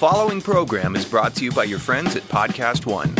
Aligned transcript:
following 0.00 0.40
program 0.40 0.96
is 0.96 1.04
brought 1.04 1.34
to 1.34 1.44
you 1.44 1.52
by 1.52 1.62
your 1.62 1.78
friends 1.78 2.16
at 2.16 2.22
Podcast 2.22 2.86
One. 2.86 3.14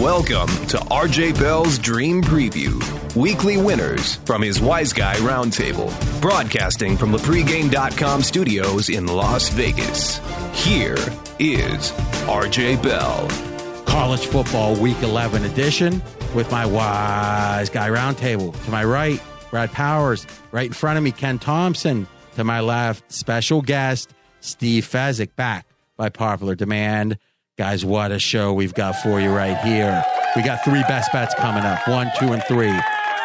Welcome 0.00 0.46
to 0.68 0.76
RJ 0.92 1.40
Bell's 1.40 1.76
Dream 1.76 2.22
Preview. 2.22 2.80
Weekly 3.16 3.56
winners 3.56 4.14
from 4.14 4.42
his 4.42 4.60
Wise 4.60 4.92
Guy 4.92 5.16
Roundtable. 5.16 5.90
Broadcasting 6.20 6.96
from 6.96 7.10
the 7.10 7.18
pregame.com 7.18 8.22
studios 8.22 8.88
in 8.88 9.08
Las 9.08 9.48
Vegas. 9.48 10.20
Here 10.54 10.98
is 11.40 11.90
RJ 12.28 12.80
Bell. 12.80 13.49
College 13.90 14.24
Football 14.26 14.76
Week 14.76 14.96
11 15.02 15.44
edition 15.44 16.00
with 16.32 16.48
my 16.52 16.64
Wise 16.64 17.68
Guy 17.68 17.88
Roundtable. 17.88 18.52
To 18.64 18.70
my 18.70 18.84
right, 18.84 19.20
Brad 19.50 19.72
Powers. 19.72 20.28
Right 20.52 20.68
in 20.68 20.72
front 20.72 20.96
of 20.96 21.02
me, 21.02 21.10
Ken 21.10 21.40
Thomson. 21.40 22.06
To 22.36 22.44
my 22.44 22.60
left, 22.60 23.10
special 23.12 23.62
guest, 23.62 24.14
Steve 24.38 24.86
Fezzik, 24.86 25.34
back 25.34 25.66
by 25.96 26.08
popular 26.08 26.54
demand. 26.54 27.18
Guys, 27.58 27.84
what 27.84 28.12
a 28.12 28.20
show 28.20 28.52
we've 28.52 28.74
got 28.74 28.92
for 29.02 29.20
you 29.20 29.30
right 29.30 29.58
here. 29.58 30.04
We 30.36 30.42
got 30.42 30.62
three 30.64 30.82
best 30.82 31.10
bets 31.12 31.34
coming 31.34 31.64
up 31.64 31.86
one, 31.88 32.12
two, 32.16 32.32
and 32.32 32.44
three. 32.44 32.72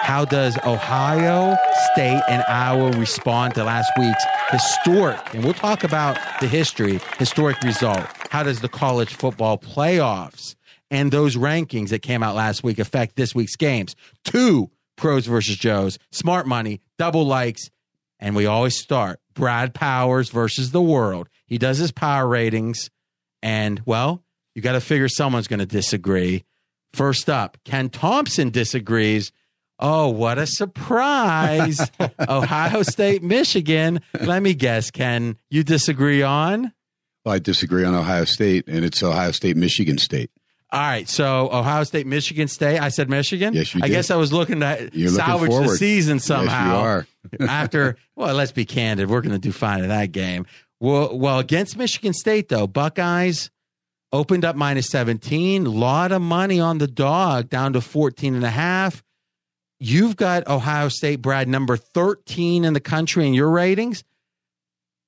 How 0.05 0.23
does 0.23 0.55
Ohio 0.63 1.57
State 1.91 2.21
and 2.29 2.43
Iowa 2.47 2.91
respond 2.91 3.55
to 3.55 3.63
last 3.63 3.91
week's 3.97 4.23
historic, 4.51 5.33
and 5.33 5.43
we'll 5.43 5.55
talk 5.55 5.83
about 5.83 6.15
the 6.39 6.47
history, 6.47 6.99
historic 7.17 7.59
result? 7.63 8.05
How 8.29 8.43
does 8.43 8.61
the 8.61 8.69
college 8.69 9.15
football 9.15 9.57
playoffs 9.57 10.55
and 10.91 11.11
those 11.11 11.35
rankings 11.35 11.89
that 11.89 12.03
came 12.03 12.21
out 12.21 12.35
last 12.35 12.63
week 12.63 12.77
affect 12.77 13.15
this 13.15 13.33
week's 13.33 13.55
games? 13.55 13.95
Two 14.23 14.69
pros 14.95 15.25
versus 15.25 15.55
Joes, 15.55 15.97
smart 16.11 16.45
money, 16.45 16.81
double 16.99 17.25
likes, 17.25 17.71
and 18.19 18.35
we 18.35 18.45
always 18.45 18.77
start 18.77 19.19
Brad 19.33 19.73
Powers 19.73 20.29
versus 20.29 20.69
the 20.69 20.83
world. 20.83 21.29
He 21.47 21.57
does 21.57 21.79
his 21.79 21.91
power 21.91 22.27
ratings, 22.27 22.91
and 23.41 23.81
well, 23.87 24.23
you 24.53 24.61
got 24.61 24.73
to 24.73 24.81
figure 24.81 25.09
someone's 25.09 25.47
going 25.47 25.61
to 25.61 25.65
disagree. 25.65 26.43
First 26.93 27.27
up, 27.27 27.57
Ken 27.65 27.89
Thomson 27.89 28.51
disagrees. 28.51 29.31
Oh, 29.79 30.09
what 30.09 30.37
a 30.37 30.47
surprise. 30.47 31.91
Ohio 32.29 32.83
State, 32.83 33.23
Michigan. 33.23 33.99
Let 34.21 34.41
me 34.41 34.53
guess, 34.53 34.91
Ken, 34.91 35.37
you 35.49 35.63
disagree 35.63 36.21
on? 36.23 36.71
Well, 37.25 37.35
I 37.35 37.39
disagree 37.39 37.83
on 37.83 37.93
Ohio 37.95 38.25
State, 38.25 38.65
and 38.67 38.85
it's 38.85 39.01
Ohio 39.03 39.31
State, 39.31 39.57
Michigan 39.57 39.97
State. 39.97 40.29
All 40.71 40.79
right, 40.81 41.07
so 41.07 41.49
Ohio 41.51 41.83
State, 41.83 42.05
Michigan 42.07 42.47
State. 42.47 42.79
I 42.79 42.89
said 42.89 43.09
Michigan. 43.09 43.53
Yes, 43.53 43.73
you 43.73 43.81
I 43.83 43.87
did. 43.87 43.93
guess 43.93 44.11
I 44.11 44.15
was 44.15 44.33
looking 44.33 44.59
to 44.61 44.89
You're 44.93 45.09
looking 45.11 45.25
salvage 45.25 45.49
the 45.49 45.55
forward. 45.57 45.77
season 45.77 46.15
Yes, 46.17 46.25
somehow. 46.25 46.71
you 46.73 46.75
are. 46.85 47.07
after, 47.47 47.97
well, 48.15 48.33
let's 48.35 48.51
be 48.51 48.65
candid. 48.65 49.09
We're 49.09 49.21
going 49.21 49.33
to 49.33 49.39
do 49.39 49.51
fine 49.51 49.83
in 49.83 49.89
that 49.89 50.11
game. 50.11 50.45
Well, 50.79 51.17
well, 51.17 51.39
against 51.39 51.77
Michigan 51.77 52.13
State, 52.13 52.49
though, 52.49 52.67
Buckeyes 52.67 53.49
opened 54.11 54.43
up 54.45 54.55
minus 54.55 54.87
17. 54.89 55.65
lot 55.65 56.11
of 56.11 56.21
money 56.21 56.59
on 56.59 56.77
the 56.77 56.87
dog, 56.87 57.49
down 57.49 57.73
to 57.73 57.81
14 57.81 58.35
and 58.35 58.43
a 58.45 58.49
half. 58.49 59.01
You've 59.79 60.15
got 60.15 60.47
Ohio 60.47 60.89
State, 60.89 61.17
Brad, 61.17 61.47
number 61.47 61.77
13 61.77 62.63
in 62.63 62.73
the 62.73 62.79
country 62.79 63.27
in 63.27 63.33
your 63.33 63.49
ratings. 63.49 64.03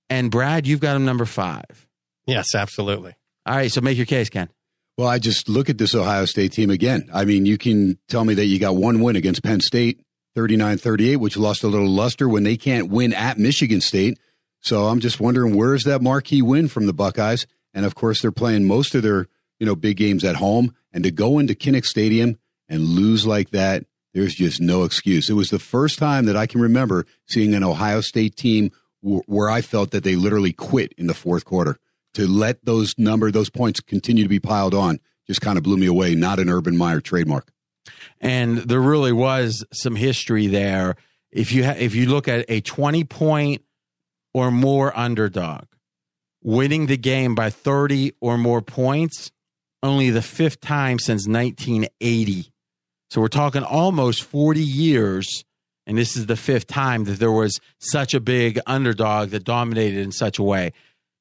And 0.10 0.32
Brad, 0.32 0.68
you've 0.68 0.80
got 0.80 0.96
him 0.96 1.06
number 1.06 1.26
five. 1.26 1.88
Yes, 2.26 2.56
absolutely. 2.56 3.14
All 3.46 3.56
right, 3.56 3.72
so 3.72 3.82
make 3.82 3.98
your 3.98 4.06
case, 4.06 4.30
Ken. 4.30 4.50
Well, 4.98 5.08
I 5.08 5.20
just 5.20 5.48
look 5.48 5.70
at 5.70 5.78
this 5.78 5.94
Ohio 5.94 6.26
State 6.26 6.52
team 6.54 6.70
again. 6.70 7.10
I 7.14 7.24
mean, 7.26 7.46
you 7.46 7.58
can 7.58 7.98
tell 8.08 8.26
me 8.26 8.34
that 8.34 8.46
you 8.46 8.60
got 8.60 8.76
one 8.76 9.02
win 9.02 9.16
against 9.16 9.44
Penn 9.44 9.62
State, 9.62 10.02
39 10.36 10.78
38, 10.78 11.18
which 11.18 11.38
lost 11.38 11.64
a 11.64 11.68
little 11.68 11.88
luster 11.88 12.28
when 12.28 12.44
they 12.44 12.58
can't 12.58 12.90
win 12.90 13.14
at 13.14 13.38
Michigan 13.38 13.80
State. 13.80 14.20
So 14.60 14.88
I'm 14.88 15.00
just 15.00 15.20
wondering 15.20 15.56
where's 15.56 15.84
that 15.84 16.02
marquee 16.02 16.42
win 16.42 16.68
from 16.68 16.88
the 16.88 16.94
Buckeyes? 16.94 17.46
And 17.74 17.86
of 17.86 17.96
course, 17.96 18.22
they're 18.22 18.32
playing 18.32 18.66
most 18.66 18.96
of 18.96 19.04
their 19.04 19.28
you 19.60 19.66
know 19.66 19.76
big 19.76 19.98
games 19.98 20.24
at 20.24 20.36
home, 20.36 20.74
and 20.92 21.04
to 21.04 21.12
go 21.12 21.40
into 21.40 21.54
Kinnick 21.54 21.86
Stadium 21.86 22.38
and 22.68 22.82
lose 22.82 23.26
like 23.26 23.52
that, 23.52 23.86
there's 24.14 24.36
just 24.36 24.60
no 24.62 24.84
excuse. 24.84 25.30
It 25.30 25.34
was 25.34 25.50
the 25.50 25.60
first 25.60 26.00
time 26.00 26.26
that 26.26 26.36
I 26.36 26.46
can 26.48 26.62
remember 26.62 27.06
seeing 27.28 27.54
an 27.54 27.64
Ohio 27.64 28.02
State 28.02 28.36
team 28.36 28.72
w- 29.04 29.22
where 29.28 29.50
I 29.50 29.62
felt 29.62 29.92
that 29.92 30.04
they 30.04 30.16
literally 30.16 30.54
quit 30.54 30.94
in 30.98 31.08
the 31.08 31.14
fourth 31.14 31.46
quarter. 31.46 31.78
To 32.14 32.26
let 32.26 32.66
those 32.66 32.96
number 32.98 33.30
those 33.30 33.50
points 33.52 33.80
continue 33.80 34.24
to 34.24 34.30
be 34.30 34.40
piled 34.40 34.74
on 34.74 35.00
just 35.28 35.42
kind 35.42 35.58
of 35.58 35.64
blew 35.64 35.78
me 35.78 35.86
away. 35.86 36.16
Not 36.16 36.40
an 36.40 36.50
Urban 36.50 36.76
Meyer 36.76 37.00
trademark. 37.02 37.52
and 38.20 38.58
there 38.58 38.82
really 38.82 39.12
was 39.12 39.64
some 39.72 39.96
history 39.96 40.48
there. 40.48 40.96
If 41.32 41.52
you 41.52 41.64
ha- 41.66 41.76
if 41.78 41.94
you 41.94 42.08
look 42.08 42.28
at 42.28 42.46
a 42.50 42.62
twenty 42.62 43.04
point 43.04 43.62
or 44.34 44.50
more 44.50 44.98
underdog 44.98 45.66
winning 46.42 46.88
the 46.88 46.98
game 46.98 47.36
by 47.36 47.50
thirty 47.52 48.14
or 48.20 48.38
more 48.38 48.62
points, 48.64 49.32
only 49.84 50.10
the 50.10 50.22
fifth 50.24 50.60
time 50.62 50.98
since 50.98 51.28
nineteen 51.28 51.86
eighty. 52.02 52.52
So 53.10 53.22
we're 53.22 53.28
talking 53.28 53.64
almost 53.64 54.24
forty 54.24 54.64
years, 54.64 55.46
and 55.86 55.98
this 55.98 56.18
is 56.18 56.26
the 56.26 56.36
fifth 56.36 56.68
time 56.68 57.06
that 57.06 57.20
there 57.20 57.32
was 57.32 57.60
such 57.80 58.14
a 58.14 58.20
big 58.20 58.60
underdog 58.68 59.30
that 59.30 59.44
dominated 59.44 60.00
in 60.00 60.12
such 60.12 60.40
a 60.40 60.44
way. 60.44 60.74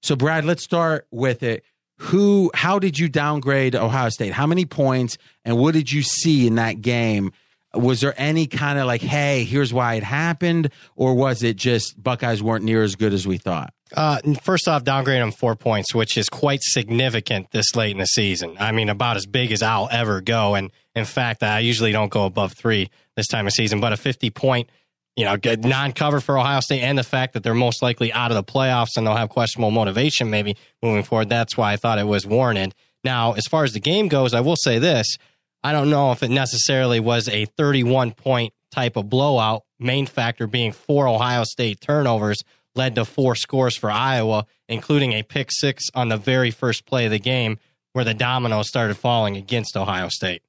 So 0.02 0.16
Brad, 0.16 0.44
let's 0.44 0.64
start 0.64 1.06
with 1.10 1.42
it. 1.42 1.64
Who? 1.98 2.50
How 2.54 2.78
did 2.78 2.98
you 2.98 3.08
downgrade 3.08 3.74
Ohio 3.74 4.08
State? 4.10 4.32
How 4.32 4.46
many 4.46 4.66
points? 4.66 5.16
And 5.44 5.58
what 5.58 5.74
did 5.74 5.90
you 5.92 6.02
see 6.02 6.46
in 6.46 6.56
that 6.56 6.80
game? 6.80 7.32
Was 7.72 8.00
there 8.00 8.14
any 8.16 8.46
kind 8.46 8.78
of 8.78 8.86
like, 8.86 9.02
hey, 9.02 9.44
here's 9.44 9.72
why 9.72 9.94
it 9.94 10.02
happened, 10.02 10.70
or 10.94 11.14
was 11.14 11.42
it 11.42 11.56
just 11.56 12.02
Buckeyes 12.02 12.42
weren't 12.42 12.64
near 12.64 12.82
as 12.82 12.96
good 12.96 13.12
as 13.12 13.26
we 13.26 13.38
thought? 13.38 13.72
Uh, 13.94 14.18
first 14.42 14.66
off, 14.66 14.82
downgrade 14.82 15.22
them 15.22 15.30
four 15.30 15.54
points, 15.54 15.94
which 15.94 16.16
is 16.16 16.28
quite 16.28 16.60
significant 16.62 17.50
this 17.52 17.76
late 17.76 17.92
in 17.92 17.98
the 17.98 18.06
season. 18.06 18.56
I 18.58 18.72
mean, 18.72 18.88
about 18.88 19.16
as 19.16 19.26
big 19.26 19.52
as 19.52 19.62
I'll 19.62 19.88
ever 19.92 20.20
go. 20.20 20.54
And 20.54 20.70
in 20.94 21.04
fact, 21.04 21.42
I 21.42 21.60
usually 21.60 21.92
don't 21.92 22.10
go 22.10 22.24
above 22.24 22.54
three 22.54 22.90
this 23.14 23.28
time 23.28 23.46
of 23.46 23.52
season, 23.52 23.80
but 23.80 23.92
a 23.92 23.96
50 23.96 24.30
point, 24.30 24.70
you 25.14 25.24
know, 25.24 25.36
good 25.36 25.64
non-cover 25.64 26.20
for 26.20 26.36
Ohio 26.36 26.60
State 26.60 26.82
and 26.82 26.98
the 26.98 27.04
fact 27.04 27.34
that 27.34 27.44
they're 27.44 27.54
most 27.54 27.80
likely 27.80 28.12
out 28.12 28.32
of 28.32 28.34
the 28.34 28.44
playoffs 28.44 28.96
and 28.96 29.06
they'll 29.06 29.14
have 29.14 29.28
questionable 29.28 29.70
motivation 29.70 30.30
maybe 30.30 30.56
moving 30.82 31.04
forward. 31.04 31.28
That's 31.28 31.56
why 31.56 31.72
I 31.72 31.76
thought 31.76 31.98
it 31.98 32.06
was 32.06 32.26
warranted. 32.26 32.74
Now, 33.04 33.34
as 33.34 33.46
far 33.46 33.62
as 33.62 33.72
the 33.72 33.80
game 33.80 34.08
goes, 34.08 34.34
I 34.34 34.40
will 34.40 34.56
say 34.56 34.80
this. 34.80 35.16
I 35.62 35.72
don't 35.72 35.90
know 35.90 36.12
if 36.12 36.22
it 36.24 36.30
necessarily 36.30 36.98
was 36.98 37.28
a 37.28 37.44
31 37.44 38.12
point 38.12 38.52
type 38.72 38.96
of 38.96 39.08
blowout, 39.08 39.62
main 39.78 40.06
factor 40.06 40.46
being 40.46 40.72
four 40.72 41.06
Ohio 41.06 41.44
State 41.44 41.80
turnovers 41.80 42.42
led 42.76 42.94
to 42.96 43.04
four 43.04 43.34
scores 43.34 43.76
for 43.76 43.90
Iowa, 43.90 44.46
including 44.68 45.12
a 45.12 45.22
pick 45.22 45.50
six 45.50 45.84
on 45.94 46.08
the 46.08 46.16
very 46.16 46.50
first 46.50 46.86
play 46.86 47.06
of 47.06 47.10
the 47.10 47.18
game 47.18 47.58
where 47.92 48.04
the 48.04 48.14
dominoes 48.14 48.68
started 48.68 48.96
falling 48.96 49.36
against 49.36 49.76
Ohio 49.76 50.08
State. 50.08 50.42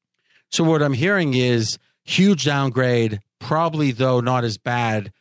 So 0.49 0.63
what 0.63 0.81
I'm 0.81 0.93
hearing 0.93 1.33
is 1.33 1.77
huge 2.03 2.45
downgrade, 2.45 3.19
probably 3.39 3.91
though 3.91 4.19
not 4.19 4.43
as 4.43 4.57
bad 4.57 5.11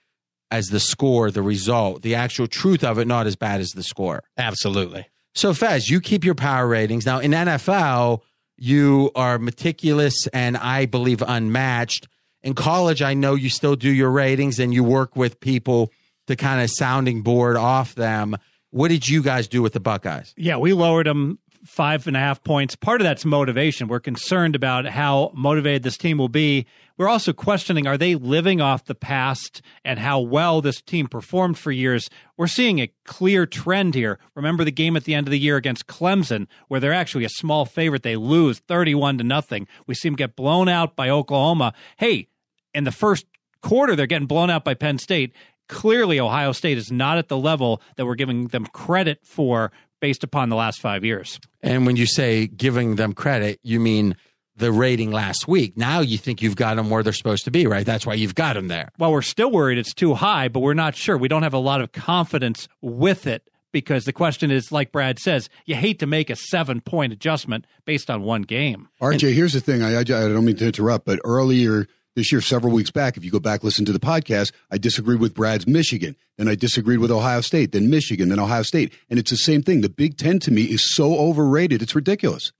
as 0.50 0.66
the 0.66 0.80
score, 0.80 1.30
the 1.30 1.42
result, 1.42 2.02
the 2.02 2.14
actual 2.14 2.46
truth 2.46 2.84
of 2.84 2.98
it, 2.98 3.06
not 3.06 3.26
as 3.26 3.36
bad 3.36 3.60
as 3.60 3.70
the 3.70 3.82
score. 3.82 4.22
Absolutely. 4.36 5.06
So 5.34 5.52
Fez, 5.52 5.90
you 5.90 6.00
keep 6.00 6.24
your 6.24 6.34
power 6.34 6.66
ratings. 6.66 7.04
Now 7.04 7.18
in 7.18 7.32
NFL, 7.32 8.22
you 8.56 9.10
are 9.14 9.38
meticulous 9.38 10.26
and 10.28 10.56
I 10.56 10.86
believe 10.86 11.22
unmatched. 11.26 12.08
In 12.42 12.54
college, 12.54 13.02
I 13.02 13.14
know 13.14 13.34
you 13.34 13.50
still 13.50 13.76
do 13.76 13.90
your 13.90 14.10
ratings 14.10 14.58
and 14.58 14.72
you 14.72 14.84
work 14.84 15.16
with 15.16 15.40
people 15.40 15.92
to 16.26 16.36
kind 16.36 16.60
of 16.60 16.70
sounding 16.70 17.22
board 17.22 17.56
off 17.56 17.94
them. 17.94 18.36
What 18.70 18.88
did 18.88 19.08
you 19.08 19.22
guys 19.22 19.48
do 19.48 19.62
with 19.62 19.72
the 19.72 19.80
Buckeyes? 19.80 20.34
Yeah, 20.36 20.56
we 20.56 20.72
lowered 20.72 21.06
them 21.06 21.38
five 21.66 22.06
and 22.06 22.16
a 22.16 22.20
half 22.20 22.42
points. 22.42 22.76
Part 22.76 23.00
of 23.00 23.04
that's 23.04 23.24
motivation. 23.24 23.88
We're 23.88 24.00
concerned 24.00 24.54
about 24.54 24.86
how 24.86 25.32
motivated 25.34 25.82
this 25.82 25.96
team 25.96 26.18
will 26.18 26.28
be. 26.28 26.66
We're 26.96 27.08
also 27.08 27.32
questioning 27.32 27.86
are 27.86 27.98
they 27.98 28.14
living 28.14 28.60
off 28.60 28.84
the 28.84 28.94
past 28.94 29.60
and 29.84 29.98
how 29.98 30.20
well 30.20 30.60
this 30.60 30.80
team 30.80 31.08
performed 31.08 31.58
for 31.58 31.70
years? 31.70 32.08
We're 32.36 32.46
seeing 32.46 32.78
a 32.78 32.92
clear 33.04 33.46
trend 33.46 33.94
here. 33.94 34.18
Remember 34.34 34.64
the 34.64 34.70
game 34.70 34.96
at 34.96 35.04
the 35.04 35.14
end 35.14 35.26
of 35.26 35.30
the 35.30 35.38
year 35.38 35.56
against 35.56 35.86
Clemson, 35.86 36.46
where 36.68 36.80
they're 36.80 36.92
actually 36.92 37.24
a 37.24 37.30
small 37.30 37.66
favorite. 37.66 38.02
They 38.02 38.16
lose 38.16 38.60
31 38.60 39.18
to 39.18 39.24
nothing. 39.24 39.66
We 39.86 39.94
see 39.94 40.08
them 40.08 40.16
get 40.16 40.36
blown 40.36 40.68
out 40.68 40.96
by 40.96 41.10
Oklahoma. 41.10 41.74
Hey, 41.98 42.28
in 42.72 42.84
the 42.84 42.92
first 42.92 43.26
quarter, 43.60 43.96
they're 43.96 44.06
getting 44.06 44.28
blown 44.28 44.48
out 44.50 44.64
by 44.64 44.74
Penn 44.74 44.98
State. 44.98 45.34
Clearly, 45.68 46.20
Ohio 46.20 46.52
State 46.52 46.78
is 46.78 46.92
not 46.92 47.18
at 47.18 47.28
the 47.28 47.36
level 47.36 47.80
that 47.96 48.06
we're 48.06 48.14
giving 48.14 48.48
them 48.48 48.66
credit 48.66 49.20
for 49.24 49.72
based 50.00 50.22
upon 50.22 50.48
the 50.48 50.56
last 50.56 50.80
five 50.80 51.04
years. 51.04 51.40
And 51.62 51.86
when 51.86 51.96
you 51.96 52.06
say 52.06 52.46
giving 52.46 52.96
them 52.96 53.12
credit, 53.12 53.58
you 53.62 53.80
mean 53.80 54.16
the 54.56 54.72
rating 54.72 55.10
last 55.10 55.46
week. 55.46 55.76
Now 55.76 56.00
you 56.00 56.18
think 56.18 56.40
you've 56.40 56.56
got 56.56 56.76
them 56.76 56.90
where 56.90 57.02
they're 57.02 57.12
supposed 57.12 57.44
to 57.44 57.50
be, 57.50 57.66
right? 57.66 57.84
That's 57.84 58.06
why 58.06 58.14
you've 58.14 58.34
got 58.34 58.54
them 58.54 58.68
there. 58.68 58.90
Well, 58.98 59.12
we're 59.12 59.22
still 59.22 59.50
worried 59.50 59.78
it's 59.78 59.94
too 59.94 60.14
high, 60.14 60.48
but 60.48 60.60
we're 60.60 60.74
not 60.74 60.94
sure. 60.94 61.16
We 61.16 61.28
don't 61.28 61.42
have 61.42 61.54
a 61.54 61.58
lot 61.58 61.80
of 61.80 61.92
confidence 61.92 62.68
with 62.80 63.26
it 63.26 63.48
because 63.72 64.04
the 64.04 64.12
question 64.12 64.50
is, 64.50 64.72
like 64.72 64.92
Brad 64.92 65.18
says, 65.18 65.50
you 65.66 65.74
hate 65.74 65.98
to 65.98 66.06
make 66.06 66.30
a 66.30 66.36
seven 66.36 66.80
point 66.80 67.12
adjustment 67.12 67.66
based 67.84 68.08
on 68.08 68.22
one 68.22 68.42
game. 68.42 68.88
RJ, 69.02 69.34
here's 69.34 69.52
the 69.52 69.60
thing. 69.60 69.82
I, 69.82 69.96
I, 69.96 69.98
I 69.98 70.04
don't 70.04 70.44
mean 70.44 70.56
to 70.56 70.66
interrupt, 70.66 71.04
but 71.04 71.20
earlier 71.24 71.86
this 72.16 72.32
year, 72.32 72.40
several 72.40 72.72
weeks 72.72 72.90
back, 72.90 73.16
if 73.16 73.24
you 73.24 73.30
go 73.30 73.38
back 73.38 73.62
listen 73.62 73.84
to 73.84 73.92
the 73.92 74.00
podcast, 74.00 74.50
I 74.70 74.78
disagreed 74.78 75.20
with 75.20 75.34
Brad's 75.34 75.66
Michigan, 75.66 76.16
then 76.38 76.48
I 76.48 76.54
disagreed 76.54 76.98
with 76.98 77.10
Ohio 77.10 77.42
State, 77.42 77.72
then 77.72 77.90
Michigan, 77.90 78.30
then 78.30 78.40
Ohio 78.40 78.62
State, 78.62 78.92
and 79.10 79.18
it's 79.18 79.30
the 79.30 79.36
same 79.36 79.62
thing. 79.62 79.82
The 79.82 79.90
Big 79.90 80.16
Ten 80.16 80.38
to 80.40 80.50
me 80.50 80.62
is 80.64 80.92
so 80.94 81.14
overrated; 81.14 81.82
it's 81.82 81.94
ridiculous. 81.94 82.52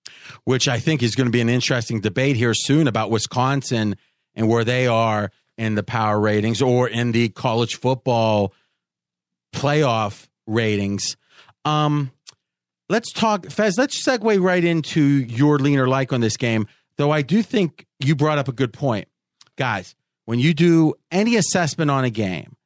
Which 0.45 0.69
I 0.69 0.79
think 0.79 1.03
is 1.03 1.15
going 1.15 1.27
to 1.27 1.33
be 1.33 1.41
an 1.41 1.49
interesting 1.49 2.01
debate 2.01 2.37
here 2.37 2.55
soon 2.55 2.87
about 2.87 3.11
Wisconsin 3.11 3.97
and 4.35 4.49
where 4.49 4.65
they 4.65 4.87
are 4.87 5.31
in 5.57 5.75
the 5.75 5.83
power 5.83 6.21
ratings 6.21 6.61
or 6.61 6.89
in 6.89 7.13
the 7.13 7.31
college 7.31 7.77
football 7.77 8.53
playoff 9.55 10.29
ratings. 10.47 11.17
Um, 11.65 12.11
let's 12.91 13.11
talk, 13.11 13.47
Fez. 13.47 13.79
Let's 13.79 14.07
segue 14.07 14.41
right 14.41 14.63
into 14.63 15.01
your 15.03 15.59
leaner 15.59 15.89
like 15.89 16.13
on 16.13 16.21
this 16.21 16.37
game. 16.37 16.67
Though 16.99 17.11
I 17.11 17.23
do 17.23 17.43
think 17.43 17.87
you 18.01 18.15
brought 18.15 18.39
up 18.39 18.49
a 18.49 18.53
good 18.53 18.73
point 18.73 19.09
guys, 19.57 19.95
when 20.25 20.39
you 20.39 20.55
do 20.55 20.95
any 21.11 21.37
assessment 21.37 21.91
on 21.91 22.05
a 22.05 22.11
game, 22.11 22.57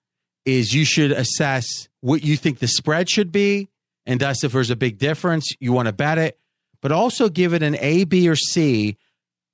is 0.44 0.74
you 0.74 0.84
should 0.84 1.12
assess 1.12 1.88
what 2.00 2.22
you 2.22 2.36
think 2.36 2.58
the 2.58 2.68
spread 2.68 3.08
should 3.08 3.30
be, 3.30 3.68
and 4.06 4.20
thus 4.20 4.42
if 4.42 4.52
there's 4.52 4.70
a 4.70 4.76
big 4.76 4.98
difference, 4.98 5.46
you 5.60 5.72
want 5.72 5.86
to 5.86 5.92
bet 5.92 6.18
it, 6.18 6.38
but 6.80 6.92
also 6.92 7.28
give 7.28 7.52
it 7.52 7.62
an 7.62 7.76
A, 7.76 8.04
B, 8.04 8.28
or 8.28 8.36
C 8.36 8.96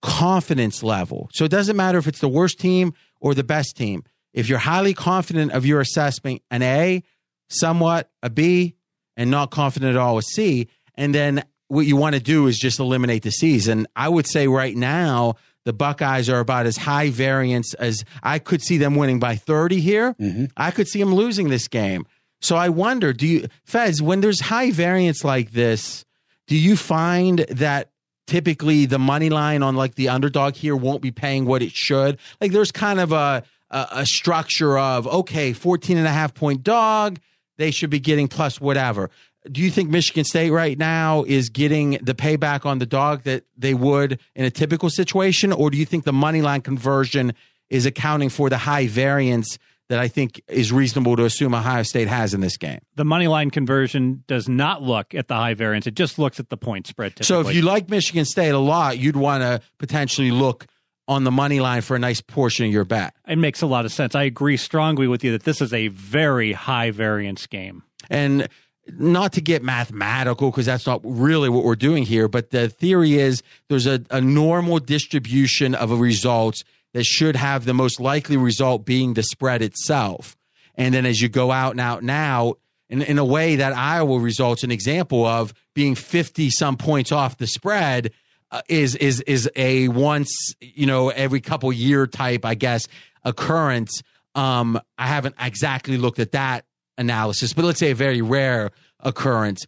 confidence 0.03 0.83
level. 0.83 1.29
So 1.33 1.45
it 1.45 1.51
doesn't 1.51 1.77
matter 1.77 1.99
if 1.99 2.07
it's 2.07 2.21
the 2.21 2.29
worst 2.29 2.61
team 2.61 2.95
or 3.21 3.35
the 3.35 3.45
best 3.45 3.77
team. 3.77 4.05
If 4.33 4.49
you're 4.49 4.59
highly 4.59 4.95
confident 4.95 5.53
of 5.53 5.67
your 5.67 5.81
assessment, 5.81 6.43
an 6.51 6.63
A, 6.63 7.03
somewhat 7.49 8.11
a 8.23 8.31
B, 8.31 8.77
and 9.17 9.31
not 9.31 9.51
confident 9.51 9.97
at 9.97 9.97
all 9.97 10.19
a 10.19 10.23
C, 10.23 10.69
and 10.95 11.15
then 11.15 11.43
what 11.69 11.87
you 11.87 11.97
want 11.97 12.15
to 12.15 12.21
do 12.21 12.47
is 12.47 12.59
just 12.59 12.79
eliminate 12.79 13.23
the 13.23 13.31
C's. 13.31 13.67
And 13.67 13.87
I 13.97 14.09
would 14.09 14.27
say 14.27 14.47
right 14.47 14.77
now 14.77 15.35
the 15.67 15.73
Buckeyes 15.73 16.31
are 16.31 16.39
about 16.39 16.65
as 16.65 16.77
high 16.77 17.11
variance 17.11 17.75
as 17.75 18.05
I 18.23 18.39
could 18.39 18.63
see 18.63 18.79
them 18.79 18.95
winning 18.95 19.19
by 19.19 19.35
30 19.35 19.81
here. 19.81 20.15
Mm-hmm. 20.15 20.45
I 20.57 20.71
could 20.71 20.87
see 20.87 21.01
them 21.01 21.13
losing 21.13 21.49
this 21.49 21.67
game. 21.67 22.07
So 22.41 22.55
I 22.55 22.69
wonder, 22.69 23.13
do 23.13 23.27
you, 23.27 23.49
Fez, 23.65 24.01
when 24.01 24.21
there's 24.21 24.41
high 24.41 24.71
variance 24.71 25.25
like 25.25 25.51
this, 25.51 26.05
do 26.47 26.57
you 26.57 26.77
find 26.77 27.41
that 27.51 27.91
typically 28.29 28.87
the 28.87 29.01
money 29.01 29.29
line 29.29 29.65
on 29.65 29.75
like 29.75 29.97
the 29.97 30.09
underdog 30.09 30.55
here 30.55 30.77
won't 30.77 31.03
be 31.03 31.11
paying 31.11 31.47
what 31.47 31.63
it 31.63 31.73
should? 31.73 32.19
Like 32.41 32.53
there's 32.53 32.71
kind 32.71 33.01
of 33.01 33.11
a, 33.11 33.43
a, 33.69 33.87
a 33.91 34.07
structure 34.07 34.79
of, 34.79 35.09
okay, 35.09 35.53
14 35.53 35.99
and 35.99 36.07
a 36.07 36.13
half 36.13 36.33
point 36.33 36.63
dog, 36.63 37.19
they 37.57 37.73
should 37.73 37.91
be 37.91 37.99
getting 37.99 38.29
plus 38.29 38.61
whatever 38.61 39.11
do 39.51 39.61
you 39.63 39.71
think 39.71 39.91
Michigan 39.91 40.25
State 40.25 40.51
right 40.51 40.79
now 40.79 41.25
is 41.25 41.49
getting 41.49 41.93
the 42.03 42.15
payback 42.15 42.67
on 42.67 42.79
the 42.79 42.87
dog 42.87 43.23
that 43.23 43.45
they 43.57 43.75
would 43.75 44.19
in 44.35 44.45
a 44.45 44.51
typical 44.51 44.91
situation, 44.91 45.53
or 45.53 45.71
do 45.71 45.79
you 45.79 45.87
think 45.87 46.05
the 46.05 46.13
money 46.13 46.43
line 46.43 46.61
conversion 46.61 47.35
is 47.69 47.87
accounting 47.87 48.29
for 48.29 48.49
the 48.49 48.59
high 48.59 48.87
variance 48.87 49.59
that 49.89 49.99
I 49.99 50.09
think 50.09 50.43
is 50.49 50.73
reasonable 50.73 51.15
to 51.17 51.25
assume 51.25 51.55
Ohio 51.55 51.83
State 51.83 52.09
has 52.09 52.35
in 52.35 52.41
this 52.41 52.57
game? 52.57 52.81
The 52.97 53.05
money 53.05 53.29
line 53.29 53.51
conversion 53.51 54.25
does 54.27 54.49
not 54.49 54.83
look 54.83 55.15
at 55.15 55.29
the 55.29 55.35
high 55.35 55.55
variance; 55.55 55.87
it 55.87 55.95
just 55.95 56.19
looks 56.19 56.41
at 56.41 56.51
the 56.51 56.57
point 56.57 56.87
spread. 56.87 57.17
Typically. 57.17 57.27
So, 57.27 57.49
if 57.49 57.55
you 57.55 57.63
like 57.63 57.89
Michigan 57.89 58.25
State 58.25 58.51
a 58.51 58.59
lot, 58.59 58.99
you'd 58.99 59.17
want 59.17 59.43
to 59.43 59.61
potentially 59.79 60.31
look 60.31 60.67
on 61.09 61.25
the 61.25 61.31
money 61.31 61.61
line 61.61 61.83
for 61.83 61.95
a 61.95 61.99
nice 61.99 62.21
portion 62.21 62.67
of 62.67 62.73
your 62.73 62.85
bet. 62.85 63.15
It 63.29 63.37
makes 63.37 63.63
a 63.63 63.67
lot 63.67 63.85
of 63.85 63.93
sense. 63.93 64.15
I 64.15 64.25
agree 64.25 64.57
strongly 64.57 65.07
with 65.07 65.23
you 65.23 65.33
that 65.33 65.45
this 65.45 65.61
is 65.61 65.73
a 65.73 65.89
very 65.89 66.53
high 66.53 66.91
variance 66.91 67.47
game. 67.47 67.85
And 68.11 68.49
not 68.89 69.33
to 69.35 69.41
get 69.41 69.63
mathematical 69.63 70.51
because 70.51 70.67
that's 70.67 70.87
not 70.87 71.01
really 71.05 71.49
what 71.49 71.65
we're 71.65 71.77
doing 71.77 72.05
here, 72.05 72.29
but 72.29 72.51
the 72.51 72.69
theory 72.69 73.15
is 73.15 73.43
there's 73.69 73.87
a, 73.87 74.03
a 74.11 74.21
normal 74.21 74.79
distribution 74.79 75.75
of 75.75 75.91
results 75.99 76.65
that 76.93 77.05
should 77.05 77.37
have 77.37 77.65
the 77.65 77.75
most 77.75 78.01
likely 78.01 78.37
result 78.37 78.85
being 78.85 79.15
the 79.15 79.23
spread 79.23 79.63
itself. 79.63 80.37
And 80.77 80.95
then 80.95 81.05
as 81.07 81.21
you 81.21 81.29
go 81.29 81.51
out 81.51 81.73
and 81.73 81.81
out 81.81 82.01
and 82.03 82.11
out, 82.11 82.59
in, 82.89 83.03
in 83.03 83.19
a 83.19 83.25
way 83.25 83.57
that 83.57 83.77
Iowa 83.77 84.19
results 84.19 84.63
an 84.63 84.71
example 84.71 85.27
of 85.27 85.53
being 85.75 85.95
50 85.95 86.51
some 86.51 86.77
points 86.77 87.11
off 87.13 87.37
the 87.37 87.47
spread 87.47 88.13
uh, 88.51 88.63
is 88.69 88.95
is 88.95 89.21
is 89.23 89.51
a 89.57 89.89
once 89.89 90.55
you 90.61 90.87
know 90.87 91.09
every 91.09 91.41
couple 91.41 91.73
year 91.73 92.07
type 92.07 92.45
I 92.45 92.55
guess 92.55 92.87
occurrence. 93.25 94.03
Um, 94.37 94.81
I 94.97 95.09
haven't 95.09 95.35
exactly 95.41 95.97
looked 95.97 96.21
at 96.21 96.33
that 96.33 96.65
analysis, 96.99 97.53
but 97.53 97.65
let's 97.65 97.79
say 97.79 97.91
a 97.91 97.95
very 97.95 98.23
rare 98.23 98.71
occurrence. 99.01 99.67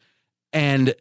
And 0.52 0.94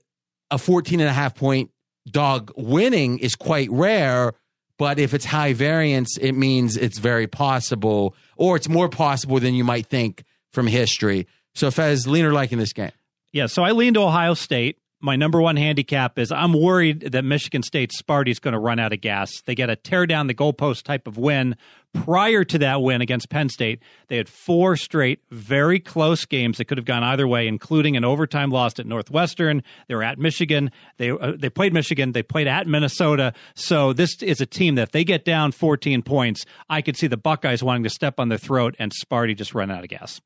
a 0.51 0.57
14 0.57 1.00
and 1.00 1.09
a 1.09 1.13
half 1.13 1.35
point 1.35 1.71
dog 2.09 2.51
winning 2.56 3.19
is 3.19 3.35
quite 3.35 3.69
rare. 3.71 4.33
But 4.77 5.00
if 5.00 5.13
it's 5.13 5.25
high 5.25 5.53
variance, 5.53 6.18
it 6.18 6.33
means 6.33 6.77
it's 6.77 7.00
very 7.00 7.25
possible, 7.25 8.15
or 8.35 8.56
it's 8.56 8.69
more 8.69 8.89
possible 8.89 9.39
than 9.39 9.56
you 9.56 9.63
might 9.63 9.88
think 9.88 10.24
from 10.51 10.68
history. 10.68 11.27
So, 11.56 11.71
Fez, 11.71 12.07
leaner 12.07 12.31
like 12.31 12.51
in 12.51 12.59
this 12.59 12.73
game. 12.73 12.91
Yeah, 13.33 13.47
so 13.47 13.63
I 13.63 13.71
lean 13.71 13.95
to 13.95 14.01
Ohio 14.01 14.35
State 14.35 14.77
my 14.99 15.15
number 15.15 15.39
one 15.39 15.55
handicap 15.55 16.17
is 16.17 16.31
I'm 16.31 16.53
worried 16.53 17.11
that 17.11 17.23
Michigan 17.23 17.61
State 17.61 17.91
Sparty 17.91 18.29
is 18.29 18.39
going 18.39 18.53
to 18.53 18.59
run 18.59 18.79
out 18.79 18.94
of 18.94 19.01
gas. 19.01 19.41
They 19.45 19.53
get 19.53 19.69
a 19.69 19.75
tear 19.75 20.07
down 20.07 20.27
the 20.27 20.33
goalpost 20.33 20.83
type 20.83 21.07
of 21.07 21.17
win. 21.17 21.55
Prior 21.94 22.44
to 22.44 22.57
that 22.59 22.81
win 22.81 23.01
against 23.01 23.29
Penn 23.29 23.49
State, 23.49 23.81
they 24.07 24.17
had 24.17 24.27
four 24.27 24.75
straight 24.75 25.19
very 25.31 25.79
close 25.79 26.25
games 26.25 26.57
that 26.57 26.65
could 26.65 26.77
have 26.77 26.85
gone 26.85 27.03
either 27.03 27.27
way, 27.27 27.47
including 27.47 27.95
an 27.95 28.03
overtime 28.03 28.49
loss 28.49 28.77
at 28.79 28.85
Northwestern. 28.85 29.63
They 29.88 29.95
were 29.95 30.03
at 30.03 30.19
Michigan. 30.19 30.71
They 30.97 31.11
uh, 31.11 31.33
they 31.38 31.49
played 31.49 31.73
Michigan. 31.73 32.11
They 32.11 32.23
played 32.23 32.47
at 32.47 32.67
Minnesota. 32.67 33.33
So 33.55 33.94
this 33.94 34.21
is 34.21 34.41
a 34.41 34.45
team 34.45 34.75
that 34.75 34.83
if 34.83 34.91
they 34.91 35.03
get 35.03 35.25
down 35.25 35.51
14 35.51 36.01
points, 36.01 36.45
I 36.69 36.81
could 36.81 36.97
see 36.97 37.07
the 37.07 37.17
Buckeyes 37.17 37.63
wanting 37.63 37.83
to 37.83 37.89
step 37.89 38.19
on 38.19 38.29
their 38.29 38.38
throat 38.38 38.75
and 38.79 38.91
Sparty 38.91 39.35
just 39.35 39.55
run 39.55 39.71
out 39.71 39.83
of 39.83 39.89
gas. 39.89 40.21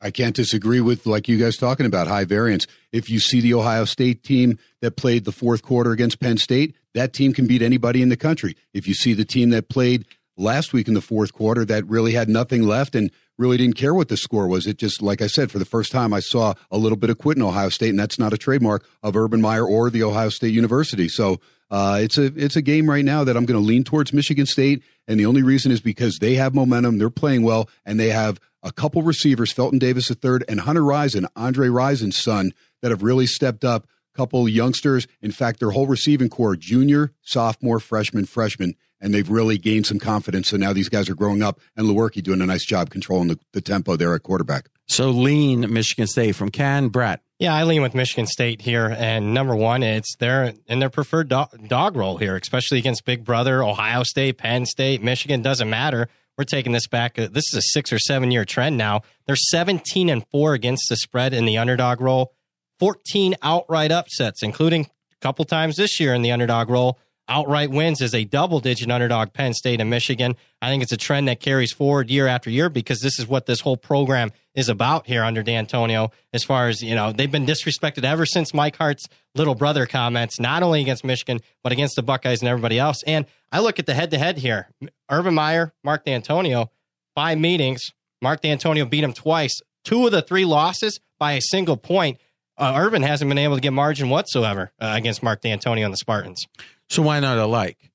I 0.00 0.10
can't 0.10 0.34
disagree 0.34 0.80
with 0.80 1.06
like 1.06 1.28
you 1.28 1.36
guys 1.36 1.56
talking 1.56 1.86
about 1.86 2.06
high 2.06 2.24
variance. 2.24 2.66
If 2.92 3.10
you 3.10 3.20
see 3.20 3.40
the 3.40 3.54
Ohio 3.54 3.84
State 3.84 4.22
team 4.22 4.58
that 4.80 4.96
played 4.96 5.24
the 5.24 5.32
fourth 5.32 5.62
quarter 5.62 5.92
against 5.92 6.20
Penn 6.20 6.38
State, 6.38 6.74
that 6.94 7.12
team 7.12 7.32
can 7.32 7.46
beat 7.46 7.62
anybody 7.62 8.02
in 8.02 8.08
the 8.08 8.16
country. 8.16 8.56
If 8.72 8.88
you 8.88 8.94
see 8.94 9.12
the 9.12 9.24
team 9.24 9.50
that 9.50 9.68
played 9.68 10.06
last 10.36 10.72
week 10.72 10.88
in 10.88 10.94
the 10.94 11.02
fourth 11.02 11.32
quarter 11.32 11.64
that 11.66 11.86
really 11.86 12.12
had 12.12 12.28
nothing 12.28 12.62
left 12.62 12.94
and 12.94 13.10
really 13.36 13.58
didn't 13.58 13.76
care 13.76 13.94
what 13.94 14.08
the 14.08 14.16
score 14.16 14.48
was, 14.48 14.66
it 14.66 14.78
just 14.78 15.02
like 15.02 15.20
I 15.20 15.26
said, 15.26 15.50
for 15.50 15.58
the 15.58 15.64
first 15.64 15.92
time 15.92 16.14
I 16.14 16.20
saw 16.20 16.54
a 16.70 16.78
little 16.78 16.96
bit 16.96 17.10
of 17.10 17.18
quit 17.18 17.36
in 17.36 17.42
Ohio 17.42 17.68
State, 17.68 17.90
and 17.90 17.98
that's 17.98 18.18
not 18.18 18.32
a 18.32 18.38
trademark 18.38 18.86
of 19.02 19.16
Urban 19.16 19.40
Meyer 19.40 19.66
or 19.66 19.90
the 19.90 20.02
Ohio 20.02 20.30
State 20.30 20.54
University. 20.54 21.08
So 21.08 21.40
uh, 21.70 22.00
it's 22.02 22.18
a 22.18 22.26
it's 22.36 22.56
a 22.56 22.62
game 22.62 22.88
right 22.90 23.04
now 23.04 23.22
that 23.22 23.36
I'm 23.36 23.44
going 23.44 23.60
to 23.60 23.66
lean 23.66 23.84
towards 23.84 24.12
Michigan 24.12 24.46
State, 24.46 24.82
and 25.06 25.20
the 25.20 25.26
only 25.26 25.42
reason 25.42 25.70
is 25.70 25.80
because 25.80 26.18
they 26.18 26.34
have 26.34 26.54
momentum, 26.54 26.98
they're 26.98 27.10
playing 27.10 27.42
well, 27.42 27.68
and 27.86 28.00
they 28.00 28.08
have 28.08 28.40
a 28.62 28.72
couple 28.72 29.02
receivers, 29.02 29.52
Felton 29.52 29.78
Davis 29.78 30.10
III 30.10 30.40
and 30.48 30.60
Hunter 30.60 30.82
Rison, 30.82 31.26
Andre 31.36 31.68
Rison's 31.68 32.18
son, 32.18 32.52
that 32.82 32.90
have 32.90 33.02
really 33.02 33.26
stepped 33.26 33.64
up. 33.64 33.86
Couple 34.12 34.48
youngsters, 34.48 35.06
in 35.22 35.30
fact, 35.30 35.60
their 35.60 35.70
whole 35.70 35.86
receiving 35.86 36.28
corps, 36.28 36.56
junior, 36.56 37.12
sophomore, 37.22 37.78
freshman, 37.78 38.26
freshman, 38.26 38.74
and 39.00 39.14
they've 39.14 39.30
really 39.30 39.56
gained 39.56 39.86
some 39.86 40.00
confidence. 40.00 40.48
So 40.48 40.56
now 40.56 40.72
these 40.72 40.88
guys 40.88 41.08
are 41.08 41.14
growing 41.14 41.42
up, 41.42 41.60
and 41.76 41.86
Lewerke 41.86 42.22
doing 42.22 42.42
a 42.42 42.46
nice 42.46 42.64
job 42.66 42.90
controlling 42.90 43.28
the, 43.28 43.38
the 43.52 43.60
tempo 43.60 43.96
there 43.96 44.14
at 44.14 44.24
quarterback. 44.24 44.68
So 44.88 45.10
lean 45.10 45.72
Michigan 45.72 46.08
State 46.08 46.32
from 46.32 46.50
Ken 46.50 46.88
Brett. 46.88 47.22
Yeah, 47.38 47.54
I 47.54 47.62
lean 47.62 47.80
with 47.80 47.94
Michigan 47.94 48.26
State 48.26 48.60
here, 48.60 48.94
and 48.98 49.32
number 49.32 49.54
one, 49.56 49.82
it's 49.82 50.16
their 50.16 50.52
in 50.66 50.80
their 50.80 50.90
preferred 50.90 51.28
dog, 51.28 51.68
dog 51.68 51.96
role 51.96 52.18
here, 52.18 52.36
especially 52.36 52.78
against 52.78 53.04
Big 53.04 53.24
Brother, 53.24 53.62
Ohio 53.62 54.02
State, 54.02 54.38
Penn 54.38 54.66
State, 54.66 55.02
Michigan. 55.02 55.40
Doesn't 55.40 55.70
matter 55.70 56.08
we're 56.40 56.44
taking 56.44 56.72
this 56.72 56.86
back. 56.86 57.18
Uh, 57.18 57.28
this 57.30 57.52
is 57.52 57.58
a 57.58 57.62
six 57.62 57.92
or 57.92 57.98
seven 57.98 58.30
year 58.30 58.46
trend 58.46 58.78
now. 58.78 59.02
They're 59.26 59.36
17 59.36 60.08
and 60.08 60.24
four 60.32 60.54
against 60.54 60.88
the 60.88 60.96
spread 60.96 61.34
in 61.34 61.44
the 61.44 61.58
underdog 61.58 62.00
role, 62.00 62.32
14 62.78 63.36
outright 63.42 63.92
upsets, 63.92 64.42
including 64.42 64.86
a 64.86 65.16
couple 65.20 65.44
times 65.44 65.76
this 65.76 66.00
year 66.00 66.14
in 66.14 66.22
the 66.22 66.32
underdog 66.32 66.70
role. 66.70 66.98
Outright 67.30 67.70
wins 67.70 68.02
as 68.02 68.12
a 68.12 68.24
double 68.24 68.58
digit 68.58 68.90
underdog 68.90 69.32
Penn 69.32 69.54
State 69.54 69.80
and 69.80 69.88
Michigan. 69.88 70.34
I 70.60 70.68
think 70.68 70.82
it's 70.82 70.90
a 70.90 70.96
trend 70.96 71.28
that 71.28 71.38
carries 71.38 71.72
forward 71.72 72.10
year 72.10 72.26
after 72.26 72.50
year 72.50 72.68
because 72.68 72.98
this 72.98 73.20
is 73.20 73.28
what 73.28 73.46
this 73.46 73.60
whole 73.60 73.76
program 73.76 74.32
is 74.56 74.68
about 74.68 75.06
here 75.06 75.22
under 75.22 75.44
Dantonio. 75.44 76.10
As 76.32 76.42
far 76.42 76.66
as, 76.66 76.82
you 76.82 76.96
know, 76.96 77.12
they've 77.12 77.30
been 77.30 77.46
disrespected 77.46 78.02
ever 78.02 78.26
since 78.26 78.52
Mike 78.52 78.74
Hart's 78.74 79.06
little 79.36 79.54
brother 79.54 79.86
comments, 79.86 80.40
not 80.40 80.64
only 80.64 80.80
against 80.80 81.04
Michigan, 81.04 81.38
but 81.62 81.70
against 81.70 81.94
the 81.94 82.02
Buckeyes 82.02 82.40
and 82.40 82.48
everybody 82.48 82.80
else. 82.80 83.00
And 83.06 83.26
I 83.52 83.60
look 83.60 83.78
at 83.78 83.86
the 83.86 83.94
head 83.94 84.10
to 84.10 84.18
head 84.18 84.36
here. 84.36 84.68
Urban 85.08 85.34
Meyer, 85.34 85.72
Mark 85.84 86.04
Dantonio, 86.04 86.70
five 87.14 87.38
meetings. 87.38 87.92
Mark 88.20 88.42
Dantonio 88.42 88.90
beat 88.90 89.04
him 89.04 89.12
twice. 89.12 89.56
Two 89.84 90.04
of 90.04 90.10
the 90.10 90.20
three 90.20 90.44
losses 90.44 90.98
by 91.20 91.32
a 91.34 91.40
single 91.40 91.76
point. 91.76 92.18
Uh, 92.60 92.74
Urban 92.76 93.02
hasn't 93.02 93.28
been 93.28 93.38
able 93.38 93.56
to 93.56 93.60
get 93.60 93.72
margin 93.72 94.10
whatsoever 94.10 94.70
uh, 94.78 94.92
against 94.94 95.22
Mark 95.22 95.40
Dantonio 95.40 95.84
and 95.84 95.92
the 95.92 95.96
Spartans. 95.98 96.46
So 96.90 97.02
why 97.02 97.18
not 97.18 97.38
a 97.38 97.46
like? 97.46 97.90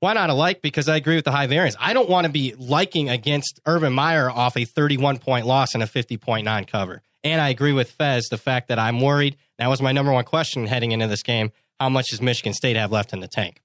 Why 0.00 0.12
not 0.12 0.28
a 0.28 0.34
like? 0.34 0.60
Because 0.60 0.88
I 0.88 0.96
agree 0.96 1.14
with 1.14 1.24
the 1.24 1.30
high 1.30 1.46
variance. 1.46 1.76
I 1.78 1.92
don't 1.92 2.08
want 2.08 2.26
to 2.26 2.32
be 2.32 2.54
liking 2.58 3.08
against 3.08 3.60
Urban 3.64 3.92
Meyer 3.92 4.28
off 4.28 4.56
a 4.56 4.64
31 4.64 5.18
point 5.18 5.46
loss 5.46 5.74
and 5.74 5.82
a 5.82 5.86
50 5.86 6.16
point 6.16 6.44
non 6.44 6.64
cover. 6.64 7.02
And 7.24 7.40
I 7.40 7.48
agree 7.48 7.72
with 7.72 7.90
Fez, 7.92 8.28
the 8.28 8.38
fact 8.38 8.68
that 8.68 8.78
I'm 8.78 9.00
worried. 9.00 9.36
That 9.58 9.68
was 9.68 9.80
my 9.80 9.92
number 9.92 10.12
one 10.12 10.24
question 10.24 10.66
heading 10.66 10.92
into 10.92 11.06
this 11.06 11.22
game. 11.22 11.50
How 11.80 11.88
much 11.88 12.10
does 12.10 12.20
Michigan 12.20 12.54
State 12.54 12.76
have 12.76 12.92
left 12.92 13.12
in 13.12 13.20
the 13.20 13.28
tank? 13.28 13.60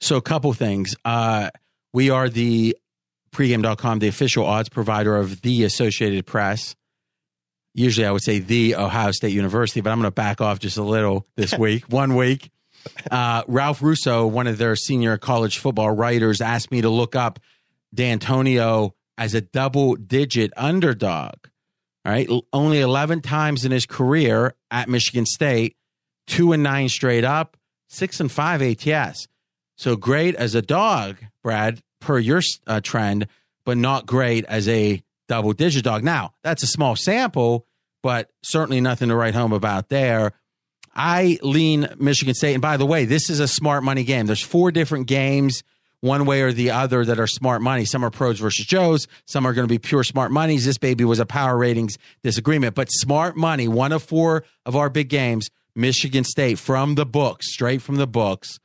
So, 0.00 0.16
a 0.16 0.22
couple 0.22 0.52
things. 0.52 0.94
Uh, 1.04 1.50
we 1.92 2.10
are 2.10 2.28
the 2.28 2.76
pregame.com, 3.32 3.98
the 3.98 4.08
official 4.08 4.44
odds 4.44 4.68
provider 4.68 5.16
of 5.16 5.42
the 5.42 5.64
Associated 5.64 6.26
Press. 6.26 6.76
Usually 7.78 8.06
I 8.06 8.10
would 8.10 8.22
say 8.22 8.40
the 8.40 8.74
Ohio 8.74 9.12
State 9.12 9.32
University, 9.32 9.80
but 9.80 9.90
I'm 9.90 9.98
going 9.98 10.10
to 10.10 10.14
back 10.14 10.40
off 10.40 10.58
just 10.58 10.76
a 10.76 10.82
little 10.82 11.26
this 11.36 11.54
week, 11.58 11.84
one 11.88 12.16
week. 12.16 12.50
Uh, 13.10 13.42
Ralph 13.46 13.82
Russo, 13.82 14.26
one 14.26 14.46
of 14.46 14.58
their 14.58 14.74
senior 14.74 15.16
college 15.16 15.58
football 15.58 15.90
writers, 15.90 16.40
asked 16.40 16.70
me 16.70 16.80
to 16.80 16.88
look 16.88 17.14
up 17.14 17.38
Dantonio 17.94 18.92
as 19.16 19.34
a 19.34 19.40
double 19.40 19.94
digit 19.94 20.52
underdog. 20.56 21.34
All 22.04 22.12
right. 22.12 22.28
Only 22.52 22.80
11 22.80 23.20
times 23.20 23.64
in 23.64 23.72
his 23.72 23.86
career 23.86 24.54
at 24.70 24.88
Michigan 24.88 25.26
State, 25.26 25.76
two 26.26 26.52
and 26.52 26.62
nine 26.62 26.88
straight 26.88 27.24
up, 27.24 27.56
six 27.88 28.18
and 28.18 28.30
five 28.30 28.60
ATS. 28.60 29.28
So 29.76 29.94
great 29.94 30.34
as 30.34 30.54
a 30.54 30.62
dog, 30.62 31.18
Brad, 31.42 31.80
per 32.00 32.18
your 32.18 32.40
uh, 32.66 32.80
trend, 32.80 33.28
but 33.64 33.76
not 33.76 34.06
great 34.06 34.44
as 34.46 34.68
a 34.68 35.02
double 35.28 35.52
digit 35.52 35.84
dog. 35.84 36.02
Now, 36.02 36.32
that's 36.42 36.62
a 36.62 36.66
small 36.66 36.96
sample, 36.96 37.66
but 38.02 38.30
certainly 38.42 38.80
nothing 38.80 39.08
to 39.08 39.16
write 39.16 39.34
home 39.34 39.52
about 39.52 39.88
there. 39.88 40.32
I 40.94 41.38
lean 41.42 41.88
Michigan 41.98 42.34
State. 42.34 42.54
And 42.54 42.62
by 42.62 42.76
the 42.76 42.86
way, 42.86 43.04
this 43.04 43.30
is 43.30 43.38
a 43.38 43.46
smart 43.46 43.84
money 43.84 44.02
game. 44.02 44.26
There's 44.26 44.42
four 44.42 44.72
different 44.72 45.06
games, 45.06 45.62
one 46.00 46.26
way 46.26 46.42
or 46.42 46.52
the 46.52 46.72
other, 46.72 47.04
that 47.04 47.20
are 47.20 47.26
smart 47.28 47.62
money. 47.62 47.84
Some 47.84 48.04
are 48.04 48.10
pros 48.10 48.40
versus 48.40 48.66
Joes. 48.66 49.06
Some 49.24 49.46
are 49.46 49.52
going 49.52 49.66
to 49.66 49.72
be 49.72 49.78
pure 49.78 50.02
smart 50.02 50.32
monies. 50.32 50.64
This 50.64 50.78
baby 50.78 51.04
was 51.04 51.20
a 51.20 51.26
power 51.26 51.56
ratings 51.56 51.98
disagreement. 52.24 52.74
But 52.74 52.88
smart 52.90 53.36
money, 53.36 53.68
one 53.68 53.92
of 53.92 54.02
four 54.02 54.44
of 54.66 54.74
our 54.74 54.90
big 54.90 55.08
games, 55.08 55.50
Michigan 55.76 56.24
State 56.24 56.58
from 56.58 56.96
the 56.96 57.06
books, 57.06 57.52
straight 57.52 57.80
from 57.80 57.96
the 57.96 58.06
books. 58.08 58.58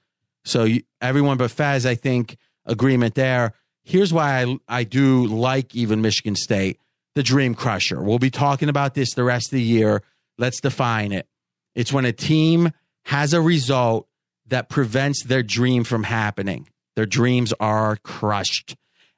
So 0.44 0.64
you, 0.64 0.82
everyone 1.02 1.38
but 1.38 1.52
Faz, 1.52 1.86
I 1.86 1.96
think, 1.96 2.38
agreement 2.66 3.14
there. 3.14 3.54
Here's 3.84 4.14
why 4.14 4.44
I, 4.44 4.58
I 4.68 4.84
do 4.84 5.26
like 5.28 5.76
even 5.76 6.02
Michigan 6.02 6.36
State, 6.36 6.80
the 7.16 7.24
dream 7.24 7.54
crusher. 7.54 8.02
We'll 8.02 8.20
be 8.20 8.32
talking 8.32 8.70
about 8.70 8.94
this 8.94 9.14
the 9.14 9.24
rest 9.24 9.48
of 9.48 9.58
the 9.58 9.62
year. 9.62 10.02
Let's 10.38 10.62
define 10.62 11.12
it. 11.12 11.28
It's 11.76 11.92
when 11.92 12.06
a 12.06 12.14
team 12.14 12.72
has 13.06 13.34
a 13.34 13.42
result 13.42 14.08
that 14.48 14.70
prevents 14.70 15.24
their 15.24 15.44
dream 15.44 15.84
from 15.84 16.04
happening. 16.04 16.68
Their 16.96 17.06
dreams 17.06 17.54
are 17.60 17.98
crushed. 17.98 18.76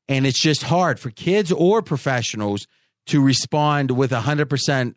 And 0.08 0.26
it's 0.26 0.42
just 0.42 0.64
hard 0.64 1.00
for 1.00 1.10
kids 1.10 1.52
or 1.52 1.82
professionals 1.82 2.68
to 3.08 3.22
respond 3.22 3.92
with 3.92 4.12
100% 4.12 4.96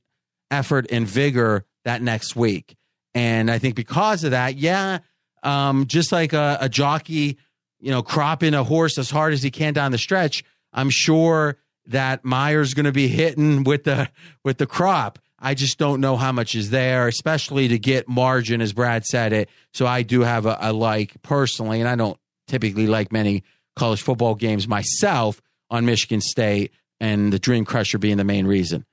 effort 0.51 0.87
and 0.91 1.07
vigor 1.07 1.65
that 1.85 2.03
next 2.03 2.37
week. 2.37 2.77
And 3.15 3.51
I 3.51 3.59
think 3.59 3.75
because 3.75 4.25
of 4.25 4.31
that, 4.33 4.57
yeah, 4.57 4.99
um, 5.43 5.87
just 5.87 6.13
like 6.13 6.33
a, 6.33 6.59
a 6.61 6.69
jockey 6.69 7.39
you 7.81 7.91
know, 7.91 8.03
cropping 8.03 8.55
a 8.55 8.65
horse 8.65 8.99
as 8.99 9.11
hard 9.11 9.33
as 9.33 9.43
he 9.43 9.51
can 9.51 9.73
down 9.73 9.93
the 9.93 9.99
stretch, 9.99 10.45
I'm 10.73 10.91
sure 10.91 11.57
that 11.87 12.25
Meyer's 12.25 12.75
going 12.75 12.85
to 12.87 12.93
be 12.93 13.09
hitting 13.09 13.65
with 13.65 13.85
the 13.85 14.09
with 14.45 14.59
the 14.59 14.67
crop. 14.67 15.19
I 15.41 15.55
just 15.55 15.79
don't 15.79 16.01
know 16.01 16.17
how 16.17 16.33
much 16.33 16.55
is 16.55 16.71
there, 16.71 17.07
especially 17.07 17.69
to 17.69 17.79
get 17.79 18.09
margin, 18.09 18.61
as 18.61 18.73
Brad 18.73 19.05
said 19.05 19.33
it. 19.33 19.49
So 19.73 19.87
I 19.87 20.03
do 20.03 20.23
have 20.23 20.47
a, 20.47 20.59
a 20.61 20.73
like 20.73 21.21
personally, 21.23 21.81
and 21.81 21.89
I 21.89 21.95
don't 21.95 22.19
typically 22.49 22.87
like 22.89 23.13
many 23.13 23.45
college 23.77 24.03
football 24.03 24.35
games 24.35 24.67
myself 24.67 25.41
on 25.71 25.85
Michigan 25.85 26.21
State, 26.21 26.73
and 26.99 27.33
the 27.33 27.39
Dream 27.39 27.65
Crusher 27.65 27.99
being 27.99 28.17
the 28.17 28.25
main 28.25 28.47
reason. 28.47 28.85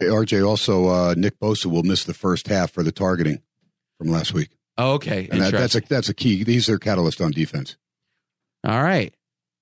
RJ 0.00 0.46
also 0.46 0.88
uh, 0.88 1.14
Nick 1.16 1.38
Bosa 1.38 1.66
will 1.66 1.82
miss 1.82 2.04
the 2.04 2.14
first 2.14 2.48
half 2.48 2.70
for 2.70 2.82
the 2.82 2.92
targeting 2.92 3.40
from 3.98 4.08
last 4.08 4.32
week. 4.32 4.50
Oh, 4.78 4.94
okay, 4.94 5.28
and 5.30 5.40
that, 5.40 5.52
that's 5.52 5.74
a 5.74 5.80
that's 5.80 6.08
a 6.08 6.14
key. 6.14 6.44
These 6.44 6.68
are 6.68 6.78
catalyst 6.78 7.20
on 7.20 7.30
defense. 7.30 7.76
All 8.64 8.82
right. 8.82 9.14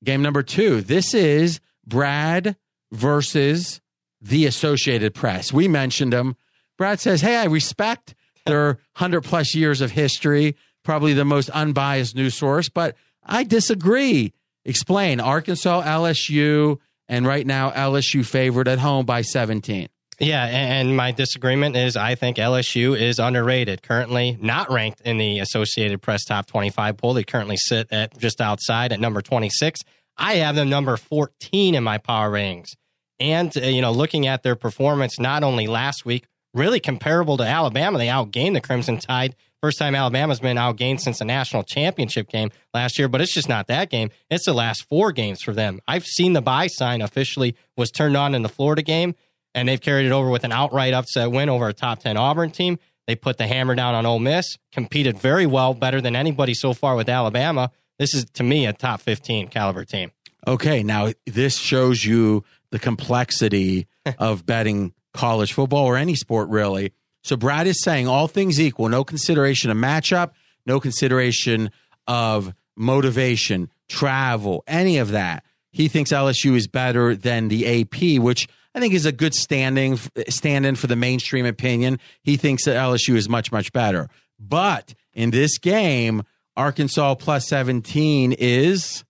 Game 0.02 0.22
number 0.22 0.42
two. 0.42 0.80
This 0.80 1.14
is 1.14 1.60
Brad 1.86 2.56
versus 2.92 3.80
the 4.20 4.46
Associated 4.46 5.14
Press. 5.14 5.52
We 5.52 5.68
mentioned 5.68 6.12
him. 6.12 6.36
Brad 6.78 7.00
says, 7.00 7.20
Hey, 7.20 7.36
I 7.36 7.44
respect 7.44 8.14
their 8.46 8.66
100 8.96 9.22
plus 9.22 9.54
years 9.54 9.80
of 9.80 9.90
history, 9.90 10.56
probably 10.82 11.12
the 11.12 11.24
most 11.24 11.50
unbiased 11.50 12.14
news 12.14 12.34
source, 12.34 12.68
but 12.68 12.96
I 13.22 13.44
disagree. 13.44 14.32
Explain 14.66 15.20
Arkansas, 15.20 15.82
LSU, 15.82 16.78
and 17.08 17.26
right 17.26 17.46
now 17.46 17.70
LSU 17.70 18.24
favored 18.24 18.68
at 18.68 18.78
home 18.78 19.04
by 19.04 19.22
17. 19.22 19.88
Yeah, 20.20 20.44
and 20.44 20.96
my 20.96 21.10
disagreement 21.10 21.76
is 21.76 21.96
I 21.96 22.14
think 22.14 22.36
LSU 22.36 22.98
is 22.98 23.18
underrated. 23.18 23.82
Currently 23.82 24.38
not 24.40 24.70
ranked 24.70 25.00
in 25.00 25.18
the 25.18 25.40
Associated 25.40 26.00
Press 26.02 26.24
top 26.24 26.46
25 26.46 26.96
poll. 26.96 27.14
They 27.14 27.24
currently 27.24 27.56
sit 27.56 27.88
at 27.90 28.16
just 28.18 28.40
outside 28.40 28.92
at 28.92 29.00
number 29.00 29.20
26. 29.22 29.80
I 30.16 30.34
have 30.36 30.54
them 30.54 30.70
number 30.70 30.96
14 30.96 31.74
in 31.74 31.82
my 31.82 31.98
power 31.98 32.30
ratings. 32.30 32.74
And, 33.18 33.56
uh, 33.56 33.62
you 33.62 33.82
know, 33.82 33.92
looking 33.92 34.26
at 34.26 34.42
their 34.42 34.56
performance 34.56 35.18
not 35.18 35.42
only 35.42 35.66
last 35.66 36.04
week, 36.04 36.26
really 36.52 36.80
comparable 36.80 37.36
to 37.38 37.44
Alabama, 37.44 37.98
they 37.98 38.06
outgained 38.06 38.54
the 38.54 38.60
Crimson 38.60 38.98
Tide. 38.98 39.34
First 39.60 39.78
time 39.78 39.94
Alabama's 39.94 40.40
been 40.40 40.58
outgained 40.58 41.00
since 41.00 41.20
the 41.20 41.24
national 41.24 41.62
championship 41.62 42.28
game 42.28 42.50
last 42.74 42.98
year, 42.98 43.08
but 43.08 43.20
it's 43.20 43.32
just 43.32 43.48
not 43.48 43.66
that 43.68 43.88
game. 43.88 44.10
It's 44.30 44.44
the 44.44 44.52
last 44.52 44.84
four 44.88 45.10
games 45.10 45.40
for 45.42 45.54
them. 45.54 45.80
I've 45.88 46.04
seen 46.04 46.34
the 46.34 46.42
buy 46.42 46.66
sign 46.66 47.00
officially 47.00 47.56
was 47.76 47.90
turned 47.90 48.16
on 48.16 48.34
in 48.34 48.42
the 48.42 48.48
Florida 48.48 48.82
game 48.82 49.14
and 49.54 49.68
they've 49.68 49.80
carried 49.80 50.06
it 50.06 50.12
over 50.12 50.28
with 50.28 50.44
an 50.44 50.52
outright 50.52 50.92
upset 50.92 51.30
win 51.30 51.48
over 51.48 51.68
a 51.68 51.72
top 51.72 52.00
10 52.00 52.16
Auburn 52.16 52.50
team. 52.50 52.78
They 53.06 53.14
put 53.14 53.38
the 53.38 53.46
hammer 53.46 53.74
down 53.74 53.94
on 53.94 54.06
Ole 54.06 54.18
Miss, 54.18 54.56
competed 54.72 55.18
very 55.18 55.46
well, 55.46 55.74
better 55.74 56.00
than 56.00 56.16
anybody 56.16 56.54
so 56.54 56.72
far 56.72 56.96
with 56.96 57.08
Alabama. 57.08 57.70
This 57.98 58.14
is, 58.14 58.24
to 58.34 58.42
me, 58.42 58.66
a 58.66 58.72
top 58.72 59.00
15 59.00 59.48
caliber 59.48 59.84
team. 59.84 60.10
Okay, 60.46 60.82
now 60.82 61.12
this 61.26 61.56
shows 61.56 62.04
you 62.04 62.44
the 62.70 62.78
complexity 62.78 63.86
of 64.18 64.44
betting 64.44 64.92
college 65.12 65.52
football 65.52 65.84
or 65.84 65.96
any 65.96 66.14
sport, 66.14 66.48
really. 66.48 66.92
So 67.22 67.36
Brad 67.36 67.66
is 67.66 67.82
saying 67.82 68.08
all 68.08 68.26
things 68.26 68.60
equal, 68.60 68.88
no 68.88 69.04
consideration 69.04 69.70
of 69.70 69.76
matchup, 69.76 70.32
no 70.66 70.80
consideration 70.80 71.70
of 72.06 72.52
motivation, 72.76 73.70
travel, 73.88 74.64
any 74.66 74.98
of 74.98 75.12
that. 75.12 75.44
He 75.70 75.88
thinks 75.88 76.10
LSU 76.10 76.56
is 76.56 76.66
better 76.66 77.14
than 77.14 77.48
the 77.48 77.82
AP, 77.82 78.22
which– 78.22 78.48
I 78.74 78.80
think 78.80 78.94
is 78.94 79.06
a 79.06 79.12
good 79.12 79.34
standing 79.34 79.98
stand-in 80.28 80.76
for 80.76 80.86
the 80.86 80.96
mainstream 80.96 81.46
opinion. 81.46 82.00
He 82.22 82.36
thinks 82.36 82.64
that 82.64 82.76
LSU 82.76 83.14
is 83.14 83.28
much 83.28 83.52
much 83.52 83.72
better. 83.72 84.08
But 84.38 84.94
in 85.12 85.30
this 85.30 85.58
game, 85.58 86.22
Arkansas 86.56 87.14
plus 87.16 87.46
17 87.48 88.32
is 88.32 89.04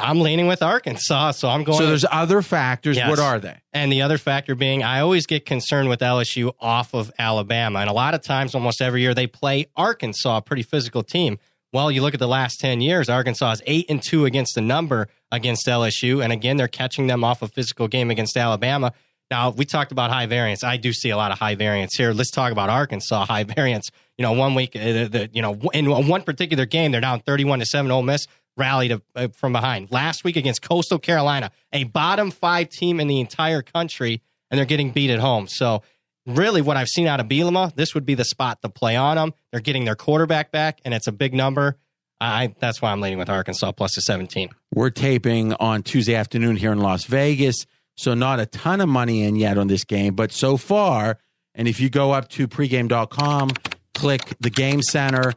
I'm 0.00 0.20
leaning 0.20 0.46
with 0.46 0.62
Arkansas, 0.62 1.32
so 1.32 1.48
I'm 1.48 1.64
going. 1.64 1.78
So 1.78 1.86
there's 1.86 2.04
other 2.10 2.42
factors. 2.42 2.96
Yes. 2.96 3.08
What 3.08 3.18
are 3.18 3.38
they? 3.38 3.56
And 3.72 3.90
the 3.90 4.02
other 4.02 4.18
factor 4.18 4.54
being, 4.54 4.82
I 4.82 5.00
always 5.00 5.26
get 5.26 5.46
concerned 5.46 5.88
with 5.88 6.00
LSU 6.00 6.52
off 6.60 6.94
of 6.94 7.10
Alabama, 7.18 7.80
and 7.80 7.90
a 7.90 7.92
lot 7.92 8.14
of 8.14 8.22
times, 8.22 8.54
almost 8.54 8.80
every 8.80 9.00
year, 9.02 9.14
they 9.14 9.26
play 9.26 9.66
Arkansas, 9.76 10.38
a 10.38 10.42
pretty 10.42 10.62
physical 10.62 11.02
team. 11.02 11.38
Well, 11.72 11.90
you 11.90 12.02
look 12.02 12.14
at 12.14 12.20
the 12.20 12.28
last 12.28 12.58
10 12.60 12.80
years, 12.80 13.08
Arkansas 13.08 13.52
is 13.52 13.62
8 13.64 13.86
and 13.88 14.02
2 14.02 14.24
against 14.24 14.54
the 14.54 14.60
number 14.60 15.08
against 15.32 15.66
LSU. 15.66 16.22
And 16.22 16.32
again, 16.32 16.56
they're 16.56 16.68
catching 16.68 17.06
them 17.06 17.24
off 17.24 17.42
a 17.42 17.48
physical 17.48 17.88
game 17.88 18.10
against 18.10 18.36
Alabama. 18.36 18.92
Now, 19.30 19.50
we 19.50 19.64
talked 19.64 19.92
about 19.92 20.10
high 20.10 20.26
variance. 20.26 20.64
I 20.64 20.76
do 20.76 20.92
see 20.92 21.10
a 21.10 21.16
lot 21.16 21.30
of 21.30 21.38
high 21.38 21.54
variance 21.54 21.94
here. 21.96 22.12
Let's 22.12 22.32
talk 22.32 22.50
about 22.50 22.68
Arkansas 22.68 23.26
high 23.26 23.44
variance. 23.44 23.90
You 24.18 24.24
know, 24.24 24.32
one 24.32 24.54
week, 24.54 24.74
uh, 24.74 25.08
the, 25.08 25.30
you 25.32 25.40
know, 25.40 25.54
in 25.72 25.86
one 26.08 26.22
particular 26.22 26.66
game, 26.66 26.90
they're 26.90 27.00
down 27.00 27.20
31 27.20 27.60
to 27.60 27.66
7. 27.66 27.90
Ole 27.90 28.02
Miss 28.02 28.26
rallied 28.56 29.00
uh, 29.14 29.28
from 29.28 29.52
behind. 29.52 29.92
Last 29.92 30.24
week 30.24 30.36
against 30.36 30.62
Coastal 30.62 30.98
Carolina, 30.98 31.52
a 31.72 31.84
bottom 31.84 32.30
five 32.30 32.68
team 32.68 32.98
in 32.98 33.06
the 33.06 33.20
entire 33.20 33.62
country, 33.62 34.20
and 34.50 34.58
they're 34.58 34.66
getting 34.66 34.90
beat 34.90 35.10
at 35.10 35.20
home. 35.20 35.46
So, 35.46 35.82
really, 36.26 36.60
what 36.60 36.76
I've 36.76 36.88
seen 36.88 37.06
out 37.06 37.20
of 37.20 37.26
Bielema, 37.26 37.74
this 37.76 37.94
would 37.94 38.04
be 38.04 38.14
the 38.14 38.24
spot 38.24 38.60
to 38.62 38.68
play 38.68 38.96
on 38.96 39.16
them. 39.16 39.32
They're 39.52 39.60
getting 39.60 39.84
their 39.84 39.94
quarterback 39.94 40.50
back, 40.50 40.80
and 40.84 40.92
it's 40.92 41.06
a 41.06 41.12
big 41.12 41.34
number. 41.34 41.76
I 42.20 42.54
that's 42.58 42.82
why 42.82 42.92
I'm 42.92 43.00
leading 43.00 43.18
with 43.18 43.30
Arkansas 43.30 43.72
plus 43.72 43.94
the 43.94 44.02
17. 44.02 44.50
We're 44.74 44.90
taping 44.90 45.54
on 45.54 45.82
Tuesday 45.82 46.14
afternoon 46.14 46.56
here 46.56 46.72
in 46.72 46.78
Las 46.78 47.04
Vegas, 47.04 47.66
so 47.96 48.14
not 48.14 48.40
a 48.40 48.46
ton 48.46 48.80
of 48.80 48.88
money 48.88 49.22
in 49.22 49.36
yet 49.36 49.56
on 49.58 49.68
this 49.68 49.84
game, 49.84 50.14
but 50.14 50.32
so 50.32 50.56
far, 50.56 51.18
and 51.54 51.66
if 51.66 51.80
you 51.80 51.88
go 51.90 52.12
up 52.12 52.28
to 52.30 52.46
pregame.com, 52.46 53.50
click 53.94 54.34
the 54.40 54.50
game 54.50 54.82
center, 54.82 55.32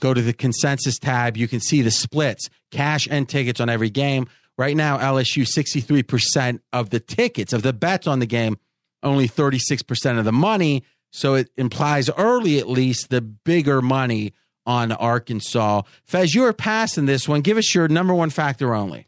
go 0.00 0.12
to 0.12 0.22
the 0.22 0.32
consensus 0.32 0.98
tab, 0.98 1.36
you 1.36 1.48
can 1.48 1.60
see 1.60 1.82
the 1.82 1.90
splits, 1.90 2.48
cash 2.70 3.08
and 3.10 3.28
tickets 3.28 3.60
on 3.60 3.68
every 3.68 3.90
game. 3.90 4.28
Right 4.58 4.76
now, 4.76 4.98
LSU 4.98 5.46
63% 5.46 6.60
of 6.72 6.90
the 6.90 7.00
tickets, 7.00 7.52
of 7.52 7.62
the 7.62 7.72
bets 7.72 8.06
on 8.06 8.20
the 8.20 8.26
game, 8.26 8.56
only 9.02 9.28
36% 9.28 10.18
of 10.18 10.24
the 10.24 10.32
money. 10.32 10.82
So 11.12 11.34
it 11.34 11.50
implies 11.56 12.10
early, 12.16 12.58
at 12.58 12.68
least, 12.68 13.10
the 13.10 13.20
bigger 13.20 13.82
money 13.82 14.32
on 14.66 14.92
Arkansas. 14.92 15.82
Fez, 16.04 16.34
you're 16.34 16.52
passing 16.52 17.06
this 17.06 17.28
one. 17.28 17.40
Give 17.40 17.56
us 17.56 17.74
your 17.74 17.88
number 17.88 18.14
one 18.14 18.30
factor 18.30 18.74
only. 18.74 19.06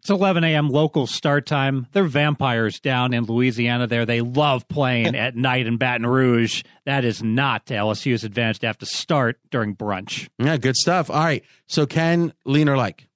It's 0.00 0.08
11 0.08 0.44
a.m. 0.44 0.70
local 0.70 1.06
start 1.06 1.44
time. 1.44 1.86
They're 1.92 2.04
vampires 2.04 2.80
down 2.80 3.12
in 3.12 3.24
Louisiana 3.24 3.86
there. 3.86 4.06
They 4.06 4.22
love 4.22 4.66
playing 4.66 5.14
at 5.14 5.36
night 5.36 5.66
in 5.66 5.76
Baton 5.76 6.06
Rouge. 6.06 6.62
That 6.86 7.04
is 7.04 7.22
not 7.22 7.66
to 7.66 7.74
LSU's 7.74 8.24
advantage 8.24 8.60
to 8.60 8.66
have 8.66 8.78
to 8.78 8.86
start 8.86 9.38
during 9.50 9.76
brunch. 9.76 10.28
Yeah, 10.38 10.56
good 10.56 10.76
stuff. 10.76 11.10
All 11.10 11.22
right. 11.22 11.44
So, 11.66 11.84
Ken, 11.84 12.32
lean 12.46 12.70
or 12.70 12.78
like? 12.78 13.08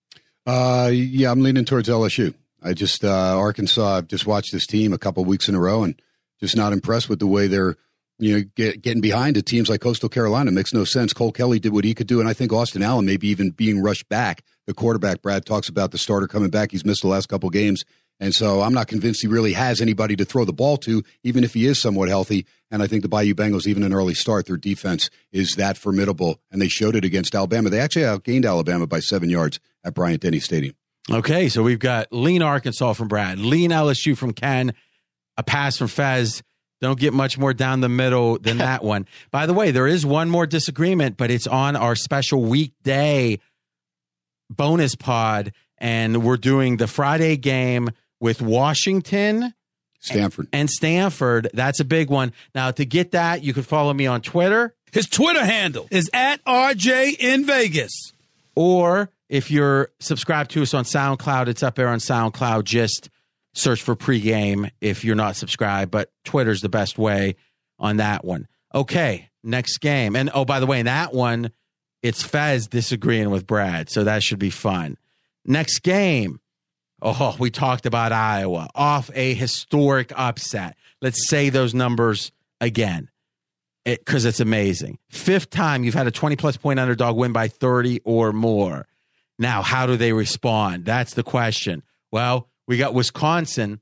Uh, 0.46 0.90
yeah, 0.92 1.30
I'm 1.30 1.40
leaning 1.40 1.64
towards 1.64 1.88
LSU. 1.88 2.34
I 2.62 2.74
just, 2.74 3.02
uh, 3.02 3.38
Arkansas, 3.38 3.96
I've 3.96 4.08
just 4.08 4.26
watched 4.26 4.52
this 4.52 4.66
team 4.66 4.92
a 4.92 4.98
couple 4.98 5.24
weeks 5.24 5.48
in 5.48 5.54
a 5.54 5.60
row 5.60 5.84
and 5.84 6.00
just 6.38 6.54
not 6.54 6.74
impressed 6.74 7.08
with 7.08 7.18
the 7.18 7.26
way 7.26 7.46
they're 7.46 7.76
you 8.18 8.37
know, 8.37 8.44
get, 8.54 8.83
getting 8.83 9.00
behind 9.00 9.35
to 9.35 9.42
teams 9.42 9.68
like 9.68 9.80
Coastal 9.80 10.09
Carolina 10.09 10.50
makes 10.50 10.73
no 10.73 10.85
sense. 10.85 11.12
Cole 11.12 11.33
Kelley 11.33 11.59
did 11.59 11.73
what 11.73 11.85
he 11.85 11.94
could 11.94 12.06
do, 12.06 12.21
and 12.21 12.28
I 12.28 12.33
think 12.33 12.52
Austin 12.52 12.83
Allen 12.83 13.06
maybe 13.06 13.28
even 13.28 13.50
being 13.50 13.83
rushed 13.83 14.09
back. 14.09 14.42
The 14.66 14.75
quarterback, 14.75 15.21
Brad 15.21 15.44
talks 15.44 15.68
about 15.68 15.90
the 15.90 15.99
starter 15.99 16.26
coming 16.26 16.50
back. 16.50 16.71
He's 16.71 16.85
missed 16.85 17.02
the 17.02 17.09
last 17.09 17.28
couple 17.28 17.50
games, 17.50 17.85
and 18.21 18.33
so 18.33 18.62
I'm 18.62 18.73
not 18.73 18.87
convinced 18.87 19.23
he 19.23 19.28
really 19.28 19.52
has 19.52 19.80
anybody 19.80 20.16
to 20.16 20.25
throw 20.25 20.44
the 20.44 20.52
ball 20.52 20.76
to, 20.78 21.02
even 21.23 21.44
if 21.44 21.54
he 21.54 21.66
is 21.66 21.80
somewhat 21.80 22.09
healthy. 22.09 22.47
And 22.71 22.83
I 22.83 22.87
think 22.87 23.02
the 23.02 23.09
Bayou 23.09 23.35
Bengals, 23.35 23.66
even 23.66 23.83
an 23.83 23.92
early 23.92 24.14
start, 24.14 24.47
their 24.47 24.56
defense 24.56 25.11
is 25.33 25.56
that 25.56 25.76
formidable, 25.76 26.40
and 26.50 26.62
they 26.62 26.68
showed 26.68 26.97
it 26.97 27.04
against 27.04 27.35
Alabama. 27.35 27.71
They 27.71 27.80
actually 27.80 28.04
outgained 28.04 28.47
Alabama 28.47 28.87
by 28.87 29.00
seven 29.00 29.28
yards 29.28 29.59
at 29.85 29.94
Bryant 29.94 30.23
Denny 30.23 30.40
Stadium. 30.40 30.75
Okay, 31.11 31.49
so 31.49 31.62
we've 31.62 31.78
got 31.78 32.12
lean 32.12 32.40
Arkansas 32.40 32.94
from 32.94 33.09
Brad, 33.09 33.38
lean 33.38 33.71
LSU 33.71 34.16
from 34.16 34.33
Ken, 34.33 34.73
a 35.37 35.42
pass 35.42 35.76
from 35.76 35.88
Fez 35.88 36.42
don't 36.84 36.98
get 36.98 37.12
much 37.12 37.36
more 37.38 37.52
down 37.52 37.80
the 37.80 37.88
middle 37.88 38.38
than 38.38 38.58
that 38.68 38.84
one. 38.84 39.06
By 39.30 39.46
the 39.46 39.54
way, 39.54 39.70
there 39.70 39.86
is 39.86 40.06
one 40.06 40.30
more 40.30 40.46
disagreement, 40.46 41.16
but 41.16 41.30
it's 41.30 41.46
on 41.46 41.76
our 41.76 41.96
special 41.96 42.42
weekday 42.42 43.38
bonus 44.50 44.94
pod, 44.94 45.52
and 45.78 46.22
we're 46.22 46.36
doing 46.36 46.76
the 46.76 46.86
Friday 46.86 47.36
game 47.36 47.90
with 48.20 48.40
Washington. 48.40 49.54
Stanford. 50.00 50.48
And 50.52 50.68
Stanford. 50.68 51.48
That's 51.54 51.80
a 51.80 51.84
big 51.84 52.10
one. 52.10 52.32
Now, 52.54 52.70
to 52.70 52.84
get 52.84 53.12
that, 53.12 53.42
you 53.42 53.54
can 53.54 53.62
follow 53.62 53.92
me 53.92 54.06
on 54.06 54.20
Twitter. 54.20 54.74
His 54.92 55.06
Twitter 55.06 55.44
handle 55.44 55.88
is 55.90 56.10
at 56.12 56.44
RJ 56.44 57.18
in 57.18 57.46
Vegas. 57.46 58.12
Or 58.54 59.10
if 59.28 59.50
you're 59.50 59.90
subscribed 59.98 60.50
to 60.52 60.62
us 60.62 60.74
on 60.74 60.84
SoundCloud, 60.84 61.48
it's 61.48 61.62
up 61.62 61.74
there 61.74 61.88
on 61.88 61.98
SoundCloud. 61.98 62.64
Just 62.64 63.08
search 63.54 63.82
for 63.82 63.96
pregame 63.96 64.70
if 64.80 65.04
you're 65.04 65.16
not 65.16 65.37
subscribed, 65.37 65.90
but 65.90 66.12
Twitter's 66.25 66.61
the 66.61 66.68
best 66.68 66.99
way 66.99 67.37
on 67.78 67.96
that 67.96 68.25
one. 68.25 68.46
Okay, 68.75 69.30
next 69.42 69.78
game. 69.78 70.16
And 70.16 70.30
oh, 70.34 70.44
by 70.44 70.61
the 70.61 70.66
way, 70.66 70.80
in 70.80 70.87
that 70.87 71.12
one, 71.12 71.50
it's 72.02 72.23
Fez 72.23 72.66
disagreeing 72.66 73.30
with 73.30 73.46
Brad, 73.46 73.88
so 73.88 74.04
that 74.04 74.23
should 74.23 74.38
be 74.38 74.50
fun. 74.50 74.99
Next 75.44 75.80
game. 75.80 76.40
Oh, 77.00 77.37
we 77.38 77.50
talked 77.50 77.87
about 77.87 78.12
Iowa 78.12 78.68
off 78.75 79.11
a 79.14 79.34
historic 79.34 80.12
upset. 80.16 80.76
Let's 81.02 81.28
say 81.28 81.50
those 81.50 81.75
numbers 81.75 82.32
again 82.61 83.11
because 83.84 84.25
it, 84.25 84.30
it's 84.30 84.40
amazing. 84.40 84.99
Fifth 85.11 85.50
time 85.50 85.84
you've 85.84 85.94
had 85.94 86.06
a 86.06 86.11
20 86.11 86.37
plus 86.37 86.56
point 86.56 86.80
underdog 86.80 87.16
win 87.16 87.32
by 87.32 87.49
30 87.49 88.00
or 88.04 88.32
more. 88.32 88.87
Now, 89.38 89.62
how 89.62 89.87
do 89.87 89.96
they 89.96 90.12
respond? 90.12 90.84
That's 90.84 91.14
the 91.14 91.23
question. 91.23 91.82
Well, 92.11 92.49
we 92.66 92.76
got 92.76 92.94
Wisconsin 92.94 93.80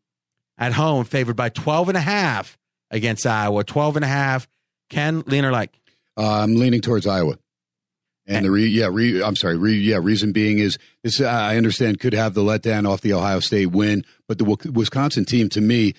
at 0.59 0.73
home 0.73 1.05
favored 1.05 1.37
by 1.37 1.49
12 1.49 1.89
and 1.89 1.97
a 1.97 2.01
half 2.01 2.59
against 2.91 3.27
Iowa. 3.27 3.65
12 3.65 3.97
and 3.97 4.05
a 4.05 4.09
half. 4.09 4.49
Ken, 4.91 5.23
lean 5.27 5.45
or 5.45 5.53
like? 5.53 5.73
Uh, 6.17 6.43
I'm 6.43 6.57
leaning 6.57 6.81
towards 6.81 7.07
Iowa. 7.07 7.39
And 8.27 8.47
the 8.47 8.51
re, 8.51 8.67
yeah, 8.67 8.89
re, 8.91 9.23
I'm 9.23 9.35
sorry, 9.35 9.57
re, 9.57 9.75
yeah, 9.75 9.99
reason 10.01 10.31
being 10.31 10.59
is 10.59 10.79
this. 11.03 11.21
I 11.21 11.57
understand 11.57 11.99
could 11.99 12.13
have 12.13 12.35
the 12.35 12.43
letdown 12.43 12.89
off 12.89 13.01
the 13.01 13.15
Ohio 13.15 13.41
State 13.41 13.67
win, 13.67 14.05
but 14.29 14.39
the 14.39 14.45
Wisconsin 14.45 15.25
team 15.25 15.49
to 15.51 15.61
me 15.61 15.95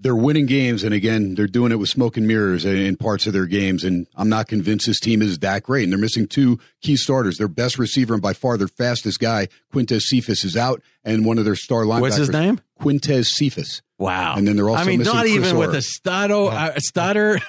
they're 0.00 0.16
winning 0.16 0.46
games, 0.46 0.84
and 0.84 0.94
again, 0.94 1.34
they're 1.34 1.46
doing 1.46 1.72
it 1.72 1.76
with 1.76 1.88
smoke 1.88 2.16
and 2.16 2.26
mirrors 2.26 2.64
in 2.64 2.96
parts 2.96 3.26
of 3.26 3.32
their 3.32 3.46
games. 3.46 3.82
And 3.82 4.06
I'm 4.14 4.28
not 4.28 4.46
convinced 4.46 4.86
this 4.86 5.00
team 5.00 5.22
is 5.22 5.40
that 5.40 5.64
great. 5.64 5.84
And 5.84 5.92
they're 5.92 5.98
missing 5.98 6.28
two 6.28 6.58
key 6.80 6.96
starters. 6.96 7.38
Their 7.38 7.48
best 7.48 7.78
receiver 7.78 8.14
and 8.14 8.22
by 8.22 8.32
far 8.32 8.56
their 8.56 8.68
fastest 8.68 9.18
guy, 9.18 9.48
Quintez 9.72 10.02
Cephas, 10.02 10.44
is 10.44 10.56
out, 10.56 10.82
and 11.04 11.24
one 11.24 11.38
of 11.38 11.44
their 11.44 11.56
star 11.56 11.82
linebackers. 11.82 12.00
What's 12.00 12.16
his 12.16 12.30
name? 12.30 12.60
Quintez 12.80 13.26
Cephas. 13.26 13.82
Wow. 13.98 14.36
And 14.36 14.46
then 14.46 14.54
they're 14.54 14.70
also 14.70 14.82
I 14.82 14.86
mean, 14.86 15.02
not 15.02 15.26
even 15.26 15.56
Orr. 15.56 15.66
with 15.66 15.74
a 15.74 15.82
stutter. 15.82 16.46
Uh, 16.46 16.78
stutter. 16.78 17.40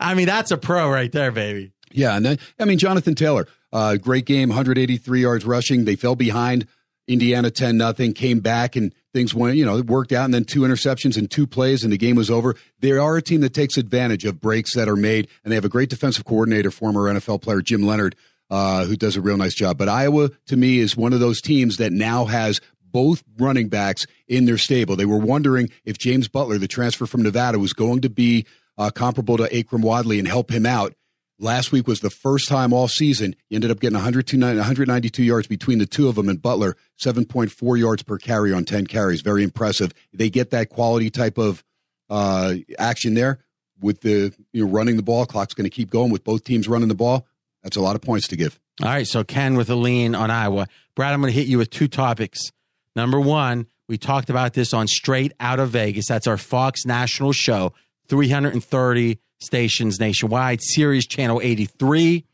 I 0.00 0.14
mean, 0.14 0.26
that's 0.26 0.50
a 0.50 0.56
pro 0.56 0.90
right 0.90 1.12
there, 1.12 1.30
baby. 1.30 1.72
Yeah, 1.92 2.16
and 2.16 2.24
then 2.24 2.38
I 2.58 2.64
mean 2.64 2.78
Jonathan 2.78 3.14
Taylor, 3.14 3.46
uh, 3.72 3.96
great 3.96 4.24
game, 4.24 4.48
183 4.48 5.20
yards 5.20 5.44
rushing. 5.44 5.84
They 5.84 5.96
fell 5.96 6.14
behind 6.14 6.66
Indiana 7.08 7.50
10 7.50 7.76
nothing, 7.76 8.12
came 8.14 8.38
back 8.40 8.76
and 8.76 8.94
things 9.12 9.34
went, 9.34 9.56
you 9.56 9.64
know, 9.64 9.76
it 9.78 9.86
worked 9.86 10.12
out 10.12 10.24
and 10.24 10.34
then 10.34 10.44
two 10.44 10.60
interceptions 10.60 11.16
and 11.16 11.30
two 11.30 11.46
plays 11.46 11.82
and 11.82 11.92
the 11.92 11.98
game 11.98 12.16
was 12.16 12.30
over. 12.30 12.54
They 12.80 12.92
are 12.92 13.16
a 13.16 13.22
team 13.22 13.40
that 13.42 13.54
takes 13.54 13.76
advantage 13.76 14.24
of 14.24 14.40
breaks 14.40 14.74
that 14.74 14.88
are 14.88 14.96
made 14.96 15.28
and 15.44 15.50
they 15.50 15.56
have 15.56 15.64
a 15.64 15.70
great 15.70 15.90
defensive 15.90 16.24
coordinator, 16.24 16.70
former 16.70 17.12
NFL 17.12 17.42
player 17.42 17.60
Jim 17.60 17.82
Leonhard, 17.82 18.16
uh, 18.50 18.84
who 18.84 18.96
does 18.96 19.16
a 19.16 19.20
real 19.20 19.36
nice 19.36 19.54
job. 19.54 19.78
But 19.78 19.88
Iowa, 19.88 20.30
to 20.46 20.56
me, 20.56 20.78
is 20.78 20.96
one 20.96 21.12
of 21.12 21.20
those 21.20 21.40
teams 21.40 21.76
that 21.78 21.92
now 21.92 22.24
has 22.26 22.60
both 22.92 23.22
running 23.38 23.68
backs 23.68 24.06
in 24.28 24.44
their 24.44 24.58
stable. 24.58 24.96
They 24.96 25.04
were 25.04 25.18
wondering 25.18 25.70
if 25.84 25.98
James 25.98 26.28
Butler, 26.28 26.58
the 26.58 26.68
transfer 26.68 27.06
from 27.06 27.22
Nevada, 27.22 27.58
was 27.58 27.72
going 27.72 28.00
to 28.00 28.10
be 28.10 28.46
uh, 28.78 28.90
comparable 28.90 29.36
to 29.36 29.44
Akrum 29.44 29.82
Wadley 29.82 30.18
and 30.18 30.26
help 30.26 30.50
him 30.50 30.66
out. 30.66 30.94
Last 31.42 31.72
week 31.72 31.88
was 31.88 32.00
the 32.00 32.10
first 32.10 32.48
time 32.48 32.74
all 32.74 32.86
season 32.86 33.34
he 33.48 33.54
ended 33.54 33.70
up 33.70 33.80
getting 33.80 33.96
192 33.96 35.22
yards 35.22 35.46
between 35.46 35.78
the 35.78 35.86
two 35.86 36.06
of 36.06 36.14
them 36.14 36.28
and 36.28 36.40
Butler, 36.40 36.76
7.4 36.98 37.78
yards 37.78 38.02
per 38.02 38.18
carry 38.18 38.52
on 38.52 38.66
10 38.66 38.86
carries. 38.86 39.22
Very 39.22 39.42
impressive. 39.42 39.92
They 40.12 40.28
get 40.28 40.50
that 40.50 40.68
quality 40.68 41.08
type 41.08 41.38
of 41.38 41.64
uh, 42.10 42.56
action 42.78 43.14
there 43.14 43.38
with 43.80 44.02
the 44.02 44.34
you 44.52 44.66
know 44.66 44.70
running 44.70 44.96
the 44.96 45.02
ball. 45.02 45.24
Clock's 45.24 45.54
going 45.54 45.64
to 45.64 45.74
keep 45.74 45.88
going 45.88 46.10
with 46.10 46.24
both 46.24 46.44
teams 46.44 46.68
running 46.68 46.88
the 46.88 46.94
ball. 46.94 47.26
That's 47.62 47.78
a 47.78 47.80
lot 47.80 47.96
of 47.96 48.02
points 48.02 48.28
to 48.28 48.36
give. 48.36 48.60
All 48.82 48.88
right, 48.90 49.06
so 49.06 49.24
Ken 49.24 49.56
with 49.56 49.70
a 49.70 49.74
lean 49.74 50.14
on 50.14 50.30
Iowa. 50.30 50.66
Brad, 50.94 51.14
I'm 51.14 51.22
going 51.22 51.32
to 51.32 51.38
hit 51.38 51.48
you 51.48 51.56
with 51.56 51.70
two 51.70 51.88
topics. 51.88 52.52
Number 52.94 53.18
one, 53.18 53.66
we 53.88 53.96
talked 53.96 54.28
about 54.28 54.52
this 54.52 54.74
on 54.74 54.86
Straight 54.88 55.32
Out 55.40 55.58
of 55.58 55.70
Vegas. 55.70 56.06
That's 56.06 56.26
our 56.26 56.36
Fox 56.36 56.84
National 56.84 57.32
show, 57.32 57.72
330 58.08 59.18
stations 59.40 59.98
nationwide, 59.98 60.60
Sirius 60.62 61.06
Channel 61.06 61.40
83. 61.42 62.24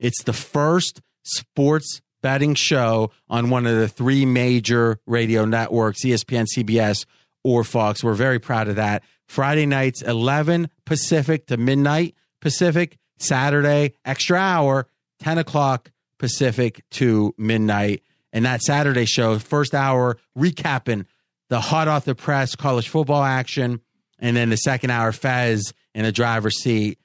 It's 0.00 0.22
the 0.24 0.32
first 0.32 1.00
sports 1.22 2.00
betting 2.22 2.54
show 2.54 3.10
on 3.28 3.50
one 3.50 3.66
of 3.66 3.76
the 3.76 3.88
three 3.88 4.24
major 4.24 4.98
radio 5.06 5.44
networks, 5.44 6.04
ESPN, 6.04 6.46
CBS, 6.56 7.04
or 7.42 7.64
Fox. 7.64 8.02
We're 8.02 8.14
very 8.14 8.38
proud 8.38 8.68
of 8.68 8.76
that. 8.76 9.02
Friday 9.26 9.66
nights, 9.66 10.02
11 10.02 10.70
Pacific 10.84 11.46
to 11.46 11.56
midnight 11.56 12.14
Pacific. 12.40 12.98
Saturday, 13.18 13.94
extra 14.04 14.38
hour, 14.38 14.88
10 15.20 15.38
o'clock 15.38 15.90
Pacific 16.18 16.82
to 16.90 17.34
midnight. 17.38 18.02
And 18.32 18.44
that 18.44 18.62
Saturday 18.62 19.04
show, 19.04 19.38
first 19.38 19.74
hour, 19.74 20.18
recapping 20.36 21.06
the 21.48 21.60
hot 21.60 21.88
off 21.88 22.04
the 22.04 22.14
press 22.14 22.56
college 22.56 22.88
football 22.88 23.22
action. 23.22 23.80
And 24.18 24.36
then 24.36 24.50
the 24.50 24.56
second 24.56 24.90
hour, 24.90 25.12
Fez 25.12 25.72
in 25.94 26.04
a 26.04 26.12
driver's 26.12 26.60
seat. 26.60 26.98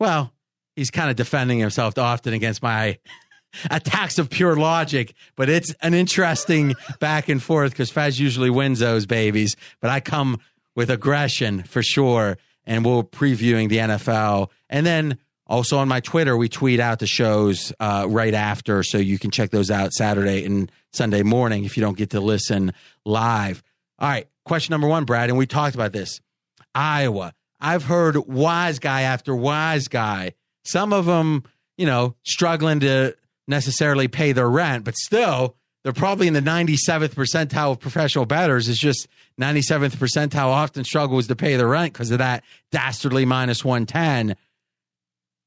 Well, 0.00 0.32
he's 0.76 0.90
kind 0.90 1.10
of 1.10 1.16
defending 1.16 1.58
himself 1.58 1.98
often 1.98 2.34
against 2.34 2.62
my 2.62 2.98
attacks 3.70 4.18
of 4.18 4.30
pure 4.30 4.56
logic, 4.56 5.14
but 5.36 5.48
it's 5.48 5.74
an 5.82 5.94
interesting 5.94 6.74
back 7.00 7.28
and 7.28 7.42
forth 7.42 7.72
because 7.72 7.90
Fez 7.90 8.18
usually 8.18 8.50
wins 8.50 8.80
those 8.80 9.06
babies, 9.06 9.56
but 9.80 9.90
I 9.90 10.00
come 10.00 10.40
with 10.74 10.90
aggression 10.90 11.62
for 11.62 11.82
sure. 11.82 12.38
And 12.66 12.82
we're 12.82 13.02
previewing 13.02 13.68
the 13.68 13.76
NFL. 13.76 14.48
And 14.70 14.86
then 14.86 15.18
also 15.46 15.76
on 15.78 15.86
my 15.86 16.00
Twitter, 16.00 16.34
we 16.34 16.48
tweet 16.48 16.80
out 16.80 16.98
the 16.98 17.06
shows 17.06 17.74
uh, 17.78 18.06
right 18.08 18.32
after, 18.32 18.82
so 18.82 18.96
you 18.96 19.18
can 19.18 19.30
check 19.30 19.50
those 19.50 19.70
out 19.70 19.92
Saturday 19.92 20.44
and 20.44 20.72
Sunday 20.92 21.22
morning 21.22 21.64
if 21.64 21.76
you 21.76 21.82
don't 21.82 21.98
get 21.98 22.10
to 22.10 22.20
listen 22.20 22.72
live. 23.04 23.62
All 23.98 24.08
right, 24.08 24.26
question 24.46 24.72
number 24.72 24.88
one, 24.88 25.04
Brad, 25.04 25.28
and 25.28 25.38
we 25.38 25.46
talked 25.46 25.74
about 25.74 25.92
this. 25.92 26.20
Iowa, 26.74 27.34
I've 27.64 27.84
heard 27.84 28.28
wise 28.28 28.78
guy 28.78 29.02
after 29.02 29.34
wise 29.34 29.88
guy. 29.88 30.34
Some 30.66 30.92
of 30.92 31.06
them, 31.06 31.44
you 31.78 31.86
know, 31.86 32.14
struggling 32.22 32.80
to 32.80 33.16
necessarily 33.48 34.06
pay 34.06 34.32
their 34.32 34.50
rent, 34.50 34.84
but 34.84 34.94
still, 34.96 35.56
they're 35.82 35.94
probably 35.94 36.26
in 36.26 36.34
the 36.34 36.42
97th 36.42 37.14
percentile 37.14 37.70
of 37.70 37.80
professional 37.80 38.26
bettors. 38.26 38.68
It's 38.68 38.78
just 38.78 39.08
97th 39.40 39.96
percentile 39.96 40.48
often 40.48 40.84
struggles 40.84 41.26
to 41.28 41.36
pay 41.36 41.56
their 41.56 41.68
rent 41.68 41.94
because 41.94 42.10
of 42.10 42.18
that 42.18 42.44
dastardly 42.70 43.24
minus 43.24 43.64
110. 43.64 44.36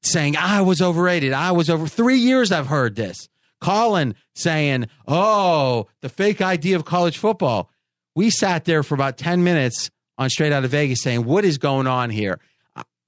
Saying 0.02 0.36
I 0.36 0.62
was 0.62 0.80
overrated. 0.80 1.32
I 1.32 1.52
was 1.52 1.70
over 1.70 1.86
three 1.86 2.18
years. 2.18 2.50
I've 2.50 2.66
heard 2.66 2.96
this. 2.96 3.28
Colin 3.60 4.16
saying, 4.34 4.86
"Oh, 5.06 5.86
the 6.00 6.08
fake 6.08 6.40
idea 6.40 6.74
of 6.74 6.84
college 6.84 7.18
football." 7.18 7.70
We 8.16 8.30
sat 8.30 8.64
there 8.64 8.82
for 8.82 8.94
about 8.94 9.18
10 9.18 9.44
minutes 9.44 9.90
on 10.18 10.28
Straight 10.28 10.52
Out 10.52 10.64
of 10.64 10.70
Vegas 10.70 11.02
saying, 11.02 11.24
What 11.24 11.44
is 11.44 11.56
going 11.58 11.86
on 11.86 12.10
here? 12.10 12.40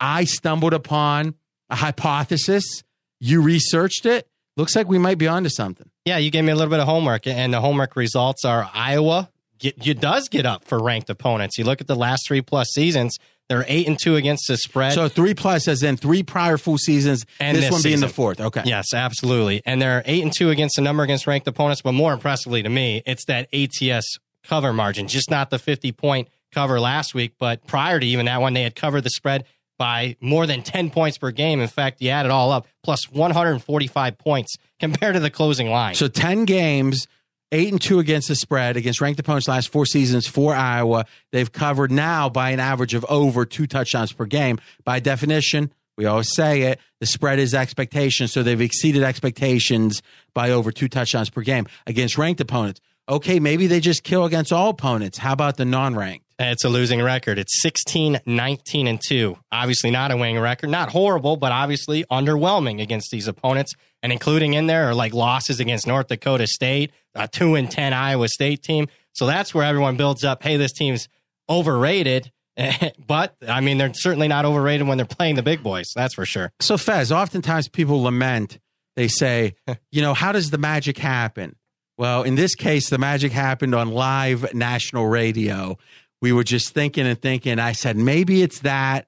I 0.00 0.24
stumbled 0.24 0.72
upon 0.72 1.34
a 1.68 1.76
hypothesis. 1.76 2.82
You 3.18 3.42
researched 3.42 4.06
it. 4.06 4.26
Looks 4.56 4.74
like 4.74 4.88
we 4.88 4.98
might 4.98 5.18
be 5.18 5.28
onto 5.28 5.50
something. 5.50 5.90
Yeah, 6.04 6.16
you 6.16 6.30
gave 6.30 6.44
me 6.44 6.52
a 6.52 6.56
little 6.56 6.70
bit 6.70 6.80
of 6.80 6.86
homework, 6.86 7.26
and 7.26 7.52
the 7.52 7.60
homework 7.60 7.96
results 7.96 8.44
are 8.44 8.70
Iowa 8.72 9.28
get, 9.60 9.86
you 9.86 9.94
does 9.94 10.28
get 10.28 10.46
up 10.46 10.64
for 10.64 10.82
ranked 10.82 11.08
opponents. 11.08 11.56
You 11.56 11.64
look 11.64 11.80
at 11.80 11.86
the 11.86 11.94
last 11.94 12.26
three 12.26 12.40
plus 12.40 12.68
seasons; 12.72 13.16
they're 13.48 13.64
eight 13.68 13.86
and 13.86 13.98
two 13.98 14.16
against 14.16 14.48
the 14.48 14.56
spread. 14.56 14.94
So 14.94 15.08
three 15.08 15.34
plus, 15.34 15.68
as 15.68 15.82
in 15.82 15.96
three 15.96 16.22
prior 16.22 16.58
full 16.58 16.78
seasons, 16.78 17.24
And 17.38 17.56
this, 17.56 17.64
this 17.64 17.72
one 17.72 17.82
being 17.82 18.00
the 18.00 18.08
fourth. 18.08 18.40
Okay. 18.40 18.62
Yes, 18.64 18.92
absolutely. 18.92 19.62
And 19.64 19.80
they're 19.80 20.02
eight 20.06 20.22
and 20.22 20.32
two 20.34 20.50
against 20.50 20.76
the 20.76 20.82
number 20.82 21.02
against 21.04 21.26
ranked 21.26 21.46
opponents. 21.46 21.82
But 21.82 21.92
more 21.92 22.12
impressively 22.12 22.62
to 22.62 22.68
me, 22.68 23.02
it's 23.06 23.24
that 23.26 23.48
ATS 23.52 24.18
cover 24.44 24.72
margin, 24.72 25.06
just 25.06 25.30
not 25.30 25.50
the 25.50 25.58
50 25.58 25.92
point 25.92 26.28
cover 26.50 26.80
last 26.80 27.14
week, 27.14 27.34
but 27.38 27.66
prior 27.66 28.00
to 28.00 28.06
even 28.06 28.26
that 28.26 28.40
one, 28.40 28.52
they 28.54 28.62
had 28.62 28.74
covered 28.74 29.02
the 29.02 29.10
spread 29.10 29.44
by 29.78 30.16
more 30.20 30.46
than 30.46 30.62
10 30.62 30.90
points 30.90 31.16
per 31.16 31.30
game. 31.30 31.60
In 31.60 31.68
fact, 31.68 32.02
you 32.02 32.10
add 32.10 32.26
it 32.26 32.30
all 32.30 32.52
up, 32.52 32.66
plus 32.82 33.10
145 33.10 34.18
points 34.18 34.56
compared 34.78 35.14
to 35.14 35.20
the 35.20 35.30
closing 35.30 35.70
line. 35.70 35.94
So 35.94 36.06
10 36.06 36.44
games, 36.44 37.06
eight 37.52 37.72
and 37.72 37.80
two 37.80 37.98
against 37.98 38.28
the 38.28 38.34
spread 38.34 38.76
against 38.76 39.00
ranked 39.00 39.18
opponents 39.20 39.48
last 39.48 39.70
four 39.70 39.86
seasons 39.86 40.26
for 40.26 40.54
Iowa. 40.54 41.06
They've 41.32 41.50
covered 41.50 41.90
now 41.90 42.28
by 42.28 42.50
an 42.50 42.60
average 42.60 42.94
of 42.94 43.04
over 43.08 43.44
two 43.44 43.66
touchdowns 43.66 44.12
per 44.12 44.26
game. 44.26 44.60
By 44.84 45.00
definition, 45.00 45.72
we 45.96 46.06
always 46.06 46.32
say 46.34 46.62
it, 46.62 46.80
the 47.00 47.06
spread 47.06 47.38
is 47.38 47.54
expectation. 47.54 48.28
So 48.28 48.42
they've 48.42 48.60
exceeded 48.60 49.02
expectations 49.02 50.02
by 50.34 50.50
over 50.50 50.72
two 50.72 50.88
touchdowns 50.88 51.30
per 51.30 51.42
game 51.42 51.66
against 51.86 52.16
ranked 52.18 52.40
opponents. 52.40 52.80
Okay, 53.08 53.40
maybe 53.40 53.66
they 53.66 53.80
just 53.80 54.04
kill 54.04 54.24
against 54.24 54.52
all 54.52 54.70
opponents. 54.70 55.18
How 55.18 55.32
about 55.32 55.56
the 55.56 55.64
non 55.64 55.96
ranked? 55.96 56.29
Uh, 56.40 56.44
it's 56.44 56.64
a 56.64 56.70
losing 56.70 57.02
record. 57.02 57.38
It's 57.38 57.60
16, 57.60 58.20
19, 58.24 58.86
and 58.86 58.98
2. 59.06 59.36
Obviously 59.52 59.90
not 59.90 60.10
a 60.10 60.16
winning 60.16 60.38
record. 60.38 60.70
Not 60.70 60.88
horrible, 60.88 61.36
but 61.36 61.52
obviously 61.52 62.04
underwhelming 62.10 62.80
against 62.80 63.10
these 63.10 63.28
opponents. 63.28 63.74
And 64.02 64.10
including 64.10 64.54
in 64.54 64.66
there 64.66 64.88
are 64.88 64.94
like 64.94 65.12
losses 65.12 65.60
against 65.60 65.86
North 65.86 66.08
Dakota 66.08 66.46
State, 66.46 66.92
a 67.14 67.28
2 67.28 67.56
and 67.56 67.70
10 67.70 67.92
Iowa 67.92 68.26
State 68.28 68.62
team. 68.62 68.88
So 69.12 69.26
that's 69.26 69.54
where 69.54 69.64
everyone 69.64 69.98
builds 69.98 70.24
up, 70.24 70.42
hey, 70.42 70.56
this 70.56 70.72
team's 70.72 71.08
overrated. 71.50 72.32
but 73.06 73.36
I 73.46 73.60
mean, 73.60 73.76
they're 73.76 73.92
certainly 73.92 74.28
not 74.28 74.46
overrated 74.46 74.88
when 74.88 74.96
they're 74.96 75.04
playing 75.04 75.34
the 75.34 75.42
big 75.42 75.62
boys. 75.62 75.90
That's 75.94 76.14
for 76.14 76.24
sure. 76.24 76.52
So, 76.60 76.78
Fez, 76.78 77.12
oftentimes 77.12 77.68
people 77.68 78.02
lament. 78.02 78.58
They 78.96 79.08
say, 79.08 79.56
you 79.92 80.00
know, 80.00 80.14
how 80.14 80.32
does 80.32 80.48
the 80.48 80.58
magic 80.58 80.96
happen? 80.96 81.56
Well, 82.00 82.22
in 82.22 82.34
this 82.34 82.54
case, 82.54 82.88
the 82.88 82.96
magic 82.96 83.30
happened 83.30 83.74
on 83.74 83.90
live 83.90 84.54
national 84.54 85.06
radio. 85.06 85.76
We 86.20 86.32
were 86.32 86.44
just 86.44 86.74
thinking 86.74 87.06
and 87.06 87.20
thinking. 87.20 87.58
I 87.58 87.72
said, 87.72 87.96
maybe 87.96 88.42
it's 88.42 88.60
that, 88.60 89.06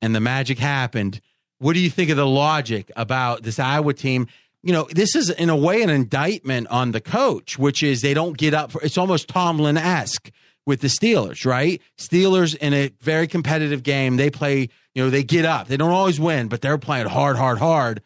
and 0.00 0.14
the 0.14 0.20
magic 0.20 0.58
happened. 0.58 1.20
What 1.58 1.74
do 1.74 1.80
you 1.80 1.90
think 1.90 2.10
of 2.10 2.16
the 2.16 2.26
logic 2.26 2.90
about 2.96 3.42
this 3.42 3.58
Iowa 3.58 3.92
team? 3.94 4.28
You 4.62 4.72
know, 4.72 4.88
this 4.90 5.14
is 5.14 5.30
in 5.30 5.50
a 5.50 5.56
way 5.56 5.82
an 5.82 5.90
indictment 5.90 6.68
on 6.68 6.92
the 6.92 7.00
coach, 7.00 7.58
which 7.58 7.82
is 7.82 8.02
they 8.02 8.14
don't 8.14 8.36
get 8.36 8.54
up 8.54 8.72
for 8.72 8.82
it's 8.82 8.98
almost 8.98 9.28
Tomlin 9.28 9.76
esque 9.76 10.30
with 10.66 10.80
the 10.80 10.88
Steelers, 10.88 11.44
right? 11.44 11.80
Steelers 11.98 12.56
in 12.56 12.72
a 12.74 12.90
very 13.00 13.26
competitive 13.26 13.82
game, 13.82 14.16
they 14.16 14.30
play, 14.30 14.68
you 14.94 15.02
know, 15.02 15.10
they 15.10 15.22
get 15.22 15.44
up. 15.44 15.68
They 15.68 15.76
don't 15.76 15.90
always 15.90 16.20
win, 16.20 16.48
but 16.48 16.60
they're 16.60 16.78
playing 16.78 17.08
hard, 17.08 17.36
hard, 17.36 17.58
hard. 17.58 18.02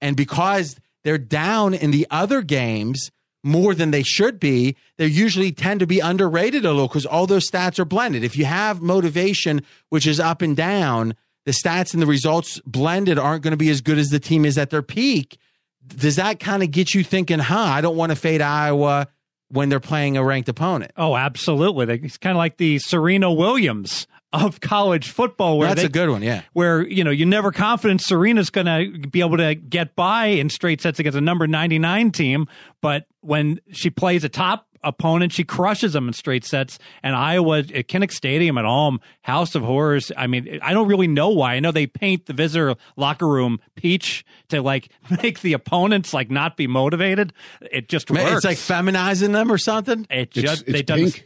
And 0.00 0.16
because 0.16 0.76
they're 1.02 1.18
down 1.18 1.74
in 1.74 1.90
the 1.90 2.06
other 2.10 2.42
games 2.42 3.10
more 3.44 3.74
than 3.74 3.90
they 3.90 4.02
should 4.02 4.40
be, 4.40 4.74
they 4.96 5.06
usually 5.06 5.52
tend 5.52 5.80
to 5.80 5.86
be 5.86 6.00
underrated 6.00 6.64
a 6.64 6.72
little 6.72 6.88
because 6.88 7.06
all 7.06 7.26
those 7.26 7.48
stats 7.48 7.78
are 7.78 7.84
blended. 7.84 8.24
If 8.24 8.36
you 8.36 8.46
have 8.46 8.80
motivation, 8.80 9.62
which 9.90 10.06
is 10.06 10.18
up 10.18 10.42
and 10.42 10.56
down, 10.56 11.14
the 11.44 11.52
stats 11.52 11.92
and 11.92 12.02
the 12.02 12.06
results 12.06 12.60
blended 12.64 13.18
aren't 13.18 13.42
going 13.42 13.52
to 13.52 13.58
be 13.58 13.68
as 13.68 13.82
good 13.82 13.98
as 13.98 14.08
the 14.08 14.18
team 14.18 14.44
is 14.44 14.56
at 14.56 14.70
their 14.70 14.82
peak. 14.82 15.38
Does 15.86 16.16
that 16.16 16.40
kind 16.40 16.62
of 16.62 16.70
get 16.70 16.94
you 16.94 17.04
thinking, 17.04 17.38
huh, 17.38 17.58
I 17.58 17.82
don't 17.82 17.96
want 17.96 18.10
to 18.10 18.16
fade 18.16 18.40
Iowa 18.40 19.08
when 19.48 19.68
they're 19.68 19.80
playing 19.80 20.16
a 20.16 20.24
ranked 20.24 20.48
opponent? 20.48 20.92
Oh, 20.96 21.14
absolutely. 21.14 22.00
It's 22.02 22.16
kind 22.16 22.34
of 22.34 22.38
like 22.38 22.56
the 22.56 22.78
Serena 22.78 23.30
Williams 23.30 24.06
of 24.34 24.60
college 24.60 25.10
football, 25.10 25.58
where 25.58 25.68
That's 25.68 25.82
they, 25.82 25.86
a 25.86 25.90
good 25.90 26.10
one, 26.10 26.22
yeah. 26.22 26.42
where 26.52 26.86
you 26.86 27.04
know 27.04 27.10
you're 27.10 27.26
never 27.28 27.52
confident 27.52 28.00
Serena's 28.00 28.50
going 28.50 28.66
to 28.66 29.08
be 29.08 29.20
able 29.20 29.36
to 29.36 29.54
get 29.54 29.94
by 29.94 30.26
in 30.26 30.50
straight 30.50 30.80
sets 30.80 30.98
against 30.98 31.16
a 31.16 31.20
number 31.20 31.46
99 31.46 32.10
team, 32.10 32.48
but 32.80 33.06
when 33.20 33.60
she 33.70 33.90
plays 33.90 34.24
a 34.24 34.28
top 34.28 34.66
opponent, 34.82 35.32
she 35.32 35.44
crushes 35.44 35.94
them 35.94 36.08
in 36.08 36.12
straight 36.12 36.44
sets. 36.44 36.78
And 37.02 37.16
Iowa 37.16 37.60
at 37.60 37.88
Kinnick 37.88 38.12
Stadium 38.12 38.58
at 38.58 38.64
home, 38.66 39.00
House 39.22 39.54
of 39.54 39.62
Horrors. 39.62 40.12
I 40.16 40.26
mean, 40.26 40.58
I 40.62 40.74
don't 40.74 40.88
really 40.88 41.06
know 41.06 41.30
why. 41.30 41.54
I 41.54 41.60
know 41.60 41.72
they 41.72 41.86
paint 41.86 42.26
the 42.26 42.34
visitor 42.34 42.74
locker 42.96 43.26
room 43.26 43.60
peach 43.76 44.26
to 44.50 44.60
like 44.60 44.90
make 45.22 45.40
the 45.40 45.54
opponents 45.54 46.12
like 46.12 46.30
not 46.30 46.56
be 46.58 46.66
motivated. 46.66 47.32
It 47.62 47.88
just 47.88 48.10
works. 48.10 48.44
It's 48.44 48.44
like 48.44 48.58
feminizing 48.58 49.32
them 49.32 49.50
or 49.50 49.58
something. 49.58 50.06
it 50.10 50.30
just 50.30 50.62
it's 50.62 50.72
they 50.72 50.82
done 50.82 51.00
this- 51.00 51.20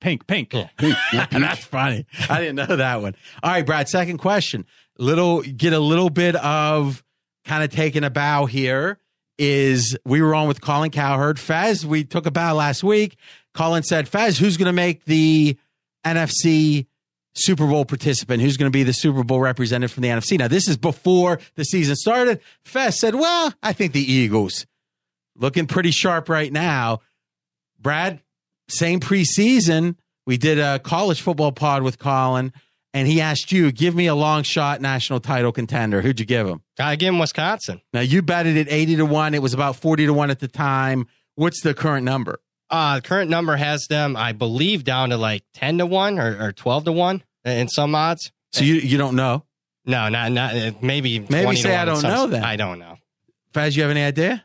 pink. 0.00 0.26
pink, 0.26 0.52
not 0.52 0.76
peach. 0.76 0.96
That's 1.30 1.64
funny. 1.64 2.06
I 2.28 2.40
didn't 2.40 2.56
know 2.56 2.76
that 2.76 3.02
one. 3.02 3.14
All 3.42 3.50
right, 3.50 3.64
Brad. 3.64 3.88
Second 3.88 4.18
question. 4.18 4.66
Little 4.98 5.42
get 5.42 5.72
a 5.72 5.78
little 5.80 6.10
bit 6.10 6.36
of 6.36 7.02
kind 7.44 7.62
of 7.64 7.70
taking 7.70 8.04
a 8.04 8.10
bow 8.10 8.46
here. 8.46 8.98
Is 9.38 9.96
we 10.04 10.20
were 10.20 10.34
on 10.34 10.48
with 10.48 10.60
Colin 10.60 10.90
Cowherd. 10.90 11.38
Fez, 11.38 11.86
we 11.86 12.04
took 12.04 12.26
a 12.26 12.30
bow 12.30 12.54
last 12.54 12.84
week. 12.84 13.16
Colin 13.54 13.82
said, 13.82 14.06
Fez, 14.06 14.36
who's 14.36 14.58
going 14.58 14.66
to 14.66 14.72
make 14.72 15.06
the 15.06 15.56
NFC 16.04 16.86
Super 17.34 17.66
Bowl 17.66 17.86
participant? 17.86 18.42
Who's 18.42 18.58
going 18.58 18.70
to 18.70 18.76
be 18.76 18.82
the 18.82 18.92
Super 18.92 19.24
Bowl 19.24 19.40
representative 19.40 19.92
from 19.92 20.02
the 20.02 20.10
NFC? 20.10 20.38
Now, 20.38 20.48
this 20.48 20.68
is 20.68 20.76
before 20.76 21.40
the 21.54 21.64
season 21.64 21.96
started. 21.96 22.40
Fez 22.64 23.00
said, 23.00 23.14
Well, 23.14 23.54
I 23.62 23.72
think 23.72 23.92
the 23.92 24.12
Eagles. 24.12 24.66
Looking 25.36 25.66
pretty 25.66 25.90
sharp 25.90 26.28
right 26.28 26.52
now. 26.52 27.00
Brad, 27.78 28.20
same 28.70 29.00
preseason, 29.00 29.96
we 30.26 30.36
did 30.36 30.58
a 30.58 30.78
college 30.78 31.20
football 31.20 31.52
pod 31.52 31.82
with 31.82 31.98
Colin, 31.98 32.52
and 32.94 33.06
he 33.08 33.20
asked 33.20 33.52
you, 33.52 33.70
give 33.72 33.94
me 33.94 34.06
a 34.06 34.14
long 34.14 34.42
shot 34.42 34.80
national 34.80 35.20
title 35.20 35.52
contender. 35.52 36.02
Who'd 36.02 36.20
you 36.20 36.26
give 36.26 36.46
him? 36.46 36.62
I 36.78 36.96
give 36.96 37.08
'em 37.08 37.18
Wisconsin. 37.18 37.80
Now, 37.92 38.00
you 38.00 38.22
betted 38.22 38.56
it 38.56 38.66
80 38.70 38.96
to 38.96 39.06
1. 39.06 39.34
It 39.34 39.42
was 39.42 39.54
about 39.54 39.76
40 39.76 40.06
to 40.06 40.12
1 40.14 40.30
at 40.30 40.40
the 40.40 40.48
time. 40.48 41.06
What's 41.36 41.62
the 41.62 41.74
current 41.74 42.04
number? 42.04 42.40
Uh, 42.68 42.96
the 42.96 43.02
current 43.02 43.30
number 43.30 43.56
has 43.56 43.86
them, 43.88 44.16
I 44.16 44.32
believe, 44.32 44.84
down 44.84 45.10
to 45.10 45.16
like 45.16 45.42
10 45.54 45.78
to 45.78 45.86
1 45.86 46.18
or, 46.18 46.46
or 46.46 46.52
12 46.52 46.84
to 46.84 46.92
1 46.92 47.22
in 47.44 47.68
some 47.68 47.94
odds. 47.94 48.30
So 48.52 48.64
you, 48.64 48.74
you 48.74 48.98
don't 48.98 49.16
know? 49.16 49.44
No, 49.86 50.08
not, 50.08 50.30
not 50.32 50.54
uh, 50.54 50.72
maybe. 50.82 51.18
Maybe 51.20 51.42
20 51.44 51.56
to 51.56 51.62
say 51.62 51.76
I 51.76 51.84
don't 51.84 51.96
some- 51.96 52.10
know 52.12 52.26
then. 52.26 52.44
I 52.44 52.56
don't 52.56 52.78
know. 52.78 52.96
Faz, 53.54 53.76
you 53.76 53.82
have 53.82 53.90
any 53.90 54.02
idea? 54.04 54.44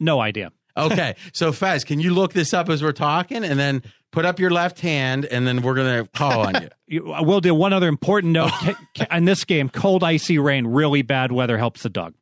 No 0.00 0.20
idea. 0.20 0.50
Okay. 0.76 1.16
so, 1.32 1.52
Faz, 1.52 1.84
can 1.86 2.00
you 2.00 2.12
look 2.12 2.32
this 2.32 2.52
up 2.52 2.68
as 2.68 2.82
we're 2.82 2.92
talking 2.92 3.44
and 3.44 3.58
then 3.58 3.82
put 4.12 4.24
up 4.24 4.38
your 4.38 4.50
left 4.50 4.80
hand 4.80 5.24
and 5.24 5.46
then 5.46 5.62
we're 5.62 5.74
going 5.74 6.04
to 6.04 6.10
call 6.10 6.46
on 6.46 6.68
you? 6.88 7.02
Will 7.20 7.40
do 7.40 7.54
one 7.54 7.72
other 7.72 7.88
important 7.88 8.32
note 8.32 8.52
in 9.10 9.24
this 9.24 9.44
game. 9.44 9.68
Cold, 9.68 10.04
icy 10.04 10.38
rain, 10.38 10.66
really 10.66 11.02
bad 11.02 11.32
weather 11.32 11.58
helps 11.58 11.82
the 11.82 11.90
dog. 11.90 12.14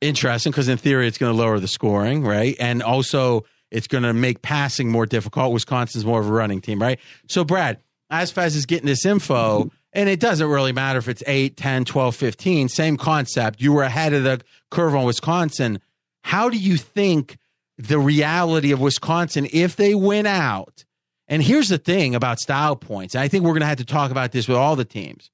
Interesting 0.00 0.52
because 0.52 0.68
in 0.68 0.76
theory 0.76 1.06
it's 1.06 1.16
going 1.16 1.34
to 1.34 1.38
lower 1.38 1.58
the 1.58 1.68
scoring, 1.68 2.24
right? 2.24 2.56
And 2.60 2.82
also 2.82 3.44
it's 3.70 3.86
going 3.86 4.04
to 4.04 4.12
make 4.12 4.42
passing 4.42 4.90
more 4.90 5.06
difficult. 5.06 5.52
Wisconsin's 5.52 6.04
more 6.04 6.20
of 6.20 6.28
a 6.28 6.32
running 6.32 6.60
team, 6.60 6.80
right? 6.80 7.00
So, 7.28 7.44
Brad, 7.44 7.80
as 8.10 8.32
Faz 8.32 8.54
is 8.54 8.66
getting 8.66 8.86
this 8.86 9.04
info, 9.04 9.70
and 9.92 10.08
it 10.08 10.20
doesn't 10.20 10.46
really 10.46 10.72
matter 10.72 10.98
if 10.98 11.08
it's 11.08 11.22
8, 11.26 11.56
10, 11.56 11.84
12, 11.84 12.14
15, 12.14 12.68
same 12.68 12.96
concept. 12.96 13.60
You 13.60 13.72
were 13.72 13.82
ahead 13.82 14.12
of 14.12 14.24
the 14.24 14.40
curve 14.70 14.94
on 14.94 15.04
Wisconsin. 15.04 15.80
How 16.22 16.48
do 16.50 16.56
you 16.56 16.76
think 16.76 17.38
the 17.78 17.98
reality 17.98 18.72
of 18.72 18.80
Wisconsin, 18.80 19.48
if 19.52 19.76
they 19.76 19.94
win 19.94 20.26
out, 20.26 20.84
and 21.26 21.42
here's 21.42 21.68
the 21.68 21.78
thing 21.78 22.14
about 22.14 22.38
style 22.38 22.76
points, 22.76 23.14
I 23.14 23.28
think 23.28 23.44
we're 23.44 23.52
going 23.52 23.60
to 23.60 23.66
have 23.66 23.78
to 23.78 23.84
talk 23.84 24.10
about 24.10 24.32
this 24.32 24.46
with 24.46 24.56
all 24.56 24.76
the 24.76 24.84
teams. 24.84 25.30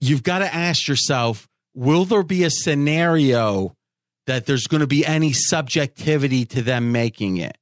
You've 0.00 0.22
got 0.22 0.38
to 0.38 0.54
ask 0.54 0.86
yourself, 0.86 1.48
will 1.74 2.04
there 2.04 2.22
be 2.22 2.44
a 2.44 2.50
scenario 2.50 3.74
that 4.26 4.46
there's 4.46 4.66
going 4.66 4.80
to 4.80 4.86
be 4.86 5.04
any 5.04 5.32
subjectivity 5.32 6.44
to 6.46 6.62
them 6.62 6.92
making 6.92 7.38
it? 7.38 7.58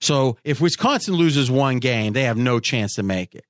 So 0.00 0.36
if 0.44 0.60
Wisconsin 0.60 1.14
loses 1.14 1.50
one 1.50 1.78
game, 1.78 2.12
they 2.12 2.24
have 2.24 2.36
no 2.36 2.60
chance 2.60 2.94
to 2.94 3.02
make 3.02 3.34
it. 3.34 3.44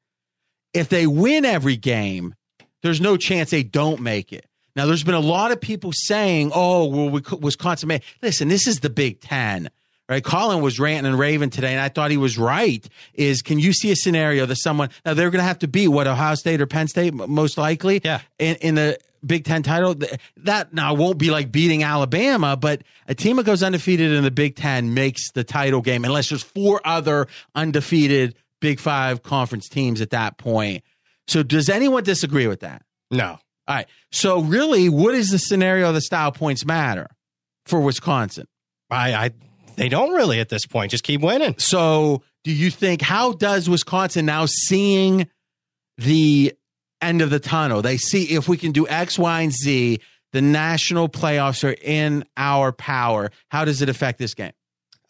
If 0.73 0.89
they 0.89 1.07
win 1.07 1.45
every 1.45 1.77
game, 1.77 2.35
there's 2.83 3.01
no 3.01 3.17
chance 3.17 3.51
they 3.51 3.63
don't 3.63 4.01
make 4.01 4.33
it. 4.33 4.46
Now, 4.77 4.87
there's 4.87 5.03
been 5.03 5.15
a 5.15 5.21
lot 5.21 5.51
of 5.53 5.61
people 5.61 5.91
saying, 5.93 6.53
oh, 6.55 6.87
well, 6.87 7.09
we- 7.09 7.23
Wisconsin 7.41 7.89
may. 7.89 8.03
Listen, 8.23 8.49
this 8.49 8.67
is 8.67 8.81
the 8.81 8.91
Big 8.91 9.21
Ten, 9.21 9.71
right? 10.09 10.23
Colin 10.23 10.61
was 10.61 10.79
ranting 10.79 11.11
and 11.11 11.19
raving 11.19 11.51
today, 11.51 11.73
and 11.73 11.81
I 11.81 11.89
thought 11.89 12.11
he 12.11 12.19
was 12.19 12.37
right. 12.37 12.87
Is 13.15 13.41
can 13.43 13.59
you 13.59 13.73
see 13.73 13.91
a 13.91 13.97
scenario 13.97 14.45
that 14.47 14.57
someone, 14.57 14.91
now 15.05 15.15
they're 15.15 15.31
going 15.31 15.41
to 15.41 15.49
have 15.49 15.61
to 15.61 15.69
beat 15.69 15.89
what, 15.89 16.07
Ohio 16.07 16.35
State 16.35 16.61
or 16.61 16.67
Penn 16.67 16.89
State, 16.89 17.15
most 17.15 17.57
likely? 17.57 18.03
Yeah. 18.05 18.21
In, 18.39 18.57
in 18.57 18.75
the 18.75 18.99
Big 19.25 19.45
Ten 19.45 19.63
title. 19.63 19.97
That 20.37 20.73
now 20.73 20.95
won't 20.95 21.19
be 21.19 21.31
like 21.31 21.51
beating 21.51 21.83
Alabama, 21.83 22.57
but 22.57 22.83
a 23.09 23.15
team 23.15 23.37
that 23.37 23.47
goes 23.47 23.63
undefeated 23.63 24.13
in 24.13 24.23
the 24.25 24.31
Big 24.31 24.57
Ten 24.57 24.95
makes 24.95 25.33
the 25.33 25.43
title 25.43 25.81
game, 25.81 26.05
unless 26.05 26.29
there's 26.29 26.43
four 26.43 26.81
other 26.85 27.27
undefeated 27.55 28.35
Big 28.61 28.79
Five 28.79 29.23
conference 29.23 29.69
teams 29.69 30.01
at 30.01 30.11
that 30.11 30.39
point. 30.39 30.85
So, 31.29 31.43
does 31.43 31.69
anyone 31.69 32.05
disagree 32.05 32.47
with 32.47 32.61
that? 32.61 32.83
No. 33.11 33.39
All 33.69 33.75
right. 33.75 33.87
So, 34.13 34.41
really, 34.41 34.89
what 34.89 35.15
is 35.15 35.31
the 35.31 35.39
scenario 35.39 35.93
the 35.93 36.01
style 36.01 36.33
points 36.33 36.65
matter 36.65 37.09
for 37.65 37.81
Wisconsin? 37.81 38.47
I, 38.91 39.15
I 39.15 39.31
they 39.77 39.89
don't 39.89 40.13
really 40.13 40.41
at 40.41 40.49
this 40.49 40.67
point. 40.67 40.91
Just 40.91 41.05
keep 41.05 41.21
winning. 41.21 41.55
So, 41.59 42.23
do 42.45 42.53
you 42.53 42.71
think 42.71 43.03
how 43.03 43.33
does 43.33 43.69
Wisconsin 43.69 44.27
now 44.27 44.47
seeing 44.47 45.29
the 45.99 46.55
end 47.01 47.23
of 47.23 47.31
the 47.31 47.41
tunnel? 47.41 47.83
They 47.83 47.97
see 47.97 48.35
if 48.35 48.49
we 48.49 48.57
can 48.57 48.73
do 48.73 48.87
X, 48.89 49.19
Y, 49.19 49.41
and 49.41 49.53
Z. 49.53 50.01
The 50.33 50.43
national 50.43 51.09
playoffs 51.09 51.67
are 51.67 51.77
in 51.83 52.25
our 52.37 52.73
power. 52.73 53.31
How 53.49 53.65
does 53.65 53.83
it 53.83 53.89
affect 53.89 54.19
this 54.19 54.35
game? 54.35 54.53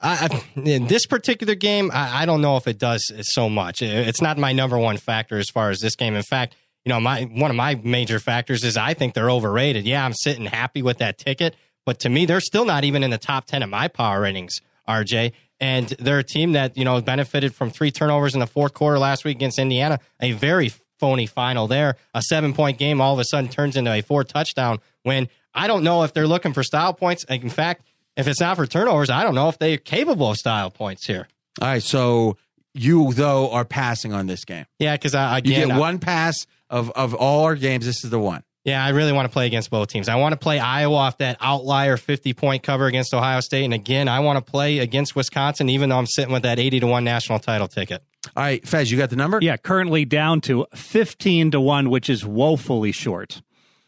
I, 0.01 0.29
I, 0.57 0.61
in 0.61 0.87
this 0.87 1.07
particular 1.07 1.55
game, 1.55 1.91
I, 1.93 2.23
I, 2.23 2.27
don't 2.27 2.43
know 2.43 2.59
if 2.59 2.69
it 2.69 2.79
does 2.79 3.11
so 3.33 3.49
much. 3.49 3.81
It's 3.81 4.21
not 4.21 4.37
my 4.37 4.53
number 4.53 4.79
one 4.79 4.99
factor 4.99 5.39
as 5.39 5.47
far 5.49 5.71
as 5.71 5.81
this 5.81 5.97
game. 5.97 6.15
In 6.15 6.23
fact, 6.23 6.55
you 6.87 6.91
know, 6.91 7.01
my 7.01 7.23
one 7.25 7.51
of 7.51 7.57
my 7.57 7.75
major 7.83 8.21
factors 8.21 8.63
is 8.63 8.77
I 8.77 8.95
think 8.95 9.15
they're 9.15 9.31
overrated. 9.31 9.85
Yeah, 9.85 10.05
I'm 10.05 10.15
sitting 10.15 10.47
happy 10.47 10.83
with 10.83 10.99
that 10.99 11.19
ticket, 11.19 11.57
but 11.85 11.99
to 12.01 12.09
me, 12.09 12.27
they're 12.27 12.41
still 12.41 12.65
not 12.65 12.85
even 12.85 13.03
in 13.03 13.11
the 13.11 13.19
top 13.19 13.45
ten 13.45 13.65
of 13.65 13.69
my 13.69 13.89
power 13.89 14.21
ratings, 14.21 14.61
RJ. 14.89 15.33
And 15.59 15.89
they're 15.99 16.21
a 16.21 16.25
team 16.25 16.53
that 16.53 16.77
you 16.77 16.85
know 16.85 17.01
benefited 17.01 17.55
from 17.57 17.71
three 17.71 17.91
turnovers 17.91 18.35
in 18.35 18.41
the 18.41 18.47
fourth 18.47 18.73
quarter 18.73 19.01
last 19.01 19.25
week 19.25 19.37
against 19.37 19.59
Indiana. 19.59 19.99
A 20.21 20.31
very 20.33 20.71
phony 21.01 21.27
final 21.27 21.67
there. 21.67 21.97
A 22.15 22.23
seven 22.23 22.55
point 22.55 22.79
game 22.79 23.01
all 23.01 23.15
of 23.15 23.19
a 23.19 23.25
sudden 23.25 23.51
turns 23.51 23.77
into 23.77 23.93
a 23.93 24.01
four 24.01 24.23
touchdown 24.23 24.79
win. 25.05 25.29
I 25.53 25.67
don't 25.67 25.83
know 25.83 26.05
if 26.05 26.13
they're 26.15 26.29
looking 26.29 26.53
for 26.53 26.63
style 26.63 26.95
points. 26.95 27.25
In 27.25 27.51
fact, 27.51 27.83
if 28.17 28.29
it's 28.29 28.41
not 28.41 28.57
for 28.57 28.67
turnovers, 28.67 29.11
I 29.11 29.25
don't 29.25 29.35
know 29.35 29.49
if 29.49 29.59
they're 29.59 29.77
capable 29.77 30.31
of 30.31 30.37
style 30.37 30.71
points 30.71 31.05
here. 31.05 31.27
All 31.61 31.69
right, 31.69 31.83
so 31.83 32.37
you 32.79 33.13
though 33.13 33.51
are 33.51 33.65
passing 33.65 34.13
on 34.13 34.27
this 34.27 34.45
game. 34.45 34.67
Yeah, 34.79 34.95
because 34.95 35.15
I 35.15 35.39
again, 35.39 35.61
you 35.61 35.67
get 35.69 35.79
one 35.79 35.99
pass 35.99 36.47
of 36.71 36.91
of 36.91 37.15
all 37.15 37.45
our 37.45 37.57
games. 37.57 37.87
This 37.87 38.05
is 38.05 38.11
the 38.11 38.19
one. 38.19 38.43
Yeah, 38.67 38.85
I 38.85 38.89
really 38.89 39.13
want 39.13 39.27
to 39.27 39.33
play 39.33 39.47
against 39.47 39.71
both 39.71 39.87
teams. 39.87 40.09
I 40.09 40.17
want 40.17 40.33
to 40.33 40.37
play 40.37 40.59
Iowa 40.59 40.97
off 40.97 41.19
that 41.19 41.37
outlier 41.41 41.97
50 41.97 42.35
point 42.35 42.65
cover 42.65 42.87
against 42.87 43.15
Ohio 43.15 43.39
State. 43.39 43.65
And 43.65 43.73
again, 43.73 44.09
I 44.09 44.19
want 44.19 44.45
to 44.45 44.51
play 44.51 44.81
against 44.81 45.15
Wisconsin, 45.15 45.69
even 45.69 45.89
though 45.89 45.99
I'm 45.99 46.07
sitting 46.07 46.33
with 46.33 46.43
that 46.43 46.59
80 46.59 46.81
to 46.81 46.87
1 46.89 47.05
national 47.05 47.39
title 47.39 47.69
ticket. 47.69 48.03
All 48.37 48.43
right, 48.43 48.67
Fez, 48.67 48.91
you 48.91 48.99
got 48.99 49.11
the 49.11 49.17
number? 49.17 49.39
Yeah, 49.41 49.57
currently 49.57 50.05
down 50.05 50.41
to 50.43 50.67
15 50.75 51.53
to 51.53 51.61
1, 51.61 51.91
which 51.91 52.11
is 52.11 52.27
woefully 52.27 52.91
short. 52.91 53.41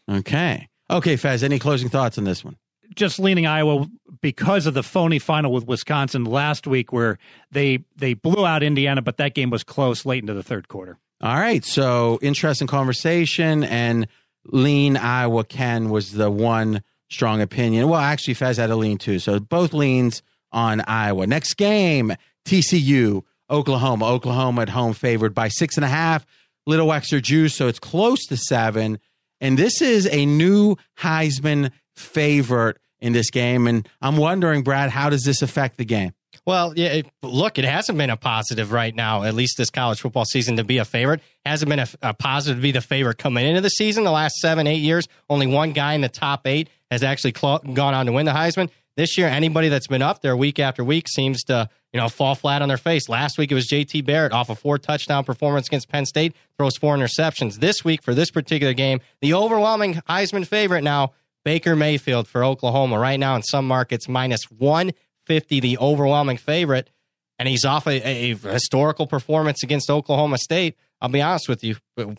Okay. 0.09 0.69
Okay, 0.89 1.17
Fez, 1.17 1.43
any 1.43 1.59
closing 1.59 1.89
thoughts 1.89 2.17
on 2.17 2.23
this 2.23 2.45
one? 2.45 2.55
Just 2.95 3.19
leaning 3.19 3.45
Iowa 3.45 3.87
because 4.21 4.65
of 4.65 4.73
the 4.73 4.83
phony 4.83 5.19
final 5.19 5.51
with 5.51 5.67
Wisconsin 5.67 6.25
last 6.25 6.67
week, 6.67 6.91
where 6.91 7.17
they 7.51 7.83
they 7.95 8.13
blew 8.13 8.45
out 8.45 8.63
Indiana, 8.63 9.01
but 9.01 9.17
that 9.17 9.33
game 9.33 9.49
was 9.49 9.63
close 9.63 10.05
late 10.05 10.23
into 10.23 10.33
the 10.33 10.43
third 10.43 10.67
quarter. 10.67 10.97
All 11.21 11.35
right, 11.35 11.65
so 11.65 12.17
interesting 12.21 12.67
conversation, 12.67 13.63
and 13.63 14.07
lean 14.45 14.95
Iowa 14.97 15.43
Ken 15.43 15.89
was 15.89 16.13
the 16.13 16.31
one 16.31 16.81
strong 17.09 17.41
opinion. 17.41 17.89
Well, 17.89 17.99
actually, 17.99 18.35
Fez 18.35 18.57
had 18.57 18.69
a 18.69 18.75
lean 18.75 18.97
too, 18.97 19.19
so 19.19 19.39
both 19.39 19.73
leans 19.73 20.21
on 20.51 20.81
Iowa. 20.81 21.27
Next 21.27 21.55
game, 21.55 22.13
TCU 22.45 23.23
Oklahoma. 23.49 24.05
Oklahoma 24.05 24.61
at 24.61 24.69
home 24.69 24.93
favored 24.93 25.33
by 25.33 25.47
six 25.47 25.75
and 25.75 25.85
a 25.85 25.89
half. 25.89 26.25
Little 26.65 26.93
extra 26.93 27.19
juice, 27.19 27.55
so 27.55 27.67
it's 27.67 27.79
close 27.79 28.25
to 28.27 28.37
seven. 28.37 28.99
And 29.41 29.57
this 29.57 29.81
is 29.81 30.07
a 30.07 30.25
new 30.25 30.75
Heisman 30.99 31.71
favorite 31.99 32.77
in 32.99 33.13
this 33.13 33.29
game. 33.29 33.67
And 33.67 33.87
I'm 34.01 34.17
wondering, 34.17 34.63
Brad, 34.63 34.89
how 34.89 35.09
does 35.09 35.23
this 35.23 35.41
affect 35.41 35.77
the 35.77 35.85
game? 35.85 36.13
Well, 36.45 36.73
yeah, 36.75 36.87
it, 36.87 37.07
look, 37.21 37.57
it 37.57 37.65
hasn't 37.65 37.97
been 37.97 38.09
a 38.09 38.17
positive 38.17 38.71
right 38.71 38.95
now, 38.95 39.23
at 39.23 39.33
least 39.33 39.57
this 39.57 39.69
college 39.69 39.99
football 40.01 40.25
season, 40.25 40.57
to 40.57 40.63
be 40.63 40.77
a 40.77 40.85
favorite. 40.85 41.21
Hasn't 41.45 41.69
been 41.69 41.79
a, 41.79 41.87
a, 42.01 42.13
positive 42.13 42.57
to 42.57 42.61
be 42.61 42.71
the 42.71 42.81
favorite 42.81 43.17
coming 43.17 43.45
into 43.45 43.61
the 43.61 43.69
season. 43.69 44.03
The 44.03 44.11
last 44.11 44.35
seven, 44.37 44.65
eight 44.65 44.81
years, 44.81 45.07
only 45.29 45.47
one 45.47 45.73
guy 45.73 45.93
in 45.93 46.01
the 46.01 46.09
top 46.09 46.47
eight 46.47 46.69
has 46.89 47.03
actually 47.03 47.33
cl- 47.35 47.59
gone 47.59 47.93
on 47.93 48.05
to 48.07 48.11
win 48.11 48.25
the 48.25 48.31
Heisman. 48.31 48.69
This 48.95 49.17
year, 49.17 49.27
anybody 49.27 49.69
that's 49.69 49.87
been 49.87 50.01
up 50.01 50.21
there 50.21 50.35
week 50.35 50.59
after 50.59 50.83
week 50.83 51.07
seems 51.07 51.43
to, 51.45 51.69
you 51.93 51.99
know, 51.99 52.09
fall 52.09 52.35
flat 52.35 52.61
on 52.61 52.67
their 52.67 52.77
face. 52.77 53.07
Last 53.07 53.37
week, 53.37 53.51
it 53.51 53.55
was 53.55 53.67
JT 53.67 54.05
Barrett 54.05 54.33
off 54.33 54.49
a 54.49 54.55
four 54.55 54.77
touchdown 54.77 55.23
performance 55.23 55.67
against 55.67 55.87
Penn 55.87 56.05
State, 56.05 56.35
throws 56.57 56.77
four 56.77 56.97
interceptions. 56.97 57.59
This 57.59 57.85
week, 57.85 58.03
for 58.03 58.13
this 58.13 58.31
particular 58.31 58.73
game, 58.73 58.99
the 59.21 59.33
overwhelming 59.33 59.95
Heisman 60.09 60.45
favorite 60.45 60.83
now 60.83 61.13
Baker 61.43 61.75
Mayfield 61.75 62.27
for 62.27 62.43
Oklahoma 62.43 62.99
right 62.99 63.19
now 63.19 63.35
in 63.35 63.43
some 63.43 63.67
markets 63.67 64.07
minus 64.07 64.43
150, 64.51 65.59
the 65.59 65.77
overwhelming 65.77 66.37
favorite. 66.37 66.89
And 67.37 67.47
he's 67.47 67.63
off 67.63 67.87
a, 67.87 68.01
a 68.05 68.35
historical 68.35 69.07
performance 69.07 69.63
against 69.63 69.89
Oklahoma 69.89 70.37
State. 70.37 70.75
I'll 71.01 71.07
be 71.07 71.21
honest 71.21 71.47
with 71.47 71.63
you, 71.63 71.77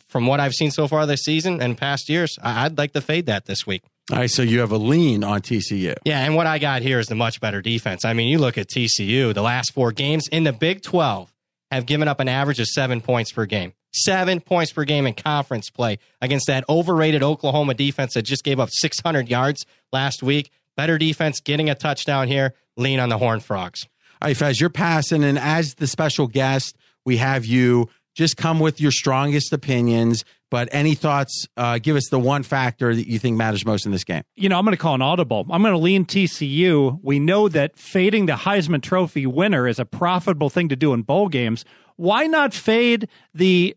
from 0.09 0.27
what 0.27 0.41
I've 0.41 0.55
seen 0.55 0.71
so 0.71 0.89
far 0.89 1.05
this 1.05 1.21
season 1.21 1.61
and 1.61 1.77
past 1.77 2.09
years, 2.09 2.39
I'd 2.43 2.79
like 2.79 2.93
to 2.93 3.03
fade 3.03 3.27
that 3.27 3.45
this 3.45 3.67
week. 3.67 3.83
All 4.11 4.17
right, 4.17 4.31
so 4.31 4.41
you 4.41 4.61
have 4.61 4.73
a 4.73 4.79
lean 4.79 5.23
on 5.23 5.43
TCU. 5.43 5.95
Yeah, 6.05 6.21
and 6.21 6.35
what 6.35 6.47
I 6.47 6.59
got 6.59 6.81
here 6.81 6.99
is 6.99 7.07
the 7.07 7.15
much 7.15 7.41
better 7.41 7.61
defense. 7.61 8.07
I 8.07 8.15
mean, 8.15 8.29
you 8.29 8.39
look 8.39 8.57
at 8.57 8.69
TCU, 8.69 9.35
the 9.35 9.43
last 9.43 9.75
four 9.75 9.93
games 9.93 10.27
in 10.33 10.45
the 10.45 10.53
Big 10.53 10.83
12 10.83 11.33
have 11.71 11.85
given 11.85 12.09
up 12.09 12.19
an 12.19 12.29
average 12.29 12.59
of 12.59 12.67
seven 12.67 13.03
points 13.03 13.31
per 13.31 13.45
game 13.45 13.75
seven 13.93 14.41
points 14.41 14.73
per 14.73 14.85
game 14.85 15.07
in 15.07 15.15
conference 15.15 15.71
play 15.71 15.99
against 16.21 16.47
that 16.47 16.65
overrated 16.69 17.23
Oklahoma 17.23 17.75
defense 17.75 18.15
that 18.15 18.23
just 18.23 18.45
gave 18.45 18.61
up 18.61 18.71
600 18.71 19.29
yards 19.29 19.67
last 19.93 20.23
week. 20.23 20.51
Better 20.77 20.99
defense, 20.99 21.41
getting 21.41 21.69
a 21.69 21.75
touchdown 21.75 22.29
here. 22.29 22.55
Lean 22.77 23.01
on 23.01 23.09
the 23.09 23.19
Horn 23.19 23.41
Frogs. 23.41 23.87
All 24.23 24.29
right, 24.29 24.37
Fez, 24.37 24.61
you're 24.61 24.71
passing, 24.71 25.25
and 25.25 25.39
as 25.39 25.75
the 25.75 25.87
special 25.87 26.27
guest, 26.27 26.77
we 27.05 27.17
have 27.17 27.45
you. 27.45 27.89
Just 28.15 28.37
come 28.37 28.61
with 28.61 28.81
your 28.81 28.91
strongest 28.91 29.53
opinions. 29.53 30.25
But 30.51 30.69
any 30.73 30.95
thoughts? 30.95 31.47
Uh, 31.57 31.79
give 31.79 31.97
us 31.97 32.09
the 32.11 32.19
one 32.19 32.43
factor 32.43 32.95
that 32.95 33.07
you 33.09 33.19
think 33.21 33.37
matters 33.37 33.65
most 33.65 33.87
in 33.87 33.93
this 33.93 34.03
game. 34.03 34.23
You 34.35 34.49
know, 34.49 34.59
I'm 34.59 34.65
going 34.65 34.77
to 34.77 34.83
call 34.83 34.97
an 34.97 35.03
audible. 35.03 35.47
I'm 35.49 35.63
going 35.63 35.73
to 35.73 35.79
lean 35.79 36.05
TCU. 36.05 36.99
We 37.03 37.21
know 37.21 37.49
that 37.49 37.77
fading 37.77 38.27
the 38.27 38.33
Heisman 38.33 38.83
Trophy 38.83 39.27
winner 39.27 39.69
is 39.69 39.79
a 39.79 39.85
profitable 39.85 40.51
thing 40.51 40.69
to 40.69 40.77
do 40.77 40.93
in 40.93 41.03
bowl 41.03 41.29
games. 41.29 41.65
Why 41.97 42.27
not 42.27 42.53
fade 42.53 43.09
the 43.33 43.77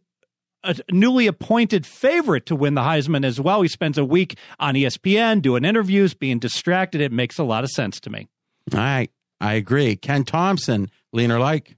a 0.63 0.75
newly 0.91 1.27
appointed 1.27 1.85
favorite 1.85 2.45
to 2.47 2.55
win 2.55 2.73
the 2.73 2.81
Heisman 2.81 3.25
as 3.25 3.39
well. 3.39 3.61
He 3.61 3.67
spends 3.67 3.97
a 3.97 4.05
week 4.05 4.37
on 4.59 4.75
ESPN 4.75 5.41
doing 5.41 5.65
interviews, 5.65 6.13
being 6.13 6.39
distracted. 6.39 7.01
It 7.01 7.11
makes 7.11 7.37
a 7.37 7.43
lot 7.43 7.63
of 7.63 7.69
sense 7.69 7.99
to 8.01 8.09
me. 8.09 8.27
All 8.73 8.79
right. 8.79 9.09
I 9.41 9.55
agree. 9.55 9.95
Ken 9.95 10.23
Thomson, 10.23 10.89
leaner 11.11 11.39
like. 11.39 11.75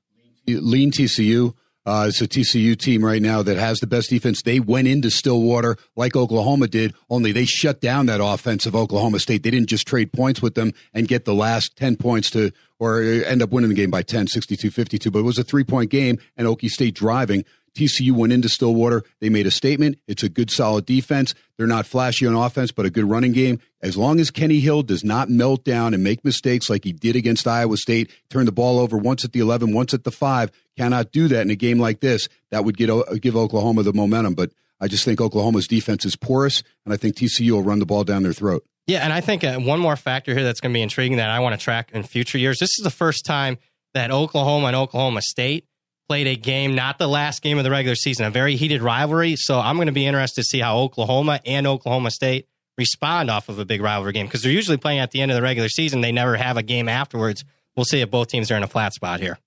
Lean 0.47 0.91
TCU. 0.91 1.55
Uh, 1.85 2.05
it's 2.09 2.19
a 2.19 2.27
TCU 2.27 2.75
team 2.75 3.05
right 3.05 3.21
now 3.21 3.43
that 3.43 3.57
has 3.57 3.79
the 3.79 3.85
best 3.87 4.09
defense. 4.09 4.41
They 4.41 4.59
went 4.59 4.87
into 4.87 5.11
Stillwater 5.11 5.77
like 5.95 6.15
Oklahoma 6.15 6.67
did, 6.67 6.95
only 7.11 7.31
they 7.31 7.45
shut 7.45 7.79
down 7.79 8.07
that 8.07 8.21
offense 8.23 8.65
of 8.65 8.75
Oklahoma 8.75 9.19
State. 9.19 9.43
They 9.43 9.51
didn't 9.51 9.69
just 9.69 9.87
trade 9.87 10.11
points 10.11 10.41
with 10.41 10.55
them 10.55 10.73
and 10.95 11.07
get 11.07 11.25
the 11.25 11.35
last 11.35 11.75
10 11.75 11.97
points 11.97 12.31
to, 12.31 12.51
or 12.79 13.01
end 13.01 13.43
up 13.43 13.51
winning 13.51 13.69
the 13.69 13.75
game 13.75 13.91
by 13.91 14.01
10, 14.01 14.27
62 14.27 14.71
52. 14.71 15.11
But 15.11 15.19
it 15.19 15.23
was 15.23 15.37
a 15.37 15.43
three 15.43 15.63
point 15.63 15.91
game 15.91 16.17
and 16.35 16.47
Okie 16.47 16.69
State 16.69 16.95
driving. 16.95 17.45
TCU 17.75 18.13
went 18.13 18.33
into 18.33 18.49
Stillwater. 18.49 19.03
They 19.19 19.29
made 19.29 19.45
a 19.45 19.51
statement. 19.51 19.99
It's 20.07 20.23
a 20.23 20.29
good, 20.29 20.49
solid 20.49 20.85
defense. 20.85 21.35
They're 21.57 21.67
not 21.67 21.85
flashy 21.85 22.25
on 22.25 22.33
offense, 22.33 22.71
but 22.71 22.85
a 22.85 22.89
good 22.89 23.03
running 23.05 23.33
game. 23.33 23.59
As 23.81 23.97
long 23.97 24.19
as 24.19 24.31
Kenny 24.31 24.59
Hill 24.59 24.81
does 24.81 25.03
not 25.03 25.29
melt 25.29 25.63
down 25.63 25.93
and 25.93 26.03
make 26.03 26.25
mistakes 26.25 26.69
like 26.69 26.85
he 26.85 26.93
did 26.93 27.15
against 27.15 27.47
Iowa 27.47 27.77
State, 27.77 28.09
turn 28.29 28.45
the 28.45 28.51
ball 28.51 28.79
over 28.79 28.97
once 28.97 29.23
at 29.23 29.33
the 29.33 29.39
11, 29.39 29.73
once 29.73 29.93
at 29.93 30.03
the 30.03 30.11
5, 30.11 30.51
cannot 30.77 31.11
do 31.11 31.27
that 31.27 31.41
in 31.41 31.49
a 31.49 31.55
game 31.55 31.79
like 31.79 31.99
this. 31.99 32.27
That 32.51 32.65
would 32.65 32.77
get, 32.77 32.89
give 33.21 33.35
Oklahoma 33.35 33.83
the 33.83 33.93
momentum. 33.93 34.33
But 34.33 34.51
I 34.79 34.87
just 34.87 35.05
think 35.05 35.21
Oklahoma's 35.21 35.67
defense 35.67 36.05
is 36.05 36.15
porous, 36.15 36.63
and 36.85 36.93
I 36.93 36.97
think 36.97 37.15
TCU 37.15 37.51
will 37.51 37.63
run 37.63 37.79
the 37.79 37.85
ball 37.85 38.03
down 38.03 38.23
their 38.23 38.33
throat. 38.33 38.65
Yeah, 38.87 38.99
and 38.99 39.11
I 39.11 39.21
think 39.21 39.43
uh, 39.43 39.57
one 39.59 39.79
more 39.79 39.95
factor 39.95 40.33
here 40.33 40.43
that's 40.43 40.61
going 40.61 40.71
to 40.71 40.77
be 40.77 40.81
intriguing 40.81 41.17
that 41.17 41.29
I 41.29 41.39
want 41.39 41.59
to 41.59 41.63
track 41.63 41.91
in 41.93 42.03
future 42.03 42.37
years. 42.37 42.59
This 42.59 42.77
is 42.77 42.83
the 42.83 42.91
first 42.91 43.25
time 43.25 43.57
that 43.93 44.11
Oklahoma 44.11 44.67
and 44.67 44.75
Oklahoma 44.75 45.21
State 45.21 45.65
played 46.07 46.27
a 46.27 46.35
game, 46.35 46.75
not 46.75 46.97
the 46.97 47.07
last 47.07 47.41
game 47.41 47.57
of 47.57 47.63
the 47.63 47.71
regular 47.71 47.95
season, 47.95 48.25
a 48.25 48.29
very 48.29 48.55
heated 48.55 48.81
rivalry. 48.81 49.35
So 49.35 49.59
I'm 49.59 49.75
going 49.75 49.87
to 49.87 49.93
be 49.93 50.05
interested 50.05 50.41
to 50.41 50.45
see 50.45 50.59
how 50.59 50.77
Oklahoma 50.77 51.39
and 51.45 51.65
Oklahoma 51.67 52.11
State 52.11 52.47
respond 52.77 53.29
off 53.31 53.49
of 53.49 53.59
a 53.59 53.65
big 53.65 53.81
rivalry 53.81 54.13
game 54.13 54.25
because 54.25 54.43
they're 54.43 54.51
usually 54.51 54.77
playing 54.77 54.99
at 54.99 55.11
the 55.11 55.21
end 55.21 55.31
of 55.31 55.35
the 55.35 55.41
regular 55.41 55.69
season. 55.69 56.01
They 56.01 56.11
never 56.11 56.35
have 56.35 56.57
a 56.57 56.63
game 56.63 56.89
afterwards. 56.89 57.43
We'll 57.75 57.85
see 57.85 58.01
if 58.01 58.11
both 58.11 58.27
teams 58.27 58.51
are 58.51 58.57
in 58.57 58.63
a 58.63 58.67
flat 58.67 58.93
spot 58.93 59.19
here. 59.19 59.37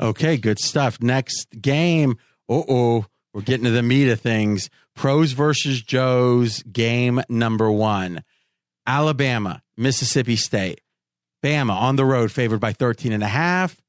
Okay, 0.00 0.36
good 0.36 0.58
stuff. 0.58 1.00
Next 1.00 1.48
game. 1.60 2.18
Uh 2.48 2.62
oh, 2.68 3.06
we're 3.32 3.42
getting 3.42 3.64
to 3.64 3.70
the 3.70 3.82
meat 3.82 4.10
of 4.10 4.20
things. 4.20 4.68
Pros 4.94 5.32
versus 5.32 5.82
Joes, 5.82 6.62
game 6.64 7.22
number 7.28 7.70
one. 7.70 8.22
Alabama, 8.86 9.62
Mississippi 9.76 10.36
State. 10.36 10.80
Bama 11.42 11.74
on 11.74 11.96
the 11.96 12.04
road, 12.04 12.32
favored 12.32 12.60
by 12.60 12.72
13 12.72 13.12
and 13.12 13.22
a 13.22 13.28
half. 13.28 13.80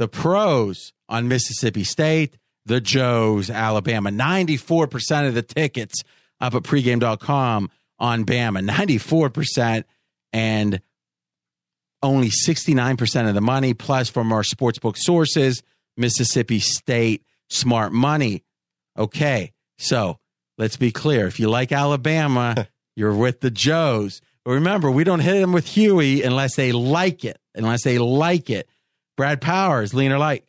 The 0.00 0.08
pros 0.08 0.94
on 1.10 1.28
Mississippi 1.28 1.84
State, 1.84 2.38
the 2.64 2.80
Joes, 2.80 3.50
Alabama. 3.50 4.08
94% 4.08 5.28
of 5.28 5.34
the 5.34 5.42
tickets 5.42 6.04
up 6.40 6.54
at 6.54 6.62
pregame.com 6.62 7.68
on 7.98 8.24
Bama. 8.24 8.66
94% 8.66 9.84
and 10.32 10.80
only 12.02 12.30
69% 12.30 13.28
of 13.28 13.34
the 13.34 13.42
money, 13.42 13.74
plus 13.74 14.08
from 14.08 14.32
our 14.32 14.40
sportsbook 14.40 14.96
sources, 14.96 15.62
Mississippi 15.98 16.60
State 16.60 17.22
smart 17.50 17.92
money. 17.92 18.42
Okay, 18.96 19.52
so 19.76 20.18
let's 20.56 20.78
be 20.78 20.92
clear. 20.92 21.26
If 21.26 21.38
you 21.38 21.50
like 21.50 21.72
Alabama, 21.72 22.68
you're 22.96 23.14
with 23.14 23.42
the 23.42 23.50
Joes. 23.50 24.22
But 24.46 24.52
remember, 24.52 24.90
we 24.90 25.04
don't 25.04 25.20
hit 25.20 25.38
them 25.38 25.52
with 25.52 25.66
Huey 25.66 26.22
unless 26.22 26.56
they 26.56 26.72
like 26.72 27.22
it. 27.22 27.38
Unless 27.54 27.84
they 27.84 27.98
like 27.98 28.48
it. 28.48 28.66
Brad 29.20 29.42
Powers, 29.42 29.92
leaner 29.92 30.16
like. 30.16 30.46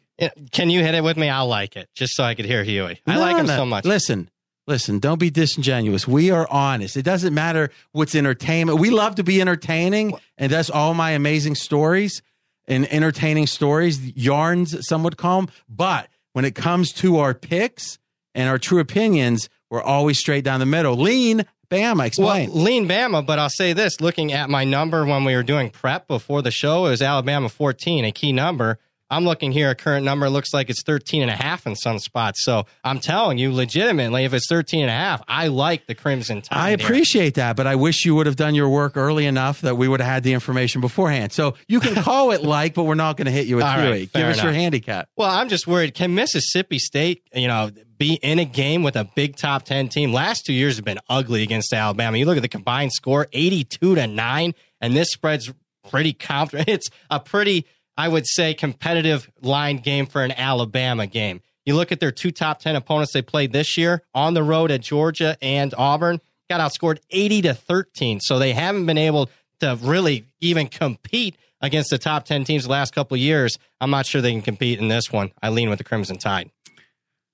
Can 0.53 0.69
you 0.69 0.81
hit 0.81 0.95
it 0.95 1.03
with 1.03 1.17
me? 1.17 1.27
I'll 1.27 1.47
like 1.49 1.75
it, 1.75 1.89
just 1.93 2.15
so 2.15 2.23
I 2.23 2.35
could 2.35 2.45
hear 2.45 2.63
Huey. 2.63 3.01
I 3.05 3.15
No, 3.15 3.19
like 3.19 3.35
him 3.35 3.45
no. 3.47 3.57
so 3.57 3.65
much. 3.65 3.83
Listen, 3.83 4.29
listen, 4.65 4.99
don't 4.99 5.19
be 5.19 5.29
disingenuous. 5.29 6.07
We 6.07 6.31
are 6.31 6.47
honest. 6.49 6.95
It 6.95 7.01
doesn't 7.03 7.33
matter 7.33 7.69
what's 7.91 8.15
entertainment. 8.15 8.79
We 8.79 8.89
love 8.89 9.15
to 9.15 9.25
be 9.25 9.41
entertaining, 9.41 10.13
and 10.37 10.49
that's 10.49 10.69
all 10.69 10.93
my 10.93 11.11
amazing 11.11 11.55
stories 11.55 12.21
and 12.65 12.89
entertaining 12.93 13.47
stories, 13.47 14.15
yarns, 14.15 14.87
some 14.87 15.03
would 15.03 15.17
call 15.17 15.41
them. 15.41 15.49
But 15.67 16.07
when 16.31 16.45
it 16.45 16.55
comes 16.55 16.93
to 16.93 17.17
our 17.17 17.33
picks 17.33 17.99
and 18.33 18.47
our 18.47 18.57
true 18.57 18.79
opinions, 18.79 19.49
we're 19.69 19.81
always 19.81 20.17
straight 20.17 20.45
down 20.45 20.61
the 20.61 20.65
middle. 20.65 20.95
Lean, 20.95 21.45
Bama, 21.71 22.05
explain. 22.05 22.51
Well, 22.51 22.63
lean 22.63 22.87
Bama, 22.87 23.25
but 23.25 23.39
I'll 23.39 23.49
say 23.49 23.71
this: 23.73 24.01
looking 24.01 24.33
at 24.33 24.49
my 24.49 24.65
number 24.65 25.05
when 25.05 25.23
we 25.23 25.35
were 25.35 25.43
doing 25.43 25.69
prep 25.69 26.07
before 26.07 26.41
the 26.41 26.51
show, 26.51 26.85
it 26.85 26.89
was 26.89 27.01
Alabama 27.01 27.47
14, 27.47 28.03
a 28.05 28.11
key 28.11 28.33
number. 28.33 28.77
I'm 29.11 29.25
looking 29.25 29.51
here, 29.51 29.69
a 29.69 29.75
current 29.75 30.05
number 30.05 30.29
looks 30.29 30.53
like 30.53 30.69
it's 30.69 30.81
13 30.83 31.21
and 31.21 31.29
a 31.29 31.35
half 31.35 31.67
in 31.67 31.75
some 31.75 31.99
spots. 31.99 32.43
So 32.45 32.65
I'm 32.83 32.99
telling 32.99 33.37
you, 33.37 33.51
legitimately, 33.51 34.23
if 34.23 34.33
it's 34.33 34.47
13 34.47 34.83
and 34.83 34.89
a 34.89 34.93
half, 34.93 35.21
I 35.27 35.47
like 35.47 35.85
the 35.85 35.93
Crimson 35.93 36.41
Tide. 36.41 36.57
I 36.57 36.69
appreciate 36.69 37.35
that, 37.35 37.57
but 37.57 37.67
I 37.67 37.75
wish 37.75 38.05
you 38.05 38.15
would 38.15 38.25
have 38.25 38.37
done 38.37 38.55
your 38.55 38.69
work 38.69 38.95
early 38.95 39.25
enough 39.25 39.61
that 39.61 39.75
we 39.75 39.89
would 39.89 39.99
have 39.99 40.09
had 40.09 40.23
the 40.23 40.31
information 40.31 40.79
beforehand. 40.79 41.33
So 41.33 41.55
you 41.67 41.81
can 41.81 41.93
call 42.03 42.31
it 42.31 42.41
like, 42.41 42.73
but 42.73 42.85
we're 42.85 42.95
not 42.95 43.17
going 43.17 43.25
to 43.25 43.31
hit 43.31 43.47
you 43.47 43.57
with 43.57 43.65
All 43.65 43.75
right, 43.75 43.87
Huey. 43.87 44.05
Give 44.07 44.27
us 44.27 44.41
your 44.41 44.53
handicap. 44.53 45.09
Well, 45.17 45.29
I'm 45.29 45.49
just 45.49 45.67
worried. 45.67 45.93
Can 45.93 46.15
Mississippi 46.15 46.79
State, 46.79 47.23
you 47.33 47.49
know, 47.49 47.69
be 47.97 48.13
in 48.23 48.39
a 48.39 48.45
game 48.45 48.81
with 48.81 48.95
a 48.95 49.03
big 49.03 49.35
top 49.35 49.63
10 49.63 49.89
team? 49.89 50.13
Last 50.13 50.45
two 50.45 50.53
years 50.53 50.77
have 50.77 50.85
been 50.85 50.99
ugly 51.09 51.43
against 51.43 51.73
Alabama. 51.73 52.17
You 52.17 52.25
look 52.25 52.37
at 52.37 52.43
the 52.43 52.47
combined 52.47 52.93
score, 52.93 53.27
82 53.33 53.95
to 53.95 54.07
9, 54.07 54.53
and 54.79 54.95
this 54.95 55.09
spread's 55.11 55.51
pretty 55.89 56.13
confident. 56.13 56.69
It's 56.69 56.89
a 57.09 57.19
pretty, 57.19 57.65
I 58.01 58.07
would 58.07 58.25
say, 58.25 58.55
competitive 58.55 59.29
line 59.43 59.77
game 59.77 60.07
for 60.07 60.23
an 60.23 60.31
Alabama 60.31 61.05
game. 61.05 61.39
You 61.67 61.75
look 61.75 61.91
at 61.91 61.99
their 61.99 62.11
two 62.11 62.31
top 62.31 62.57
10 62.57 62.75
opponents 62.75 63.13
they 63.13 63.21
played 63.21 63.53
this 63.53 63.77
year 63.77 64.01
on 64.15 64.33
the 64.33 64.41
road 64.41 64.71
at 64.71 64.81
Georgia 64.81 65.37
and 65.39 65.71
Auburn, 65.77 66.19
got 66.49 66.59
outscored 66.59 66.97
80 67.11 67.43
to 67.43 67.53
13. 67.53 68.19
So 68.19 68.39
they 68.39 68.53
haven't 68.53 68.87
been 68.87 68.97
able 68.97 69.29
to 69.59 69.77
really 69.83 70.25
even 70.39 70.65
compete 70.65 71.37
against 71.61 71.91
the 71.91 71.99
top 71.99 72.25
10 72.25 72.43
teams 72.43 72.63
the 72.63 72.71
last 72.71 72.95
couple 72.95 73.13
of 73.13 73.21
years. 73.21 73.59
I'm 73.79 73.91
not 73.91 74.07
sure 74.07 74.19
they 74.19 74.31
can 74.31 74.41
compete 74.41 74.79
in 74.79 74.87
this 74.87 75.11
one. 75.11 75.31
I 75.39 75.49
lean 75.49 75.69
with 75.69 75.77
the 75.77 75.83
Crimson 75.83 76.17
Tide. 76.17 76.49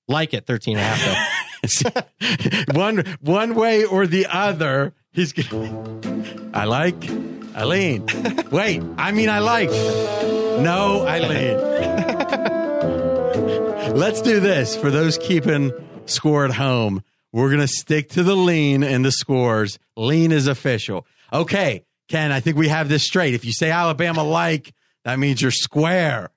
Like 0.06 0.34
it, 0.34 0.44
13 0.44 0.76
and 0.76 0.84
a 0.84 0.84
half, 0.84 1.94
though. 1.94 2.74
one 2.78 3.04
one 3.22 3.54
way 3.54 3.86
or 3.86 4.06
the 4.06 4.26
other. 4.26 4.92
He's. 5.12 5.32
going 5.32 6.50
I 6.52 6.66
like. 6.66 7.37
I 7.58 7.64
lean. 7.64 8.06
Wait, 8.52 8.80
I 8.96 9.10
mean 9.10 9.28
I 9.28 9.40
like. 9.40 9.68
No, 9.68 11.04
I 11.04 11.18
lean. 11.18 11.58
Let's 13.96 14.22
do 14.22 14.38
this 14.38 14.76
for 14.76 14.92
those 14.92 15.18
keeping 15.18 15.72
score 16.06 16.44
at 16.44 16.52
home. 16.52 17.02
We're 17.32 17.50
gonna 17.50 17.66
stick 17.66 18.10
to 18.10 18.22
the 18.22 18.36
lean 18.36 18.84
and 18.84 19.04
the 19.04 19.10
scores. 19.10 19.80
Lean 19.96 20.30
is 20.30 20.46
official. 20.46 21.04
Okay, 21.32 21.84
Ken. 22.08 22.30
I 22.30 22.38
think 22.38 22.56
we 22.56 22.68
have 22.68 22.88
this 22.88 23.02
straight. 23.02 23.34
If 23.34 23.44
you 23.44 23.52
say 23.52 23.72
Alabama 23.72 24.22
like, 24.22 24.72
that 25.04 25.18
means 25.18 25.42
you're 25.42 25.50
square. 25.50 26.30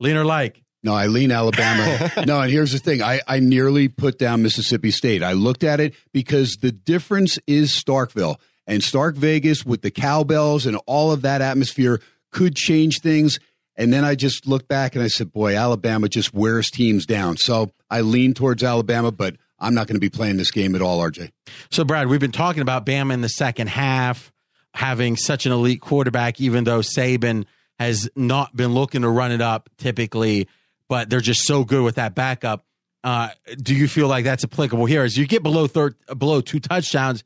Lean 0.00 0.16
or 0.16 0.24
like. 0.24 0.62
No, 0.82 0.94
I 0.94 1.06
lean 1.06 1.30
Alabama. 1.32 2.10
no, 2.26 2.40
and 2.40 2.50
here's 2.50 2.72
the 2.72 2.78
thing. 2.78 3.02
I, 3.02 3.20
I 3.28 3.40
nearly 3.40 3.88
put 3.88 4.18
down 4.18 4.42
Mississippi 4.42 4.90
State. 4.90 5.22
I 5.22 5.34
looked 5.34 5.64
at 5.64 5.80
it 5.80 5.94
because 6.14 6.56
the 6.62 6.72
difference 6.72 7.38
is 7.46 7.72
Starkville. 7.72 8.38
And 8.66 8.82
Stark 8.82 9.16
Vegas 9.16 9.66
with 9.66 9.82
the 9.82 9.90
cowbells 9.90 10.66
and 10.66 10.78
all 10.86 11.10
of 11.12 11.22
that 11.22 11.40
atmosphere 11.40 12.00
could 12.30 12.54
change 12.54 13.00
things. 13.00 13.38
And 13.76 13.92
then 13.92 14.04
I 14.04 14.14
just 14.14 14.46
looked 14.46 14.68
back 14.68 14.94
and 14.94 15.02
I 15.02 15.08
said, 15.08 15.32
boy, 15.32 15.56
Alabama 15.56 16.08
just 16.08 16.32
wears 16.32 16.70
teams 16.70 17.06
down. 17.06 17.36
So 17.36 17.72
I 17.90 18.02
lean 18.02 18.34
towards 18.34 18.62
Alabama, 18.62 19.10
but 19.10 19.36
I'm 19.58 19.74
not 19.74 19.86
going 19.86 19.96
to 19.96 20.00
be 20.00 20.10
playing 20.10 20.36
this 20.36 20.50
game 20.50 20.74
at 20.74 20.82
all, 20.82 21.00
RJ. 21.00 21.30
So, 21.70 21.84
Brad, 21.84 22.08
we've 22.08 22.20
been 22.20 22.32
talking 22.32 22.62
about 22.62 22.84
Bama 22.84 23.14
in 23.14 23.20
the 23.20 23.28
second 23.28 23.68
half 23.68 24.32
having 24.74 25.16
such 25.16 25.46
an 25.46 25.52
elite 25.52 25.80
quarterback, 25.80 26.40
even 26.40 26.64
though 26.64 26.80
Saban 26.80 27.44
has 27.78 28.08
not 28.16 28.54
been 28.56 28.74
looking 28.74 29.02
to 29.02 29.08
run 29.08 29.32
it 29.32 29.40
up 29.40 29.68
typically, 29.78 30.48
but 30.88 31.10
they're 31.10 31.20
just 31.20 31.44
so 31.44 31.64
good 31.64 31.82
with 31.82 31.96
that 31.96 32.14
backup. 32.14 32.64
Uh, 33.04 33.30
do 33.60 33.74
you 33.74 33.88
feel 33.88 34.08
like 34.08 34.24
that's 34.24 34.44
applicable 34.44 34.86
here? 34.86 35.02
As 35.02 35.16
you 35.16 35.26
get 35.26 35.42
below 35.42 35.66
third, 35.66 35.96
below 36.16 36.40
two 36.40 36.60
touchdowns, 36.60 37.24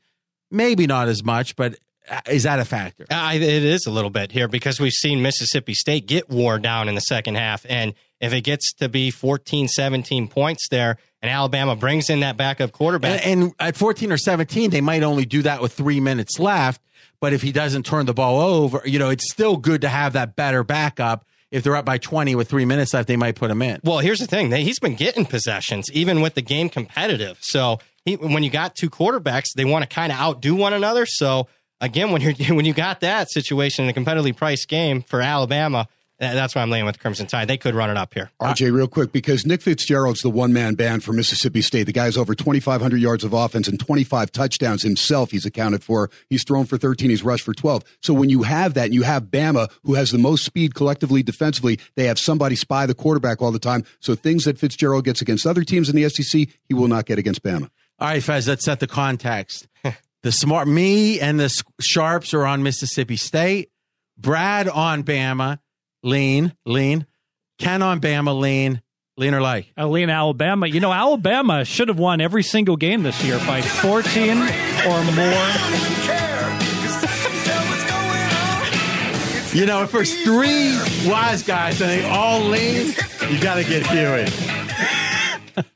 maybe 0.51 0.87
not 0.87 1.07
as 1.07 1.23
much, 1.23 1.55
but 1.55 1.77
uh, 2.09 2.21
is 2.29 2.43
that 2.43 2.59
a 2.59 2.65
factor? 2.65 3.05
I, 3.09 3.35
it 3.35 3.43
is 3.43 3.85
a 3.85 3.91
little 3.91 4.09
bit 4.09 4.31
here 4.31 4.47
because 4.47 4.79
we've 4.79 4.93
seen 4.93 5.21
Mississippi 5.21 5.73
State 5.73 6.05
get 6.07 6.29
worn 6.29 6.61
down 6.61 6.87
in 6.87 6.95
the 6.95 7.01
second 7.01 7.35
half. 7.35 7.65
And 7.67 7.93
if 8.21 8.33
it 8.33 8.41
gets 8.41 8.73
to 8.75 8.89
be 8.89 9.11
14, 9.11 9.67
17 9.67 10.27
points 10.27 10.67
there, 10.69 10.97
and 11.21 11.29
Alabama 11.31 11.75
brings 11.75 12.09
in 12.09 12.21
that 12.21 12.37
backup 12.37 12.71
quarterback, 12.71 13.25
And, 13.25 13.43
and 13.43 13.53
at 13.59 13.75
14 13.75 14.11
or 14.11 14.17
17, 14.17 14.69
they 14.69 14.81
might 14.81 15.03
only 15.03 15.25
do 15.25 15.41
that 15.43 15.61
with 15.61 15.73
three 15.73 15.99
minutes 15.99 16.39
left. 16.39 16.81
But 17.19 17.33
if 17.33 17.41
he 17.41 17.51
doesn't 17.51 17.85
turn 17.85 18.05
the 18.05 18.13
ball 18.13 18.39
over, 18.39 18.81
you 18.85 18.99
know, 18.99 19.09
it's 19.09 19.29
still 19.31 19.57
good 19.57 19.81
to 19.81 19.89
have 19.89 20.13
that 20.13 20.35
better 20.35 20.63
backup. 20.63 21.25
If 21.49 21.63
they're 21.63 21.75
up 21.75 21.85
by 21.85 21.97
20 21.97 22.35
with 22.35 22.49
three 22.49 22.65
minutes 22.65 22.93
left, 22.93 23.07
they 23.07 23.15
might 23.15 23.35
put 23.35 23.49
him 23.49 23.61
in. 23.61 23.79
Well, 23.83 23.99
here's 23.99 24.19
the 24.19 24.27
thing: 24.27 24.51
he's 24.51 24.79
been 24.79 24.95
getting 24.95 25.25
possessions, 25.25 25.89
even 25.93 26.19
with 26.21 26.35
the 26.35 26.41
game 26.41 26.69
competitive. 26.69 27.37
So 27.41 27.79
he, 28.07 28.15
when 28.15 28.43
you 28.43 28.49
got 28.49 28.75
two 28.75 28.89
quarterbacks, 28.89 29.47
they 29.55 29.65
want 29.65 29.83
to 29.83 29.87
kind 29.87 30.11
of 30.11 30.17
outdo 30.17 30.55
one 30.55 30.73
another. 30.73 31.05
So 31.05 31.47
again, 31.81 32.11
when 32.11 32.21
you're 32.21 32.33
when 32.55 32.65
you 32.65 32.73
got 32.73 33.01
that 33.01 33.29
situation 33.29 33.85
in 33.85 33.89
a 33.89 33.93
competitively 33.93 34.35
priced 34.35 34.67
game 34.67 35.01
for 35.01 35.21
Alabama, 35.21 35.87
that's 36.19 36.55
why 36.55 36.63
I'm 36.63 36.71
laying 36.71 36.85
with 36.85 36.99
Crimson 36.99 37.27
Tide. 37.27 37.47
They 37.47 37.57
could 37.57 37.75
run 37.75 37.91
it 37.91 37.97
up 37.97 38.13
here. 38.13 38.31
RJ, 38.41 38.69
uh, 38.69 38.73
real 38.73 38.87
quick, 38.87 39.11
because 39.11 39.45
Nick 39.45 39.61
Fitzgerald's 39.61 40.21
the 40.21 40.31
one 40.31 40.51
man 40.51 40.73
band 40.73 41.03
for 41.03 41.13
Mississippi 41.13 41.61
State. 41.61 41.83
The 41.83 41.91
guy's 41.91 42.17
over 42.17 42.33
2,500 42.33 42.99
yards 42.99 43.23
of 43.23 43.33
offense 43.33 43.67
and 43.67 43.79
25 43.79 44.31
touchdowns 44.31 44.81
himself. 44.81 45.29
He's 45.29 45.45
accounted 45.45 45.83
for. 45.83 46.09
He's 46.27 46.43
thrown 46.43 46.65
for 46.65 46.77
13. 46.77 47.11
He's 47.11 47.23
rushed 47.23 47.43
for 47.43 47.53
12. 47.53 47.83
So 48.01 48.15
when 48.15 48.29
you 48.29 48.43
have 48.43 48.73
that 48.73 48.85
and 48.85 48.95
you 48.95 49.03
have 49.03 49.25
Bama, 49.25 49.69
who 49.83 49.93
has 49.93 50.09
the 50.09 50.17
most 50.17 50.43
speed 50.43 50.73
collectively 50.73 51.21
defensively, 51.21 51.79
they 51.95 52.05
have 52.05 52.17
somebody 52.17 52.55
spy 52.55 52.87
the 52.87 52.95
quarterback 52.95 53.41
all 53.41 53.51
the 53.51 53.59
time. 53.59 53.83
So 53.99 54.15
things 54.15 54.45
that 54.45 54.57
Fitzgerald 54.57 55.05
gets 55.05 55.21
against 55.21 55.45
other 55.45 55.63
teams 55.63 55.87
in 55.87 55.95
the 55.95 56.09
SEC, 56.09 56.47
he 56.63 56.73
will 56.73 56.87
not 56.87 57.05
get 57.05 57.19
against 57.19 57.43
Bama. 57.43 57.69
All 57.99 58.07
right, 58.07 58.21
Fez, 58.21 58.47
let's 58.47 58.63
set 58.63 58.79
the 58.79 58.87
context. 58.87 59.67
the 60.23 60.31
smart, 60.31 60.67
me 60.67 61.19
and 61.19 61.39
the 61.39 61.49
Sharps 61.81 62.33
are 62.33 62.45
on 62.45 62.61
Mississippi 62.61 63.17
State. 63.17 63.71
Brad 64.17 64.67
on 64.67 65.03
Bama, 65.03 65.59
lean, 66.03 66.53
lean. 66.65 67.07
Ken 67.57 67.81
on 67.81 67.99
Bama, 67.99 68.39
lean, 68.39 68.81
lean 69.17 69.33
or 69.33 69.41
like. 69.41 69.71
I 69.75 69.85
lean 69.85 70.11
Alabama. 70.11 70.67
You 70.67 70.79
know, 70.79 70.93
Alabama 70.93 71.65
should 71.65 71.87
have 71.87 71.97
won 71.97 72.21
every 72.21 72.43
single 72.43 72.77
game 72.77 73.01
this 73.01 73.23
year 73.23 73.39
by 73.47 73.61
14 73.61 74.29
or 74.37 75.03
more. 75.13 75.47
You 79.53 79.65
know, 79.65 79.81
if 79.81 79.91
there's 79.91 80.23
three 80.23 80.77
wise 81.09 81.41
guys 81.41 81.81
and 81.81 81.89
they 81.89 82.07
all 82.07 82.41
lean, 82.41 82.93
you 83.27 83.41
got 83.41 83.55
to 83.55 83.63
get 83.63 83.87
Huey. 83.87 84.56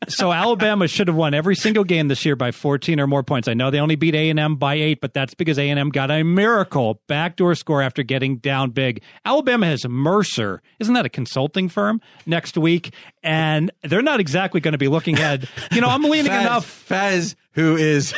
So 0.08 0.32
Alabama 0.32 0.88
should 0.88 1.08
have 1.08 1.18
won 1.18 1.34
every 1.34 1.56
single 1.56 1.84
game 1.84 2.08
this 2.08 2.26
year 2.26 2.36
by 2.36 2.52
14 2.52 3.00
or 3.00 3.08
more 3.08 3.24
points. 3.24 3.48
I 3.48 3.54
know 3.54 3.72
they 3.72 3.80
only 3.80 3.96
beat 3.96 4.16
A&M 4.16 4.56
by 4.56 4.76
8, 4.76 5.02
but 5.02 5.14
that's 5.14 5.34
because 5.34 5.58
A&M 5.58 5.90
got 5.90 6.12
a 6.12 6.24
miracle 6.24 7.02
backdoor 7.08 7.56
score 7.56 7.82
after 7.82 8.04
getting 8.04 8.38
down 8.38 8.72
big. 8.72 9.02
Alabama 9.26 9.66
has 9.68 9.88
Mercer. 9.88 10.62
Isn't 10.80 10.94
that 10.94 11.06
a 11.06 11.10
consulting 11.10 11.70
firm 11.70 12.02
next 12.26 12.58
week? 12.58 12.94
And 13.24 13.72
they're 13.84 14.02
not 14.02 14.20
exactly 14.20 14.62
going 14.62 14.74
to 14.74 14.78
be 14.78 14.88
looking 14.88 15.18
at, 15.20 15.46
you 15.72 15.82
know, 15.82 15.90
I'm 15.90 16.04
leaning 16.04 16.32
Fez, 16.32 16.42
enough. 16.42 16.66
Fez, 16.66 17.36
who 17.54 17.76
is 17.76 18.14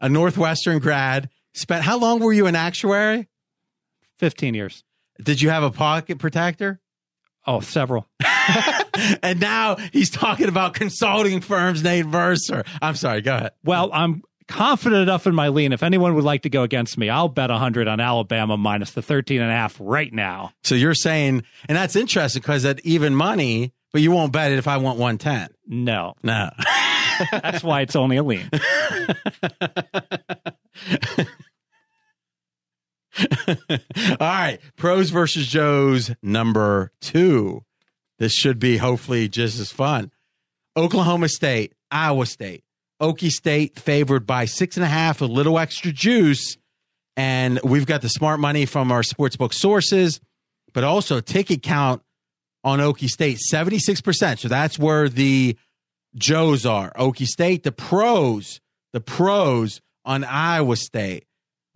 a 0.00 0.08
Northwestern 0.08 0.78
grad, 0.78 1.28
spent 1.54 1.84
how 1.84 1.98
long 1.98 2.20
were 2.20 2.32
you 2.32 2.46
an 2.46 2.56
actuary? 2.56 3.28
15 4.18 4.54
years. 4.54 4.84
Did 5.22 5.40
you 5.40 5.50
have 5.50 5.62
a 5.62 5.70
pocket 5.70 6.18
protector? 6.18 6.80
Oh, 7.46 7.60
several. 7.60 8.06
and 9.22 9.40
now 9.40 9.76
he's 9.92 10.10
talking 10.10 10.48
about 10.48 10.74
consulting 10.74 11.40
firms 11.40 11.82
named 11.82 12.10
Mercer. 12.10 12.64
I'm 12.82 12.94
sorry, 12.94 13.22
go 13.22 13.34
ahead. 13.34 13.52
Well, 13.64 13.90
I'm 13.92 14.22
confident 14.46 15.02
enough 15.02 15.26
in 15.26 15.34
my 15.34 15.48
lean. 15.48 15.72
If 15.72 15.82
anyone 15.82 16.14
would 16.16 16.24
like 16.24 16.42
to 16.42 16.50
go 16.50 16.62
against 16.62 16.98
me, 16.98 17.08
I'll 17.08 17.28
bet 17.28 17.50
100 17.50 17.88
on 17.88 18.00
Alabama 18.00 18.56
minus 18.56 18.90
the 18.90 19.02
13 19.02 19.40
and 19.40 19.50
a 19.50 19.54
half 19.54 19.76
right 19.80 20.12
now. 20.12 20.52
So 20.64 20.74
you're 20.74 20.94
saying, 20.94 21.44
and 21.68 21.76
that's 21.78 21.96
interesting 21.96 22.40
because 22.42 22.64
at 22.64 22.80
even 22.80 23.14
money, 23.14 23.72
but 23.92 24.02
you 24.02 24.10
won't 24.10 24.32
bet 24.32 24.52
it 24.52 24.58
if 24.58 24.68
I 24.68 24.76
want 24.76 24.98
110. 24.98 25.48
No, 25.66 26.14
No. 26.22 26.50
that's 27.32 27.62
why 27.62 27.82
it's 27.82 27.96
only 27.96 28.16
a 28.16 28.22
lean. 28.22 28.48
All 33.70 34.16
right. 34.20 34.58
Pros 34.76 35.10
versus 35.10 35.46
Joes 35.46 36.12
number 36.22 36.92
two. 37.00 37.64
This 38.18 38.32
should 38.32 38.58
be 38.58 38.76
hopefully 38.76 39.28
just 39.28 39.58
as 39.58 39.72
fun. 39.72 40.10
Oklahoma 40.76 41.28
State, 41.28 41.74
Iowa 41.90 42.26
State. 42.26 42.64
Okie 43.00 43.30
State 43.30 43.78
favored 43.78 44.26
by 44.26 44.44
six 44.44 44.76
and 44.76 44.84
a 44.84 44.88
half, 44.88 45.22
a 45.22 45.26
little 45.26 45.58
extra 45.58 45.90
juice. 45.90 46.58
And 47.16 47.60
we've 47.64 47.86
got 47.86 48.02
the 48.02 48.08
smart 48.08 48.40
money 48.40 48.66
from 48.66 48.92
our 48.92 49.02
sportsbook 49.02 49.54
sources, 49.54 50.20
but 50.72 50.84
also 50.84 51.20
ticket 51.20 51.62
count 51.62 52.02
on 52.62 52.78
Okie 52.78 53.08
State, 53.08 53.38
76%. 53.52 54.38
So 54.38 54.48
that's 54.48 54.78
where 54.78 55.08
the 55.08 55.56
Joes 56.14 56.66
are. 56.66 56.92
Okie 56.92 57.26
State, 57.26 57.62
the 57.62 57.72
pros, 57.72 58.60
the 58.92 59.00
pros 59.00 59.80
on 60.04 60.24
Iowa 60.24 60.76
State. 60.76 61.24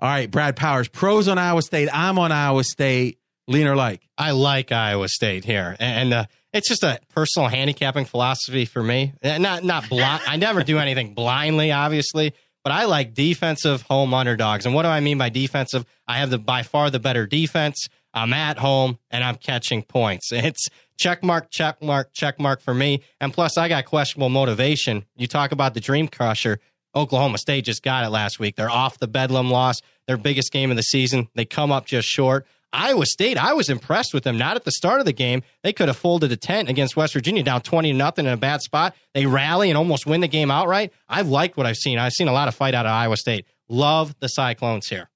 All 0.05 0.11
right, 0.11 0.31
Brad 0.31 0.55
Powers, 0.55 0.87
pros 0.87 1.29
on 1.29 1.39
Iowa 1.39 1.63
State. 1.63 1.89
I'm 1.91 2.19
on 2.19 2.31
Iowa 2.31 2.63
State. 2.63 3.19
Lean 3.49 3.67
or 3.67 3.75
like? 3.75 4.07
I 4.19 4.33
like 4.33 4.71
Iowa 4.71 5.09
State 5.09 5.47
here. 5.47 5.77
And 5.81 6.13
uh, 6.13 6.27
it's 6.53 6.69
just 6.69 6.83
a 6.83 7.01
personal 7.15 7.49
handicapping 7.49 8.05
philosophy 8.05 8.67
for 8.67 8.83
me. 8.83 9.15
Uh, 9.23 9.39
not 9.39 9.65
not. 9.65 9.91
I 9.91 10.37
never 10.37 10.63
do 10.63 10.77
anything 10.77 11.15
blindly, 11.15 11.73
obviously, 11.73 12.35
but 12.63 12.71
I 12.71 12.85
like 12.85 13.15
defensive 13.15 13.81
home 13.81 14.13
underdogs. 14.13 14.67
And 14.67 14.75
what 14.75 14.83
do 14.83 14.89
I 14.89 15.01
mean 15.01 15.17
by 15.17 15.31
defensive? 15.31 15.87
I 16.07 16.19
have 16.19 16.29
the 16.29 16.39
by 16.39 16.65
far 16.65 16.91
the 16.91 17.01
better 17.01 17.27
defense. 17.27 17.89
I'm 18.13 18.35
at 18.35 18.59
home 18.59 18.99
and 19.11 19.25
I'm 19.25 19.37
catching 19.37 19.83
points. 19.83 20.33
It's 20.33 20.69
check 20.99 21.23
mark, 21.23 21.51
check 21.51 21.81
mark, 21.81 22.13
check 22.13 22.39
mark 22.39 22.61
for 22.61 22.75
me. 22.75 23.03
And 23.23 23.33
plus, 23.33 23.57
I 23.57 23.71
got 23.71 23.87
questionable 23.87 24.29
motivation. 24.29 25.07
You 25.17 25.29
talk 25.29 25.53
about 25.53 25.73
the 25.73 25.81
dream 25.81 26.09
crusher. 26.09 26.61
Oklahoma 26.95 27.39
State 27.39 27.65
just 27.65 27.83
got 27.83 28.05
it 28.05 28.11
last 28.11 28.39
week. 28.39 28.57
They're 28.57 28.71
off 28.71 28.99
the 28.99 29.09
Bedlam 29.09 29.51
loss, 29.51 29.81
their 30.07 30.17
biggest 30.17 30.53
game 30.53 30.71
of 30.71 30.77
the 30.77 30.83
season. 30.83 31.29
They 31.35 31.45
come 31.45 31.73
up 31.73 31.87
just 31.87 32.09
short. 32.09 32.47
Iowa 32.75 33.07
State, 33.07 33.39
I 33.39 33.53
was 33.53 33.69
impressed 33.69 34.13
with 34.13 34.25
them. 34.25 34.37
Not 34.37 34.57
at 34.57 34.65
the 34.65 34.73
start 34.73 34.99
of 34.99 35.07
the 35.07 35.13
game. 35.13 35.43
They 35.63 35.73
could 35.73 35.87
have 35.87 35.97
folded 35.97 36.33
a 36.33 36.37
tent 36.37 36.69
against 36.69 36.97
West 36.97 37.13
Virginia 37.13 37.43
down 37.43 37.61
20 37.61 37.93
to 37.93 37.97
nothing 37.97 38.27
in 38.27 38.33
a 38.33 38.37
bad 38.37 38.63
spot. 38.63 38.97
They 39.15 39.27
rally 39.27 39.71
and 39.71 39.79
almost 39.79 40.07
win 40.07 40.21
the 40.21 40.29
game 40.29 40.51
outright. 40.51 40.93
I've 41.09 41.29
liked 41.29 41.57
what 41.57 41.67
I've 41.67 41.77
seen. 41.77 41.99
I've 41.99 42.13
seen 42.13 42.27
a 42.27 42.33
lot 42.33 42.49
of 42.49 42.55
fight 42.55 42.75
out 42.75 42.85
of 42.85 42.91
Iowa 42.91 43.17
State. 43.17 43.47
Love 43.69 44.17
the 44.19 44.29
Cyclones 44.29 44.89
here. 44.89 45.09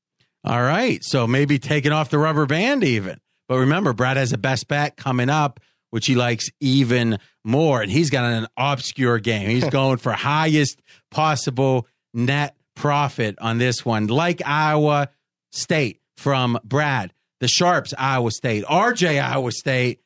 All 0.44 0.62
right. 0.62 1.02
So 1.02 1.26
maybe 1.26 1.58
taking 1.58 1.90
off 1.90 2.10
the 2.10 2.18
rubber 2.18 2.46
band 2.46 2.84
even. 2.84 3.18
But 3.48 3.58
remember, 3.58 3.92
Brad 3.92 4.16
has 4.16 4.32
a 4.32 4.38
best 4.38 4.68
bet 4.68 4.96
coming 4.96 5.28
up, 5.28 5.58
which 5.90 6.06
he 6.06 6.14
likes 6.14 6.48
even 6.60 7.18
more. 7.44 7.82
And 7.82 7.90
he's 7.90 8.10
got 8.10 8.30
an 8.30 8.46
obscure 8.56 9.18
game. 9.18 9.50
He's 9.50 9.64
going 9.70 9.96
for 9.96 10.12
highest 10.12 10.80
possible 11.10 11.86
net 12.12 12.56
profit 12.74 13.36
on 13.40 13.58
this 13.58 13.84
one, 13.84 14.06
like 14.06 14.40
Iowa 14.44 15.08
State 15.50 16.00
from 16.16 16.58
Brad 16.64 17.12
the 17.40 17.48
Sharps, 17.48 17.94
Iowa 17.96 18.30
State, 18.30 18.64
RJ, 18.64 19.22
Iowa 19.22 19.52
State. 19.52 20.00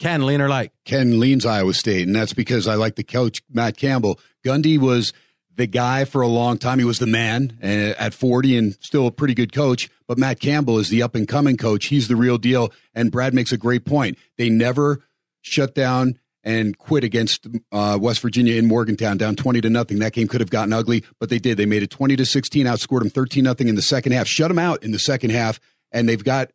Ken, 0.00 0.26
lean 0.26 0.40
or 0.40 0.48
like? 0.48 0.72
Ken 0.84 1.20
leans 1.20 1.46
Iowa 1.46 1.72
State, 1.72 2.06
and 2.06 2.14
that's 2.14 2.32
because 2.32 2.66
I 2.66 2.74
like 2.74 2.96
the 2.96 3.04
coach, 3.04 3.42
Matt 3.50 3.76
Campbell. 3.76 4.18
Gundy 4.44 4.78
was 4.78 5.12
the 5.56 5.66
guy 5.66 6.04
for 6.04 6.20
a 6.20 6.26
long 6.26 6.58
time. 6.58 6.80
He 6.80 6.84
was 6.84 6.98
the 6.98 7.06
man 7.06 7.58
uh, 7.62 7.94
at 7.96 8.12
40 8.12 8.58
and 8.58 8.74
still 8.80 9.06
a 9.06 9.12
pretty 9.12 9.34
good 9.34 9.52
coach. 9.52 9.88
But 10.08 10.18
Matt 10.18 10.40
Campbell 10.40 10.78
is 10.78 10.88
the 10.88 11.02
up 11.02 11.14
and 11.14 11.28
coming 11.28 11.56
coach. 11.56 11.86
He's 11.86 12.08
the 12.08 12.16
real 12.16 12.38
deal. 12.38 12.72
And 12.92 13.12
Brad 13.12 13.34
makes 13.34 13.52
a 13.52 13.56
great 13.56 13.84
point. 13.84 14.18
They 14.36 14.50
never 14.50 15.00
shut 15.42 15.74
down 15.74 16.18
and 16.44 16.76
quit 16.76 17.02
against 17.02 17.46
uh, 17.72 17.98
West 18.00 18.20
Virginia 18.20 18.56
in 18.56 18.66
Morgantown, 18.66 19.16
down 19.16 19.34
20 19.34 19.62
to 19.62 19.70
nothing. 19.70 19.98
That 19.98 20.12
game 20.12 20.28
could 20.28 20.40
have 20.40 20.50
gotten 20.50 20.72
ugly, 20.72 21.02
but 21.18 21.30
they 21.30 21.38
did. 21.38 21.56
They 21.56 21.66
made 21.66 21.82
it 21.82 21.90
20 21.90 22.16
to 22.16 22.26
16, 22.26 22.66
outscored 22.66 23.00
them 23.00 23.10
13 23.10 23.42
nothing 23.42 23.68
in 23.68 23.74
the 23.74 23.82
second 23.82 24.12
half, 24.12 24.28
shut 24.28 24.48
them 24.48 24.58
out 24.58 24.82
in 24.82 24.92
the 24.92 24.98
second 24.98 25.30
half. 25.30 25.58
And 25.90 26.08
they've 26.08 26.22
got 26.22 26.50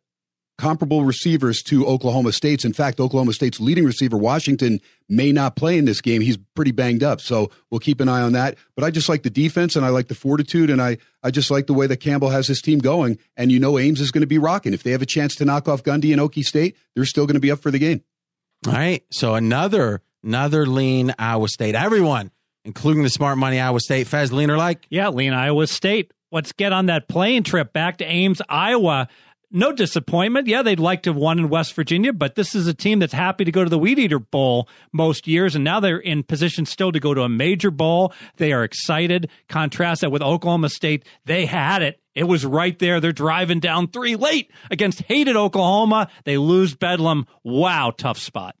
comparable 0.60 1.04
receivers 1.04 1.62
to 1.62 1.86
Oklahoma 1.86 2.32
State's. 2.32 2.66
In 2.66 2.74
fact, 2.74 3.00
Oklahoma 3.00 3.32
State's 3.32 3.60
leading 3.60 3.86
receiver, 3.86 4.18
Washington, 4.18 4.78
may 5.08 5.32
not 5.32 5.56
play 5.56 5.78
in 5.78 5.86
this 5.86 6.02
game. 6.02 6.20
He's 6.20 6.36
pretty 6.54 6.70
banged 6.70 7.02
up. 7.02 7.22
So 7.22 7.50
we'll 7.70 7.80
keep 7.80 7.98
an 7.98 8.10
eye 8.10 8.20
on 8.20 8.32
that. 8.32 8.58
But 8.76 8.84
I 8.84 8.90
just 8.90 9.08
like 9.08 9.22
the 9.22 9.30
defense 9.30 9.74
and 9.74 9.86
I 9.86 9.88
like 9.88 10.08
the 10.08 10.14
fortitude 10.14 10.68
and 10.68 10.82
I, 10.82 10.98
I 11.22 11.30
just 11.30 11.50
like 11.50 11.66
the 11.66 11.72
way 11.72 11.86
that 11.86 11.96
Campbell 11.96 12.28
has 12.28 12.46
his 12.46 12.60
team 12.60 12.78
going. 12.78 13.18
And 13.38 13.50
you 13.50 13.58
know 13.58 13.78
Ames 13.78 14.02
is 14.02 14.10
going 14.10 14.20
to 14.20 14.26
be 14.26 14.38
rocking. 14.38 14.74
If 14.74 14.82
they 14.82 14.90
have 14.90 15.02
a 15.02 15.06
chance 15.06 15.34
to 15.36 15.46
knock 15.46 15.66
off 15.66 15.82
Gundy 15.82 16.12
and 16.12 16.20
Okie 16.20 16.44
State, 16.44 16.76
they're 16.94 17.06
still 17.06 17.26
going 17.26 17.34
to 17.34 17.40
be 17.40 17.50
up 17.50 17.60
for 17.60 17.70
the 17.70 17.78
game. 17.78 18.04
All 18.66 18.72
right. 18.72 19.04
So 19.10 19.34
another 19.34 20.02
another 20.22 20.66
lean 20.66 21.14
Iowa 21.18 21.48
State. 21.48 21.74
Everyone, 21.74 22.30
including 22.64 23.02
the 23.02 23.10
smart 23.10 23.38
money 23.38 23.58
Iowa 23.60 23.80
State. 23.80 24.06
Fez, 24.06 24.32
leaner 24.32 24.56
like? 24.56 24.86
Yeah, 24.90 25.08
lean 25.08 25.32
Iowa 25.32 25.66
State. 25.66 26.12
Let's 26.32 26.52
get 26.52 26.72
on 26.72 26.86
that 26.86 27.08
plane 27.08 27.42
trip 27.42 27.72
back 27.72 27.98
to 27.98 28.04
Ames, 28.04 28.40
Iowa 28.48 29.08
no 29.50 29.72
disappointment. 29.72 30.46
Yeah, 30.46 30.62
they'd 30.62 30.80
like 30.80 31.02
to 31.02 31.10
have 31.10 31.16
won 31.16 31.38
in 31.38 31.48
West 31.48 31.74
Virginia, 31.74 32.12
but 32.12 32.34
this 32.34 32.54
is 32.54 32.66
a 32.66 32.74
team 32.74 33.00
that's 33.00 33.12
happy 33.12 33.44
to 33.44 33.50
go 33.50 33.64
to 33.64 33.70
the 33.70 33.78
Weed 33.78 33.98
Eater 33.98 34.18
Bowl 34.18 34.68
most 34.92 35.26
years, 35.26 35.54
and 35.54 35.64
now 35.64 35.80
they're 35.80 35.98
in 35.98 36.22
position 36.22 36.66
still 36.66 36.92
to 36.92 37.00
go 37.00 37.14
to 37.14 37.22
a 37.22 37.28
major 37.28 37.70
bowl. 37.70 38.12
They 38.36 38.52
are 38.52 38.64
excited. 38.64 39.28
Contrast 39.48 40.02
that 40.02 40.12
with 40.12 40.22
Oklahoma 40.22 40.68
State. 40.68 41.04
They 41.24 41.46
had 41.46 41.82
it. 41.82 41.99
It 42.20 42.28
was 42.28 42.44
right 42.44 42.78
there. 42.78 43.00
They're 43.00 43.12
driving 43.12 43.60
down 43.60 43.88
three 43.88 44.14
late 44.14 44.50
against 44.70 45.00
hated 45.00 45.36
Oklahoma. 45.36 46.10
They 46.24 46.36
lose 46.36 46.74
Bedlam. 46.74 47.26
Wow, 47.44 47.94
tough 47.96 48.18
spot. 48.18 48.56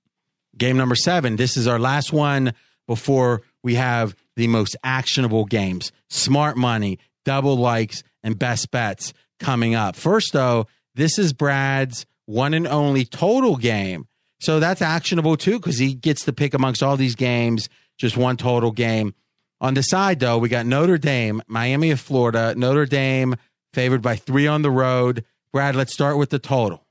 Game 0.56 0.78
number 0.78 0.94
seven. 0.94 1.36
This 1.36 1.58
is 1.58 1.66
our 1.66 1.78
last 1.78 2.10
one 2.10 2.54
before 2.86 3.42
we 3.62 3.74
have 3.74 4.16
the 4.34 4.46
most 4.46 4.76
actionable 4.82 5.44
games. 5.44 5.92
Smart 6.08 6.56
money, 6.56 7.00
double 7.26 7.54
likes, 7.54 8.02
and 8.22 8.38
best 8.38 8.70
bets 8.70 9.12
coming 9.38 9.74
up. 9.74 9.94
First, 9.94 10.32
though, 10.32 10.66
this 10.94 11.18
is 11.18 11.34
Brad's 11.34 12.06
one 12.24 12.54
and 12.54 12.66
only 12.66 13.04
total 13.04 13.56
game. 13.56 14.08
So 14.40 14.58
that's 14.58 14.80
actionable 14.80 15.36
too 15.36 15.58
because 15.58 15.76
he 15.76 15.92
gets 15.92 16.24
to 16.24 16.32
pick 16.32 16.54
amongst 16.54 16.82
all 16.82 16.96
these 16.96 17.14
games, 17.14 17.68
just 17.98 18.16
one 18.16 18.38
total 18.38 18.70
game. 18.70 19.12
On 19.60 19.74
the 19.74 19.82
side, 19.82 20.20
though, 20.20 20.38
we 20.38 20.48
got 20.48 20.64
Notre 20.64 20.96
Dame, 20.96 21.42
Miami 21.46 21.90
of 21.90 22.00
Florida. 22.00 22.54
Notre 22.56 22.86
Dame 22.86 23.36
favored 23.72 24.02
by 24.02 24.16
three 24.16 24.46
on 24.46 24.62
the 24.62 24.70
road. 24.70 25.24
Brad, 25.52 25.76
let's 25.76 25.92
start 25.92 26.16
with 26.16 26.30
the 26.30 26.38
total. 26.38 26.86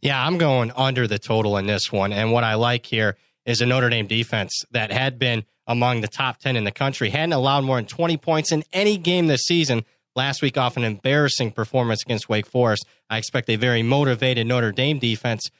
Yeah, 0.00 0.24
I'm 0.24 0.38
going 0.38 0.72
under 0.72 1.06
the 1.06 1.18
total 1.18 1.56
in 1.56 1.66
this 1.66 1.92
one. 1.92 2.12
And 2.12 2.32
what 2.32 2.44
I 2.44 2.54
like 2.54 2.86
here 2.86 3.16
is 3.46 3.60
a 3.60 3.66
Notre 3.66 3.90
Dame 3.90 4.06
defense 4.06 4.62
that 4.70 4.92
had 4.92 5.18
been 5.18 5.44
among 5.66 6.00
the 6.00 6.08
top 6.08 6.38
10 6.38 6.56
in 6.56 6.64
the 6.64 6.72
country, 6.72 7.10
hadn't 7.10 7.32
allowed 7.32 7.64
more 7.64 7.76
than 7.76 7.86
20 7.86 8.16
points 8.16 8.52
in 8.52 8.64
any 8.72 8.96
game 8.96 9.28
this 9.28 9.42
season 9.42 9.84
last 10.14 10.42
week 10.42 10.58
off 10.58 10.76
an 10.76 10.84
embarrassing 10.84 11.52
performance 11.52 12.02
against 12.02 12.28
Wake 12.28 12.46
Forest. 12.46 12.86
I 13.08 13.18
expect 13.18 13.48
a 13.48 13.56
very 13.56 13.82
motivated 13.82 14.46
Notre 14.46 14.72
Dame 14.72 14.98
defense. 14.98 15.50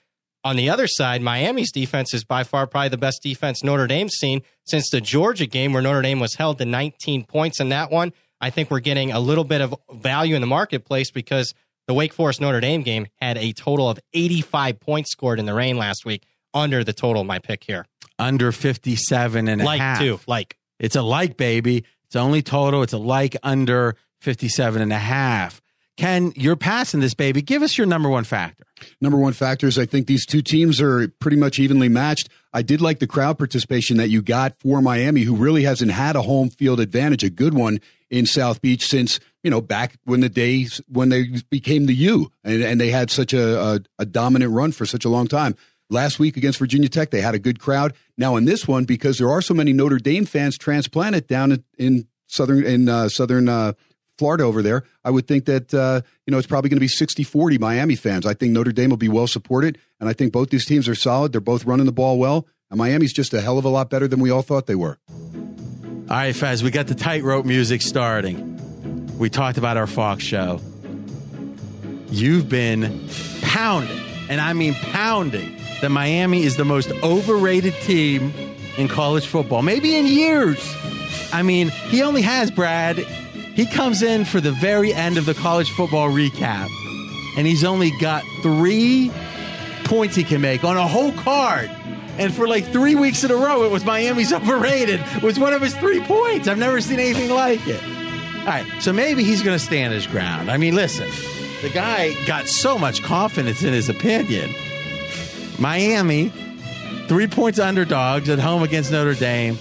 On 0.45 0.57
the 0.57 0.71
other 0.71 0.89
side, 0.89 1.23
Miami's 1.23 1.71
defense 1.71 2.13
is 2.13 2.25
by 2.25 2.43
far 2.43 2.67
probably 2.67 2.89
the 2.89 2.97
best 2.97 3.23
defense 3.23 3.63
Notre 3.63 3.87
Dame's 3.87 4.15
seen 4.15 4.43
since 4.65 4.91
the 4.91 5.01
Georgia 5.01 5.47
game 5.47 5.73
where 5.73 5.83
Notre 5.83 6.03
Dame 6.03 6.19
was 6.19 6.35
held 6.35 6.59
to 6.59 6.65
19 6.65 7.25
points 7.25 7.61
in 7.61 7.69
that 7.69 7.93
one. 7.93 8.13
I 8.43 8.51
think 8.51 8.73
we're 8.73 8.81
getting 8.81 9.13
a 9.13 9.21
little 9.21 9.45
bit 9.45 9.61
of 9.61 9.75
value 9.93 10.35
in 10.35 10.41
the 10.41 10.49
marketplace 10.49 11.13
because 11.13 11.55
the 11.87 11.95
Wake 11.95 12.13
Forest 12.13 12.41
Notre 12.41 12.61
Dame 12.61 12.83
game 12.83 13.07
had 13.21 13.39
a 13.39 13.53
total 13.53 13.89
of 13.89 14.01
85 14.13 14.81
points 14.81 15.13
scored 15.13 15.39
in 15.39 15.47
the 15.47 15.55
rain 15.55 15.79
last 15.79 16.05
week 16.05 16.27
under 16.53 16.83
the 16.83 16.93
total 16.93 17.23
my 17.23 17.39
pick 17.39 17.63
here. 17.63 17.87
Under 18.19 18.51
57 18.51 19.49
and 19.49 19.63
like 19.63 19.81
a 19.81 19.83
half. 19.83 20.01
Like 20.01 20.07
too. 20.07 20.21
Like. 20.27 20.59
It's 20.81 20.97
a 20.97 21.03
like, 21.03 21.37
baby. 21.37 21.85
It's 22.07 22.17
only 22.17 22.43
total. 22.43 22.83
It's 22.83 22.93
a 22.93 22.99
like 22.99 23.37
under 23.45 23.95
57 24.21 24.83
and 24.83 24.93
a 24.93 24.99
half. 24.99 25.63
Ken, 25.97 26.33
you're 26.35 26.57
passing 26.57 27.01
this 27.01 27.15
baby. 27.15 27.43
Give 27.43 27.63
us 27.63 27.79
your 27.79 27.87
number 27.87 28.09
one 28.09 28.25
factor. 28.25 28.65
Number 29.01 29.19
one 29.19 29.35
factor 29.35 29.69
is 29.69 29.79
I 29.79 29.87
think 29.87 30.09
these 30.09 30.27
two 30.27 30.43
teams 30.43 30.81
are 30.81 31.09
pretty 31.21 31.37
much 31.37 31.59
evenly 31.59 31.89
matched. 31.89 32.29
I 32.53 32.63
did 32.63 32.81
like 32.81 32.99
the 32.99 33.07
crowd 33.07 33.39
participation 33.39 33.99
that 33.99 34.09
you 34.09 34.21
got 34.23 34.59
for 34.59 34.83
Miami, 34.83 35.23
who 35.23 35.37
really 35.37 35.63
hasn't 35.63 35.93
had 35.93 36.17
a 36.17 36.23
home 36.23 36.51
field 36.51 36.81
advantage, 36.81 37.23
a 37.23 37.31
good 37.31 37.55
one 37.55 37.79
in 38.13 38.27
South 38.27 38.61
Beach 38.61 38.87
since, 38.87 39.19
you 39.43 39.51
know, 39.51 39.63
back 39.63 39.97
when 40.05 40.21
the 40.21 40.29
days 40.29 40.83
when 40.87 41.09
they 41.09 41.41
became 41.51 41.87
the 41.87 41.95
U 41.95 42.31
and, 42.45 42.63
and 42.63 42.81
they 42.81 42.91
had 42.91 43.11
such 43.11 43.33
a, 43.33 43.59
a, 43.59 43.81
a 43.99 44.07
dominant 44.07 44.53
run 44.53 44.71
for 44.71 44.87
such 44.87 45.05
a 45.05 45.09
long 45.09 45.27
time. 45.27 45.57
Last 45.89 46.19
week 46.19 46.37
against 46.37 46.59
Virginia 46.59 46.89
Tech, 46.89 47.11
they 47.11 47.23
had 47.23 47.35
a 47.35 47.39
good 47.39 47.59
crowd. 47.59 47.95
Now 48.19 48.37
in 48.37 48.45
this 48.45 48.69
one, 48.69 48.85
because 48.85 49.19
there 49.19 49.31
are 49.31 49.41
so 49.43 49.55
many 49.55 49.73
Notre 49.73 49.99
Dame 49.99 50.27
fans 50.27 50.59
transplanted 50.59 51.27
down 51.27 51.53
in, 51.53 51.65
in 51.79 52.07
southern 52.27 52.65
in 52.65 52.89
uh, 52.89 53.09
southern 53.09 53.49
uh, 53.49 53.73
Florida 54.19 54.45
over 54.45 54.63
there, 54.63 54.85
I 55.05 55.11
would 55.11 55.27
think 55.27 55.47
that 55.47 55.73
uh, 55.73 56.03
you 56.27 56.31
know 56.31 56.39
it's 56.39 56.47
probably 56.47 56.69
going 56.69 56.77
to 56.77 56.81
be 56.81 56.87
60-40 56.87 57.59
Miami 57.59 57.97
fans. 57.97 58.27
I 58.27 58.35
think 58.35 58.53
Notre 58.53 58.73
Dame 58.73 58.91
will 58.91 58.99
be 58.99 59.09
well 59.09 59.27
supported, 59.27 59.79
and 59.99 60.09
I 60.09 60.13
think 60.13 60.33
both 60.33 60.51
these 60.51 60.67
teams 60.67 60.87
are 60.87 60.95
solid. 60.95 61.33
They're 61.33 61.41
both 61.41 61.65
running 61.65 61.87
the 61.87 61.93
ball 61.93 62.19
well, 62.19 62.47
and 62.71 62.79
Miami's 62.79 63.15
just 63.15 63.33
a 63.33 63.41
hell 63.41 63.57
of 63.57 63.65
a 63.65 63.71
lot 63.71 63.89
better 63.89 64.07
than 64.07 64.21
we 64.21 64.31
all 64.31 64.43
thought 64.43 64.67
they 64.67 64.75
were. 64.75 64.99
All 66.13 66.19
right, 66.19 66.37
Fez, 66.37 66.63
we 66.63 66.71
got 66.71 66.89
the 66.89 66.95
tightrope 66.95 67.47
music 67.47 67.81
starting. 67.81 69.17
We 69.17 69.31
talked 69.31 69.57
about 69.57 69.79
our 69.79 69.87
Fox 69.87 70.23
show. 70.23 70.61
You've 72.11 72.51
been 72.51 73.09
pounding, 73.41 73.99
and 74.29 74.39
I 74.39 74.53
mean 74.53 74.75
pounding, 74.75 75.57
that 75.81 75.89
Miami 75.89 76.43
is 76.43 76.59
the 76.59 76.67
most 76.67 76.91
overrated 77.03 77.73
team 77.81 78.31
in 78.77 78.89
college 78.89 79.27
football, 79.27 79.63
maybe 79.63 79.97
in 79.97 80.07
years. 80.07 80.59
I 81.33 81.43
mean, 81.43 81.71
he 81.71 82.03
only 82.03 82.21
has 82.21 82.51
Brad 82.51 82.99
he 82.99 83.65
comes 83.65 84.03
in 84.03 84.27
for 84.27 84.39
the 84.39 84.53
very 84.53 84.93
end 84.93 85.17
of 85.17 85.25
the 85.25 85.33
college 85.33 85.71
football 85.71 86.11
recap, 86.11 86.69
and 87.39 87.47
he's 87.47 87.65
only 87.65 87.91
got 88.01 88.23
three 88.43 89.11
points 89.85 90.15
he 90.15 90.25
can 90.25 90.43
make 90.43 90.63
on 90.63 90.77
a 90.77 90.87
whole 90.87 91.13
card. 91.13 91.71
And 92.23 92.35
for 92.35 92.47
like 92.49 92.65
three 92.67 92.95
weeks 92.95 93.25
in 93.25 93.31
a 93.31 93.37
row, 93.37 93.65
it 93.65 93.71
was 93.71 93.85
Miami's 93.85 94.33
overrated. 94.33 95.01
It 95.17 95.23
was 95.23 95.39
one 95.39 95.53
of 95.53 95.61
his 95.63 95.75
three 95.77 96.01
points. 96.01 96.49
I've 96.49 96.59
never 96.59 96.81
seen 96.81 97.01
anything 97.01 97.31
like 97.31 97.67
it. 97.67 97.83
All 98.41 98.47
right, 98.49 98.67
so 98.81 98.93
maybe 98.93 99.23
he's 99.25 99.43
going 99.43 99.57
to 99.59 99.65
stand 99.65 99.93
his 99.93 100.07
ground. 100.07 100.51
I 100.51 100.57
mean, 100.57 100.75
listen, 100.75 101.09
the 101.63 101.69
guy 101.73 102.13
got 102.27 102.49
so 102.49 102.77
much 102.79 103.03
confidence 103.03 103.63
in 103.63 103.73
his 103.73 103.89
opinion. 103.89 104.53
Miami, 105.59 106.31
three 107.09 107.27
points 107.29 107.59
underdogs 107.59 108.29
at 108.29 108.39
home 108.39 108.63
against 108.63 108.91
Notre 108.91 109.15
Dame. 109.15 109.59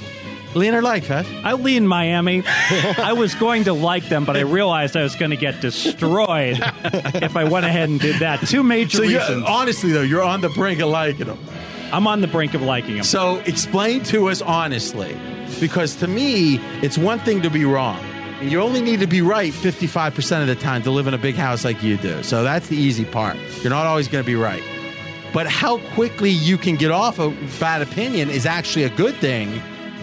Lean 0.53 0.73
or 0.75 0.81
like, 0.81 1.03
Fez? 1.05 1.25
I 1.45 1.53
lean 1.53 1.87
Miami. 1.87 2.43
I 2.47 3.13
was 3.13 3.35
going 3.35 3.63
to 3.65 3.73
like 3.73 4.09
them, 4.09 4.25
but 4.25 4.35
I 4.35 4.41
realized 4.41 4.97
I 4.97 5.03
was 5.03 5.15
going 5.15 5.31
to 5.31 5.37
get 5.37 5.61
destroyed 5.61 6.57
if 6.83 7.37
I 7.37 7.45
went 7.45 7.65
ahead 7.65 7.87
and 7.87 7.99
did 8.01 8.17
that. 8.19 8.41
Two 8.47 8.61
major 8.63 8.97
So, 8.97 9.03
reasons. 9.03 9.45
honestly, 9.47 9.91
though, 9.91 10.01
you're 10.01 10.23
on 10.23 10.41
the 10.41 10.49
brink 10.49 10.81
of 10.81 10.89
liking 10.89 11.27
them. 11.27 11.37
I'm 11.93 12.07
on 12.07 12.21
the 12.21 12.27
brink 12.27 12.53
of 12.53 12.61
liking 12.61 12.95
them. 12.95 13.03
So 13.03 13.37
explain 13.39 14.03
to 14.05 14.29
us 14.29 14.41
honestly, 14.41 15.17
because 15.59 15.95
to 15.97 16.07
me, 16.07 16.55
it's 16.81 16.97
one 16.97 17.19
thing 17.19 17.41
to 17.41 17.49
be 17.49 17.65
wrong. 17.65 17.99
You 18.41 18.61
only 18.61 18.81
need 18.81 19.01
to 19.01 19.07
be 19.07 19.21
right 19.21 19.53
55% 19.53 20.41
of 20.41 20.47
the 20.47 20.55
time 20.55 20.81
to 20.83 20.91
live 20.91 21.05
in 21.05 21.13
a 21.13 21.17
big 21.17 21.35
house 21.35 21.63
like 21.63 21.83
you 21.83 21.97
do. 21.97 22.23
So 22.23 22.43
that's 22.43 22.67
the 22.69 22.77
easy 22.77 23.05
part. 23.05 23.37
You're 23.61 23.69
not 23.69 23.85
always 23.85 24.07
going 24.07 24.23
to 24.23 24.25
be 24.25 24.35
right. 24.35 24.63
But 25.33 25.47
how 25.47 25.77
quickly 25.93 26.29
you 26.29 26.57
can 26.57 26.75
get 26.75 26.91
off 26.91 27.19
a 27.19 27.29
bad 27.59 27.81
opinion 27.81 28.29
is 28.29 28.45
actually 28.45 28.83
a 28.83 28.89
good 28.89 29.15
thing, 29.15 29.61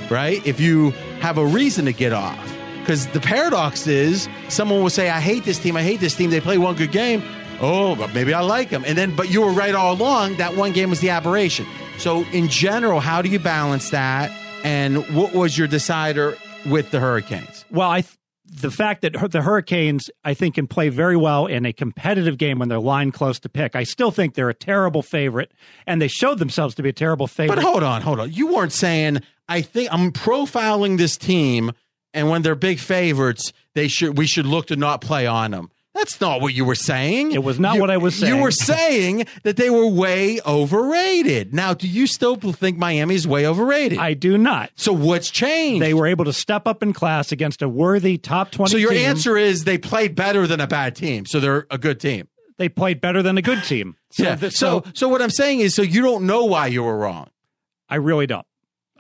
right? 0.09 0.47
If 0.47 0.61
you 0.61 0.91
have 1.21 1.37
a 1.37 1.45
reason 1.45 1.85
to 1.87 1.93
get 1.93 2.13
off. 2.13 2.45
Because 2.81 3.07
the 3.09 3.21
paradox 3.21 3.87
is 3.87 4.29
someone 4.49 4.83
will 4.83 4.89
say, 4.89 5.11
I 5.11 5.21
hate 5.21 5.45
this 5.45 5.59
team, 5.59 5.77
I 5.77 5.83
hate 5.83 6.01
this 6.01 6.15
team. 6.15 6.31
They 6.31 6.41
play 6.41 6.59
one 6.59 6.75
good 6.77 6.93
game. 6.93 7.23
Oh, 7.61 7.97
but 7.97 8.15
maybe 8.15 8.33
I 8.33 8.41
like 8.41 8.71
them. 8.71 8.85
And 8.87 8.97
then, 8.97 9.15
but 9.17 9.31
you 9.31 9.43
were 9.43 9.53
right 9.53 9.75
all 9.75 9.95
along. 9.95 10.37
That 10.37 10.57
one 10.57 10.73
game 10.73 10.91
was 10.91 11.01
the 11.01 11.11
aberration. 11.11 11.67
So, 11.99 12.25
in 12.33 12.49
general, 12.49 13.01
how 13.01 13.23
do 13.23 13.29
you 13.29 13.39
balance 13.41 13.91
that? 13.91 14.31
And 14.65 15.05
what 15.15 15.35
was 15.35 15.59
your 15.59 15.67
decider 15.67 16.37
with 16.67 16.91
the 16.91 17.01
Hurricanes? 17.01 17.65
Well, 17.71 17.91
I 17.91 18.03
th- 18.03 18.15
the 18.51 18.71
fact 18.71 19.03
that 19.03 19.13
the 19.31 19.43
Hurricanes, 19.43 20.11
I 20.25 20.35
think, 20.35 20.55
can 20.55 20.67
play 20.67 20.89
very 20.89 21.17
well 21.17 21.47
in 21.47 21.67
a 21.67 21.73
competitive 21.73 22.39
game 22.39 22.59
when 22.59 22.69
they're 22.69 22.79
line 22.79 23.13
close 23.13 23.39
to 23.41 23.49
pick. 23.49 23.77
I 23.77 23.83
still 23.85 24.11
think 24.11 24.35
they're 24.35 24.49
a 24.49 24.55
terrible 24.55 25.03
favorite, 25.03 25.53
and 25.87 26.01
they 26.01 26.09
showed 26.09 26.39
themselves 26.39 26.75
to 26.77 26.83
be 26.83 26.89
a 26.89 26.93
terrible 26.95 27.27
favorite. 27.27 27.57
But 27.57 27.65
hold 27.65 27.83
on, 27.83 28.03
hold 28.03 28.21
on. 28.21 28.33
You 28.33 28.53
weren't 28.55 28.73
saying 28.73 29.21
I 29.49 29.63
think 29.63 29.89
I'm 29.93 30.13
profiling 30.13 30.97
this 30.99 31.17
team, 31.17 31.73
and 32.15 32.31
when 32.31 32.43
they're 32.43 32.55
big 32.55 32.79
favorites, 32.79 33.53
they 33.75 33.89
should 33.89 34.17
we 34.17 34.27
should 34.27 34.47
look 34.47 34.67
to 34.69 34.77
not 34.77 35.01
play 35.01 35.27
on 35.27 35.51
them. 35.51 35.71
That's 35.99 36.21
not 36.21 36.41
what 36.41 36.55
you 36.55 36.65
were 36.65 36.75
saying. 36.77 37.33
It 37.33 37.43
was 37.43 37.59
not 37.59 37.75
You- 37.75 37.81
what 37.81 37.91
I 37.91 37.97
was 37.97 38.15
saying. 38.15 38.35
You 38.35 38.41
were 38.43 38.51
saying 38.53 39.27
that 39.43 39.57
they 39.57 39.69
were 39.69 39.87
way 39.89 40.41
overrated. 40.47 41.53
Now, 41.53 41.75
do 41.75 41.89
you 41.89 42.07
still 42.07 42.37
think 42.37 42.79
Miami's 42.79 43.27
way 43.27 43.47
overrated? 43.47 43.99
I 43.99 44.15
do 44.15 44.39
not. 44.39 44.71
so 44.77 44.93
what's 44.93 45.31
changed? 45.31 45.83
They 45.83 45.95
were 45.95 46.07
able 46.07 46.25
to 46.27 46.33
step 46.33 46.67
up 46.69 46.83
in 46.83 46.93
class 46.93 47.33
against 47.33 47.63
a 47.63 47.69
worthy 47.69 48.17
top 48.17 48.51
twenty. 48.53 48.71
so 48.73 48.77
your 48.79 48.93
team. 48.93 49.09
answer 49.09 49.37
is 49.37 49.65
they 49.65 49.77
played 49.79 50.15
better 50.15 50.47
than 50.47 50.61
a 50.61 50.67
bad 50.67 50.95
team. 50.97 51.27
So 51.27 51.41
they're 51.41 51.67
a 51.71 51.79
good 51.79 52.01
team. 52.01 52.29
They 52.59 52.69
played 52.69 53.01
better 53.01 53.23
than 53.23 53.37
a 53.39 53.43
good 53.43 53.63
team. 53.65 53.97
So, 54.11 54.23
yeah. 54.25 54.37
th- 54.37 54.53
so, 54.53 54.83
so 54.95 55.09
what 55.09 55.21
I'm 55.23 55.31
saying 55.31 55.61
is, 55.61 55.75
so 55.75 55.83
you 55.83 56.03
don't 56.03 56.27
know 56.27 56.45
why 56.45 56.67
you 56.69 56.83
were 56.83 56.97
wrong. 56.97 57.29
I 57.89 57.97
really 57.97 58.27
don't. 58.27 58.47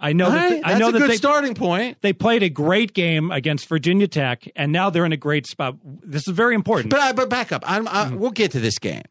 I 0.00 0.12
know 0.12 0.26
All 0.26 0.30
that. 0.32 0.50
right, 0.50 0.62
I 0.64 0.68
that's 0.70 0.80
know 0.80 0.88
a 0.88 0.92
that 0.92 0.98
good 0.98 1.10
they, 1.10 1.16
starting 1.16 1.54
point. 1.54 1.98
they 2.02 2.12
played 2.12 2.42
a 2.42 2.48
great 2.48 2.94
game 2.94 3.30
against 3.32 3.68
Virginia 3.68 4.06
Tech, 4.06 4.48
and 4.54 4.70
now 4.72 4.90
they're 4.90 5.04
in 5.04 5.12
a 5.12 5.16
great 5.16 5.46
spot. 5.46 5.76
This 5.84 6.28
is 6.28 6.34
very 6.34 6.54
important. 6.54 6.90
But 6.90 7.00
I, 7.00 7.12
but 7.12 7.28
back 7.28 7.50
up. 7.52 7.64
I'm, 7.66 7.88
I, 7.88 8.04
Mm-hmm. 8.06 8.18
We'll 8.18 8.30
get 8.30 8.52
to 8.52 8.60
this 8.60 8.78
game. 8.78 9.02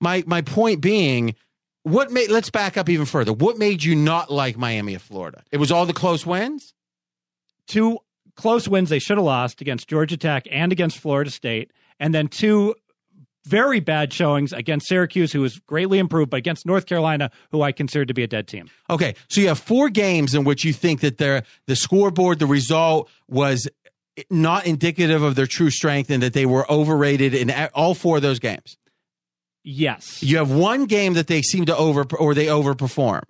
My 0.00 0.24
my 0.26 0.40
point 0.40 0.80
being, 0.80 1.34
what 1.82 2.10
made? 2.10 2.30
Let's 2.30 2.50
back 2.50 2.76
up 2.78 2.88
even 2.88 3.04
further. 3.06 3.32
What 3.32 3.58
made 3.58 3.84
you 3.84 3.94
not 3.94 4.30
like 4.30 4.56
Miami 4.56 4.94
of 4.94 5.02
Florida? 5.02 5.42
It 5.52 5.58
was 5.58 5.70
all 5.70 5.84
the 5.86 5.92
close 5.92 6.24
wins. 6.26 6.72
two 7.66 7.98
close 8.34 8.66
wins 8.66 8.88
they 8.88 8.98
should 8.98 9.18
have 9.18 9.24
lost 9.26 9.60
against 9.60 9.86
Georgia 9.88 10.16
Tech 10.16 10.46
and 10.50 10.72
against 10.72 10.98
Florida 10.98 11.30
State, 11.30 11.70
and 12.00 12.14
then 12.14 12.28
two 12.28 12.74
very 13.44 13.80
bad 13.80 14.12
showings 14.12 14.52
against 14.52 14.88
Syracuse, 14.88 15.32
who 15.32 15.40
was 15.40 15.58
greatly 15.58 15.98
improved, 15.98 16.30
but 16.30 16.36
against 16.36 16.66
North 16.66 16.86
Carolina, 16.86 17.30
who 17.50 17.62
I 17.62 17.72
consider 17.72 18.04
to 18.04 18.14
be 18.14 18.22
a 18.22 18.26
dead 18.26 18.46
team. 18.46 18.70
Okay, 18.88 19.14
so 19.28 19.40
you 19.40 19.48
have 19.48 19.58
four 19.58 19.88
games 19.88 20.34
in 20.34 20.44
which 20.44 20.64
you 20.64 20.72
think 20.72 21.00
that 21.00 21.18
their 21.18 21.42
the 21.66 21.76
scoreboard, 21.76 22.38
the 22.38 22.46
result 22.46 23.10
was 23.28 23.68
not 24.30 24.66
indicative 24.66 25.22
of 25.22 25.34
their 25.34 25.46
true 25.46 25.70
strength, 25.70 26.10
and 26.10 26.22
that 26.22 26.34
they 26.34 26.46
were 26.46 26.70
overrated 26.70 27.34
in 27.34 27.50
all 27.74 27.94
four 27.94 28.16
of 28.16 28.22
those 28.22 28.38
games. 28.38 28.76
Yes. 29.64 30.22
You 30.22 30.38
have 30.38 30.50
one 30.50 30.86
game 30.86 31.14
that 31.14 31.28
they 31.28 31.40
seem 31.40 31.66
to 31.66 31.76
over 31.76 32.04
or 32.18 32.34
they 32.34 32.46
overperform, 32.46 33.22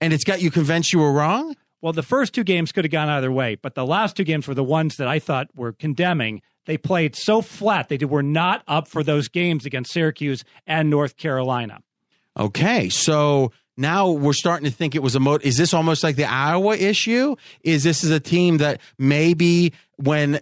and 0.00 0.12
it's 0.12 0.24
got 0.24 0.42
you 0.42 0.50
convinced 0.50 0.92
you 0.92 0.98
were 0.98 1.12
wrong. 1.12 1.56
Well, 1.80 1.92
the 1.94 2.02
first 2.02 2.34
two 2.34 2.44
games 2.44 2.72
could 2.72 2.84
have 2.84 2.92
gone 2.92 3.08
either 3.08 3.32
way, 3.32 3.54
but 3.54 3.74
the 3.74 3.86
last 3.86 4.14
two 4.14 4.24
games 4.24 4.46
were 4.46 4.54
the 4.54 4.64
ones 4.64 4.96
that 4.96 5.08
I 5.08 5.18
thought 5.18 5.48
were 5.54 5.72
condemning. 5.72 6.42
They 6.70 6.78
played 6.78 7.16
so 7.16 7.42
flat. 7.42 7.88
They 7.88 7.96
were 7.96 8.22
not 8.22 8.62
up 8.68 8.86
for 8.86 9.02
those 9.02 9.26
games 9.26 9.66
against 9.66 9.92
Syracuse 9.92 10.44
and 10.68 10.88
North 10.88 11.16
Carolina. 11.16 11.82
Okay, 12.38 12.88
so 12.90 13.50
now 13.76 14.10
we're 14.10 14.32
starting 14.32 14.70
to 14.70 14.70
think 14.70 14.94
it 14.94 15.02
was 15.02 15.16
a 15.16 15.20
mo. 15.20 15.40
Is 15.42 15.56
this 15.56 15.74
almost 15.74 16.04
like 16.04 16.14
the 16.14 16.30
Iowa 16.30 16.76
issue? 16.76 17.34
Is 17.64 17.82
this 17.82 18.04
is 18.04 18.12
a 18.12 18.20
team 18.20 18.58
that 18.58 18.80
maybe 19.00 19.72
when 19.96 20.36
uh, 20.36 20.40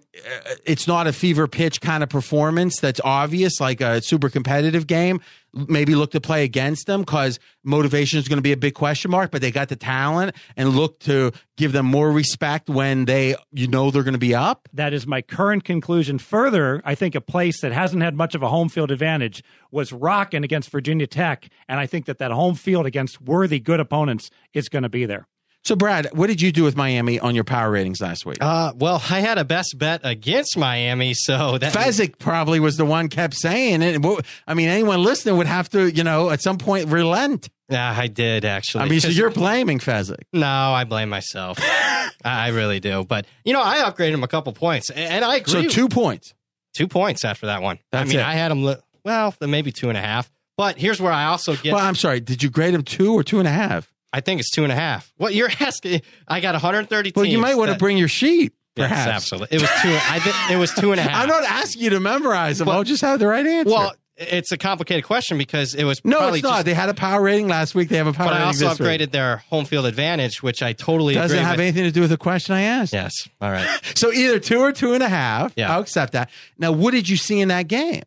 it's 0.66 0.87
not 0.87 1.07
a 1.07 1.14
fever 1.14 1.49
pitch 1.49 1.81
kind 1.81 2.03
of 2.03 2.11
performance 2.11 2.79
that's 2.79 3.01
obvious, 3.03 3.59
like 3.59 3.81
a 3.81 4.03
super 4.03 4.29
competitive 4.29 4.87
game, 4.87 5.22
maybe 5.68 5.94
look 5.94 6.12
to 6.12 6.20
play 6.20 6.44
against 6.44 6.86
them 6.86 7.00
because 7.00 7.38
motivation 7.64 8.18
is 8.18 8.28
going 8.28 8.38
to 8.38 8.42
be 8.42 8.52
a 8.52 8.56
big 8.56 8.74
question 8.74 9.11
mark. 9.11 9.30
But 9.30 9.40
they 9.40 9.50
got 9.50 9.68
the 9.68 9.76
talent 9.76 10.36
and 10.56 10.70
look 10.70 11.00
to 11.00 11.32
give 11.56 11.72
them 11.72 11.86
more 11.86 12.12
respect 12.12 12.68
when 12.68 13.06
they 13.06 13.34
you 13.52 13.66
know 13.66 13.90
they're 13.90 14.02
going 14.02 14.12
to 14.12 14.18
be 14.18 14.34
up. 14.34 14.68
That 14.72 14.92
is 14.92 15.06
my 15.06 15.22
current 15.22 15.64
conclusion. 15.64 16.18
Further, 16.18 16.80
I 16.84 16.94
think 16.94 17.14
a 17.14 17.20
place 17.20 17.61
that 17.61 17.72
hasn't 17.72 18.02
had 18.02 18.14
much 18.14 18.34
of 18.34 18.42
a 18.42 18.48
home 18.48 18.68
field 18.68 18.90
advantage 18.90 19.42
was 19.70 19.92
rocking 19.92 20.44
against 20.44 20.70
Virginia 20.70 21.06
Tech, 21.06 21.48
and 21.68 21.80
I 21.80 21.86
think 21.86 22.06
that 22.06 22.18
that 22.18 22.30
home 22.30 22.54
field 22.54 22.86
against 22.86 23.20
worthy, 23.20 23.61
good 23.61 23.80
opponents 23.80 24.30
is 24.52 24.68
going 24.68 24.84
to 24.84 24.88
be 24.88 25.06
there. 25.06 25.26
So, 25.64 25.76
Brad, 25.76 26.09
what 26.12 26.28
did 26.28 26.40
you 26.40 26.50
do 26.50 26.62
with 26.64 26.76
Miami 26.76 27.20
on 27.20 27.34
your 27.34 27.44
power 27.44 27.70
ratings 27.70 28.00
last 28.00 28.24
week? 28.24 28.38
Uh, 28.40 28.72
well, 28.76 29.02
I 29.11 29.20
had 29.20 29.36
a 29.36 29.44
best 29.44 29.76
bet 29.76 30.00
against 30.02 30.56
Miami, 30.56 31.12
so 31.14 31.59
that 31.59 31.74
Fezzik 31.74 32.18
probably 32.18 32.59
was 32.59 32.76
the 32.78 32.86
one 32.86 33.09
kept 33.09 33.34
saying 33.34 33.82
it. 33.82 34.00
I 34.46 34.54
mean, 34.54 34.68
anyone 34.68 35.02
listening 35.02 35.36
would 35.36 35.46
have 35.46 35.68
to, 35.70 35.90
you 35.90 36.04
know, 36.04 36.30
at 36.30 36.40
some 36.40 36.56
point 36.56 36.88
relent. 36.88 37.50
Yeah, 37.68 37.94
I 37.94 38.06
did 38.06 38.46
actually. 38.46 38.84
I 38.84 38.88
mean, 38.88 39.00
so 39.00 39.09
you're 39.09 39.30
blaming 39.30 39.78
Fezzik. 39.78 40.22
no, 40.32 40.46
I 40.46 40.84
blame 40.84 41.11
myself. 41.11 41.59
I 42.24 42.48
really 42.48 42.80
do. 42.80 43.04
But 43.04 43.26
you 43.44 43.52
know, 43.52 43.62
I 43.62 43.78
upgraded 43.78 44.14
him 44.14 44.24
a 44.24 44.28
couple 44.28 44.52
points, 44.54 44.88
and, 44.88 45.00
and 45.00 45.24
I 45.24 45.36
agree. 45.36 45.64
So 45.64 45.68
two 45.68 45.88
points. 45.88 46.32
two 46.74 46.88
points 46.88 47.26
after 47.26 47.46
that 47.46 47.61
one. 47.61 47.78
That's 47.92 48.09
I 48.09 48.11
mean, 48.11 48.20
it. 48.20 48.26
I 48.26 48.34
had 48.34 48.50
him. 48.50 48.64
Li- 48.64 48.76
well, 49.04 49.34
maybe 49.40 49.70
two 49.70 49.90
and 49.90 49.98
a 49.98 50.00
half. 50.00 50.30
But 50.56 50.78
here's 50.78 50.98
where 51.00 51.12
I 51.12 51.26
also 51.26 51.54
get. 51.56 51.74
Well, 51.74 51.84
I'm 51.84 51.94
sorry. 51.94 52.20
Did 52.20 52.42
you 52.42 52.48
grade 52.48 52.72
him 52.72 52.82
two 52.84 53.12
or 53.12 53.22
two 53.22 53.38
and 53.38 53.46
a 53.46 53.52
half? 53.52 53.92
I 54.12 54.20
think 54.20 54.40
it's 54.40 54.50
two 54.50 54.62
and 54.64 54.72
a 54.72 54.76
half. 54.76 55.12
What 55.16 55.34
you're 55.34 55.50
asking? 55.61 56.02
I 56.26 56.40
got 56.40 56.54
130 56.54 57.12
Well, 57.14 57.24
you 57.24 57.38
might 57.38 57.56
want 57.56 57.70
to 57.70 57.76
bring 57.78 57.98
your 57.98 58.09
sheet. 58.09 58.52
Yes, 58.76 58.88
Perhaps. 58.90 59.11
absolutely. 59.11 59.56
It 59.56 59.61
was 59.61 59.70
two. 59.82 59.98
I 60.09 60.20
think 60.20 60.36
it 60.52 60.56
was 60.56 60.72
two 60.72 60.92
and 60.92 61.00
a 61.00 61.02
half. 61.09 61.22
I'm 61.22 61.28
not 61.28 61.42
asking 61.44 61.82
you 61.82 61.90
to 61.90 62.00
memorize 62.00 62.59
them. 62.59 62.66
But- 62.66 62.76
I'll 62.76 62.84
just 62.84 63.02
have 63.02 63.18
the 63.18 63.26
right 63.26 63.44
answer. 63.44 63.68
Well, 63.70 63.92
it's 64.16 64.50
a 64.52 64.56
complicated 64.56 65.04
question 65.04 65.36
because 65.38 65.74
it 65.74 65.84
was 65.84 66.00
no, 66.04 66.16
probably 66.18 66.38
it's 66.40 66.44
not. 66.44 66.54
just- 66.56 66.66
they 66.66 66.74
had 66.74 66.88
a 66.88 66.94
power 66.94 67.20
rating 67.22 67.48
last 67.48 67.74
week. 67.74 67.88
They 67.88 67.96
have 67.98 68.06
a 68.06 68.12
power 68.12 68.28
but 68.28 68.36
I 68.36 68.44
also 68.44 68.68
this 68.68 68.78
week. 68.78 68.88
upgraded 68.88 69.11
their 69.11 69.38
home 69.48 69.64
field 69.64 69.84
advantage, 69.86 70.42
which 70.42 70.62
I 70.62 70.72
totally 70.74 71.14
Doesn't 71.14 71.36
have 71.38 71.52
with. 71.56 71.61
anything 71.61 71.84
to 71.84 71.90
do 71.90 72.00
with 72.02 72.11
the 72.11 72.16
question 72.16 72.54
I 72.54 72.62
asked. 72.62 72.92
Yes. 72.92 73.28
All 73.40 73.50
right. 73.50 73.66
So 73.96 74.12
either 74.12 74.38
two 74.38 74.61
or 74.61 74.70
two 74.72 74.94
and 74.94 75.02
a 75.02 75.09
half. 75.09 75.52
Yeah. 75.56 75.72
I'll 75.72 75.80
accept 75.80 76.12
that. 76.12 76.30
Now, 76.56 76.70
what 76.72 76.92
did 76.92 77.09
you 77.09 77.16
see 77.16 77.40
in 77.40 77.48
that 77.48 77.66
game? 77.68 78.02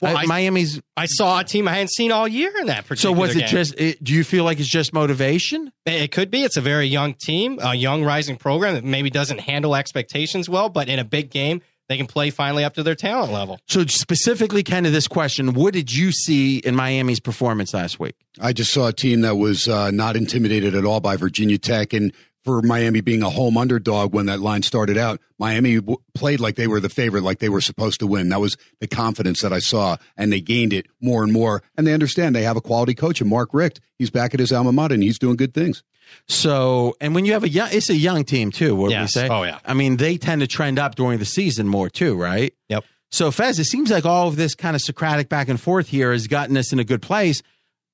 Well, 0.00 0.14
Uh, 0.16 0.20
I- 0.20 0.26
Miami's. 0.26 0.80
I 0.96 1.06
saw 1.06 1.40
a 1.40 1.44
team 1.44 1.66
I 1.68 1.72
hadn't 1.72 1.92
seen 1.92 2.12
all 2.12 2.28
year 2.28 2.52
in 2.60 2.66
that 2.66 2.86
particular. 2.86 3.14
So 3.14 3.18
was 3.18 3.34
it 3.34 3.40
game. 3.40 3.48
just? 3.48 3.74
It, 3.80 4.02
do 4.04 4.12
you 4.12 4.24
feel 4.24 4.44
like 4.44 4.60
it's 4.60 4.68
just 4.68 4.92
motivation? 4.92 5.72
It 5.86 6.12
could 6.12 6.30
be. 6.30 6.42
It's 6.42 6.56
a 6.56 6.60
very 6.60 6.86
young 6.86 7.14
team, 7.14 7.58
a 7.62 7.74
young 7.74 8.04
rising 8.04 8.36
program 8.36 8.74
that 8.74 8.84
maybe 8.84 9.08
doesn't 9.10 9.40
handle 9.40 9.74
expectations 9.74 10.48
well, 10.48 10.68
but 10.68 10.88
in 10.88 10.98
a 10.98 11.04
big 11.04 11.30
game, 11.30 11.62
they 11.88 11.96
can 11.96 12.06
play 12.06 12.30
finally 12.30 12.64
up 12.64 12.74
to 12.74 12.82
their 12.82 12.94
talent 12.96 13.32
level. 13.32 13.58
So 13.68 13.86
specifically, 13.86 14.62
kind 14.62 14.86
of 14.86 14.92
this 14.92 15.08
question: 15.08 15.54
What 15.54 15.72
did 15.72 15.94
you 15.94 16.12
see 16.12 16.58
in 16.58 16.74
Miami's 16.74 17.20
performance 17.20 17.72
last 17.72 17.98
week? 17.98 18.16
I 18.40 18.52
just 18.52 18.72
saw 18.72 18.88
a 18.88 18.92
team 18.92 19.20
that 19.22 19.36
was 19.36 19.66
uh, 19.68 19.90
not 19.92 20.16
intimidated 20.16 20.74
at 20.74 20.84
all 20.84 21.00
by 21.00 21.16
Virginia 21.16 21.58
Tech, 21.58 21.92
and 21.92 22.12
for 22.46 22.62
Miami 22.62 23.00
being 23.00 23.24
a 23.24 23.28
home 23.28 23.56
underdog 23.58 24.14
when 24.14 24.26
that 24.26 24.38
line 24.38 24.62
started 24.62 24.96
out, 24.96 25.20
Miami 25.36 25.76
w- 25.76 25.98
played 26.14 26.38
like 26.38 26.54
they 26.54 26.68
were 26.68 26.78
the 26.78 26.88
favorite, 26.88 27.24
like 27.24 27.40
they 27.40 27.48
were 27.48 27.60
supposed 27.60 27.98
to 27.98 28.06
win. 28.06 28.28
That 28.28 28.40
was 28.40 28.56
the 28.80 28.86
confidence 28.86 29.42
that 29.42 29.52
I 29.52 29.58
saw, 29.58 29.96
and 30.16 30.32
they 30.32 30.40
gained 30.40 30.72
it 30.72 30.86
more 31.00 31.24
and 31.24 31.32
more. 31.32 31.64
And 31.76 31.86
they 31.86 31.92
understand 31.92 32.36
they 32.36 32.44
have 32.44 32.56
a 32.56 32.60
quality 32.60 32.94
coach, 32.94 33.20
and 33.20 33.28
Mark 33.28 33.50
Richt, 33.52 33.80
he's 33.98 34.10
back 34.10 34.32
at 34.32 34.38
his 34.38 34.52
alma 34.52 34.70
mater, 34.70 34.94
and 34.94 35.02
he's 35.02 35.18
doing 35.18 35.34
good 35.34 35.54
things. 35.54 35.82
So, 36.28 36.94
and 37.00 37.16
when 37.16 37.24
you 37.24 37.32
have 37.32 37.42
a 37.42 37.48
young, 37.48 37.68
it's 37.72 37.90
a 37.90 37.96
young 37.96 38.24
team 38.24 38.52
too. 38.52 38.76
What 38.76 38.90
we 38.90 39.06
say? 39.08 39.28
Oh, 39.28 39.42
yeah. 39.42 39.58
I 39.64 39.74
mean, 39.74 39.96
they 39.96 40.16
tend 40.16 40.40
to 40.40 40.46
trend 40.46 40.78
up 40.78 40.94
during 40.94 41.18
the 41.18 41.24
season 41.24 41.66
more 41.66 41.90
too, 41.90 42.16
right? 42.16 42.54
Yep. 42.68 42.84
So, 43.10 43.32
Fez, 43.32 43.58
it 43.58 43.64
seems 43.64 43.90
like 43.90 44.04
all 44.04 44.28
of 44.28 44.36
this 44.36 44.54
kind 44.54 44.76
of 44.76 44.82
Socratic 44.82 45.28
back 45.28 45.48
and 45.48 45.60
forth 45.60 45.88
here 45.88 46.12
has 46.12 46.28
gotten 46.28 46.56
us 46.56 46.72
in 46.72 46.78
a 46.78 46.84
good 46.84 47.02
place. 47.02 47.42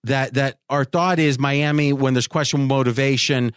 That 0.04 0.34
that 0.34 0.58
our 0.68 0.84
thought 0.84 1.18
is 1.18 1.38
Miami 1.38 1.92
when 1.92 2.12
there's 2.12 2.26
questionable 2.26 2.66
motivation, 2.66 3.52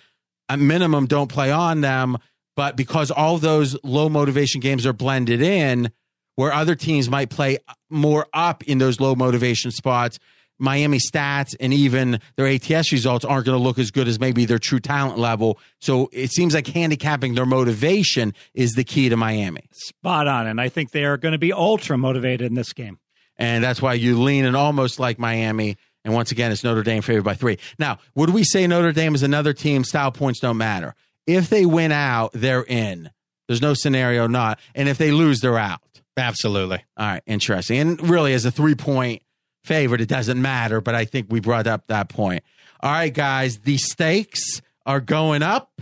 at 0.50 0.60
minimum 0.60 1.06
don't 1.06 1.28
play 1.28 1.52
on 1.52 1.82
them. 1.82 2.18
But 2.56 2.78
because 2.78 3.12
all 3.12 3.38
those 3.38 3.78
low 3.84 4.08
motivation 4.08 4.62
games 4.62 4.86
are 4.86 4.94
blended 4.94 5.42
in, 5.42 5.92
where 6.36 6.54
other 6.54 6.76
teams 6.76 7.10
might 7.10 7.30
play 7.30 7.58
more 7.90 8.28
up 8.34 8.64
in 8.64 8.78
those 8.78 9.00
low 9.00 9.16
motivation 9.16 9.72
spots. 9.72 10.20
Miami 10.58 11.00
stats 11.00 11.54
and 11.60 11.74
even 11.74 12.20
their 12.38 12.48
ATS 12.48 12.94
results 12.94 13.26
aren't 13.26 13.46
going 13.46 13.58
to 13.58 13.64
look 13.64 13.78
as 13.78 13.92
good 13.92 14.08
as 14.08 14.22
maybe 14.22 14.46
their 14.46 14.60
true 14.60 14.80
talent 14.80 15.18
level. 15.18 15.60
So 15.82 16.10
it 16.14 16.32
seems 16.32 16.54
like 16.54 16.68
handicapping 16.68 17.36
their 17.36 17.46
motivation 17.46 18.34
is 18.54 18.72
the 18.72 18.86
key 18.86 19.10
to 19.10 19.18
Miami. 19.18 19.68
Spot 19.74 20.28
on. 20.28 20.48
And 20.48 20.62
I 20.62 20.70
think 20.70 20.92
they 20.92 21.04
are 21.04 21.18
going 21.18 21.34
to 21.34 21.38
be 21.38 21.52
ultra 21.52 21.98
motivated 21.98 22.48
in 22.48 22.54
this 22.54 22.72
game. 22.72 23.00
And 23.38 23.62
that's 23.62 23.82
why 23.82 23.96
you 23.96 24.22
lean 24.22 24.46
in 24.46 24.56
almost 24.56 24.98
like 24.98 25.20
Miami. 25.20 25.76
And 26.06 26.14
once 26.14 26.32
again, 26.32 26.52
it's 26.52 26.64
Notre 26.64 26.84
Dame 26.84 27.02
favored 27.02 27.24
by 27.24 27.34
three. 27.34 27.58
Now, 27.80 27.98
would 28.14 28.30
we 28.30 28.44
say 28.44 28.68
Notre 28.68 28.94
Dame 28.94 29.16
is 29.16 29.24
another 29.24 29.54
team? 29.54 29.84
Style 29.84 30.12
points 30.12 30.40
don't 30.40 30.58
matter. 30.58 30.94
If 31.26 31.50
they 31.50 31.66
win 31.66 31.92
out, 31.92 32.32
they're 32.34 32.64
in. 32.64 33.10
There's 33.48 33.62
no 33.62 33.74
scenario 33.74 34.28
not. 34.28 34.60
And 34.76 34.88
if 34.88 35.00
they 35.00 35.12
lose, 35.12 35.42
they're 35.42 35.58
out. 35.58 35.82
Absolutely. 36.16 36.84
All 36.96 37.08
right, 37.08 37.24
interesting. 37.26 37.80
And 37.80 38.10
really, 38.10 38.34
as 38.34 38.46
a 38.46 38.52
three 38.52 38.76
point 38.76 39.24
favorite, 39.64 40.00
it 40.00 40.08
doesn't 40.08 40.40
matter. 40.40 40.80
But 40.80 40.94
I 40.96 41.06
think 41.06 41.28
we 41.30 41.40
brought 41.40 41.68
up 41.68 41.88
that 41.88 42.08
point. 42.08 42.44
All 42.82 42.92
right, 42.92 43.14
guys, 43.14 43.58
the 43.60 43.78
stakes 43.78 44.62
are 44.86 45.02
going 45.02 45.42
up. 45.42 45.82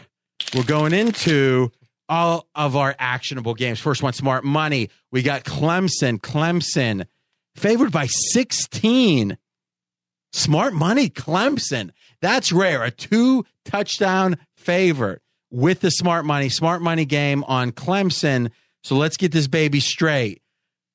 We're 0.56 0.64
going 0.64 0.94
into 0.94 1.72
all 2.08 2.48
of 2.56 2.76
our 2.78 2.96
actionable 2.98 3.54
games. 3.56 3.80
First 3.80 4.02
one, 4.02 4.14
smart 4.14 4.46
money. 4.46 4.90
We 5.12 5.22
got 5.22 5.44
Clemson. 5.44 6.20
Clemson 6.20 7.06
favored 7.56 7.92
by 7.92 8.08
16. 8.08 9.38
Smart 10.34 10.74
money, 10.74 11.10
Clemson. 11.10 11.92
That's 12.22 12.52
rare. 12.52 12.84
A 12.84 12.92
two 12.92 13.46
touchdown 13.66 14.38
favorite 14.58 15.22
with 15.52 15.82
the 15.82 15.92
smart 15.92 16.26
money. 16.26 16.50
Smart 16.50 16.82
money 16.82 17.06
game 17.06 17.44
on 17.46 17.72
Clemson. 17.72 18.50
So 18.84 18.96
let's 18.96 19.16
get 19.16 19.32
this 19.32 19.48
baby 19.48 19.80
straight. 19.80 20.42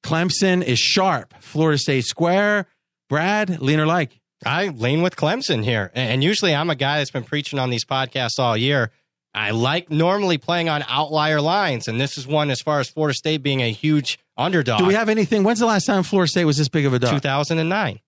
Clemson 0.03 0.63
is 0.63 0.79
sharp. 0.79 1.35
Florida 1.41 1.79
State 1.79 2.05
Square. 2.05 2.67
Brad, 3.09 3.61
lean 3.61 3.81
or 3.81 3.87
like? 3.87 4.21
I 4.45 4.69
lean 4.69 5.03
with 5.03 5.17
Clemson 5.17 5.65
here. 5.65 5.91
And 5.95 6.23
usually 6.23 6.55
I'm 6.55 6.71
a 6.71 6.75
guy 6.75 6.99
that's 6.99 7.11
been 7.11 7.25
preaching 7.25 7.59
on 7.59 7.71
these 7.71 7.85
podcasts 7.85 8.39
all 8.39 8.57
year. 8.57 8.91
I 9.35 9.51
like 9.51 9.91
normally 9.91 10.39
playing 10.39 10.69
on 10.69 10.85
outlier 10.89 11.41
lines, 11.41 11.87
and 11.87 12.01
this 12.01 12.19
is 12.19 12.27
one 12.27 12.51
as 12.51 12.61
far 12.61 12.81
as 12.81 12.89
Florida 12.89 13.15
State 13.15 13.43
being 13.43 13.61
a 13.63 13.71
huge 13.71 14.19
underdog. 14.37 14.79
Do 14.81 14.87
we 14.87 14.95
have 14.95 15.09
anything? 15.09 15.45
When's 15.45 15.61
the 15.61 15.67
last 15.67 15.87
time 15.87 16.03
Florida 16.03 16.29
State 16.29 16.45
was 16.45 16.57
this 16.57 16.69
big 16.69 16.87
of 16.87 16.95
a 16.95 16.99
dog? 16.99 17.13
2009. 17.13 18.01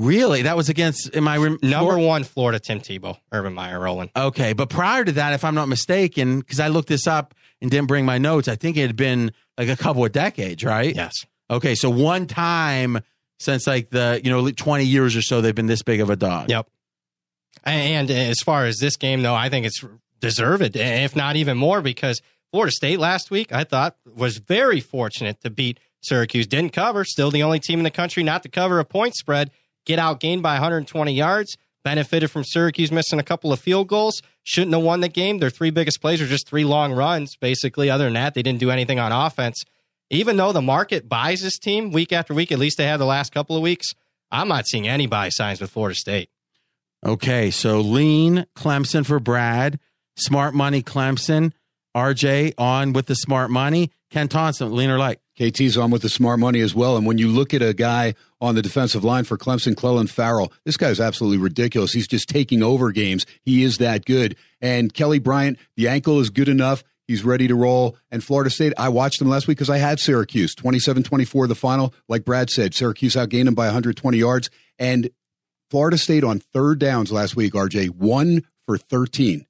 Really? 0.00 0.42
That 0.42 0.56
was 0.56 0.70
against 0.70 1.14
am 1.14 1.28
I 1.28 1.36
rem- 1.36 1.58
number 1.62 1.98
one 1.98 2.24
Florida 2.24 2.58
Tim 2.58 2.80
Tebow, 2.80 3.18
Urban 3.32 3.52
Meyer 3.52 3.78
rolling. 3.78 4.10
Okay, 4.16 4.54
but 4.54 4.70
prior 4.70 5.04
to 5.04 5.12
that, 5.12 5.34
if 5.34 5.44
I'm 5.44 5.54
not 5.54 5.68
mistaken, 5.68 6.40
because 6.40 6.58
I 6.58 6.68
looked 6.68 6.88
this 6.88 7.06
up 7.06 7.34
and 7.60 7.70
didn't 7.70 7.86
bring 7.86 8.06
my 8.06 8.16
notes, 8.16 8.48
I 8.48 8.56
think 8.56 8.78
it 8.78 8.86
had 8.86 8.96
been 8.96 9.32
like 9.58 9.68
a 9.68 9.76
couple 9.76 10.02
of 10.02 10.12
decades, 10.12 10.64
right? 10.64 10.96
Yes. 10.96 11.12
Okay, 11.50 11.74
so 11.74 11.90
one 11.90 12.26
time 12.26 13.00
since 13.40 13.66
like 13.66 13.90
the 13.90 14.20
you 14.24 14.30
know 14.30 14.50
20 14.50 14.84
years 14.84 15.14
or 15.16 15.22
so, 15.22 15.42
they've 15.42 15.54
been 15.54 15.66
this 15.66 15.82
big 15.82 16.00
of 16.00 16.08
a 16.08 16.16
dog. 16.16 16.48
Yep. 16.48 16.66
And 17.64 18.10
uh, 18.10 18.14
as 18.14 18.38
far 18.40 18.64
as 18.64 18.78
this 18.78 18.96
game, 18.96 19.22
though, 19.22 19.34
I 19.34 19.50
think 19.50 19.66
it's 19.66 19.84
deserved, 20.18 20.76
if 20.76 21.14
not 21.14 21.36
even 21.36 21.58
more, 21.58 21.82
because 21.82 22.22
Florida 22.52 22.72
State 22.72 22.98
last 22.98 23.30
week, 23.30 23.52
I 23.52 23.64
thought, 23.64 23.96
was 24.06 24.38
very 24.38 24.80
fortunate 24.80 25.42
to 25.42 25.50
beat 25.50 25.78
Syracuse. 26.00 26.46
Didn't 26.46 26.72
cover, 26.72 27.04
still 27.04 27.30
the 27.30 27.42
only 27.42 27.60
team 27.60 27.80
in 27.80 27.84
the 27.84 27.90
country 27.90 28.22
not 28.22 28.42
to 28.44 28.48
cover 28.48 28.78
a 28.78 28.84
point 28.86 29.14
spread 29.14 29.50
get 29.86 29.98
out 29.98 30.20
outgained 30.20 30.42
by 30.42 30.54
120 30.54 31.12
yards. 31.12 31.56
Benefited 31.82 32.30
from 32.30 32.44
Syracuse 32.44 32.92
missing 32.92 33.18
a 33.18 33.22
couple 33.22 33.54
of 33.54 33.58
field 33.58 33.88
goals. 33.88 34.20
Shouldn't 34.42 34.74
have 34.74 34.82
won 34.82 35.00
the 35.00 35.08
game. 35.08 35.38
Their 35.38 35.48
three 35.48 35.70
biggest 35.70 36.02
plays 36.02 36.20
were 36.20 36.26
just 36.26 36.46
three 36.46 36.64
long 36.64 36.92
runs, 36.92 37.36
basically. 37.36 37.88
Other 37.88 38.04
than 38.04 38.12
that, 38.14 38.34
they 38.34 38.42
didn't 38.42 38.60
do 38.60 38.70
anything 38.70 38.98
on 38.98 39.12
offense. 39.12 39.64
Even 40.10 40.36
though 40.36 40.52
the 40.52 40.60
market 40.60 41.08
buys 41.08 41.40
this 41.40 41.58
team 41.58 41.90
week 41.90 42.12
after 42.12 42.34
week, 42.34 42.52
at 42.52 42.58
least 42.58 42.76
they 42.76 42.84
have 42.84 42.98
the 42.98 43.06
last 43.06 43.32
couple 43.32 43.56
of 43.56 43.62
weeks, 43.62 43.94
I'm 44.30 44.48
not 44.48 44.66
seeing 44.66 44.86
any 44.86 45.06
buy 45.06 45.30
signs 45.30 45.60
with 45.60 45.70
Florida 45.70 45.94
State. 45.94 46.28
Okay, 47.04 47.50
so 47.50 47.80
lean 47.80 48.46
Clemson 48.54 49.06
for 49.06 49.18
Brad, 49.18 49.78
smart 50.16 50.52
money 50.52 50.82
Clemson, 50.82 51.52
RJ 51.96 52.54
on 52.58 52.92
with 52.92 53.06
the 53.06 53.14
smart 53.14 53.50
money, 53.50 53.90
Ken 54.10 54.28
Thomson, 54.28 54.74
lean 54.74 54.90
or 54.90 54.98
like. 54.98 55.20
KT's 55.40 55.78
on 55.78 55.90
with 55.90 56.02
the 56.02 56.10
smart 56.10 56.38
money 56.38 56.60
as 56.60 56.74
well. 56.74 56.98
And 56.98 57.06
when 57.06 57.16
you 57.16 57.28
look 57.28 57.54
at 57.54 57.62
a 57.62 57.72
guy 57.72 58.14
on 58.42 58.56
the 58.56 58.62
defensive 58.62 59.04
line 59.04 59.24
for 59.24 59.38
Clemson, 59.38 59.74
Clelin 59.74 60.08
Ferrell, 60.08 60.52
this 60.64 60.76
guy's 60.76 61.00
absolutely 61.00 61.38
ridiculous. 61.38 61.92
He's 61.92 62.06
just 62.06 62.28
taking 62.28 62.62
over 62.62 62.92
games. 62.92 63.24
He 63.42 63.62
is 63.62 63.78
that 63.78 64.04
good. 64.04 64.36
And 64.60 64.92
Kelly 64.92 65.18
Bryant, 65.18 65.58
the 65.76 65.88
ankle 65.88 66.20
is 66.20 66.28
good 66.28 66.48
enough. 66.48 66.84
He's 67.06 67.24
ready 67.24 67.48
to 67.48 67.54
roll. 67.54 67.96
And 68.10 68.22
Florida 68.22 68.50
State, 68.50 68.74
I 68.76 68.90
watched 68.90 69.18
them 69.18 69.30
last 69.30 69.48
week 69.48 69.56
because 69.56 69.70
I 69.70 69.78
had 69.78 69.98
Syracuse 69.98 70.54
27 70.54 71.04
24 71.04 71.46
the 71.46 71.54
final. 71.54 71.94
Like 72.06 72.26
Brad 72.26 72.50
said, 72.50 72.74
Syracuse 72.74 73.16
outgained 73.16 73.46
them 73.46 73.54
by 73.54 73.64
120 73.64 74.18
yards. 74.18 74.50
And 74.78 75.08
Florida 75.70 75.96
State 75.96 76.22
on 76.22 76.40
third 76.40 76.78
downs 76.78 77.10
last 77.10 77.34
week, 77.34 77.54
RJ, 77.54 77.90
one 77.90 78.42
for 78.66 78.76
13 78.76 79.46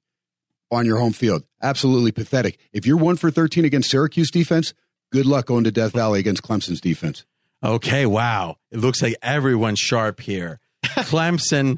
on 0.71 0.85
your 0.85 0.99
home 0.99 1.13
field. 1.13 1.43
Absolutely 1.61 2.13
pathetic. 2.13 2.57
If 2.71 2.87
you're 2.87 2.97
one 2.97 3.17
for 3.17 3.29
13 3.29 3.65
against 3.65 3.91
Syracuse 3.91 4.31
defense, 4.31 4.73
good 5.11 5.25
luck 5.25 5.45
going 5.45 5.63
to 5.65 5.71
Death 5.71 5.93
Valley 5.93 6.19
against 6.19 6.43
Clemson's 6.43 6.81
defense. 6.81 7.25
Okay, 7.63 8.05
wow. 8.05 8.57
It 8.71 8.79
looks 8.79 9.01
like 9.01 9.15
everyone's 9.21 9.79
sharp 9.79 10.19
here. 10.19 10.59
Clemson 10.83 11.77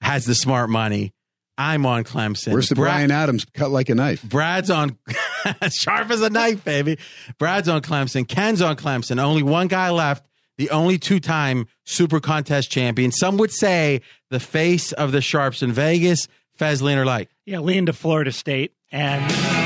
has 0.00 0.24
the 0.24 0.34
smart 0.34 0.70
money. 0.70 1.12
I'm 1.58 1.84
on 1.86 2.04
Clemson. 2.04 2.52
Where's 2.52 2.68
the 2.68 2.74
Brad, 2.74 2.94
Bryan 2.94 3.10
Adams 3.10 3.44
cut 3.44 3.70
like 3.70 3.88
a 3.88 3.94
knife? 3.94 4.22
Brad's 4.22 4.70
on 4.70 4.96
sharp 5.70 6.10
as 6.10 6.22
a 6.22 6.30
knife, 6.30 6.64
baby. 6.64 6.98
Brad's 7.38 7.68
on 7.68 7.82
Clemson. 7.82 8.26
Ken's 8.26 8.62
on 8.62 8.76
Clemson. 8.76 9.20
Only 9.20 9.42
one 9.42 9.68
guy 9.68 9.90
left. 9.90 10.26
The 10.58 10.70
only 10.70 10.98
two-time 10.98 11.66
Super 11.84 12.20
Contest 12.20 12.70
champion. 12.70 13.10
Some 13.10 13.36
would 13.38 13.50
say 13.50 14.02
the 14.30 14.40
face 14.40 14.92
of 14.92 15.12
the 15.12 15.20
sharps 15.20 15.62
in 15.62 15.72
Vegas. 15.72 16.28
Fez 16.54 16.82
lean 16.82 16.98
or 16.98 17.04
like? 17.06 17.30
Yeah, 17.46 17.60
lean 17.60 17.86
to 17.86 17.92
Florida 17.92 18.32
State 18.32 18.72
and. 18.90 19.61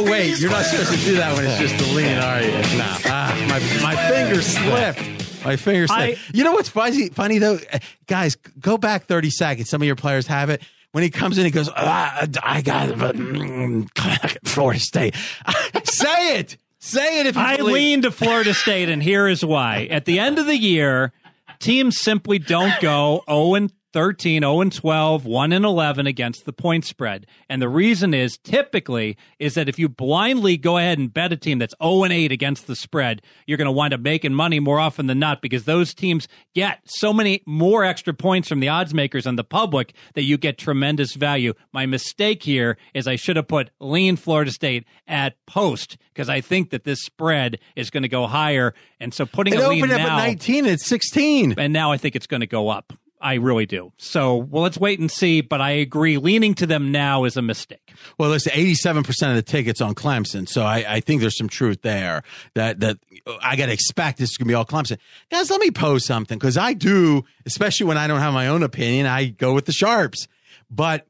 Oh 0.00 0.10
wait, 0.10 0.38
you're 0.40 0.50
not 0.50 0.64
supposed 0.64 0.92
to 0.98 1.04
do 1.04 1.16
that 1.16 1.36
when 1.36 1.44
it's 1.44 1.58
just 1.58 1.76
the 1.76 1.92
lean, 1.94 2.16
are 2.16 2.40
you? 2.40 2.50
Nah. 2.78 2.96
Ah, 3.04 3.36
my 3.50 3.58
my 3.82 4.08
finger 4.08 4.40
slipped. 4.40 5.44
My 5.44 5.56
finger 5.56 5.86
slipped. 5.86 6.18
I, 6.18 6.32
you 6.32 6.42
know 6.42 6.52
what's 6.52 6.70
funny? 6.70 7.10
Funny 7.10 7.36
though, 7.36 7.58
guys, 8.06 8.36
go 8.58 8.78
back 8.78 9.04
30 9.04 9.28
seconds. 9.28 9.68
Some 9.68 9.82
of 9.82 9.86
your 9.86 9.96
players 9.96 10.26
have 10.26 10.48
it. 10.48 10.62
When 10.92 11.04
he 11.04 11.10
comes 11.10 11.36
in, 11.36 11.44
he 11.44 11.50
goes, 11.50 11.68
ah, 11.76 12.26
"I 12.42 12.62
got 12.62 12.88
it, 12.90 14.38
Florida 14.44 14.80
State." 14.80 15.14
Say 15.84 16.38
it. 16.38 16.56
Say 16.78 17.20
it 17.20 17.26
if 17.26 17.36
you 17.36 17.42
I 17.42 17.58
believe. 17.58 17.74
lean 17.74 18.02
to 18.02 18.10
Florida 18.10 18.54
State, 18.54 18.88
and 18.88 19.02
here 19.02 19.28
is 19.28 19.44
why. 19.44 19.86
At 19.90 20.06
the 20.06 20.18
end 20.18 20.38
of 20.38 20.46
the 20.46 20.56
year, 20.56 21.12
teams 21.58 22.00
simply 22.00 22.38
don't 22.38 22.72
go 22.80 23.22
0 23.28 23.54
and 23.54 23.72
13, 23.92 24.42
0 24.42 24.60
and 24.60 24.72
12, 24.72 25.24
1 25.24 25.52
and 25.52 25.64
11 25.64 26.06
against 26.06 26.44
the 26.44 26.52
point 26.52 26.84
spread. 26.84 27.26
And 27.48 27.60
the 27.60 27.68
reason 27.68 28.14
is 28.14 28.38
typically 28.38 29.16
is 29.38 29.54
that 29.54 29.68
if 29.68 29.78
you 29.78 29.88
blindly 29.88 30.56
go 30.56 30.78
ahead 30.78 30.98
and 30.98 31.12
bet 31.12 31.32
a 31.32 31.36
team 31.36 31.58
that's 31.58 31.74
0 31.82 32.04
and 32.04 32.12
8 32.12 32.32
against 32.32 32.66
the 32.66 32.76
spread, 32.76 33.22
you're 33.46 33.58
going 33.58 33.66
to 33.66 33.72
wind 33.72 33.94
up 33.94 34.00
making 34.00 34.34
money 34.34 34.60
more 34.60 34.78
often 34.78 35.06
than 35.06 35.18
not 35.18 35.42
because 35.42 35.64
those 35.64 35.94
teams 35.94 36.28
get 36.54 36.80
so 36.84 37.12
many 37.12 37.42
more 37.46 37.84
extra 37.84 38.14
points 38.14 38.48
from 38.48 38.60
the 38.60 38.68
odds 38.68 38.94
makers 38.94 39.26
and 39.26 39.38
the 39.38 39.44
public 39.44 39.94
that 40.14 40.22
you 40.22 40.38
get 40.38 40.58
tremendous 40.58 41.14
value. 41.14 41.54
My 41.72 41.86
mistake 41.86 42.42
here 42.42 42.76
is 42.94 43.08
I 43.08 43.16
should 43.16 43.36
have 43.36 43.48
put 43.48 43.70
lean 43.80 44.16
Florida 44.16 44.50
State 44.50 44.84
at 45.06 45.34
post 45.46 45.96
because 46.12 46.28
I 46.28 46.40
think 46.40 46.70
that 46.70 46.84
this 46.84 47.00
spread 47.02 47.58
is 47.76 47.90
going 47.90 48.02
to 48.02 48.08
go 48.08 48.26
higher. 48.26 48.74
And 49.00 49.12
so 49.12 49.26
putting 49.26 49.54
it 49.54 49.60
a 49.60 49.68
lean 49.68 49.84
opened 49.84 49.98
now, 49.98 50.06
up 50.06 50.12
at 50.12 50.26
19, 50.26 50.66
it's 50.66 50.86
16. 50.86 51.54
and 51.58 51.72
now 51.72 51.92
I 51.92 51.96
think 51.96 52.14
it's 52.16 52.26
going 52.26 52.40
to 52.40 52.46
go 52.46 52.68
up. 52.68 52.92
I 53.20 53.34
really 53.34 53.66
do. 53.66 53.92
So, 53.98 54.36
well, 54.36 54.62
let's 54.62 54.78
wait 54.78 54.98
and 54.98 55.10
see. 55.10 55.40
But 55.42 55.60
I 55.60 55.70
agree, 55.72 56.16
leaning 56.16 56.54
to 56.54 56.66
them 56.66 56.90
now 56.90 57.24
is 57.24 57.36
a 57.36 57.42
mistake. 57.42 57.92
Well, 58.18 58.30
listen, 58.30 58.52
eighty-seven 58.54 59.02
percent 59.02 59.30
of 59.30 59.36
the 59.36 59.42
tickets 59.42 59.80
on 59.80 59.94
Clemson, 59.94 60.48
so 60.48 60.62
I, 60.62 60.84
I 60.88 61.00
think 61.00 61.20
there's 61.20 61.36
some 61.36 61.48
truth 61.48 61.82
there. 61.82 62.22
That 62.54 62.80
that 62.80 62.98
I 63.42 63.56
got 63.56 63.66
to 63.66 63.72
expect 63.72 64.18
this 64.18 64.30
is 64.30 64.36
going 64.36 64.46
to 64.46 64.50
be 64.50 64.54
all 64.54 64.64
Clemson. 64.64 64.98
Guys, 65.30 65.50
let 65.50 65.60
me 65.60 65.70
pose 65.70 66.04
something 66.04 66.38
because 66.38 66.56
I 66.56 66.72
do, 66.72 67.24
especially 67.46 67.86
when 67.86 67.98
I 67.98 68.06
don't 68.06 68.20
have 68.20 68.32
my 68.32 68.48
own 68.48 68.62
opinion, 68.62 69.06
I 69.06 69.26
go 69.26 69.54
with 69.54 69.66
the 69.66 69.72
sharps. 69.72 70.26
But 70.70 71.06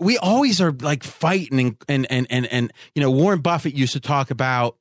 we 0.00 0.18
always 0.18 0.60
are 0.60 0.72
like 0.72 1.04
fighting, 1.04 1.58
and 1.60 1.76
and 1.88 2.06
and 2.10 2.26
and, 2.30 2.46
and 2.46 2.72
you 2.94 3.02
know, 3.02 3.10
Warren 3.10 3.40
Buffett 3.40 3.74
used 3.74 3.92
to 3.92 4.00
talk 4.00 4.30
about. 4.30 4.76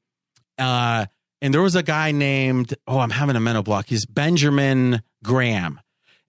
uh 0.57 1.05
and 1.39 1.53
there 1.53 1.61
was 1.61 1.75
a 1.75 1.83
guy 1.83 2.11
named 2.11 2.73
oh 2.87 2.97
i'm 2.97 3.11
having 3.11 3.35
a 3.35 3.39
mental 3.39 3.61
block 3.61 3.85
he's 3.87 4.07
benjamin 4.07 5.03
graham 5.23 5.79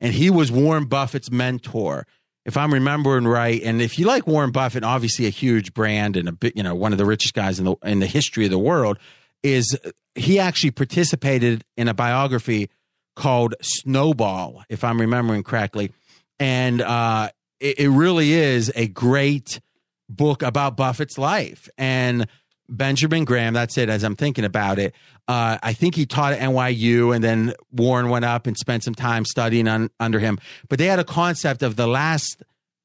and 0.00 0.12
he 0.12 0.30
was 0.30 0.50
Warren 0.50 0.86
Buffett's 0.86 1.30
mentor, 1.30 2.06
if 2.44 2.56
I'm 2.56 2.72
remembering 2.72 3.26
right. 3.26 3.62
And 3.62 3.82
if 3.82 3.98
you 3.98 4.06
like 4.06 4.26
Warren 4.26 4.52
Buffett, 4.52 4.84
obviously 4.84 5.26
a 5.26 5.30
huge 5.30 5.74
brand 5.74 6.16
and 6.16 6.28
a 6.28 6.32
bit, 6.32 6.56
you 6.56 6.62
know, 6.62 6.74
one 6.74 6.92
of 6.92 6.98
the 6.98 7.04
richest 7.04 7.34
guys 7.34 7.58
in 7.58 7.64
the 7.66 7.76
in 7.82 8.00
the 8.00 8.06
history 8.06 8.44
of 8.44 8.50
the 8.50 8.58
world, 8.58 8.98
is 9.42 9.78
he 10.14 10.38
actually 10.38 10.70
participated 10.70 11.64
in 11.76 11.88
a 11.88 11.94
biography 11.94 12.70
called 13.16 13.54
Snowball, 13.60 14.62
if 14.68 14.84
I'm 14.84 15.00
remembering 15.00 15.42
correctly. 15.42 15.92
And 16.38 16.80
uh, 16.80 17.30
it, 17.60 17.80
it 17.80 17.88
really 17.88 18.32
is 18.32 18.72
a 18.74 18.86
great 18.86 19.60
book 20.08 20.42
about 20.42 20.76
Buffett's 20.76 21.18
life. 21.18 21.68
And 21.76 22.26
Benjamin 22.68 23.24
Graham, 23.24 23.54
that's 23.54 23.78
it, 23.78 23.88
as 23.88 24.04
I'm 24.04 24.16
thinking 24.16 24.44
about 24.44 24.78
it. 24.78 24.94
Uh, 25.26 25.58
I 25.62 25.72
think 25.72 25.94
he 25.94 26.06
taught 26.06 26.32
at 26.34 26.40
NYU, 26.40 27.14
and 27.14 27.24
then 27.24 27.54
Warren 27.72 28.08
went 28.10 28.24
up 28.24 28.46
and 28.46 28.56
spent 28.56 28.84
some 28.84 28.94
time 28.94 29.24
studying 29.24 29.68
on, 29.68 29.90
under 29.98 30.18
him. 30.18 30.38
But 30.68 30.78
they 30.78 30.86
had 30.86 30.98
a 30.98 31.04
concept 31.04 31.62
of 31.62 31.76
the 31.76 31.86
last 31.86 32.42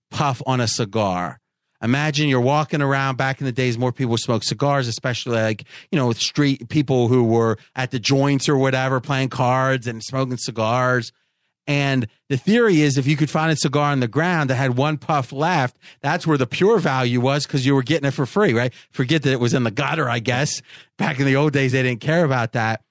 puff 0.09 0.41
on 0.45 0.61
a 0.61 0.67
cigar. 0.67 1.39
Imagine 1.81 2.29
you're 2.29 2.39
walking 2.39 2.81
around 2.81 3.17
back 3.17 3.41
in 3.41 3.45
the 3.45 3.51
days, 3.51 3.77
more 3.77 3.91
people 3.91 4.17
smoked 4.17 4.45
cigars, 4.45 4.87
especially 4.87 5.35
like, 5.35 5.65
you 5.91 5.97
know, 5.97 6.07
with 6.07 6.17
street 6.17 6.69
people 6.69 7.09
who 7.09 7.25
were 7.25 7.57
at 7.75 7.91
the 7.91 7.99
joints 7.99 8.47
or 8.47 8.57
whatever, 8.57 9.01
playing 9.01 9.27
cards 9.27 9.85
and 9.85 10.01
smoking 10.01 10.37
cigars. 10.37 11.11
And 11.65 12.07
the 12.29 12.37
theory 12.37 12.81
is 12.81 12.97
if 12.97 13.07
you 13.07 13.15
could 13.15 13.29
find 13.29 13.51
a 13.51 13.55
cigar 13.55 13.91
on 13.91 14.01
the 14.01 14.07
ground 14.07 14.49
that 14.49 14.55
had 14.55 14.77
one 14.77 14.97
puff 14.97 15.31
left, 15.31 15.77
that's 16.01 16.27
where 16.27 16.37
the 16.37 16.47
pure 16.47 16.77
value 16.77 17.21
was 17.21 17.45
because 17.45 17.65
you 17.65 17.73
were 17.73 17.83
getting 17.83 18.07
it 18.07 18.11
for 18.11 18.25
free, 18.25 18.53
right? 18.53 18.73
Forget 18.91 19.23
that 19.23 19.31
it 19.31 19.39
was 19.39 19.53
in 19.53 19.63
the 19.63 19.71
gutter, 19.71 20.09
I 20.09 20.19
guess. 20.19 20.61
Back 20.97 21.19
in 21.19 21.25
the 21.25 21.35
old 21.35 21.53
days, 21.53 21.71
they 21.71 21.83
didn't 21.83 22.01
care 22.01 22.25
about 22.25 22.51
that. 22.53 22.81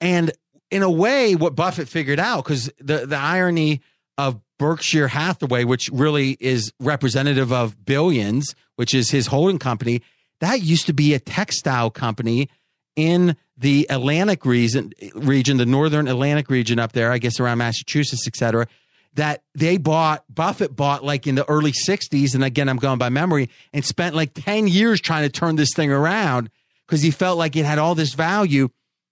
And 0.00 0.32
in 0.70 0.82
a 0.82 0.90
way, 0.90 1.34
what 1.34 1.54
Buffett 1.54 1.88
figured 1.88 2.20
out, 2.20 2.44
because 2.44 2.70
the, 2.78 3.06
the 3.06 3.18
irony 3.18 3.82
of 4.16 4.40
Berkshire 4.58 5.08
Hathaway, 5.08 5.64
which 5.64 5.90
really 5.92 6.36
is 6.40 6.72
representative 6.80 7.52
of 7.52 7.84
Billions, 7.84 8.54
which 8.76 8.94
is 8.94 9.10
his 9.10 9.26
holding 9.26 9.58
company, 9.58 10.00
that 10.40 10.62
used 10.62 10.86
to 10.86 10.94
be 10.94 11.12
a 11.12 11.18
textile 11.18 11.90
company 11.90 12.48
in 12.96 13.36
the 13.60 13.86
Atlantic 13.90 14.46
region, 14.46 14.92
region, 15.14 15.58
the 15.58 15.66
northern 15.66 16.08
Atlantic 16.08 16.48
region 16.48 16.78
up 16.78 16.92
there, 16.92 17.12
I 17.12 17.18
guess 17.18 17.38
around 17.38 17.58
Massachusetts, 17.58 18.26
et 18.26 18.34
cetera, 18.34 18.66
that 19.14 19.42
they 19.54 19.76
bought, 19.76 20.24
Buffett 20.30 20.74
bought 20.74 21.04
like 21.04 21.26
in 21.26 21.34
the 21.34 21.46
early 21.46 21.72
60s. 21.72 22.34
And 22.34 22.42
again, 22.42 22.70
I'm 22.70 22.78
going 22.78 22.98
by 22.98 23.10
memory 23.10 23.50
and 23.74 23.84
spent 23.84 24.16
like 24.16 24.32
10 24.32 24.66
years 24.66 24.98
trying 24.98 25.24
to 25.24 25.28
turn 25.28 25.56
this 25.56 25.74
thing 25.74 25.92
around 25.92 26.48
because 26.86 27.02
he 27.02 27.10
felt 27.10 27.36
like 27.36 27.54
it 27.54 27.66
had 27.66 27.78
all 27.78 27.94
this 27.94 28.14
value. 28.14 28.70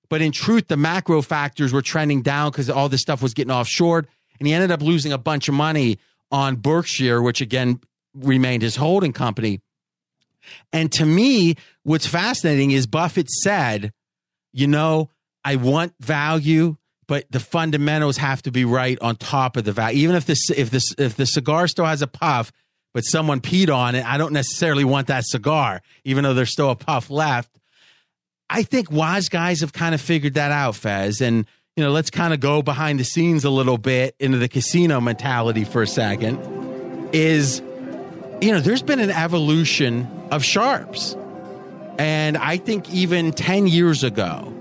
But 0.08 0.22
in 0.22 0.32
truth, 0.32 0.68
the 0.68 0.78
macro 0.78 1.20
factors 1.20 1.70
were 1.70 1.82
trending 1.82 2.22
down 2.22 2.50
because 2.50 2.70
all 2.70 2.88
this 2.88 3.02
stuff 3.02 3.20
was 3.20 3.34
getting 3.34 3.52
offshored. 3.52 4.06
And 4.38 4.46
he 4.46 4.54
ended 4.54 4.70
up 4.70 4.80
losing 4.80 5.12
a 5.12 5.18
bunch 5.18 5.48
of 5.48 5.54
money 5.54 5.98
on 6.30 6.56
Berkshire, 6.56 7.20
which 7.20 7.42
again 7.42 7.80
remained 8.14 8.62
his 8.62 8.76
holding 8.76 9.12
company. 9.12 9.60
And 10.72 10.90
to 10.92 11.04
me, 11.04 11.56
what's 11.82 12.06
fascinating 12.06 12.70
is 12.70 12.86
Buffett 12.86 13.28
said, 13.28 13.92
you 14.52 14.66
know, 14.66 15.10
I 15.44 15.56
want 15.56 15.94
value, 16.00 16.76
but 17.06 17.24
the 17.30 17.40
fundamentals 17.40 18.16
have 18.18 18.42
to 18.42 18.50
be 18.50 18.64
right 18.64 18.98
on 19.00 19.16
top 19.16 19.56
of 19.56 19.64
the 19.64 19.72
value. 19.72 20.04
Even 20.04 20.16
if 20.16 20.26
this 20.26 20.50
if 20.50 20.70
this 20.70 20.94
if 20.98 21.16
the 21.16 21.26
cigar 21.26 21.68
still 21.68 21.86
has 21.86 22.02
a 22.02 22.06
puff, 22.06 22.52
but 22.94 23.04
someone 23.04 23.40
peed 23.40 23.74
on 23.74 23.94
it, 23.94 24.04
I 24.04 24.18
don't 24.18 24.32
necessarily 24.32 24.84
want 24.84 25.06
that 25.08 25.24
cigar, 25.24 25.82
even 26.04 26.24
though 26.24 26.34
there's 26.34 26.52
still 26.52 26.70
a 26.70 26.76
puff 26.76 27.10
left. 27.10 27.58
I 28.50 28.62
think 28.62 28.90
wise 28.90 29.28
guys 29.28 29.60
have 29.60 29.72
kind 29.72 29.94
of 29.94 30.00
figured 30.00 30.34
that 30.34 30.50
out, 30.50 30.74
Fez. 30.74 31.20
And, 31.20 31.46
you 31.76 31.84
know, 31.84 31.90
let's 31.90 32.10
kind 32.10 32.32
of 32.32 32.40
go 32.40 32.62
behind 32.62 32.98
the 32.98 33.04
scenes 33.04 33.44
a 33.44 33.50
little 33.50 33.78
bit 33.78 34.14
into 34.18 34.38
the 34.38 34.48
casino 34.48 35.00
mentality 35.00 35.64
for 35.64 35.82
a 35.82 35.86
second. 35.86 36.38
Is, 37.12 37.60
you 38.40 38.52
know, 38.52 38.60
there's 38.60 38.82
been 38.82 39.00
an 39.00 39.10
evolution 39.10 40.08
of 40.30 40.44
sharps. 40.44 41.14
And 41.98 42.36
I 42.36 42.56
think 42.56 42.88
even 42.90 43.32
10 43.32 43.66
years 43.66 44.04
ago, 44.04 44.54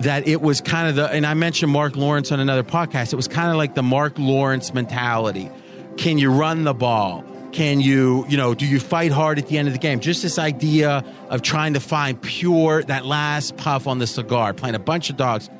that 0.00 0.26
it 0.26 0.40
was 0.40 0.60
kind 0.60 0.88
of 0.88 0.96
the, 0.96 1.08
and 1.10 1.26
I 1.26 1.34
mentioned 1.34 1.70
Mark 1.70 1.94
Lawrence 1.94 2.32
on 2.32 2.40
another 2.40 2.64
podcast, 2.64 3.12
it 3.12 3.16
was 3.16 3.28
kind 3.28 3.50
of 3.50 3.56
like 3.56 3.74
the 3.74 3.82
Mark 3.82 4.14
Lawrence 4.18 4.74
mentality. 4.74 5.50
Can 5.96 6.18
you 6.18 6.30
run 6.32 6.64
the 6.64 6.74
ball? 6.74 7.24
Can 7.52 7.80
you, 7.80 8.24
you 8.28 8.36
know, 8.36 8.54
do 8.54 8.66
you 8.66 8.80
fight 8.80 9.12
hard 9.12 9.38
at 9.38 9.48
the 9.48 9.58
end 9.58 9.68
of 9.68 9.74
the 9.74 9.80
game? 9.80 10.00
Just 10.00 10.22
this 10.22 10.38
idea 10.38 11.04
of 11.28 11.42
trying 11.42 11.74
to 11.74 11.80
find 11.80 12.20
pure, 12.20 12.82
that 12.84 13.04
last 13.04 13.56
puff 13.56 13.86
on 13.86 13.98
the 13.98 14.06
cigar, 14.06 14.54
playing 14.54 14.74
a 14.74 14.80
bunch 14.80 15.10
of 15.10 15.16
dogs. 15.16 15.50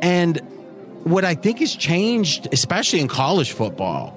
And 0.00 0.38
what 1.04 1.24
I 1.24 1.34
think 1.34 1.58
has 1.58 1.74
changed, 1.74 2.48
especially 2.52 3.00
in 3.00 3.08
college 3.08 3.52
football, 3.52 4.16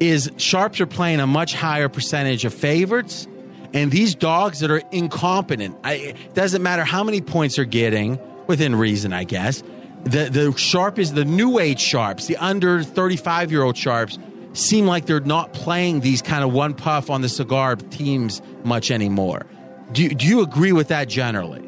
is 0.00 0.30
sharps 0.36 0.80
are 0.80 0.86
playing 0.86 1.20
a 1.20 1.26
much 1.26 1.54
higher 1.54 1.88
percentage 1.88 2.44
of 2.44 2.54
favorites 2.54 3.26
and 3.74 3.90
these 3.90 4.14
dogs 4.14 4.60
that 4.60 4.70
are 4.70 4.82
incompetent, 4.92 5.76
I, 5.84 5.94
it 5.94 6.34
doesn't 6.34 6.62
matter 6.62 6.84
how 6.84 7.04
many 7.04 7.20
points 7.20 7.56
they're 7.56 7.64
getting, 7.64 8.18
within 8.46 8.74
reason, 8.74 9.12
I 9.12 9.24
guess. 9.24 9.62
The 10.04 10.28
the 10.30 10.56
sharp 10.56 10.98
is 10.98 11.12
the 11.12 11.24
new 11.24 11.58
age 11.58 11.80
sharps, 11.80 12.26
the 12.26 12.36
under 12.36 12.82
35 12.82 13.50
year 13.50 13.62
old 13.62 13.76
sharps 13.76 14.18
seem 14.52 14.86
like 14.86 15.06
they're 15.06 15.20
not 15.20 15.52
playing 15.52 16.00
these 16.00 16.22
kind 16.22 16.44
of 16.44 16.52
one 16.52 16.74
puff 16.74 17.10
on 17.10 17.20
the 17.20 17.28
cigar 17.28 17.76
teams 17.76 18.42
much 18.64 18.90
anymore. 18.90 19.46
Do, 19.92 20.08
do 20.08 20.26
you 20.26 20.42
agree 20.42 20.72
with 20.72 20.88
that 20.88 21.08
generally? 21.08 21.64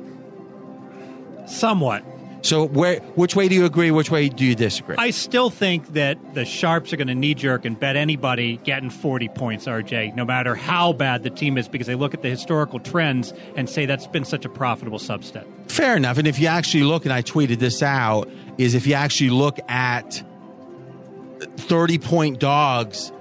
Somewhat. 1.47 2.05
So 2.43 2.67
where 2.67 3.01
which 3.17 3.37
way 3.37 3.49
do 3.49 3.55
you 3.55 3.65
agree? 3.65 3.91
Which 3.91 4.11
way 4.11 4.29
do 4.29 4.45
you 4.45 4.55
disagree? 4.55 4.97
I 4.99 5.11
still 5.11 5.51
think 5.51 5.93
that 5.93 6.35
the 6.35 6.45
sharps 6.45 6.93
are 6.93 6.97
going 6.97 7.09
to 7.09 7.15
knee 7.15 7.35
jerk 7.35 7.65
and 7.65 7.79
bet 7.79 7.97
anybody 7.97 8.57
getting 8.59 8.91
40 8.91 9.29
points, 9.29 9.67
RJ, 9.67 10.15
no 10.15 10.25
matter 10.25 10.55
how 10.55 10.93
bad 10.93 11.23
the 11.23 11.31
team 11.31 11.59
is, 11.59 11.69
because 11.69 11.87
they 11.87 11.95
look 11.95 12.15
at 12.15 12.23
the 12.23 12.31
historical 12.31 12.81
trends 12.81 13.33
and 13.57 13.69
say 13.69 13.87
that's 13.87 14.07
been 14.07 14.25
such 14.25 14.45
a 14.45 14.49
profitable 14.49 14.99
subset. 14.99 15.47
Fair 15.71 15.97
enough. 15.97 16.19
And 16.19 16.27
if 16.27 16.39
you 16.39 16.47
actually 16.47 16.85
look, 16.85 17.05
and 17.05 17.13
I 17.13 17.23
tweeted 17.23 17.59
this 17.59 17.83
out, 17.83 18.29
is 18.59 18.75
if 18.75 18.87
you 18.87 18.95
actually 18.95 19.31
look 19.31 19.59
at 19.69 20.23
30 21.41 21.99
point 21.99 22.41
dogs 22.41 23.13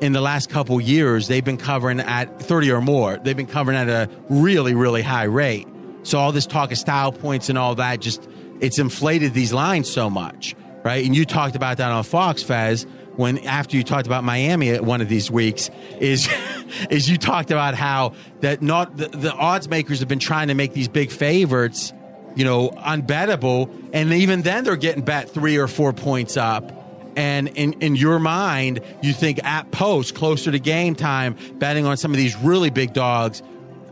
in 0.00 0.12
the 0.12 0.20
last 0.20 0.50
couple 0.50 0.80
years, 0.80 1.28
they've 1.28 1.44
been 1.44 1.58
covering 1.58 2.00
at 2.00 2.40
30 2.40 2.72
or 2.72 2.80
more. 2.80 3.18
They've 3.18 3.36
been 3.36 3.46
covering 3.46 3.76
at 3.76 3.88
a 3.88 4.10
really, 4.28 4.74
really 4.74 5.02
high 5.02 5.24
rate. 5.24 5.68
So 6.02 6.18
all 6.18 6.32
this 6.32 6.46
talk 6.46 6.72
of 6.72 6.78
style 6.78 7.12
points 7.12 7.48
and 7.48 7.56
all 7.56 7.76
that 7.76 8.00
just 8.00 8.28
it's 8.62 8.78
inflated 8.78 9.34
these 9.34 9.52
lines 9.52 9.90
so 9.90 10.08
much, 10.08 10.54
right? 10.84 11.04
And 11.04 11.14
you 11.14 11.26
talked 11.26 11.56
about 11.56 11.76
that 11.78 11.90
on 11.90 12.04
Fox, 12.04 12.42
Fez, 12.42 12.86
when 13.16 13.38
after 13.40 13.76
you 13.76 13.82
talked 13.82 14.06
about 14.06 14.24
Miami 14.24 14.70
at 14.70 14.84
one 14.84 15.00
of 15.02 15.08
these 15.08 15.30
weeks, 15.30 15.68
is 16.00 16.28
is 16.90 17.10
you 17.10 17.18
talked 17.18 17.50
about 17.50 17.74
how 17.74 18.14
that 18.40 18.62
not 18.62 18.96
the, 18.96 19.08
the 19.08 19.32
odds 19.32 19.68
makers 19.68 19.98
have 19.98 20.08
been 20.08 20.20
trying 20.20 20.48
to 20.48 20.54
make 20.54 20.72
these 20.72 20.88
big 20.88 21.10
favorites, 21.10 21.92
you 22.36 22.44
know, 22.44 22.70
unbettable, 22.70 23.70
and 23.92 24.12
even 24.12 24.42
then 24.42 24.64
they're 24.64 24.76
getting 24.76 25.04
bet 25.04 25.28
three 25.28 25.58
or 25.58 25.68
four 25.68 25.92
points 25.92 26.36
up. 26.36 26.78
And 27.14 27.48
in, 27.48 27.74
in 27.82 27.94
your 27.94 28.18
mind, 28.18 28.80
you 29.02 29.12
think 29.12 29.44
at 29.44 29.70
post, 29.70 30.14
closer 30.14 30.50
to 30.50 30.58
game 30.58 30.94
time, 30.94 31.36
betting 31.56 31.84
on 31.84 31.98
some 31.98 32.10
of 32.10 32.16
these 32.16 32.34
really 32.36 32.70
big 32.70 32.94
dogs 32.94 33.42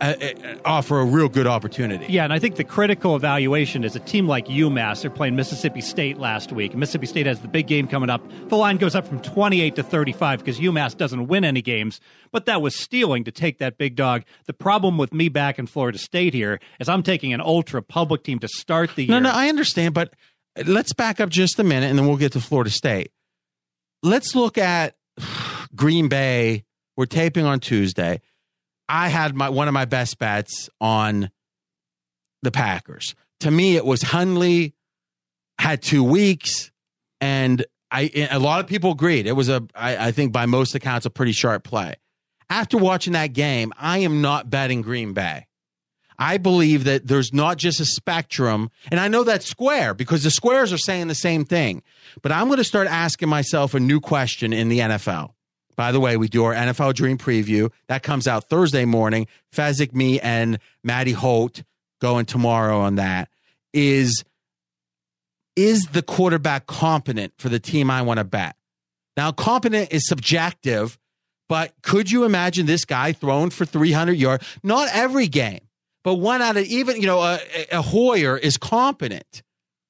Uh, 0.00 0.14
uh, 0.22 0.54
offer 0.64 0.98
a 0.98 1.04
real 1.04 1.28
good 1.28 1.46
opportunity. 1.46 2.06
Yeah, 2.08 2.24
and 2.24 2.32
I 2.32 2.38
think 2.38 2.56
the 2.56 2.64
critical 2.64 3.16
evaluation 3.16 3.84
is 3.84 3.94
a 3.94 4.00
team 4.00 4.26
like 4.26 4.46
UMass. 4.46 5.02
They're 5.02 5.10
playing 5.10 5.36
Mississippi 5.36 5.82
State 5.82 6.16
last 6.16 6.52
week. 6.52 6.74
Mississippi 6.74 7.06
State 7.06 7.26
has 7.26 7.40
the 7.40 7.48
big 7.48 7.66
game 7.66 7.86
coming 7.86 8.08
up. 8.08 8.22
The 8.48 8.56
line 8.56 8.78
goes 8.78 8.94
up 8.94 9.06
from 9.06 9.20
28 9.20 9.76
to 9.76 9.82
35 9.82 10.38
because 10.38 10.58
UMass 10.58 10.96
doesn't 10.96 11.26
win 11.26 11.44
any 11.44 11.60
games, 11.60 12.00
but 12.32 12.46
that 12.46 12.62
was 12.62 12.74
stealing 12.74 13.24
to 13.24 13.30
take 13.30 13.58
that 13.58 13.76
big 13.76 13.94
dog. 13.94 14.24
The 14.46 14.54
problem 14.54 14.96
with 14.96 15.12
me 15.12 15.28
back 15.28 15.58
in 15.58 15.66
Florida 15.66 15.98
State 15.98 16.32
here 16.32 16.60
is 16.78 16.88
I'm 16.88 17.02
taking 17.02 17.34
an 17.34 17.42
ultra 17.42 17.82
public 17.82 18.22
team 18.24 18.38
to 18.38 18.48
start 18.48 18.94
the 18.94 19.04
year. 19.04 19.10
No, 19.10 19.18
no, 19.18 19.30
I 19.30 19.50
understand, 19.50 19.92
but 19.92 20.14
let's 20.64 20.94
back 20.94 21.20
up 21.20 21.28
just 21.28 21.58
a 21.58 21.64
minute 21.64 21.90
and 21.90 21.98
then 21.98 22.06
we'll 22.06 22.16
get 22.16 22.32
to 22.32 22.40
Florida 22.40 22.70
State. 22.70 23.12
Let's 24.02 24.34
look 24.34 24.56
at 24.56 24.96
Green 25.74 26.08
Bay. 26.08 26.64
We're 26.96 27.06
taping 27.06 27.44
on 27.44 27.60
Tuesday. 27.60 28.20
I 28.90 29.08
had 29.08 29.36
my 29.36 29.48
one 29.48 29.68
of 29.68 29.74
my 29.74 29.84
best 29.84 30.18
bets 30.18 30.68
on 30.80 31.30
the 32.42 32.50
Packers. 32.50 33.14
To 33.40 33.50
me, 33.50 33.76
it 33.76 33.86
was 33.86 34.02
Hundley 34.02 34.74
had 35.60 35.80
two 35.80 36.02
weeks, 36.02 36.72
and 37.20 37.64
I 37.92 38.28
a 38.30 38.40
lot 38.40 38.58
of 38.58 38.66
people 38.66 38.90
agreed 38.90 39.28
it 39.28 39.32
was 39.32 39.48
a 39.48 39.62
I, 39.76 40.08
I 40.08 40.12
think 40.12 40.32
by 40.32 40.46
most 40.46 40.74
accounts 40.74 41.06
a 41.06 41.10
pretty 41.10 41.32
sharp 41.32 41.62
play. 41.62 41.94
After 42.50 42.76
watching 42.76 43.12
that 43.12 43.32
game, 43.32 43.72
I 43.78 43.98
am 43.98 44.20
not 44.22 44.50
betting 44.50 44.82
Green 44.82 45.12
Bay. 45.12 45.46
I 46.18 46.36
believe 46.36 46.84
that 46.84 47.06
there's 47.06 47.32
not 47.32 47.58
just 47.58 47.78
a 47.78 47.84
spectrum, 47.84 48.70
and 48.90 48.98
I 48.98 49.06
know 49.06 49.22
that's 49.22 49.46
square 49.46 49.94
because 49.94 50.24
the 50.24 50.30
squares 50.30 50.72
are 50.72 50.78
saying 50.78 51.06
the 51.06 51.14
same 51.14 51.44
thing. 51.44 51.82
But 52.22 52.32
I'm 52.32 52.48
going 52.48 52.58
to 52.58 52.64
start 52.64 52.88
asking 52.88 53.28
myself 53.28 53.72
a 53.72 53.80
new 53.80 54.00
question 54.00 54.52
in 54.52 54.68
the 54.68 54.80
NFL. 54.80 55.30
By 55.80 55.92
the 55.92 56.00
way, 56.00 56.18
we 56.18 56.28
do 56.28 56.44
our 56.44 56.52
NFL 56.52 56.92
Dream 56.92 57.16
Preview. 57.16 57.72
That 57.88 58.02
comes 58.02 58.28
out 58.28 58.50
Thursday 58.50 58.84
morning. 58.84 59.26
Fezzik, 59.50 59.94
me, 59.94 60.20
and 60.20 60.58
Maddie 60.84 61.12
Holt 61.12 61.62
going 62.02 62.26
tomorrow 62.26 62.80
on 62.80 62.96
that. 62.96 63.30
Is 63.72 64.22
is 65.56 65.86
the 65.86 66.02
quarterback 66.02 66.66
competent 66.66 67.32
for 67.38 67.48
the 67.48 67.58
team 67.58 67.90
I 67.90 68.02
want 68.02 68.18
to 68.18 68.24
bet? 68.24 68.56
Now, 69.16 69.32
competent 69.32 69.90
is 69.90 70.06
subjective, 70.06 70.98
but 71.48 71.72
could 71.80 72.10
you 72.10 72.24
imagine 72.24 72.66
this 72.66 72.84
guy 72.84 73.12
throwing 73.12 73.48
for 73.48 73.64
300 73.64 74.12
yards? 74.12 74.44
Not 74.62 74.90
every 74.92 75.28
game, 75.28 75.62
but 76.04 76.16
one 76.16 76.42
out 76.42 76.58
of 76.58 76.66
even, 76.66 77.00
you 77.00 77.06
know, 77.06 77.20
a, 77.20 77.40
a 77.72 77.80
Hoyer 77.80 78.36
is 78.36 78.58
competent, 78.58 79.42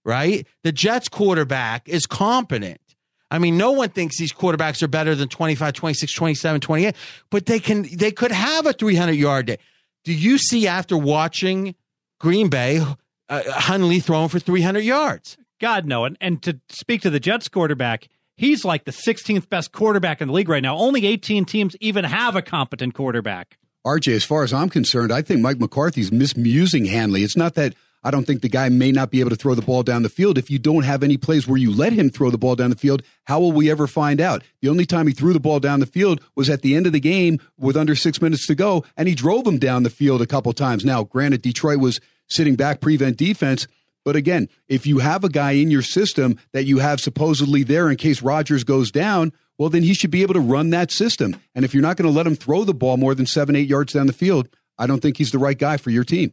right? 0.05 0.47
The 0.62 0.70
Jets 0.70 1.09
quarterback 1.09 1.88
is 1.88 2.07
competent. 2.07 2.89
I 3.31 3.39
mean, 3.39 3.57
no 3.57 3.70
one 3.70 3.91
thinks 3.91 4.18
these 4.18 4.33
quarterbacks 4.33 4.83
are 4.83 4.89
better 4.89 5.14
than 5.14 5.28
25, 5.28 5.72
26, 5.72 6.12
27, 6.12 6.61
28, 6.61 6.97
but 7.31 7.47
they 7.47 7.61
can, 7.61 7.87
they 7.93 8.11
could 8.11 8.33
have 8.33 8.66
a 8.66 8.72
300 8.72 9.12
yard 9.12 9.47
day. 9.47 9.59
Do 10.05 10.12
you 10.12 10.39
see 10.39 10.66
after 10.66 10.97
watching 10.97 11.74
Green 12.18 12.49
Bay, 12.49 12.85
uh, 13.28 13.43
Hundley 13.53 14.01
throwing 14.01 14.28
for 14.28 14.39
300 14.39 14.81
yards? 14.81 15.37
God, 15.61 15.87
no. 15.87 16.05
And, 16.05 16.16
and 16.20 16.43
to 16.43 16.59
speak 16.70 17.03
to 17.03 17.11
the 17.11 17.20
Jets 17.20 17.49
quarterback, 17.49 18.09
he's 18.37 18.64
like 18.64 18.85
the 18.85 18.93
16th 18.93 19.49
best 19.49 19.72
quarterback 19.72 20.20
in 20.20 20.28
the 20.28 20.35
league 20.35 20.49
right 20.49 20.62
now. 20.62 20.76
Only 20.76 21.07
18 21.07 21.45
teams 21.45 21.76
even 21.81 22.05
have 22.05 22.35
a 22.35 22.43
competent 22.43 22.95
quarterback. 22.95 23.59
RJ, 23.87 24.14
as 24.14 24.24
far 24.24 24.43
as 24.43 24.53
I'm 24.53 24.68
concerned, 24.68 25.12
I 25.12 25.22
think 25.22 25.41
Mike 25.41 25.59
McCarthy's 25.59 26.11
misusing 26.12 26.87
Hundley. 26.87 27.22
It's 27.22 27.37
not 27.37 27.55
that 27.55 27.74
I 28.03 28.11
don't 28.11 28.27
think 28.27 28.41
the 28.41 28.49
guy 28.49 28.69
may 28.71 28.93
not 28.93 29.11
be 29.11 29.21
able 29.21 29.31
to 29.31 29.37
throw 29.37 29.55
the 29.55 29.63
ball 29.63 29.83
down 29.83 30.03
the 30.03 30.09
field. 30.09 30.39
If 30.39 30.51
you 30.51 30.59
don't 30.59 30.85
have 30.85 31.03
any 31.03 31.17
plays 31.17 31.47
where 31.47 31.59
you 31.59 31.71
let 31.71 31.93
him 31.93 32.09
throw 32.09 32.31
the 32.31 32.39
ball 32.39 32.57
down 32.57 32.71
the 32.71 32.77
field, 32.77 33.03
how 33.25 33.41
will 33.41 33.53
we 33.53 33.71
ever 33.71 33.87
find 33.87 34.21
out? 34.21 34.43
The 34.63 34.69
only 34.69 34.87
time 34.87 35.07
he 35.07 35.13
threw 35.13 35.33
the 35.33 35.41
ball 35.41 35.61
down 35.61 35.81
the 35.81 35.87
field 35.87 36.21
was 36.35 36.49
at 36.49 36.63
the 36.63 36.75
end 36.75 36.87
of 36.87 36.93
the 36.93 37.01
game 37.01 37.39
with 37.59 37.77
under 37.77 37.95
six 37.95 38.23
minutes 38.23 38.47
to 38.47 38.55
go, 38.55 38.85
and 38.97 39.07
he 39.07 39.15
drove 39.15 39.47
him 39.47 39.59
down 39.59 39.83
the 39.83 39.91
field 39.91 40.23
a 40.23 40.27
couple 40.27 40.53
times. 40.53 40.85
Now, 40.85 41.05
granted, 41.05 41.43
Detroit 41.43 41.79
was 41.79 42.01
sitting 42.27 42.57
back, 42.57 42.81
prevent 42.81 43.17
defense. 43.17 43.67
But 44.03 44.17
again, 44.17 44.49
if 44.67 44.87
you 44.87 44.99
have 45.01 45.25
a 45.25 45.29
guy 45.29 45.53
in 45.53 45.71
your 45.71 45.83
system 45.83 46.39
that 46.53 46.65
you 46.65 46.79
have 46.79 47.01
supposedly 47.01 47.65
there 47.65 47.91
in 47.91 47.97
case 47.97 48.23
Rodgers 48.23 48.65
goes 48.65 48.91
down, 48.91 49.33
well, 49.59 49.69
then 49.69 49.83
he 49.83 49.93
should 49.93 50.11
be 50.11 50.23
able 50.23 50.35
to 50.35 50.41
run 50.41 50.71
that 50.71 50.91
system. 50.91 51.39
And 51.55 51.67
if 51.67 51.75
you're 51.75 51.83
not 51.83 51.99
going 51.99 52.11
to 52.11 52.17
let 52.17 52.27
him 52.27 52.35
throw 52.35 52.65
the 52.65 52.73
ball 52.73 52.97
more 52.97 53.15
than 53.15 53.27
seven, 53.27 53.55
eight 53.55 53.69
yards 53.69 53.93
down 53.93 54.07
the 54.07 54.15
field, 54.15 54.49
I 54.79 54.87
don't 54.87 55.01
think 55.01 55.19
he's 55.19 55.33
the 55.33 55.39
right 55.39 55.59
guy 55.59 55.77
for 55.77 55.91
your 55.91 56.05
team. 56.05 56.33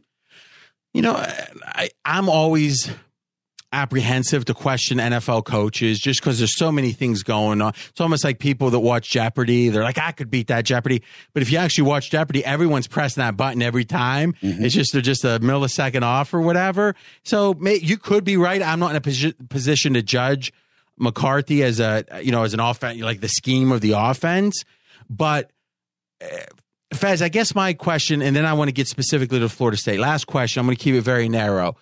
You 0.98 1.02
know, 1.02 1.14
I, 1.14 1.90
I'm 2.04 2.28
always 2.28 2.90
apprehensive 3.70 4.44
to 4.46 4.52
question 4.52 4.98
NFL 4.98 5.44
coaches 5.44 6.00
just 6.00 6.20
because 6.20 6.38
there's 6.38 6.56
so 6.56 6.72
many 6.72 6.90
things 6.90 7.22
going 7.22 7.62
on. 7.62 7.72
It's 7.90 8.00
almost 8.00 8.24
like 8.24 8.40
people 8.40 8.70
that 8.70 8.80
watch 8.80 9.08
Jeopardy. 9.08 9.68
They're 9.68 9.84
like, 9.84 9.98
I 9.98 10.10
could 10.10 10.28
beat 10.28 10.48
that 10.48 10.64
Jeopardy. 10.64 11.04
But 11.34 11.42
if 11.42 11.52
you 11.52 11.58
actually 11.58 11.84
watch 11.84 12.10
Jeopardy, 12.10 12.44
everyone's 12.44 12.88
pressing 12.88 13.20
that 13.20 13.36
button 13.36 13.62
every 13.62 13.84
time. 13.84 14.32
Mm-hmm. 14.42 14.64
It's 14.64 14.74
just, 14.74 14.92
they're 14.92 15.00
just 15.00 15.22
a 15.22 15.38
millisecond 15.38 16.02
off 16.02 16.34
or 16.34 16.40
whatever. 16.40 16.96
So 17.22 17.54
may, 17.54 17.76
you 17.76 17.96
could 17.96 18.24
be 18.24 18.36
right. 18.36 18.60
I'm 18.60 18.80
not 18.80 18.90
in 18.90 18.96
a 18.96 19.00
posi- 19.00 19.48
position 19.48 19.94
to 19.94 20.02
judge 20.02 20.52
McCarthy 20.98 21.62
as 21.62 21.78
a, 21.78 22.04
you 22.24 22.32
know, 22.32 22.42
as 22.42 22.54
an 22.54 22.60
offense, 22.60 23.00
like 23.00 23.20
the 23.20 23.28
scheme 23.28 23.70
of 23.70 23.82
the 23.82 23.92
offense. 23.92 24.64
But, 25.08 25.52
uh, 26.20 26.26
Fez, 26.92 27.20
I 27.20 27.28
guess 27.28 27.54
my 27.54 27.74
question, 27.74 28.22
and 28.22 28.34
then 28.34 28.46
I 28.46 28.54
want 28.54 28.68
to 28.68 28.72
get 28.72 28.88
specifically 28.88 29.38
to 29.40 29.48
Florida 29.48 29.76
State. 29.76 30.00
Last 30.00 30.26
question. 30.26 30.60
I'm 30.60 30.66
going 30.66 30.76
to 30.76 30.82
keep 30.82 30.94
it 30.94 31.02
very 31.02 31.28
narrow. 31.28 31.76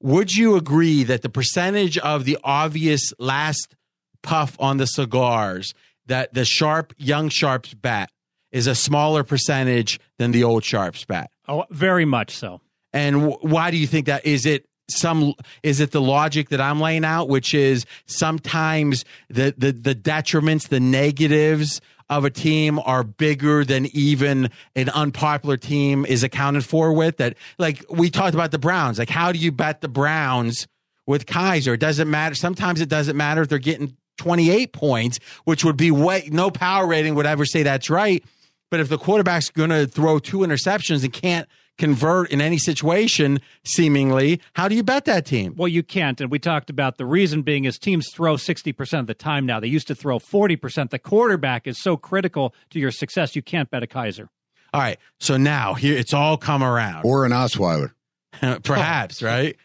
Would 0.00 0.34
you 0.34 0.56
agree 0.56 1.04
that 1.04 1.22
the 1.22 1.28
percentage 1.28 1.98
of 1.98 2.24
the 2.24 2.38
obvious 2.42 3.12
last 3.18 3.74
puff 4.22 4.56
on 4.60 4.76
the 4.76 4.86
cigars 4.86 5.74
that 6.06 6.34
the 6.34 6.44
sharp 6.44 6.92
young 6.96 7.28
sharps 7.28 7.74
bat 7.74 8.10
is 8.50 8.66
a 8.66 8.74
smaller 8.74 9.24
percentage 9.24 10.00
than 10.18 10.32
the 10.32 10.44
old 10.44 10.64
sharps 10.64 11.04
bat? 11.04 11.30
Oh, 11.48 11.64
very 11.70 12.04
much 12.04 12.34
so. 12.36 12.60
And 12.92 13.16
w- 13.16 13.38
why 13.40 13.70
do 13.70 13.76
you 13.76 13.86
think 13.86 14.06
that? 14.06 14.26
Is 14.26 14.46
it 14.46 14.66
some 14.98 15.34
is 15.62 15.80
it 15.80 15.90
the 15.90 16.00
logic 16.00 16.50
that 16.50 16.60
I'm 16.60 16.80
laying 16.80 17.04
out, 17.04 17.28
which 17.28 17.54
is 17.54 17.84
sometimes 18.06 19.04
the 19.28 19.54
the 19.56 19.72
the 19.72 19.94
detriments, 19.94 20.68
the 20.68 20.80
negatives 20.80 21.80
of 22.10 22.24
a 22.24 22.30
team 22.30 22.78
are 22.80 23.02
bigger 23.02 23.64
than 23.64 23.86
even 23.86 24.50
an 24.76 24.88
unpopular 24.90 25.56
team 25.56 26.04
is 26.04 26.22
accounted 26.22 26.64
for 26.64 26.92
with 26.92 27.16
that 27.16 27.36
like 27.58 27.84
we 27.88 28.10
talked 28.10 28.34
about 28.34 28.50
the 28.50 28.58
Browns. 28.58 28.98
Like 28.98 29.08
how 29.08 29.32
do 29.32 29.38
you 29.38 29.50
bet 29.50 29.80
the 29.80 29.88
Browns 29.88 30.68
with 31.06 31.26
Kizer? 31.26 31.74
it 31.74 31.80
doesn't 31.80 32.10
matter. 32.10 32.34
Sometimes 32.34 32.80
it 32.80 32.88
doesn't 32.88 33.16
matter 33.16 33.42
if 33.42 33.48
they're 33.48 33.58
getting 33.58 33.96
28 34.18 34.72
points 34.72 35.18
which 35.44 35.64
would 35.64 35.76
be 35.76 35.90
way 35.90 36.28
no 36.30 36.50
power 36.50 36.86
rating 36.86 37.14
would 37.14 37.26
ever 37.26 37.46
say 37.46 37.62
that's 37.62 37.88
right. 37.88 38.22
But 38.70 38.80
if 38.80 38.88
the 38.88 38.98
quarterback's 38.98 39.50
going 39.50 39.70
to 39.70 39.86
throw 39.86 40.18
two 40.18 40.38
interceptions 40.38 41.04
and 41.04 41.12
can't 41.12 41.48
convert 41.78 42.30
in 42.30 42.40
any 42.40 42.58
situation, 42.58 43.40
seemingly. 43.64 44.40
How 44.54 44.68
do 44.68 44.74
you 44.74 44.82
bet 44.82 45.04
that 45.06 45.26
team? 45.26 45.54
Well, 45.56 45.68
you 45.68 45.82
can't. 45.82 46.20
And 46.20 46.30
we 46.30 46.38
talked 46.38 46.70
about 46.70 46.98
the 46.98 47.06
reason 47.06 47.42
being 47.42 47.64
is 47.64 47.78
teams 47.78 48.08
throw 48.12 48.34
60% 48.34 49.00
of 49.00 49.06
the 49.06 49.14
time 49.14 49.46
now. 49.46 49.60
They 49.60 49.68
used 49.68 49.88
to 49.88 49.94
throw 49.94 50.18
40%. 50.18 50.90
The 50.90 50.98
quarterback 50.98 51.66
is 51.66 51.80
so 51.80 51.96
critical 51.96 52.54
to 52.70 52.78
your 52.78 52.90
success, 52.90 53.34
you 53.36 53.42
can't 53.42 53.70
bet 53.70 53.82
a 53.82 53.86
Kizer. 53.86 54.28
All 54.74 54.80
right. 54.80 54.98
So 55.20 55.36
now 55.36 55.74
here 55.74 55.96
it's 55.96 56.14
all 56.14 56.36
come 56.36 56.62
around. 56.62 57.04
Or 57.04 57.24
an 57.24 57.32
Osweiler. 57.32 57.92
Perhaps, 58.62 59.22
right? 59.22 59.56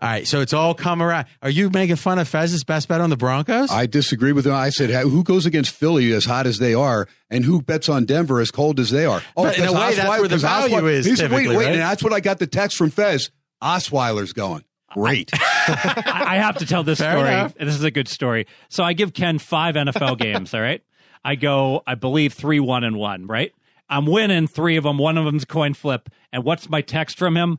All 0.00 0.08
right, 0.08 0.26
so 0.26 0.40
it's 0.40 0.52
all 0.52 0.74
come 0.74 1.02
around. 1.02 1.26
Are 1.42 1.50
you 1.50 1.70
making 1.70 1.96
fun 1.96 2.18
of 2.18 2.28
Fez's 2.28 2.64
best 2.64 2.88
bet 2.88 3.00
on 3.00 3.10
the 3.10 3.16
Broncos? 3.16 3.70
I 3.70 3.86
disagree 3.86 4.32
with 4.32 4.46
him. 4.46 4.54
I 4.54 4.70
said, 4.70 4.90
who 4.90 5.22
goes 5.22 5.46
against 5.46 5.70
Philly 5.70 6.12
as 6.12 6.24
hot 6.24 6.46
as 6.46 6.58
they 6.58 6.74
are, 6.74 7.08
and 7.30 7.44
who 7.44 7.62
bets 7.62 7.88
on 7.88 8.04
Denver 8.04 8.40
as 8.40 8.50
cold 8.50 8.80
as 8.80 8.90
they 8.90 9.06
are? 9.06 9.22
Oh, 9.36 9.46
in 9.46 9.62
a 9.64 9.72
way, 9.72 9.78
Osweiler, 9.78 9.96
that's 9.96 10.20
where 10.20 10.28
the 10.28 10.36
value 10.38 10.76
Osweiler, 10.76 10.92
is. 10.92 11.22
Wait, 11.22 11.30
wait, 11.30 11.48
right? 11.48 11.66
and 11.66 11.80
that's 11.80 12.02
what 12.02 12.12
I 12.12 12.20
got 12.20 12.38
the 12.38 12.46
text 12.46 12.76
from 12.76 12.90
Fez. 12.90 13.30
Osweiler's 13.62 14.32
going. 14.32 14.64
Great. 14.90 15.30
I 15.34 16.36
have 16.36 16.58
to 16.58 16.66
tell 16.66 16.84
this 16.84 17.00
Fair 17.00 17.12
story. 17.12 17.28
Enough. 17.28 17.54
This 17.54 17.74
is 17.74 17.82
a 17.82 17.90
good 17.90 18.06
story. 18.06 18.46
So 18.68 18.84
I 18.84 18.92
give 18.92 19.12
Ken 19.12 19.38
five 19.38 19.74
NFL 19.74 20.18
games. 20.18 20.54
All 20.54 20.60
right, 20.60 20.82
I 21.24 21.34
go, 21.34 21.82
I 21.86 21.96
believe 21.96 22.32
three, 22.32 22.60
one, 22.60 22.84
and 22.84 22.96
one. 22.96 23.26
Right, 23.26 23.52
I'm 23.88 24.06
winning 24.06 24.46
three 24.46 24.76
of 24.76 24.84
them. 24.84 24.98
One 24.98 25.18
of 25.18 25.24
them's 25.24 25.44
coin 25.44 25.74
flip. 25.74 26.08
And 26.32 26.44
what's 26.44 26.68
my 26.68 26.80
text 26.80 27.18
from 27.18 27.36
him? 27.36 27.58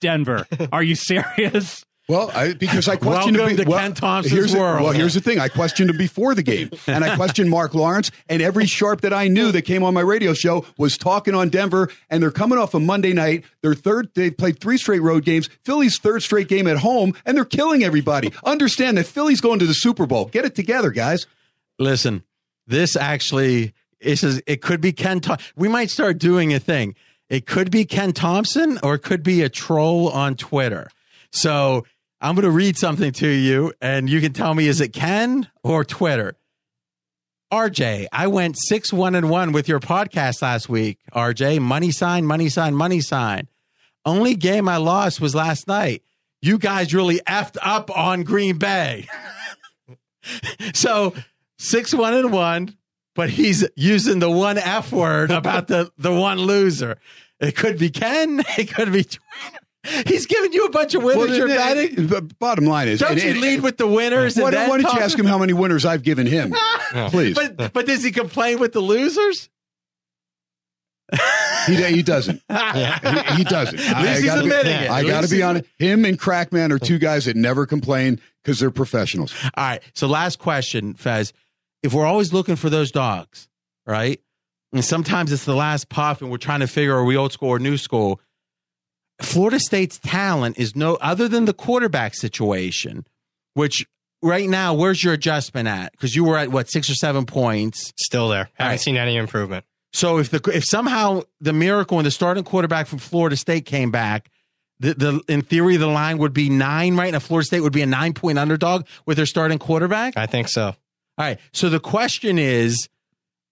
Denver. 0.00 0.46
Are 0.72 0.82
you 0.82 0.94
serious? 0.94 1.84
Well, 2.08 2.30
I, 2.32 2.52
because 2.52 2.86
I 2.86 2.94
questioned 2.94 3.36
Welcome 3.36 3.58
him. 3.58 3.64
To 3.64 3.70
well, 3.70 3.80
Ken 3.80 3.92
Thomson's 3.92 4.32
here's 4.32 4.54
world. 4.54 4.84
well, 4.84 4.92
here's 4.92 5.14
the 5.14 5.20
thing. 5.20 5.40
I 5.40 5.48
questioned 5.48 5.90
him 5.90 5.96
before 5.96 6.36
the 6.36 6.42
game, 6.42 6.70
and 6.86 7.02
I 7.02 7.16
questioned 7.16 7.50
Mark 7.50 7.74
Lawrence, 7.74 8.12
and 8.28 8.40
every 8.40 8.64
sharp 8.66 9.00
that 9.00 9.12
I 9.12 9.26
knew 9.26 9.50
that 9.50 9.62
came 9.62 9.82
on 9.82 9.92
my 9.92 10.02
radio 10.02 10.32
show 10.32 10.64
was 10.78 10.96
talking 10.96 11.34
on 11.34 11.48
Denver, 11.48 11.90
and 12.08 12.22
they're 12.22 12.30
coming 12.30 12.58
off 12.58 12.74
a 12.74 12.80
Monday 12.80 13.12
night. 13.12 13.44
Their 13.62 13.74
third, 13.74 14.10
they've 14.14 14.36
played 14.36 14.60
three 14.60 14.78
straight 14.78 15.02
road 15.02 15.24
games. 15.24 15.48
Philly's 15.64 15.98
third 15.98 16.22
straight 16.22 16.46
game 16.46 16.68
at 16.68 16.76
home, 16.76 17.12
and 17.24 17.36
they're 17.36 17.44
killing 17.44 17.82
everybody. 17.82 18.32
Understand 18.44 18.98
that 18.98 19.06
Philly's 19.06 19.40
going 19.40 19.58
to 19.58 19.66
the 19.66 19.74
Super 19.74 20.06
Bowl. 20.06 20.26
Get 20.26 20.44
it 20.44 20.54
together, 20.54 20.90
guys. 20.92 21.26
Listen, 21.80 22.22
this 22.68 22.94
actually 22.94 23.74
is. 23.98 24.40
It 24.46 24.62
could 24.62 24.80
be 24.80 24.92
Ken. 24.92 25.20
we 25.56 25.66
might 25.66 25.90
start 25.90 26.18
doing 26.18 26.54
a 26.54 26.60
thing. 26.60 26.94
It 27.28 27.46
could 27.46 27.70
be 27.70 27.84
Ken 27.84 28.12
Thomson, 28.12 28.78
or 28.82 28.94
it 28.94 29.00
could 29.00 29.22
be 29.22 29.42
a 29.42 29.48
troll 29.48 30.08
on 30.08 30.36
Twitter. 30.36 30.88
So 31.32 31.84
I'm 32.20 32.34
going 32.34 32.44
to 32.44 32.50
read 32.50 32.76
something 32.76 33.12
to 33.12 33.28
you, 33.28 33.72
and 33.80 34.08
you 34.08 34.20
can 34.20 34.32
tell 34.32 34.54
me 34.54 34.68
is 34.68 34.80
it 34.80 34.92
Ken 34.92 35.48
or 35.62 35.84
Twitter? 35.84 36.36
RJ, 37.52 38.06
I 38.12 38.26
went 38.26 38.56
six 38.58 38.92
one 38.92 39.14
and 39.14 39.30
one 39.30 39.52
with 39.52 39.68
your 39.68 39.78
podcast 39.78 40.42
last 40.42 40.68
week. 40.68 40.98
RJ, 41.12 41.60
money 41.60 41.92
sign, 41.92 42.26
money 42.26 42.48
sign, 42.48 42.74
money 42.74 43.00
sign. 43.00 43.48
Only 44.04 44.34
game 44.34 44.68
I 44.68 44.78
lost 44.78 45.20
was 45.20 45.34
last 45.34 45.68
night. 45.68 46.02
You 46.42 46.58
guys 46.58 46.94
really 46.94 47.20
effed 47.20 47.56
up 47.62 47.96
on 47.96 48.24
Green 48.24 48.58
Bay. 48.58 49.08
so 50.74 51.14
six 51.58 51.94
one 51.94 52.14
and 52.14 52.32
one, 52.32 52.76
but 53.16 53.30
he's 53.30 53.66
using 53.74 54.20
the 54.20 54.30
one 54.30 54.58
F 54.58 54.92
word 54.92 55.30
about 55.30 55.66
the 55.66 55.90
the 55.98 56.12
one 56.12 56.38
loser. 56.38 56.98
It 57.40 57.56
could 57.56 57.78
be 57.78 57.90
Ken. 57.90 58.42
It 58.58 58.72
could 58.72 58.92
be 58.92 59.06
He's 60.06 60.26
giving 60.26 60.52
you 60.52 60.64
a 60.64 60.70
bunch 60.70 60.94
of 60.94 61.02
winners 61.02 61.28
well, 61.28 61.36
you're 61.36 61.48
betting. 61.48 62.06
The 62.08 62.22
bottom 62.22 62.64
line 62.64 62.88
is, 62.88 63.00
don't 63.00 63.12
and, 63.12 63.22
you 63.22 63.30
and, 63.30 63.40
lead 63.40 63.60
with 63.62 63.76
the 63.76 63.86
winners? 63.86 64.36
Why, 64.36 64.50
why 64.50 64.80
don't 64.80 64.94
you 64.94 65.00
ask 65.00 65.16
him 65.16 65.26
how 65.26 65.38
many 65.38 65.52
winners 65.52 65.84
I've 65.84 66.02
given 66.02 66.26
him, 66.26 66.54
please? 67.08 67.36
But 67.36 67.72
but 67.72 67.86
does 67.86 68.02
he 68.02 68.10
complain 68.10 68.58
with 68.58 68.72
the 68.72 68.80
losers? 68.80 69.48
he, 71.66 71.76
he 71.76 72.02
doesn't. 72.02 72.42
he, 72.48 73.34
he, 73.36 73.44
doesn't. 73.44 73.78
I, 73.78 74.14
he's 74.14 74.28
admitting 74.28 74.82
be. 74.82 74.88
I 74.88 75.04
got 75.04 75.22
to 75.22 75.30
be 75.30 75.42
honest. 75.42 75.64
Him 75.78 76.04
and 76.04 76.18
Crackman 76.18 76.72
are 76.72 76.80
two 76.80 76.98
guys 76.98 77.26
that 77.26 77.36
never 77.36 77.64
complain 77.64 78.20
because 78.42 78.58
they're 78.58 78.72
professionals. 78.72 79.32
All 79.54 79.64
right. 79.64 79.82
So 79.94 80.08
last 80.08 80.40
question, 80.40 80.94
Fez. 80.94 81.32
If 81.82 81.92
we're 81.92 82.06
always 82.06 82.32
looking 82.32 82.56
for 82.56 82.70
those 82.70 82.90
dogs, 82.90 83.48
right? 83.86 84.20
And 84.72 84.84
sometimes 84.84 85.32
it's 85.32 85.44
the 85.44 85.54
last 85.54 85.88
puff, 85.88 86.20
and 86.20 86.30
we're 86.30 86.38
trying 86.38 86.60
to 86.60 86.66
figure 86.66 86.94
are 86.94 87.04
we 87.04 87.16
old 87.16 87.32
school 87.32 87.50
or 87.50 87.58
new 87.58 87.76
school? 87.76 88.20
Florida 89.22 89.58
State's 89.58 89.98
talent 89.98 90.58
is 90.58 90.76
no 90.76 90.96
other 90.96 91.28
than 91.28 91.46
the 91.46 91.54
quarterback 91.54 92.14
situation, 92.14 93.06
which 93.54 93.86
right 94.22 94.48
now, 94.48 94.74
where's 94.74 95.02
your 95.02 95.14
adjustment 95.14 95.68
at? 95.68 95.92
Because 95.92 96.14
you 96.14 96.24
were 96.24 96.36
at 96.36 96.50
what 96.50 96.68
six 96.68 96.90
or 96.90 96.94
seven 96.94 97.24
points, 97.24 97.92
still 97.96 98.28
there. 98.28 98.50
Haven't 98.54 98.72
right. 98.72 98.80
seen 98.80 98.96
any 98.96 99.16
improvement. 99.16 99.64
So 99.92 100.18
if 100.18 100.30
the 100.30 100.50
if 100.52 100.64
somehow 100.64 101.22
the 101.40 101.52
miracle 101.54 101.98
and 101.98 102.06
the 102.06 102.10
starting 102.10 102.44
quarterback 102.44 102.86
from 102.86 102.98
Florida 102.98 103.36
State 103.36 103.64
came 103.64 103.90
back, 103.90 104.28
the, 104.78 104.94
the 104.94 105.22
in 105.28 105.42
theory 105.42 105.78
the 105.78 105.86
line 105.86 106.18
would 106.18 106.34
be 106.34 106.50
nine, 106.50 106.96
right? 106.96 107.14
And 107.14 107.22
Florida 107.22 107.46
State 107.46 107.60
would 107.60 107.72
be 107.72 107.82
a 107.82 107.86
nine 107.86 108.12
point 108.12 108.38
underdog 108.38 108.86
with 109.06 109.16
their 109.16 109.26
starting 109.26 109.58
quarterback. 109.58 110.16
I 110.16 110.26
think 110.26 110.48
so. 110.48 110.74
All 111.18 111.24
right. 111.26 111.38
So 111.52 111.68
the 111.68 111.80
question 111.80 112.38
is, 112.38 112.88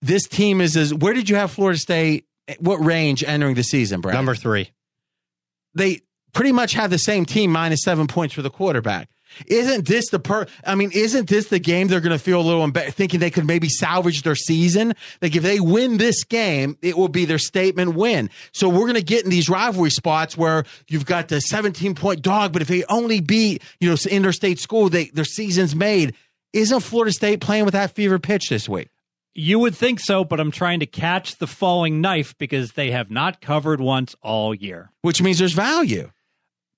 this 0.02 0.26
team 0.28 0.60
is 0.60 0.76
is 0.76 0.92
where 0.92 1.14
did 1.14 1.28
you 1.30 1.36
have 1.36 1.50
Florida 1.50 1.78
State? 1.78 2.26
What 2.58 2.76
range 2.76 3.24
entering 3.24 3.54
the 3.54 3.62
season, 3.62 4.00
Brad? 4.00 4.14
Number 4.14 4.34
three 4.34 4.70
they 5.74 6.00
pretty 6.32 6.52
much 6.52 6.72
have 6.74 6.90
the 6.90 6.98
same 6.98 7.24
team 7.24 7.50
minus 7.50 7.82
seven 7.82 8.06
points 8.06 8.34
for 8.34 8.42
the 8.42 8.50
quarterback. 8.50 9.08
Isn't 9.46 9.88
this 9.88 10.10
the 10.10 10.20
per? 10.20 10.46
I 10.64 10.76
mean, 10.76 10.92
isn't 10.94 11.28
this 11.28 11.48
the 11.48 11.58
game 11.58 11.88
they're 11.88 12.00
going 12.00 12.16
to 12.16 12.22
feel 12.22 12.40
a 12.40 12.42
little 12.42 12.62
embarrassed, 12.62 12.96
thinking 12.96 13.18
they 13.18 13.32
could 13.32 13.46
maybe 13.46 13.68
salvage 13.68 14.22
their 14.22 14.36
season? 14.36 14.94
Like 15.20 15.34
if 15.34 15.42
they 15.42 15.58
win 15.58 15.96
this 15.96 16.22
game, 16.22 16.78
it 16.82 16.96
will 16.96 17.08
be 17.08 17.24
their 17.24 17.38
statement 17.38 17.96
win. 17.96 18.30
So 18.52 18.68
we're 18.68 18.82
going 18.82 18.94
to 18.94 19.02
get 19.02 19.24
in 19.24 19.30
these 19.30 19.48
rivalry 19.48 19.90
spots 19.90 20.36
where 20.36 20.64
you've 20.88 21.06
got 21.06 21.28
the 21.28 21.40
17 21.40 21.96
point 21.96 22.22
dog, 22.22 22.52
but 22.52 22.62
if 22.62 22.68
they 22.68 22.84
only 22.84 23.20
beat 23.20 23.60
you 23.80 23.90
know 23.90 23.96
interstate 24.08 24.60
school, 24.60 24.88
they 24.88 25.06
their 25.06 25.24
season's 25.24 25.74
made. 25.74 26.14
Isn't 26.54 26.80
Florida 26.80 27.12
State 27.12 27.40
playing 27.40 27.64
with 27.64 27.74
that 27.74 27.90
fever 27.90 28.20
pitch 28.20 28.48
this 28.48 28.68
week? 28.68 28.88
You 29.34 29.58
would 29.58 29.74
think 29.74 29.98
so, 29.98 30.24
but 30.24 30.38
I'm 30.38 30.52
trying 30.52 30.78
to 30.78 30.86
catch 30.86 31.38
the 31.38 31.48
falling 31.48 32.00
knife 32.00 32.38
because 32.38 32.72
they 32.72 32.92
have 32.92 33.10
not 33.10 33.40
covered 33.40 33.80
once 33.80 34.14
all 34.22 34.54
year. 34.54 34.92
Which 35.02 35.20
means 35.20 35.40
there's 35.40 35.52
value. 35.52 36.12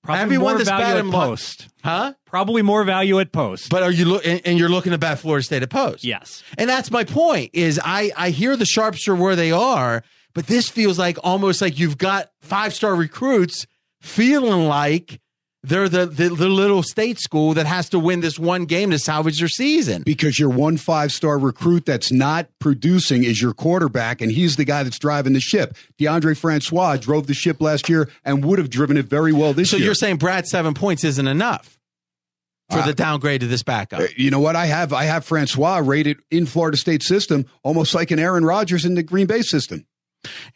Probably 0.01 0.23
Everyone 0.23 0.53
more 0.53 0.57
that's 0.57 0.69
bad 0.69 0.93
value 0.95 1.07
at 1.09 1.13
post. 1.13 1.67
Huh? 1.83 2.13
Probably 2.25 2.63
more 2.63 2.83
value 2.85 3.19
at 3.19 3.31
post. 3.31 3.69
But 3.69 3.83
are 3.83 3.91
you 3.91 4.05
look 4.05 4.25
and, 4.25 4.41
and 4.45 4.57
you're 4.57 4.67
looking 4.67 4.93
to 4.93 4.97
bet 4.97 5.19
Florida 5.19 5.43
State 5.43 5.61
at 5.61 5.69
post? 5.69 6.03
yes. 6.03 6.43
And 6.57 6.67
that's 6.67 6.89
my 6.89 7.03
point 7.03 7.51
is 7.53 7.79
I, 7.83 8.11
I 8.17 8.31
hear 8.31 8.55
the 8.57 8.65
sharps 8.65 9.07
are 9.07 9.15
where 9.15 9.35
they 9.35 9.51
are, 9.51 10.03
but 10.33 10.47
this 10.47 10.69
feels 10.69 10.97
like 10.97 11.19
almost 11.23 11.61
like 11.61 11.77
you've 11.77 11.99
got 11.99 12.31
five 12.41 12.73
star 12.73 12.95
recruits 12.95 13.67
feeling 14.01 14.67
like 14.67 15.19
they're 15.67 15.89
the, 15.89 16.05
the, 16.05 16.29
the 16.29 16.47
little 16.47 16.83
state 16.83 17.19
school 17.19 17.53
that 17.53 17.65
has 17.65 17.89
to 17.89 17.99
win 17.99 18.21
this 18.21 18.39
one 18.39 18.65
game 18.65 18.91
to 18.91 18.99
salvage 18.99 19.39
their 19.39 19.47
season. 19.47 20.03
because 20.03 20.39
your 20.39 20.49
one 20.49 20.77
five 20.77 21.11
star 21.11 21.37
recruit 21.37 21.85
that's 21.85 22.11
not 22.11 22.47
producing 22.59 23.23
is 23.23 23.41
your 23.41 23.53
quarterback, 23.53 24.21
and 24.21 24.31
he's 24.31 24.55
the 24.55 24.65
guy 24.65 24.83
that's 24.83 24.99
driving 24.99 25.33
the 25.33 25.39
ship. 25.39 25.75
Deondre 25.99 26.37
Francois 26.37 26.97
drove 26.97 27.27
the 27.27 27.33
ship 27.33 27.61
last 27.61 27.89
year 27.89 28.09
and 28.23 28.43
would 28.43 28.59
have 28.59 28.69
driven 28.69 28.97
it 28.97 29.05
very 29.05 29.33
well 29.33 29.53
this 29.53 29.69
So 29.69 29.77
year. 29.77 29.83
So 29.83 29.85
you're 29.85 29.95
saying 29.95 30.17
Brad 30.17 30.47
seven 30.47 30.73
points 30.73 31.03
isn't 31.03 31.27
enough 31.27 31.77
for 32.69 32.81
the 32.81 32.93
downgrade 32.93 33.41
to 33.41 33.47
this 33.47 33.63
backup? 33.63 34.01
Uh, 34.01 34.07
you 34.17 34.29
know 34.29 34.39
what? 34.39 34.55
I 34.55 34.65
have 34.65 34.91
I 34.91 35.05
have 35.05 35.23
Francois 35.23 35.77
rated 35.77 36.17
in 36.29 36.45
Florida 36.45 36.77
State 36.77 37.01
system 37.03 37.45
almost 37.63 37.95
like 37.95 38.11
an 38.11 38.19
Aaron 38.19 38.43
Rodgers 38.43 38.85
in 38.85 38.95
the 38.95 39.03
Green 39.03 39.25
Bay 39.27 39.41
system. 39.41 39.85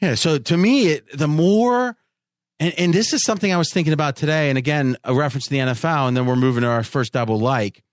Yeah. 0.01 0.15
So 0.15 0.37
to 0.37 0.57
me, 0.57 0.87
it, 0.87 1.17
the 1.17 1.27
more, 1.27 1.95
and, 2.61 2.73
and 2.77 2.93
this 2.93 3.11
is 3.11 3.23
something 3.23 3.51
I 3.51 3.57
was 3.57 3.73
thinking 3.73 3.91
about 3.91 4.15
today, 4.15 4.49
and 4.49 4.57
again, 4.57 4.95
a 5.03 5.15
reference 5.15 5.45
to 5.45 5.49
the 5.49 5.57
NFL, 5.57 6.07
and 6.07 6.15
then 6.15 6.27
we're 6.27 6.35
moving 6.35 6.61
to 6.61 6.67
our 6.67 6.83
first 6.83 7.11
double 7.11 7.39
like. 7.39 7.83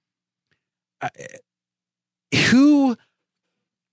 Uh, 1.01 1.09
who 2.51 2.95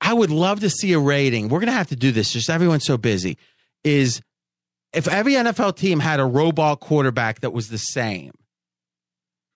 I 0.02 0.14
would 0.14 0.32
love 0.32 0.60
to 0.60 0.70
see 0.70 0.92
a 0.92 1.00
rating. 1.00 1.48
We're 1.48 1.60
going 1.60 1.72
to 1.72 1.78
have 1.78 1.88
to 1.88 1.96
do 1.96 2.12
this. 2.12 2.34
Just 2.34 2.50
everyone's 2.50 2.84
so 2.84 2.98
busy. 2.98 3.38
Is 3.86 4.22
if 4.92 5.08
every 5.08 5.34
NFL 5.34 5.78
team 5.78 6.00
had 6.00 6.20
a 6.20 6.26
robot 6.26 6.82
quarterback 6.82 7.40
that 7.40 7.54
was 7.54 7.70
the 7.70 7.78
same, 7.78 8.32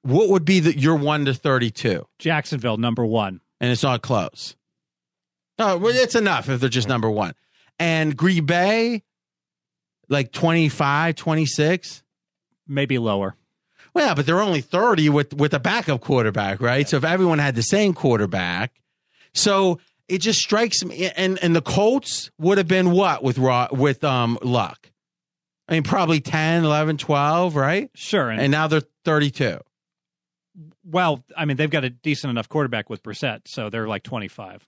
what 0.03 0.29
would 0.29 0.45
be 0.45 0.61
the, 0.61 0.79
your 0.79 0.95
one 0.95 1.25
to 1.25 1.33
thirty-two? 1.33 2.05
Jacksonville, 2.17 2.77
number 2.77 3.05
one. 3.05 3.41
and 3.59 3.71
it's 3.71 3.83
not 3.83 4.01
close. 4.01 4.55
No, 5.57 5.77
well, 5.77 5.93
it's 5.93 6.15
enough 6.15 6.47
if 6.47 6.61
they're 6.61 6.69
just 6.69 6.87
number 6.87 7.09
one. 7.09 7.33
And 7.77 8.15
Green 8.15 8.45
Bay, 8.45 9.03
like 10.09 10.31
25, 10.31 11.15
26. 11.15 12.03
Maybe 12.67 12.97
lower. 12.97 13.35
Well, 13.93 14.07
yeah, 14.07 14.13
but 14.13 14.25
they're 14.25 14.41
only 14.41 14.61
30 14.61 15.09
with, 15.09 15.33
with 15.33 15.53
a 15.53 15.59
backup 15.59 16.01
quarterback, 16.01 16.61
right? 16.61 16.87
So 16.87 16.97
if 16.97 17.03
everyone 17.03 17.39
had 17.39 17.55
the 17.55 17.63
same 17.63 17.93
quarterback, 17.93 18.73
so 19.33 19.79
it 20.07 20.19
just 20.19 20.39
strikes 20.39 20.83
me. 20.83 21.09
And 21.15 21.37
and 21.43 21.55
the 21.55 21.61
Colts 21.61 22.29
would 22.37 22.57
have 22.59 22.67
been 22.67 22.91
what 22.91 23.23
with 23.23 23.37
Raw, 23.39 23.67
with 23.71 24.03
um 24.03 24.37
Luck? 24.43 24.91
I 25.67 25.73
mean, 25.73 25.83
probably 25.83 26.19
10, 26.19 26.65
11, 26.65 26.97
12, 26.97 27.55
right? 27.55 27.89
Sure. 27.95 28.29
And, 28.29 28.41
And 28.41 28.51
now 28.51 28.67
they're 28.67 28.81
32. 29.05 29.59
well, 30.83 31.23
I 31.37 31.45
mean, 31.45 31.57
they've 31.57 31.69
got 31.69 31.83
a 31.83 31.89
decent 31.89 32.31
enough 32.31 32.49
quarterback 32.49 32.89
with 32.89 33.03
Brissett, 33.03 33.41
so 33.47 33.69
they're 33.69 33.87
like 33.87 34.03
25. 34.03 34.65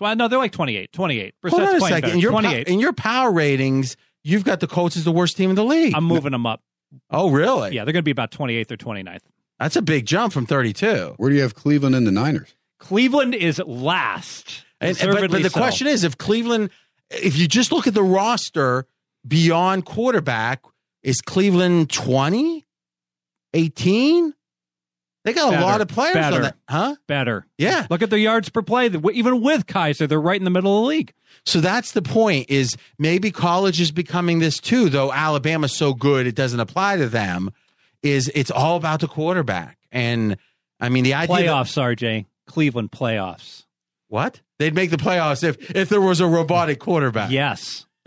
Well, 0.00 0.14
no, 0.14 0.28
they're 0.28 0.38
like 0.38 0.52
28. 0.52 0.92
28. 0.92 1.34
Brissett's 1.42 1.56
Hold 1.58 1.68
on 1.68 1.76
a 1.76 1.80
second. 1.80 2.10
In 2.10 2.18
your, 2.20 2.32
pow- 2.32 2.40
28. 2.42 2.68
in 2.68 2.80
your 2.80 2.92
power 2.92 3.32
ratings, 3.32 3.96
you've 4.26 4.44
got 4.44 4.60
the 4.60 4.66
Colts 4.66 4.96
as 4.96 5.04
the 5.04 5.12
worst 5.12 5.36
team 5.36 5.50
in 5.50 5.56
the 5.56 5.64
league. 5.64 5.94
I'm 5.94 6.04
moving 6.04 6.32
them 6.32 6.46
up. 6.46 6.62
oh, 7.10 7.30
really? 7.30 7.74
Yeah, 7.74 7.84
they're 7.84 7.92
going 7.92 8.02
to 8.02 8.04
be 8.04 8.10
about 8.10 8.32
28th 8.32 8.72
or 8.72 8.76
29th. 8.76 9.20
That's 9.58 9.76
a 9.76 9.82
big 9.82 10.04
jump 10.04 10.32
from 10.32 10.46
32. 10.46 11.14
Where 11.16 11.30
do 11.30 11.36
you 11.36 11.42
have 11.42 11.54
Cleveland 11.54 11.94
and 11.94 12.06
the 12.06 12.12
Niners? 12.12 12.54
Cleveland 12.78 13.34
is 13.34 13.58
last. 13.64 14.64
And, 14.80 14.96
but, 15.00 15.30
but 15.30 15.42
the 15.42 15.50
so. 15.50 15.58
question 15.58 15.86
is 15.86 16.04
if 16.04 16.18
Cleveland, 16.18 16.70
if 17.10 17.38
you 17.38 17.48
just 17.48 17.72
look 17.72 17.86
at 17.86 17.94
the 17.94 18.02
roster 18.02 18.86
beyond 19.26 19.86
quarterback, 19.86 20.62
is 21.02 21.20
Cleveland 21.20 21.90
20, 21.90 22.66
18? 23.54 24.34
They 25.26 25.32
got 25.32 25.52
a 25.52 25.60
lot 25.60 25.80
of 25.80 25.88
players 25.88 26.14
Better. 26.14 26.36
on 26.36 26.42
that. 26.42 26.56
Huh? 26.70 26.94
better. 27.08 27.44
Yeah. 27.58 27.88
Look 27.90 28.00
at 28.00 28.10
their 28.10 28.18
yards 28.18 28.48
per 28.48 28.62
play. 28.62 28.86
Even 28.86 29.40
with 29.40 29.66
Kizer, 29.66 30.08
they're 30.08 30.20
right 30.20 30.40
in 30.40 30.44
the 30.44 30.50
middle 30.50 30.78
of 30.78 30.82
the 30.84 30.88
league. 30.88 31.12
So 31.44 31.60
that's 31.60 31.90
the 31.92 32.00
point 32.02 32.48
is 32.48 32.76
maybe 32.96 33.32
college 33.32 33.80
is 33.80 33.90
becoming 33.90 34.38
this 34.38 34.60
too, 34.60 34.88
though 34.88 35.12
Alabama's 35.12 35.76
so 35.76 35.94
good 35.94 36.28
it 36.28 36.36
doesn't 36.36 36.60
apply 36.60 36.98
to 36.98 37.08
them, 37.08 37.50
is 38.04 38.30
it's 38.36 38.52
all 38.52 38.76
about 38.76 39.00
the 39.00 39.08
quarterback. 39.08 39.78
And 39.90 40.36
I 40.78 40.90
mean, 40.90 41.02
the 41.02 41.14
idea 41.14 41.36
that- 41.38 41.44
Playoffs, 41.46 41.76
RJ. 41.76 42.26
Cleveland 42.46 42.92
playoffs. 42.92 43.64
what? 44.06 44.40
They'd 44.60 44.76
make 44.76 44.90
the 44.90 44.96
playoffs 44.96 45.42
if, 45.42 45.72
if 45.72 45.88
there 45.88 46.00
was 46.00 46.20
a 46.20 46.28
robotic 46.28 46.78
quarterback. 46.78 47.32
Yes. 47.32 47.84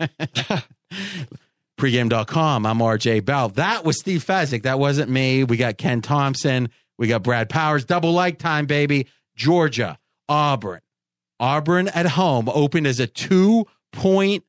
pregame.com. 1.78 2.66
I'm 2.66 2.78
RJ 2.78 3.24
Bell. 3.24 3.50
That 3.50 3.84
was 3.84 3.98
Steve 3.98 4.24
Fezzik. 4.24 4.62
That 4.62 4.78
wasn't 4.78 5.10
me. 5.10 5.44
We 5.44 5.58
got 5.58 5.76
Ken 5.78 6.00
Thomson. 6.00 6.70
We 7.00 7.08
got 7.08 7.22
Brad 7.22 7.48
Powers. 7.48 7.86
Double 7.86 8.12
like 8.12 8.38
time, 8.38 8.66
baby. 8.66 9.08
Georgia, 9.34 9.98
Auburn. 10.28 10.80
Auburn 11.40 11.88
at 11.88 12.04
home 12.04 12.50
opened 12.50 12.86
as 12.86 13.00
a 13.00 13.06
two 13.06 13.66
point 13.90 14.44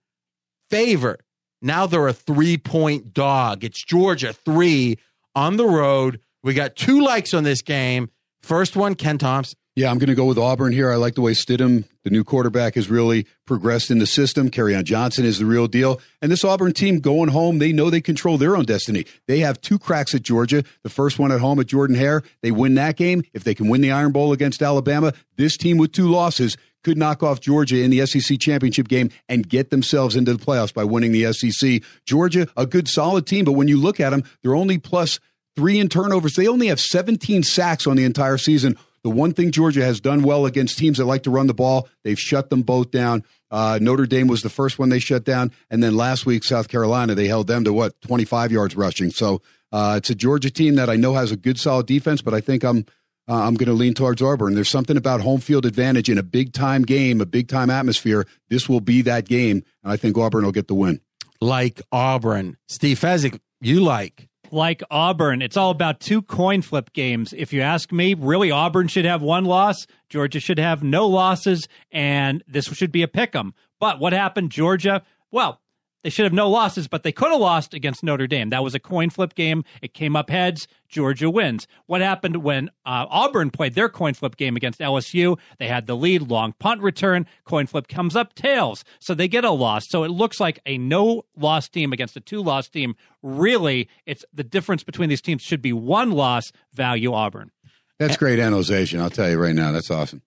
favorite. 0.70 1.22
Now 1.62 1.88
they're 1.88 2.10
a 2.10 2.14
three 2.14 2.58
point 2.58 3.14
dog. 3.14 3.64
It's 3.64 3.82
Georgia 3.82 4.34
three 4.34 4.98
on 5.34 5.56
the 5.56 5.66
road. 5.66 6.20
We 6.44 6.54
got 6.54 6.76
two 6.76 7.02
likes 7.02 7.34
on 7.34 7.46
this 7.46 7.62
game. 7.62 8.10
First 8.44 8.76
one, 8.76 8.96
Ken 8.96 9.18
Thomson. 9.18 9.58
Yeah, 9.74 9.90
I'm 9.90 10.00
going 10.00 10.10
to 10.10 10.16
go 10.16 10.26
with 10.26 10.38
Auburn 10.38 10.74
here. 10.74 10.92
I 10.92 10.98
like 10.98 11.16
the 11.16 11.22
way 11.22 11.32
Stidham, 11.32 11.86
the 12.04 12.10
new 12.10 12.26
quarterback, 12.26 12.76
has 12.76 12.90
really 12.90 13.26
progressed 13.46 13.90
in 13.90 14.00
the 14.00 14.06
system. 14.06 14.52
on 14.54 14.84
Johnson 14.84 15.24
is 15.24 15.40
the 15.40 15.46
real 15.46 15.68
deal. 15.68 16.02
And 16.22 16.30
this 16.30 16.44
Auburn 16.44 16.74
team 16.74 17.00
going 17.00 17.30
home, 17.30 17.60
they 17.60 17.72
know 17.72 17.90
they 17.90 18.02
control 18.02 18.38
their 18.38 18.58
own 18.58 18.66
destiny. 18.66 19.06
They 19.30 19.40
have 19.40 19.62
two 19.62 19.80
cracks 19.80 20.14
at 20.14 20.24
Georgia. 20.24 20.66
The 20.84 20.90
first 20.90 21.20
one 21.20 21.32
at 21.32 21.40
home 21.40 21.58
at 21.62 21.68
Jordan 21.68 21.96
Hare. 21.96 22.22
They 22.42 22.52
win 22.52 22.76
that 22.76 22.98
game. 22.98 23.24
If 23.34 23.46
they 23.46 23.56
can 23.56 23.70
win 23.70 23.80
the 23.80 23.94
Iron 23.94 24.12
Bowl 24.12 24.34
against 24.34 24.62
Alabama, 24.62 25.14
this 25.38 25.56
team 25.56 25.78
with 25.78 25.94
two 25.94 26.10
losses 26.10 26.58
could 26.84 26.98
knock 26.98 27.24
off 27.24 27.40
Georgia 27.40 27.82
in 27.82 27.92
the 27.92 28.06
SEC 28.06 28.40
championship 28.40 28.90
game 28.90 29.10
and 29.30 29.48
get 29.48 29.70
themselves 29.70 30.18
into 30.18 30.34
the 30.34 30.44
playoffs 30.44 30.74
by 30.74 30.84
winning 30.84 31.14
the 31.14 31.32
SEC. 31.32 31.82
Georgia, 32.06 32.46
a 32.58 32.66
good 32.66 32.90
solid 32.90 33.26
team, 33.26 33.46
but 33.46 33.54
when 33.54 33.70
you 33.70 33.80
look 33.80 34.02
at 34.02 34.10
them, 34.10 34.24
they're 34.44 34.56
only 34.56 34.80
plus 34.80 35.20
three 35.56 35.80
in 35.80 35.88
turnovers. 35.88 36.36
They 36.36 36.48
only 36.48 36.68
have 36.68 36.80
17 36.82 37.44
sacks 37.44 37.88
on 37.88 37.96
the 37.96 38.04
entire 38.04 38.38
season. 38.38 38.78
The 39.04 39.10
one 39.10 39.34
thing 39.34 39.52
Georgia 39.52 39.84
has 39.84 40.00
done 40.00 40.22
well 40.22 40.46
against 40.46 40.78
teams 40.78 40.98
that 40.98 41.06
like 41.06 41.24
to 41.24 41.32
run 41.32 41.48
the 41.48 41.54
ball, 41.54 41.90
they've 42.04 42.20
shut 42.20 42.50
them 42.50 42.62
both 42.62 42.92
down. 42.92 43.24
Uh, 43.50 43.80
Notre 43.82 44.06
Dame 44.06 44.28
was 44.28 44.42
the 44.42 44.50
first 44.50 44.78
one 44.78 44.90
they 44.90 45.00
shut 45.00 45.24
down, 45.24 45.52
and 45.70 45.82
then 45.84 45.96
last 45.96 46.26
week 46.26 46.44
South 46.44 46.68
Carolina 46.68 47.16
they 47.16 47.28
held 47.28 47.48
them 47.48 47.64
to 47.64 47.74
what 47.74 48.00
25 48.02 48.52
yards 48.52 48.76
rushing. 48.76 49.10
So 49.10 49.42
uh, 49.72 49.96
it's 49.98 50.10
a 50.10 50.16
Georgia 50.16 50.52
team 50.52 50.76
that 50.76 50.90
I 50.90 50.96
know 50.96 51.14
has 51.16 51.32
a 51.32 51.38
good 51.38 51.60
solid 51.60 51.88
defense, 51.88 52.22
but 52.22 52.34
I 52.34 52.42
think 52.42 52.64
I'm 52.64 52.86
uh, 53.28 53.46
I'm 53.46 53.54
going 53.54 53.68
to 53.68 53.74
lean 53.74 53.94
towards 53.94 54.22
Auburn. 54.22 54.56
There's 54.56 54.70
something 54.70 54.98
about 54.98 55.22
home 55.22 55.40
field 55.40 55.66
advantage 55.66 56.10
in 56.10 56.18
a 56.18 56.24
big 56.24 56.54
time 56.54 56.82
game, 56.82 57.22
a 57.22 57.26
big 57.26 57.48
time 57.48 57.70
atmosphere. 57.70 58.26
This 58.50 58.68
will 58.68 58.82
be 58.82 59.02
that 59.04 59.26
game, 59.26 59.64
and 59.84 59.92
I 59.92 59.96
think 59.96 60.18
Auburn 60.18 60.44
will 60.44 60.52
get 60.52 60.68
the 60.68 60.74
win. 60.74 61.02
Like 61.40 61.82
Auburn. 61.92 62.58
Steve 62.68 63.00
Fezzik, 63.00 63.40
you 63.62 63.80
like. 63.82 64.28
Like 64.52 64.84
Auburn. 64.92 65.42
It's 65.42 65.58
all 65.58 65.72
about 65.72 66.00
two 66.00 66.22
coin 66.22 66.62
flip 66.62 66.92
games. 66.94 67.34
If 67.38 67.54
you 67.54 67.62
ask 67.62 67.92
me, 67.92 68.14
really, 68.14 68.52
Auburn 68.52 68.88
should 68.88 69.06
have 69.06 69.22
one 69.22 69.46
loss. 69.46 69.88
Georgia 70.10 70.40
should 70.40 70.60
have 70.60 70.84
no 70.84 71.08
losses, 71.08 71.68
and 71.92 72.44
this 72.48 72.66
should 72.66 72.92
be 72.92 73.04
a 73.04 73.08
pick 73.08 73.36
'em. 73.36 73.54
But 73.80 74.00
what 74.00 74.14
happened, 74.14 74.52
Georgia? 74.52 75.04
Well, 75.32 75.61
they 76.04 76.10
should 76.10 76.26
have 76.26 76.34
no 76.34 76.50
losses, 76.50 76.88
but 76.88 77.04
they 77.04 77.12
could 77.12 77.32
have 77.32 77.40
lost 77.40 77.74
against 77.74 78.04
Notre 78.04 78.28
Dame. 78.28 78.50
That 78.50 78.64
was 78.64 78.74
a 78.74 78.80
coin 78.80 79.10
flip 79.10 79.36
game. 79.36 79.64
It 79.82 79.94
came 79.94 80.16
up 80.16 80.30
heads. 80.30 80.68
Georgia 80.90 81.30
wins. 81.30 81.68
What 81.86 82.02
happened 82.02 82.38
when 82.38 82.70
uh, 82.86 83.06
Auburn 83.10 83.50
played 83.50 83.76
their 83.76 83.88
coin 83.88 84.14
flip 84.14 84.36
game 84.36 84.56
against 84.58 84.80
LSU? 84.80 85.38
They 85.58 85.68
had 85.68 85.88
the 85.88 85.96
lead, 85.96 86.24
long 86.24 86.54
punt 86.60 86.82
return. 86.82 87.26
Coin 87.46 87.66
flip 87.66 87.88
comes 87.88 88.16
up 88.16 88.34
tails, 88.34 88.84
so 89.00 89.14
they 89.14 89.28
get 89.28 89.46
a 89.46 89.52
loss. 89.52 89.88
So 89.88 90.04
it 90.04 90.10
looks 90.10 90.40
like 90.40 90.60
a 90.66 90.78
no 90.78 91.24
loss 91.38 91.70
team 91.70 91.94
against 91.94 92.18
a 92.18 92.22
two 92.22 92.42
loss 92.42 92.68
team. 92.68 92.96
Really, 93.22 93.88
it's 94.06 94.26
the 94.34 94.44
difference 94.44 94.84
between 94.84 95.10
these 95.10 95.22
teams 95.22 95.42
should 95.42 95.62
be 95.62 95.74
one 95.74 96.12
loss. 96.12 96.52
Value 96.74 97.14
Auburn. 97.14 97.52
That's 98.00 98.18
great 98.18 98.40
analyzation. 98.40 99.00
I'll 99.00 99.10
tell 99.10 99.30
you 99.30 99.38
right 99.38 99.54
now. 99.54 99.72
That's 99.72 99.92
awesome. 99.92 100.24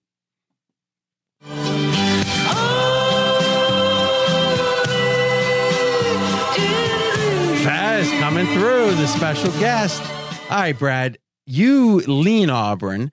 Coming 8.25 8.47
through, 8.47 8.89
the 8.95 9.05
special 9.05 9.51
guest. 9.59 10.01
All 10.49 10.57
right, 10.57 10.77
Brad. 10.77 11.19
you 11.45 11.99
lean 12.07 12.49
Auburn. 12.49 13.11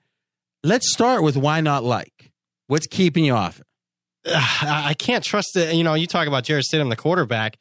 Let's 0.64 0.90
start 0.90 1.22
with 1.22 1.36
why 1.36 1.60
not 1.60 1.84
like. 1.84 2.32
What's 2.66 2.86
keeping 2.86 3.26
you 3.26 3.34
off? 3.34 3.60
I 4.26 4.94
can't 4.98 5.22
trust 5.22 5.54
it. 5.58 5.74
You 5.74 5.84
know, 5.84 5.92
you 5.92 6.06
talk 6.06 6.28
about 6.28 6.44
Jarrett 6.44 6.64
Stidham, 6.64 6.88
the 6.88 6.96
quarterback. 6.96 7.58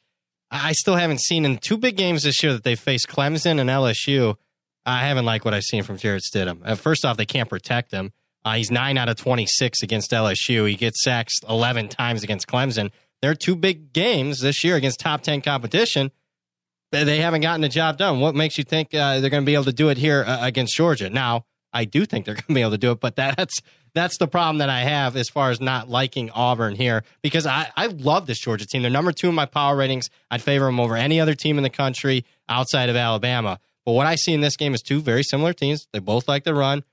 I 0.50 0.72
still 0.72 0.96
haven't 0.96 1.20
seen 1.20 1.44
in 1.44 1.58
two 1.58 1.76
big 1.76 1.98
games 1.98 2.22
this 2.22 2.42
year 2.42 2.54
that 2.54 2.64
they 2.64 2.74
faced 2.74 3.08
Clemson 3.08 3.60
and 3.60 3.68
LSU. 3.68 4.36
I 4.86 5.00
haven't 5.04 5.26
liked 5.26 5.44
what 5.44 5.52
I've 5.52 5.62
seen 5.64 5.82
from 5.82 5.98
Jarrett 5.98 6.22
Stidham. 6.22 6.60
Uh, 6.64 6.74
first 6.74 7.04
off, 7.04 7.18
they 7.18 7.26
can't 7.26 7.50
protect 7.50 7.92
him. 7.92 8.14
Uh, 8.46 8.54
he's 8.54 8.70
nine 8.70 8.96
out 8.96 9.10
of 9.10 9.16
26 9.16 9.82
against 9.82 10.10
LSU. 10.12 10.66
He 10.70 10.74
gets 10.74 11.04
sacked 11.04 11.34
11 11.46 11.90
times 11.90 12.22
against 12.22 12.46
Clemson. 12.46 12.92
There 13.20 13.30
are 13.30 13.34
two 13.34 13.56
big 13.56 13.92
games 13.92 14.40
this 14.40 14.64
year 14.64 14.76
against 14.76 15.00
top 15.00 15.20
10 15.20 15.42
competition. 15.42 16.12
They 16.92 17.18
haven't 17.20 17.40
gotten 17.40 17.62
the 17.62 17.70
job 17.70 17.96
done. 17.96 18.20
What 18.20 18.34
makes 18.34 18.58
you 18.58 18.64
think 18.64 18.94
uh, 18.94 19.20
they're 19.20 19.30
going 19.30 19.42
to 19.42 19.46
be 19.46 19.54
able 19.54 19.64
to 19.64 19.72
do 19.72 19.88
it 19.88 19.96
here 19.96 20.24
uh, 20.26 20.38
against 20.42 20.76
Georgia? 20.76 21.08
Now, 21.08 21.46
I 21.72 21.86
do 21.86 22.04
think 22.04 22.26
they're 22.26 22.34
going 22.36 22.46
to 22.48 22.54
be 22.54 22.60
able 22.60 22.72
to 22.72 22.78
do 22.78 22.92
it, 22.92 23.00
but 23.00 23.16
that's 23.16 23.60
that's 23.94 24.18
the 24.18 24.26
problem 24.26 24.58
that 24.58 24.68
I 24.68 24.80
have 24.80 25.16
as 25.16 25.28
far 25.28 25.50
as 25.50 25.60
not 25.60 25.88
liking 25.88 26.30
Auburn 26.30 26.74
here 26.74 27.04
because 27.22 27.46
I, 27.46 27.70
I 27.76 27.86
love 27.86 28.26
this 28.26 28.38
Georgia 28.38 28.66
team. 28.66 28.82
They're 28.82 28.90
number 28.90 29.12
two 29.12 29.28
in 29.28 29.34
my 29.34 29.46
power 29.46 29.76
ratings. 29.76 30.08
I'd 30.30 30.42
favor 30.42 30.66
them 30.66 30.80
over 30.80 30.96
any 30.96 31.20
other 31.20 31.34
team 31.34 31.58
in 31.58 31.62
the 31.62 31.70
country 31.70 32.24
outside 32.48 32.88
of 32.88 32.96
Alabama. 32.96 33.58
But 33.84 33.92
what 33.92 34.06
I 34.06 34.14
see 34.14 34.32
in 34.32 34.40
this 34.40 34.56
game 34.56 34.74
is 34.74 34.80
two 34.80 35.00
very 35.00 35.22
similar 35.22 35.52
teams. 35.52 35.88
They 35.92 35.98
both 35.98 36.28
like 36.28 36.44
to 36.44 36.54
run. 36.54 36.84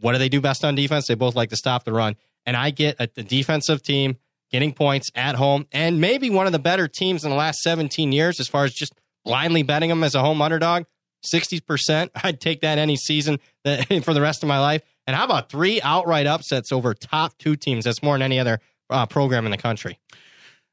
What 0.00 0.12
do 0.12 0.18
they 0.18 0.28
do 0.28 0.40
best 0.40 0.64
on 0.64 0.74
defense? 0.74 1.06
They 1.06 1.14
both 1.14 1.34
like 1.34 1.50
to 1.50 1.56
stop 1.56 1.84
the 1.84 1.92
run. 1.92 2.16
And 2.46 2.56
I 2.56 2.70
get 2.70 2.96
a, 2.98 3.08
a 3.16 3.22
defensive 3.22 3.82
team 3.82 4.16
getting 4.50 4.72
points 4.72 5.10
at 5.14 5.36
home 5.36 5.66
and 5.70 6.00
maybe 6.00 6.28
one 6.28 6.46
of 6.46 6.52
the 6.52 6.58
better 6.58 6.88
teams 6.88 7.24
in 7.24 7.30
the 7.30 7.36
last 7.36 7.60
17 7.60 8.10
years 8.10 8.40
as 8.40 8.48
far 8.48 8.64
as 8.64 8.72
just 8.72 8.92
blindly 9.24 9.62
betting 9.62 9.88
them 9.88 10.04
as 10.04 10.14
a 10.14 10.20
home 10.20 10.42
underdog. 10.42 10.84
60%. 11.32 12.10
I'd 12.24 12.40
take 12.40 12.62
that 12.62 12.78
any 12.78 12.96
season 12.96 13.38
for 14.02 14.14
the 14.14 14.20
rest 14.20 14.42
of 14.42 14.48
my 14.48 14.58
life. 14.58 14.82
And 15.06 15.16
how 15.16 15.24
about 15.24 15.50
three 15.50 15.80
outright 15.82 16.26
upsets 16.26 16.72
over 16.72 16.94
top 16.94 17.36
two 17.38 17.56
teams? 17.56 17.84
That's 17.84 18.02
more 18.02 18.14
than 18.14 18.22
any 18.22 18.38
other 18.38 18.60
uh, 18.88 19.06
program 19.06 19.44
in 19.44 19.50
the 19.50 19.58
country. 19.58 19.98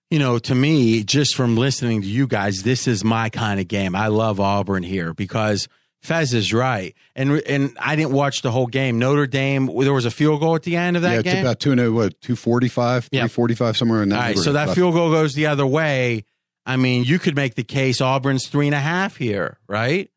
You 0.09 0.19
know, 0.19 0.39
to 0.39 0.55
me, 0.55 1.03
just 1.03 1.35
from 1.35 1.57
listening 1.57 2.01
to 2.01 2.07
you 2.07 2.27
guys, 2.27 2.63
this 2.63 2.87
is 2.87 3.03
my 3.03 3.29
kind 3.29 3.59
of 3.59 3.67
game. 3.67 3.93
I 3.93 4.07
love 4.07 4.39
Auburn 4.39 4.83
here 4.83 5.13
because 5.13 5.67
Fez 6.01 6.33
is 6.33 6.53
right, 6.53 6.95
and 7.13 7.41
and 7.45 7.75
I 7.77 7.97
didn't 7.97 8.13
watch 8.13 8.41
the 8.41 8.49
whole 8.49 8.67
game. 8.67 8.99
Notre 8.99 9.27
Dame, 9.27 9.65
there 9.65 9.91
was 9.91 10.05
a 10.05 10.11
field 10.11 10.39
goal 10.39 10.55
at 10.55 10.63
the 10.63 10.77
end 10.77 10.95
of 10.95 11.01
that 11.01 11.09
game. 11.09 11.15
yeah, 11.17 11.21
game. 11.23 11.33
it's 11.33 11.41
about 11.41 11.59
two 11.59 11.93
what 11.93 12.21
two 12.21 12.37
forty 12.37 12.69
five, 12.69 13.09
three 13.11 13.27
forty 13.27 13.53
five, 13.55 13.75
somewhere 13.75 14.01
in 14.01 14.09
that. 14.09 14.15
All 14.15 14.21
right, 14.21 14.37
so 14.37 14.53
that 14.53 14.73
field 14.75 14.93
goal 14.93 15.11
goes 15.11 15.33
the 15.33 15.47
other 15.47 15.67
way. 15.67 16.23
I 16.67 16.75
mean, 16.75 17.05
you 17.05 17.17
could 17.17 17.35
make 17.35 17.55
the 17.55 17.63
case 17.63 18.01
Auburn's 18.01 18.47
three 18.47 18.67
and 18.67 18.75
a 18.75 18.79
half 18.79 19.15
here, 19.15 19.57
right? 19.69 20.11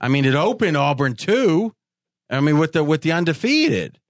I 0.00 0.08
mean, 0.08 0.24
it 0.24 0.34
opened 0.34 0.76
Auburn 0.76 1.14
two. 1.14 1.74
I 2.28 2.40
mean, 2.40 2.58
with 2.58 2.72
the 2.72 2.82
with 2.82 3.02
the 3.02 3.12
undefeated. 3.12 4.00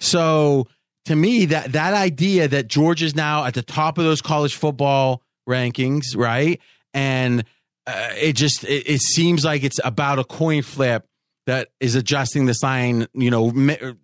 So 0.00 0.66
to 1.04 1.14
me, 1.14 1.46
that 1.46 1.72
that 1.72 1.94
idea 1.94 2.48
that 2.48 2.66
Georgia's 2.66 3.14
now 3.14 3.44
at 3.44 3.54
the 3.54 3.62
top 3.62 3.96
of 3.96 4.04
those 4.04 4.20
college 4.20 4.56
football 4.56 5.22
rankings, 5.48 6.16
right? 6.16 6.60
And 6.92 7.44
uh, 7.86 8.10
it 8.16 8.32
just 8.34 8.64
it, 8.64 8.90
it, 8.90 9.00
seems 9.00 9.44
like 9.44 9.62
it's 9.62 9.78
about 9.84 10.18
a 10.18 10.24
coin 10.24 10.62
flip 10.62 11.06
that 11.46 11.68
is 11.78 11.94
adjusting 11.94 12.46
the 12.46 12.54
sign. 12.54 13.06
You 13.14 13.30
know, 13.30 13.52
th- 13.52 13.94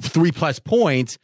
three 0.00 0.30
plus 0.30 0.60
points. 0.60 1.18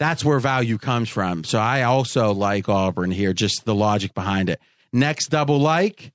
That's 0.00 0.24
where 0.24 0.40
value 0.40 0.78
comes 0.78 1.10
from. 1.10 1.44
So 1.44 1.58
I 1.58 1.82
also 1.82 2.32
like 2.32 2.70
Auburn 2.70 3.10
here, 3.10 3.34
just 3.34 3.66
the 3.66 3.74
logic 3.74 4.14
behind 4.14 4.48
it. 4.48 4.58
Next 4.94 5.28
double 5.28 5.58
like, 5.58 6.12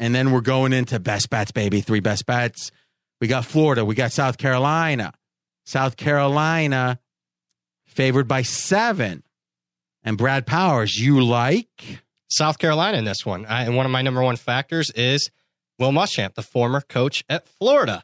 and 0.00 0.12
then 0.12 0.32
we're 0.32 0.40
going 0.40 0.72
into 0.72 0.98
best 0.98 1.30
bets, 1.30 1.52
baby. 1.52 1.80
Three 1.80 2.00
best 2.00 2.26
bets. 2.26 2.72
We 3.20 3.28
got 3.28 3.44
Florida. 3.44 3.84
We 3.84 3.94
got 3.94 4.10
South 4.10 4.36
Carolina. 4.36 5.12
South 5.64 5.96
Carolina 5.96 6.98
favored 7.86 8.26
by 8.26 8.42
seven. 8.42 9.22
And 10.02 10.18
Brad 10.18 10.44
Powers, 10.44 10.98
you 10.98 11.24
like 11.24 12.00
South 12.26 12.58
Carolina 12.58 12.98
in 12.98 13.04
this 13.04 13.24
one. 13.24 13.46
I, 13.46 13.62
and 13.62 13.76
one 13.76 13.86
of 13.86 13.92
my 13.92 14.02
number 14.02 14.22
one 14.22 14.36
factors 14.36 14.90
is 14.90 15.30
Will 15.78 15.92
Muschamp, 15.92 16.34
the 16.34 16.42
former 16.42 16.80
coach 16.80 17.22
at 17.28 17.46
Florida. 17.46 18.02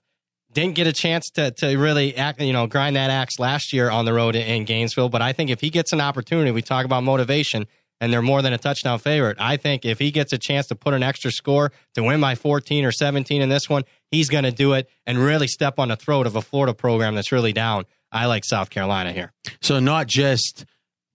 Didn't 0.56 0.74
get 0.74 0.86
a 0.86 0.92
chance 0.94 1.28
to 1.34 1.50
to 1.50 1.76
really 1.76 2.16
act, 2.16 2.40
you 2.40 2.54
know, 2.54 2.66
grind 2.66 2.96
that 2.96 3.10
axe 3.10 3.38
last 3.38 3.74
year 3.74 3.90
on 3.90 4.06
the 4.06 4.14
road 4.14 4.34
in 4.34 4.64
Gainesville. 4.64 5.10
But 5.10 5.20
I 5.20 5.34
think 5.34 5.50
if 5.50 5.60
he 5.60 5.68
gets 5.68 5.92
an 5.92 6.00
opportunity, 6.00 6.50
we 6.50 6.62
talk 6.62 6.86
about 6.86 7.04
motivation, 7.04 7.66
and 8.00 8.10
they're 8.10 8.22
more 8.22 8.40
than 8.40 8.54
a 8.54 8.58
touchdown 8.58 8.98
favorite. 8.98 9.36
I 9.38 9.58
think 9.58 9.84
if 9.84 9.98
he 9.98 10.10
gets 10.10 10.32
a 10.32 10.38
chance 10.38 10.66
to 10.68 10.74
put 10.74 10.94
an 10.94 11.02
extra 11.02 11.30
score 11.30 11.72
to 11.92 12.02
win 12.02 12.22
by 12.22 12.36
14 12.36 12.86
or 12.86 12.90
17 12.90 13.42
in 13.42 13.50
this 13.50 13.68
one, 13.68 13.84
he's 14.10 14.30
going 14.30 14.44
to 14.44 14.50
do 14.50 14.72
it 14.72 14.88
and 15.06 15.18
really 15.18 15.46
step 15.46 15.78
on 15.78 15.88
the 15.88 15.96
throat 15.96 16.26
of 16.26 16.36
a 16.36 16.40
Florida 16.40 16.72
program 16.72 17.14
that's 17.14 17.32
really 17.32 17.52
down. 17.52 17.84
I 18.10 18.24
like 18.24 18.46
South 18.46 18.70
Carolina 18.70 19.12
here. 19.12 19.34
So 19.60 19.78
not 19.78 20.06
just 20.06 20.64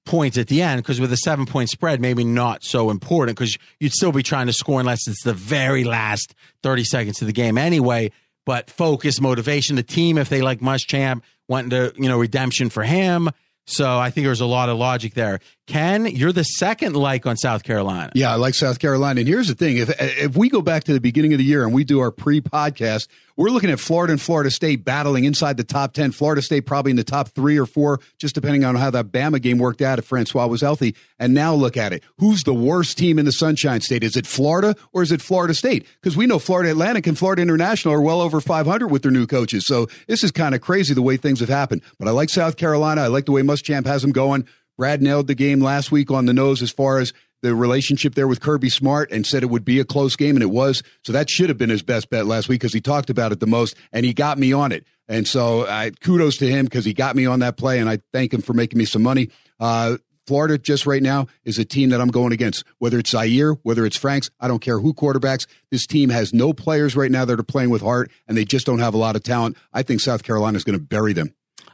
points 0.05 0.37
at 0.37 0.49
the 0.49 0.61
end, 0.61 0.83
because 0.83 0.99
with 0.99 1.11
a 1.11 1.17
seven 1.17 1.47
point 1.47 1.69
spread, 1.69 1.99
maybe 1.99 2.23
not 2.23 2.63
so 2.63 2.91
important 2.91 3.39
because 3.39 3.57
you'd 3.79 3.93
still 3.93 4.11
be 4.11 4.21
trying 4.21 4.45
to 4.45 4.53
score 4.53 4.79
unless 4.79 5.07
it's 5.07 5.23
the 5.23 5.33
very 5.33 5.83
last 5.83 6.35
30 6.61 6.83
seconds 6.83 7.21
of 7.21 7.27
the 7.27 7.33
game 7.33 7.57
anyway. 7.57 8.11
But 8.45 8.69
focus, 8.69 9.21
motivation, 9.21 9.75
the 9.75 9.83
team, 9.83 10.17
if 10.17 10.29
they 10.29 10.41
like 10.41 10.59
Muschamp, 10.59 11.21
wanting 11.47 11.69
to, 11.71 11.93
you 11.95 12.09
know, 12.09 12.17
redemption 12.17 12.69
for 12.69 12.83
him. 12.83 13.29
So 13.65 13.99
I 13.99 14.09
think 14.09 14.25
there's 14.25 14.41
a 14.41 14.45
lot 14.45 14.69
of 14.69 14.77
logic 14.77 15.13
there. 15.13 15.39
Ken, 15.67 16.05
you're 16.07 16.31
the 16.31 16.43
second 16.43 16.95
like 16.95 17.25
on 17.27 17.37
South 17.37 17.63
Carolina. 17.63 18.11
Yeah, 18.15 18.31
I 18.31 18.35
like 18.35 18.55
South 18.55 18.79
Carolina. 18.79 19.21
And 19.21 19.27
here's 19.27 19.47
the 19.47 19.53
thing: 19.53 19.77
if 19.77 19.89
if 19.99 20.35
we 20.35 20.49
go 20.49 20.61
back 20.61 20.83
to 20.85 20.93
the 20.93 20.99
beginning 20.99 21.33
of 21.33 21.37
the 21.37 21.45
year 21.45 21.63
and 21.63 21.73
we 21.73 21.83
do 21.83 21.99
our 21.99 22.11
pre-podcast, 22.11 23.07
we're 23.41 23.49
looking 23.49 23.71
at 23.71 23.79
Florida 23.79 24.11
and 24.11 24.21
Florida 24.21 24.51
State 24.51 24.85
battling 24.85 25.23
inside 25.23 25.57
the 25.57 25.63
top 25.63 25.93
ten. 25.93 26.11
Florida 26.11 26.41
State 26.41 26.65
probably 26.67 26.91
in 26.91 26.95
the 26.95 27.03
top 27.03 27.29
three 27.29 27.57
or 27.57 27.65
four, 27.65 27.99
just 28.19 28.35
depending 28.35 28.63
on 28.63 28.75
how 28.75 28.91
that 28.91 29.07
Bama 29.07 29.41
game 29.41 29.57
worked 29.57 29.81
out 29.81 29.99
if 29.99 30.05
Francois 30.05 30.45
was 30.45 30.61
healthy. 30.61 30.95
And 31.17 31.33
now 31.33 31.53
look 31.53 31.75
at 31.75 31.91
it: 31.91 32.03
who's 32.19 32.43
the 32.43 32.53
worst 32.53 32.97
team 32.97 33.17
in 33.17 33.25
the 33.25 33.31
Sunshine 33.31 33.81
State? 33.81 34.03
Is 34.03 34.15
it 34.15 34.27
Florida 34.27 34.75
or 34.93 35.01
is 35.01 35.11
it 35.11 35.21
Florida 35.21 35.53
State? 35.53 35.87
Because 36.01 36.15
we 36.15 36.27
know 36.27 36.39
Florida 36.39 36.69
Atlantic 36.69 37.07
and 37.07 37.17
Florida 37.17 37.41
International 37.41 37.93
are 37.93 38.01
well 38.01 38.21
over 38.21 38.39
500 38.39 38.87
with 38.87 39.01
their 39.01 39.11
new 39.11 39.25
coaches. 39.25 39.65
So 39.65 39.87
this 40.07 40.23
is 40.23 40.31
kind 40.31 40.53
of 40.53 40.61
crazy 40.61 40.93
the 40.93 41.01
way 41.01 41.17
things 41.17 41.39
have 41.39 41.49
happened. 41.49 41.81
But 41.97 42.07
I 42.07 42.11
like 42.11 42.29
South 42.29 42.57
Carolina. 42.57 43.01
I 43.01 43.07
like 43.07 43.25
the 43.25 43.31
way 43.31 43.41
Muschamp 43.41 43.87
has 43.87 44.03
them 44.03 44.11
going. 44.11 44.47
Brad 44.77 45.01
nailed 45.01 45.27
the 45.27 45.35
game 45.35 45.61
last 45.61 45.91
week 45.91 46.11
on 46.11 46.25
the 46.25 46.33
nose 46.33 46.61
as 46.61 46.71
far 46.71 46.99
as 46.99 47.13
the 47.41 47.55
relationship 47.55 48.15
there 48.15 48.27
with 48.27 48.41
Kirby 48.41 48.69
Smart 48.69 49.11
and 49.11 49.25
said 49.25 49.43
it 49.43 49.49
would 49.49 49.65
be 49.65 49.79
a 49.79 49.85
close 49.85 50.15
game, 50.15 50.35
and 50.35 50.43
it 50.43 50.51
was. 50.51 50.83
So 51.03 51.13
that 51.13 51.29
should 51.29 51.49
have 51.49 51.57
been 51.57 51.69
his 51.69 51.81
best 51.81 52.09
bet 52.09 52.25
last 52.25 52.49
week 52.49 52.61
because 52.61 52.73
he 52.73 52.81
talked 52.81 53.09
about 53.09 53.31
it 53.31 53.39
the 53.39 53.47
most, 53.47 53.75
and 53.91 54.05
he 54.05 54.13
got 54.13 54.37
me 54.37 54.53
on 54.53 54.71
it. 54.71 54.85
And 55.07 55.27
so 55.27 55.67
I 55.67 55.91
kudos 56.01 56.37
to 56.37 56.47
him 56.47 56.65
because 56.65 56.85
he 56.85 56.93
got 56.93 57.15
me 57.15 57.25
on 57.25 57.39
that 57.39 57.57
play, 57.57 57.79
and 57.79 57.89
I 57.89 57.99
thank 58.13 58.33
him 58.33 58.41
for 58.41 58.53
making 58.53 58.77
me 58.77 58.85
some 58.85 59.03
money. 59.03 59.29
Uh, 59.59 59.97
Florida, 60.27 60.57
just 60.57 60.85
right 60.85 61.01
now, 61.01 61.27
is 61.43 61.57
a 61.57 61.65
team 61.65 61.89
that 61.89 61.99
I'm 61.99 62.09
going 62.09 62.31
against. 62.31 62.63
Whether 62.77 62.99
it's 62.99 63.09
Zaire, 63.09 63.53
whether 63.63 63.85
it's 63.85 63.97
Franks, 63.97 64.29
I 64.39 64.47
don't 64.47 64.61
care 64.61 64.79
who 64.79 64.93
quarterbacks. 64.93 65.47
This 65.71 65.85
team 65.85 66.09
has 66.09 66.33
no 66.33 66.53
players 66.53 66.95
right 66.95 67.11
now 67.11 67.25
that 67.25 67.39
are 67.39 67.43
playing 67.43 67.71
with 67.71 67.81
heart, 67.81 68.11
and 68.27 68.37
they 68.37 68.45
just 68.45 68.65
don't 68.65 68.79
have 68.79 68.93
a 68.93 68.97
lot 68.97 69.15
of 69.15 69.23
talent. 69.23 69.57
I 69.73 69.83
think 69.83 69.99
South 69.99 70.23
Carolina 70.23 70.57
is 70.57 70.63
going 70.63 70.77
to 70.77 70.83
bury 70.83 71.13
them 71.13 71.33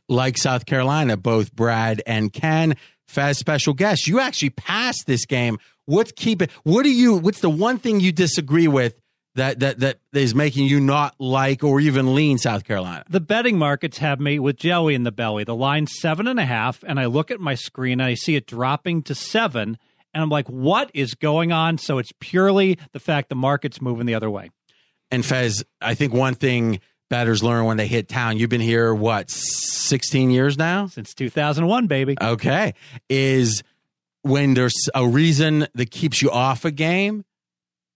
like 0.10 0.38
South 0.38 0.66
Carolina, 0.66 1.18
both 1.18 1.54
Brad 1.54 2.02
and 2.06 2.32
Ken. 2.32 2.76
Fez 3.08 3.38
special 3.38 3.74
guest. 3.74 4.08
You 4.08 4.20
actually 4.20 4.52
passed 4.52 5.08
this 5.08 5.26
game. 5.26 5.60
What's 5.86 6.12
keeping? 6.12 6.50
What 6.64 6.84
do 6.84 6.92
you? 6.92 7.16
What's 7.16 7.40
the 7.40 7.50
one 7.50 7.78
thing 7.78 8.00
you 8.00 8.12
disagree 8.12 8.68
with 8.68 9.00
that 9.36 9.60
that 9.62 9.80
that 9.80 10.00
is 10.14 10.36
making 10.36 10.68
you 10.68 10.80
not 10.80 11.16
like 11.20 11.64
or 11.64 11.80
even 11.80 12.14
lean 12.14 12.38
South 12.38 12.66
Carolina? 12.66 13.06
The 13.10 13.22
betting 13.22 13.58
markets 13.58 14.00
have 14.00 14.20
me 14.20 14.40
with 14.40 14.58
jelly 14.58 14.96
in 14.96 15.04
the 15.04 15.12
belly. 15.12 15.46
The 15.46 15.56
line's 15.56 15.98
seven 16.00 16.28
and 16.28 16.40
a 16.40 16.46
half, 16.46 16.84
and 16.84 17.00
I 17.00 17.06
look 17.06 17.32
at 17.32 17.40
my 17.40 17.56
screen 17.56 18.02
and 18.02 18.10
I 18.10 18.16
see 18.16 18.36
it 18.36 18.46
dropping 18.46 19.04
to 19.04 19.16
seven, 19.16 19.78
and 20.14 20.24
I'm 20.24 20.30
like, 20.30 20.48
what 20.48 20.92
is 20.94 21.14
going 21.14 21.52
on? 21.52 21.78
So 21.78 21.98
it's 22.00 22.12
purely 22.20 22.78
the 22.92 23.00
fact 23.00 23.30
the 23.30 23.36
market's 23.36 23.82
moving 23.82 24.06
the 24.06 24.16
other 24.16 24.30
way. 24.30 24.50
And 25.10 25.26
Fez, 25.26 25.64
I 25.80 25.94
think 25.94 26.14
one 26.14 26.36
thing 26.36 26.82
betters 27.10 27.44
learn 27.44 27.66
when 27.66 27.78
they 27.78 27.88
hit 27.88 28.08
town. 28.08 28.38
You've 28.38 28.50
been 28.50 28.62
here 28.62 28.94
what 28.94 29.30
16 29.30 30.30
years 30.30 30.58
now 30.58 30.88
since 30.88 31.14
2001, 31.14 31.88
baby. 31.88 32.16
Okay, 32.22 32.74
is 33.10 33.64
when 34.24 34.54
there's 34.54 34.90
a 34.94 35.08
reason 35.08 35.68
that 35.76 35.92
keeps 35.92 36.22
you 36.22 36.32
off 36.32 36.66
a 36.66 36.72
game, 36.72 37.24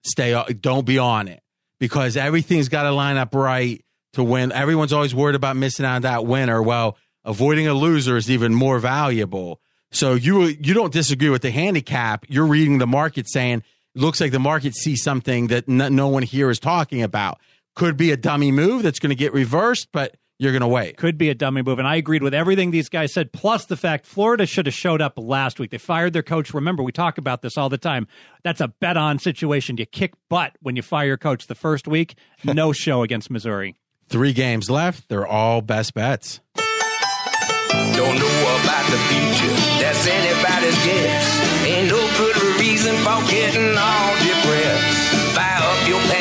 stay 0.03 0.41
don't 0.59 0.85
be 0.85 0.97
on 0.97 1.27
it 1.27 1.41
because 1.79 2.15
everything's 2.17 2.69
got 2.69 2.83
to 2.83 2.91
line 2.91 3.17
up 3.17 3.35
right 3.35 3.83
to 4.13 4.23
win. 4.23 4.51
Everyone's 4.51 4.93
always 4.93 5.13
worried 5.15 5.35
about 5.35 5.55
missing 5.55 5.85
out 5.85 5.95
on 5.95 6.01
that 6.03 6.25
winner. 6.25 6.61
Well, 6.61 6.97
avoiding 7.25 7.67
a 7.67 7.73
loser 7.73 8.17
is 8.17 8.29
even 8.29 8.53
more 8.53 8.79
valuable. 8.79 9.59
So 9.91 10.13
you 10.13 10.43
you 10.43 10.73
don't 10.73 10.93
disagree 10.93 11.29
with 11.29 11.41
the 11.41 11.51
handicap. 11.51 12.25
You're 12.29 12.45
reading 12.45 12.77
the 12.77 12.87
market 12.87 13.29
saying 13.29 13.63
looks 13.93 14.21
like 14.21 14.31
the 14.31 14.39
market 14.39 14.73
sees 14.75 15.03
something 15.03 15.47
that 15.47 15.67
no 15.67 16.07
one 16.07 16.23
here 16.23 16.49
is 16.49 16.59
talking 16.59 17.01
about 17.01 17.39
could 17.75 17.97
be 17.97 18.11
a 18.11 18.17
dummy 18.17 18.51
move 18.51 18.83
that's 18.83 18.99
going 18.99 19.09
to 19.09 19.15
get 19.15 19.33
reversed, 19.33 19.89
but 19.91 20.15
you're 20.39 20.51
going 20.51 20.61
to 20.61 20.67
wait. 20.67 20.97
Could 20.97 21.19
be 21.19 21.29
a 21.29 21.35
dummy 21.35 21.61
move. 21.61 21.77
And 21.77 21.87
I 21.87 21.97
agreed 21.97 22.23
with 22.23 22.33
everything 22.33 22.71
these 22.71 22.89
guys 22.89 23.13
said, 23.13 23.31
plus 23.31 23.65
the 23.65 23.77
fact 23.77 24.07
Florida 24.07 24.47
should 24.47 24.65
have 24.65 24.73
showed 24.73 24.99
up 24.99 25.13
last 25.17 25.59
week. 25.59 25.69
They 25.69 25.77
fired 25.77 26.13
their 26.13 26.23
coach. 26.23 26.51
Remember, 26.53 26.81
we 26.81 26.91
talk 26.91 27.19
about 27.19 27.43
this 27.43 27.57
all 27.57 27.69
the 27.69 27.77
time. 27.77 28.07
That's 28.43 28.59
a 28.59 28.69
bet 28.69 28.97
on 28.97 29.19
situation. 29.19 29.77
You 29.77 29.85
kick 29.85 30.13
butt 30.29 30.57
when 30.59 30.75
you 30.75 30.81
fire 30.81 31.05
your 31.05 31.17
coach 31.17 31.45
the 31.45 31.55
first 31.55 31.87
week. 31.87 32.15
No 32.43 32.73
show 32.73 33.03
against 33.03 33.29
Missouri. 33.29 33.75
Three 34.09 34.33
games 34.33 34.69
left. 34.69 35.07
They're 35.09 35.27
all 35.27 35.61
best 35.61 35.93
bets. 35.93 36.41
Don't 36.55 38.17
know 38.17 38.57
about 38.63 38.85
the 38.89 38.97
future, 39.07 39.55
that's 39.79 40.05
anybody's 40.07 40.75
guess. 40.83 41.65
Ain't 41.65 41.87
no 41.87 42.01
good 42.17 42.35
reason 42.59 42.95
for 42.97 43.21
getting 43.29 43.77
all 43.77 44.11
depressed. 44.17 45.35
Fire 45.35 45.61
up 45.61 45.87
your 45.87 45.99
pad 46.09 46.20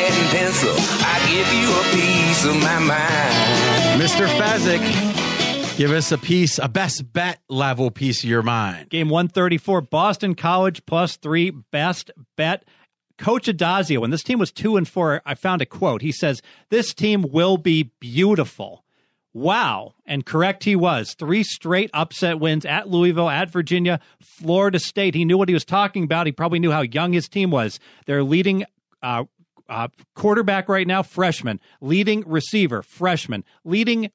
give 1.31 1.53
you 1.53 1.69
a 1.71 1.83
piece 1.93 2.45
of 2.45 2.55
my 2.61 2.79
mind. 2.79 4.01
Mr. 4.01 4.27
Fezzik, 4.37 5.77
give 5.77 5.91
us 5.91 6.11
a 6.11 6.17
piece, 6.17 6.59
a 6.59 6.67
best 6.67 7.13
bet 7.13 7.39
level 7.47 7.89
piece 7.89 8.23
of 8.23 8.29
your 8.29 8.43
mind. 8.43 8.89
Game 8.89 9.07
134, 9.07 9.81
Boston 9.81 10.35
College 10.35 10.85
plus 10.85 11.15
three, 11.15 11.49
best 11.49 12.11
bet. 12.35 12.65
Coach 13.17 13.47
Addazio, 13.47 13.99
when 13.99 14.09
this 14.09 14.23
team 14.23 14.39
was 14.39 14.51
two 14.51 14.75
and 14.75 14.87
four, 14.87 15.21
I 15.25 15.35
found 15.35 15.61
a 15.61 15.65
quote. 15.65 16.01
He 16.01 16.11
says, 16.11 16.41
This 16.69 16.93
team 16.93 17.21
will 17.31 17.57
be 17.57 17.91
beautiful. 17.99 18.83
Wow. 19.33 19.93
And 20.05 20.25
correct 20.25 20.65
he 20.65 20.75
was. 20.75 21.13
Three 21.13 21.43
straight 21.43 21.89
upset 21.93 22.39
wins 22.39 22.65
at 22.65 22.89
Louisville, 22.89 23.29
at 23.29 23.49
Virginia, 23.49 24.01
Florida 24.19 24.79
State. 24.79 25.15
He 25.15 25.23
knew 25.23 25.37
what 25.37 25.47
he 25.47 25.53
was 25.53 25.63
talking 25.63 26.03
about. 26.03 26.25
He 26.25 26.33
probably 26.33 26.59
knew 26.59 26.71
how 26.71 26.81
young 26.81 27.13
his 27.13 27.29
team 27.29 27.51
was. 27.51 27.79
Their 28.07 28.23
leading 28.23 28.65
uh, 29.01 29.25
uh, 29.71 29.87
quarterback 30.15 30.67
right 30.67 30.85
now, 30.85 31.01
freshman. 31.01 31.59
Leading 31.79 32.23
receiver, 32.27 32.83
freshman. 32.83 33.43
Leading 33.63 34.11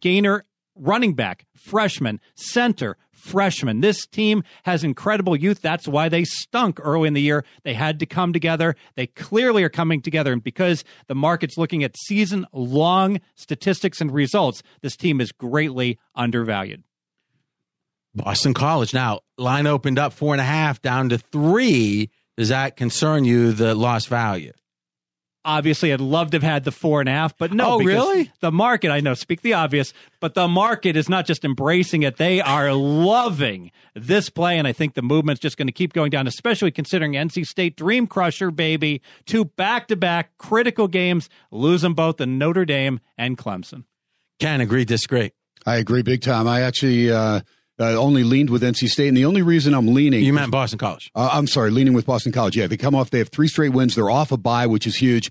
gainer, 0.00 0.44
running 0.74 1.14
back, 1.14 1.46
freshman. 1.54 2.20
Center, 2.34 2.96
freshman. 3.12 3.80
This 3.80 4.04
team 4.06 4.42
has 4.64 4.82
incredible 4.82 5.36
youth. 5.36 5.62
That's 5.62 5.86
why 5.86 6.08
they 6.08 6.24
stunk 6.24 6.80
early 6.82 7.06
in 7.06 7.14
the 7.14 7.22
year. 7.22 7.44
They 7.62 7.74
had 7.74 8.00
to 8.00 8.06
come 8.06 8.32
together. 8.32 8.74
They 8.96 9.06
clearly 9.06 9.62
are 9.62 9.70
coming 9.70 10.02
together. 10.02 10.32
And 10.32 10.42
because 10.42 10.84
the 11.06 11.14
market's 11.14 11.56
looking 11.56 11.84
at 11.84 11.96
season 11.96 12.44
long 12.52 13.20
statistics 13.36 14.00
and 14.00 14.12
results, 14.12 14.62
this 14.82 14.96
team 14.96 15.20
is 15.20 15.30
greatly 15.30 15.98
undervalued. 16.16 16.82
Boston 18.12 18.54
College. 18.54 18.92
Now, 18.92 19.20
line 19.38 19.66
opened 19.66 19.98
up 19.98 20.12
four 20.12 20.34
and 20.34 20.40
a 20.40 20.44
half 20.44 20.82
down 20.82 21.08
to 21.10 21.18
three. 21.18 22.10
Does 22.36 22.48
that 22.48 22.76
concern 22.76 23.24
you, 23.24 23.52
the 23.52 23.74
lost 23.74 24.08
value? 24.08 24.52
Obviously 25.44 25.92
I'd 25.92 26.00
love 26.00 26.30
to 26.30 26.36
have 26.36 26.42
had 26.42 26.64
the 26.64 26.72
four 26.72 27.00
and 27.00 27.08
a 27.08 27.12
half, 27.12 27.36
but 27.36 27.52
no. 27.52 27.72
Oh, 27.72 27.78
really? 27.80 28.32
The 28.40 28.50
market, 28.50 28.90
I 28.90 29.00
know, 29.00 29.14
speak 29.14 29.42
the 29.42 29.54
obvious, 29.54 29.92
but 30.20 30.34
the 30.34 30.48
market 30.48 30.96
is 30.96 31.08
not 31.08 31.26
just 31.26 31.44
embracing 31.44 32.02
it; 32.02 32.16
they 32.16 32.40
are 32.40 32.72
loving 32.72 33.70
this 33.94 34.30
play, 34.30 34.58
and 34.58 34.66
I 34.66 34.72
think 34.72 34.94
the 34.94 35.02
movement's 35.02 35.40
just 35.40 35.56
going 35.56 35.68
to 35.68 35.72
keep 35.72 35.92
going 35.92 36.10
down, 36.10 36.26
especially 36.26 36.70
considering 36.70 37.12
NC 37.12 37.46
State 37.46 37.76
Dream 37.76 38.06
Crusher, 38.06 38.50
baby, 38.50 39.02
two 39.26 39.44
back-to-back 39.44 40.36
critical 40.38 40.88
games, 40.88 41.28
lose 41.50 41.82
them 41.82 41.94
both 41.94 42.20
in 42.20 42.38
Notre 42.38 42.64
Dame 42.64 43.00
and 43.18 43.36
Clemson. 43.36 43.84
Can 44.40 44.60
agree, 44.60 44.84
disagree. 44.84 45.32
I 45.66 45.76
agree 45.76 46.02
big 46.02 46.22
time. 46.22 46.48
I 46.48 46.62
actually. 46.62 47.10
Uh, 47.10 47.40
uh, 47.78 47.96
only 47.96 48.22
leaned 48.22 48.50
with 48.50 48.62
NC 48.62 48.88
State, 48.88 49.08
and 49.08 49.16
the 49.16 49.24
only 49.24 49.42
reason 49.42 49.74
I'm 49.74 49.92
leaning. 49.94 50.24
You 50.24 50.32
meant 50.32 50.50
Boston 50.50 50.78
College. 50.78 51.10
Uh, 51.14 51.30
I'm 51.32 51.46
sorry, 51.46 51.70
leaning 51.70 51.94
with 51.94 52.06
Boston 52.06 52.32
College. 52.32 52.56
Yeah, 52.56 52.66
they 52.66 52.76
come 52.76 52.94
off. 52.94 53.10
They 53.10 53.18
have 53.18 53.30
three 53.30 53.48
straight 53.48 53.72
wins. 53.72 53.94
They're 53.94 54.10
off 54.10 54.32
a 54.32 54.36
bye, 54.36 54.66
which 54.66 54.86
is 54.86 54.96
huge. 54.96 55.30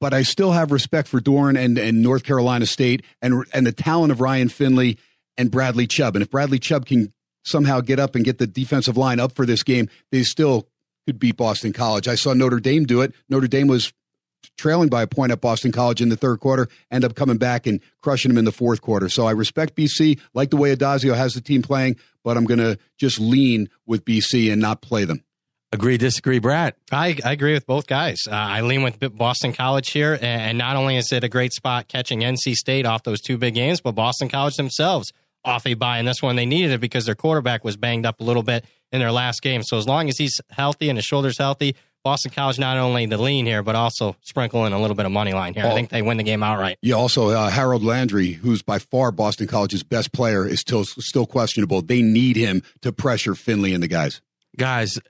But 0.00 0.12
I 0.12 0.22
still 0.22 0.52
have 0.52 0.72
respect 0.72 1.08
for 1.08 1.20
Doeren 1.20 1.58
and, 1.58 1.78
and 1.78 2.02
North 2.02 2.24
Carolina 2.24 2.66
State 2.66 3.04
and 3.22 3.44
and 3.52 3.66
the 3.66 3.72
talent 3.72 4.12
of 4.12 4.20
Ryan 4.20 4.48
Finley 4.48 4.98
and 5.36 5.50
Bradley 5.50 5.86
Chubb. 5.86 6.16
And 6.16 6.22
if 6.22 6.30
Bradley 6.30 6.58
Chubb 6.58 6.86
can 6.86 7.12
somehow 7.44 7.80
get 7.80 7.98
up 7.98 8.14
and 8.14 8.24
get 8.24 8.38
the 8.38 8.46
defensive 8.46 8.96
line 8.96 9.20
up 9.20 9.32
for 9.32 9.46
this 9.46 9.62
game, 9.62 9.88
they 10.10 10.22
still 10.22 10.68
could 11.06 11.18
beat 11.18 11.36
Boston 11.36 11.72
College. 11.72 12.08
I 12.08 12.14
saw 12.14 12.32
Notre 12.32 12.60
Dame 12.60 12.84
do 12.84 13.02
it. 13.02 13.14
Notre 13.28 13.48
Dame 13.48 13.66
was 13.66 13.92
trailing 14.56 14.88
by 14.88 15.02
a 15.02 15.06
point 15.06 15.32
at 15.32 15.40
Boston 15.40 15.72
College 15.72 16.00
in 16.00 16.08
the 16.08 16.16
third 16.16 16.40
quarter, 16.40 16.68
end 16.90 17.04
up 17.04 17.14
coming 17.14 17.36
back 17.36 17.66
and 17.66 17.80
crushing 18.00 18.30
them 18.30 18.38
in 18.38 18.44
the 18.44 18.52
fourth 18.52 18.80
quarter. 18.80 19.08
So 19.08 19.26
I 19.26 19.32
respect 19.32 19.76
BC, 19.76 20.20
like 20.34 20.50
the 20.50 20.56
way 20.56 20.74
Addazio 20.74 21.14
has 21.14 21.34
the 21.34 21.40
team 21.40 21.62
playing, 21.62 21.96
but 22.22 22.36
I'm 22.36 22.44
going 22.44 22.58
to 22.58 22.78
just 22.98 23.20
lean 23.20 23.68
with 23.86 24.04
BC 24.04 24.52
and 24.52 24.60
not 24.60 24.82
play 24.82 25.04
them. 25.04 25.24
Agree, 25.72 25.98
disagree, 25.98 26.38
Brad. 26.38 26.74
I, 26.92 27.18
I 27.24 27.32
agree 27.32 27.52
with 27.52 27.66
both 27.66 27.88
guys. 27.88 28.20
Uh, 28.28 28.34
I 28.34 28.60
lean 28.60 28.84
with 28.84 29.00
Boston 29.16 29.52
College 29.52 29.90
here, 29.90 30.16
and 30.22 30.56
not 30.56 30.76
only 30.76 30.96
is 30.96 31.10
it 31.12 31.24
a 31.24 31.28
great 31.28 31.52
spot 31.52 31.88
catching 31.88 32.20
NC 32.20 32.54
State 32.54 32.86
off 32.86 33.02
those 33.02 33.20
two 33.20 33.38
big 33.38 33.54
games, 33.54 33.80
but 33.80 33.92
Boston 33.92 34.28
College 34.28 34.54
themselves 34.54 35.12
off 35.44 35.66
a 35.66 35.74
bye 35.74 35.98
in 35.98 36.06
this 36.06 36.22
one. 36.22 36.36
They 36.36 36.46
needed 36.46 36.70
it 36.70 36.80
because 36.80 37.06
their 37.06 37.16
quarterback 37.16 37.64
was 37.64 37.76
banged 37.76 38.06
up 38.06 38.20
a 38.20 38.24
little 38.24 38.44
bit 38.44 38.64
in 38.92 39.00
their 39.00 39.10
last 39.10 39.42
game. 39.42 39.64
So 39.64 39.76
as 39.76 39.86
long 39.86 40.08
as 40.08 40.16
he's 40.16 40.40
healthy 40.48 40.88
and 40.88 40.96
his 40.96 41.04
shoulder's 41.04 41.38
healthy, 41.38 41.74
Boston 42.04 42.32
College 42.32 42.58
not 42.58 42.76
only 42.76 43.06
the 43.06 43.16
lean 43.16 43.46
here, 43.46 43.62
but 43.62 43.74
also 43.74 44.14
sprinkle 44.20 44.66
in 44.66 44.74
a 44.74 44.80
little 44.80 44.94
bit 44.94 45.06
of 45.06 45.12
money 45.12 45.32
line 45.32 45.54
here. 45.54 45.64
Oh, 45.64 45.70
I 45.70 45.74
think 45.74 45.88
they 45.88 46.02
win 46.02 46.18
the 46.18 46.22
game 46.22 46.42
outright. 46.42 46.78
Yeah. 46.82 46.96
Also, 46.96 47.30
uh, 47.30 47.48
Harold 47.48 47.82
Landry, 47.82 48.32
who's 48.32 48.60
by 48.60 48.78
far 48.78 49.10
Boston 49.10 49.46
College's 49.46 49.82
best 49.82 50.12
player, 50.12 50.46
is 50.46 50.60
still 50.60 50.84
still 50.84 51.24
questionable. 51.26 51.80
They 51.80 52.02
need 52.02 52.36
him 52.36 52.62
to 52.82 52.92
pressure 52.92 53.34
Finley 53.34 53.72
and 53.72 53.82
the 53.82 53.88
guys. 53.88 54.20
Guys, 54.56 55.00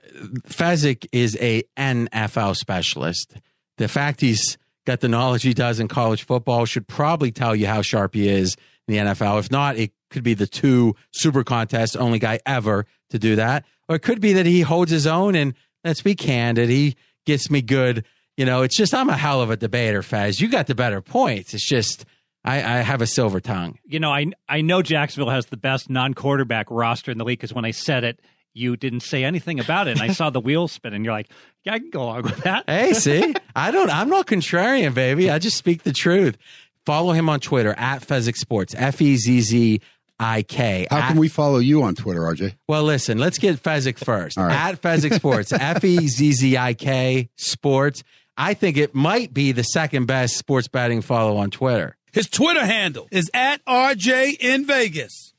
Fezzik 0.47 1.05
is 1.11 1.37
a 1.41 1.63
NFL 1.77 2.55
specialist. 2.55 3.35
The 3.77 3.89
fact 3.89 4.21
he's 4.21 4.57
got 4.85 5.01
the 5.01 5.09
knowledge 5.09 5.43
he 5.43 5.53
does 5.53 5.79
in 5.81 5.89
college 5.89 6.23
football 6.23 6.65
should 6.65 6.87
probably 6.87 7.31
tell 7.31 7.55
you 7.55 7.67
how 7.67 7.81
sharp 7.81 8.13
he 8.13 8.29
is 8.29 8.55
in 8.87 8.93
the 8.93 8.99
NFL. 9.11 9.39
If 9.39 9.51
not, 9.51 9.75
it 9.75 9.91
could 10.09 10.23
be 10.23 10.33
the 10.33 10.47
two 10.47 10.95
super 11.11 11.43
contest 11.43 11.97
only 11.97 12.19
guy 12.19 12.39
ever 12.45 12.85
to 13.09 13.19
do 13.19 13.35
that, 13.35 13.65
or 13.89 13.97
it 13.97 14.01
could 14.01 14.21
be 14.21 14.33
that 14.33 14.45
he 14.45 14.61
holds 14.61 14.91
his 14.91 15.05
own 15.05 15.35
and 15.35 15.53
let's 15.85 16.01
be 16.01 16.15
candid. 16.15 16.67
He 16.67 16.97
gets 17.25 17.49
me 17.49 17.61
good. 17.61 18.03
You 18.35 18.45
know, 18.45 18.63
it's 18.63 18.75
just 18.75 18.93
I'm 18.93 19.09
a 19.09 19.15
hell 19.15 19.41
of 19.41 19.49
a 19.49 19.55
debater, 19.55 20.01
Fez. 20.01 20.41
You 20.41 20.49
got 20.49 20.67
the 20.67 20.75
better 20.75 21.01
points. 21.01 21.53
It's 21.53 21.65
just 21.65 22.03
I, 22.43 22.57
I 22.57 22.77
have 22.81 23.01
a 23.01 23.07
silver 23.07 23.39
tongue. 23.39 23.77
You 23.85 23.99
know, 23.99 24.11
I 24.11 24.25
I 24.49 24.61
know 24.61 24.81
Jacksonville 24.81 25.31
has 25.31 25.45
the 25.45 25.57
best 25.57 25.89
non-quarterback 25.89 26.67
roster 26.69 27.11
in 27.11 27.17
the 27.17 27.23
league 27.23 27.39
because 27.39 27.53
when 27.53 27.63
I 27.63 27.71
said 27.71 28.03
it, 28.03 28.19
you 28.53 28.75
didn't 28.75 29.01
say 29.01 29.23
anything 29.23 29.59
about 29.59 29.87
it. 29.87 29.91
And 29.91 30.01
I 30.01 30.13
saw 30.13 30.29
the 30.29 30.39
wheels 30.41 30.71
spin, 30.71 30.93
and 30.93 31.05
you're 31.05 31.13
like, 31.13 31.29
"Yeah, 31.63 31.73
I 31.73 31.79
can 31.79 31.89
go 31.91 32.03
along 32.03 32.23
with 32.23 32.43
that." 32.43 32.65
Hey, 32.67 32.93
see, 32.93 33.35
I 33.55 33.71
don't. 33.71 33.89
I'm 33.89 34.09
not 34.09 34.27
contrarian, 34.27 34.93
baby. 34.93 35.29
I 35.29 35.39
just 35.39 35.57
speak 35.57 35.83
the 35.83 35.93
truth. 35.93 36.37
Follow 36.85 37.13
him 37.13 37.29
on 37.29 37.39
Twitter 37.39 37.73
at 37.77 38.01
Fezzik 38.05 38.35
Sports. 38.35 38.75
F 38.77 39.01
E 39.01 39.15
Z 39.15 39.41
Z 39.41 39.81
I 40.19 40.43
K. 40.43 40.87
How 40.89 41.07
can 41.07 41.17
we 41.17 41.27
follow 41.27 41.57
you 41.57 41.83
on 41.83 41.95
Twitter, 41.95 42.21
RJ? 42.21 42.55
Well, 42.67 42.83
listen, 42.83 43.17
let's 43.17 43.37
get 43.37 43.61
Fezzik 43.61 43.97
first. 43.97 44.37
At 44.39 44.81
Fezzik 44.81 45.13
Sports, 45.13 45.51
F 45.59 45.83
E 45.83 46.07
Z 46.07 46.31
Z 46.33 46.57
I 46.57 46.73
K 46.73 47.29
Sports. 47.35 48.03
I 48.37 48.53
think 48.53 48.77
it 48.77 48.93
might 48.93 49.33
be 49.33 49.51
the 49.51 49.63
second 49.63 50.05
best 50.07 50.37
sports 50.37 50.67
betting 50.67 51.01
follow 51.01 51.37
on 51.37 51.51
Twitter. 51.51 51.95
His 52.11 52.27
Twitter 52.27 52.65
handle 52.65 53.07
is 53.11 53.29
at 53.33 53.63
RJ 53.65 54.37
in 54.39 54.65
Vegas. 54.65 55.33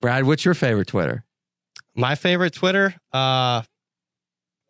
Brad, 0.00 0.24
what's 0.24 0.44
your 0.44 0.54
favorite 0.54 0.88
Twitter? 0.88 1.24
My 1.94 2.14
favorite 2.14 2.54
Twitter, 2.54 2.94
uh, 3.12 3.62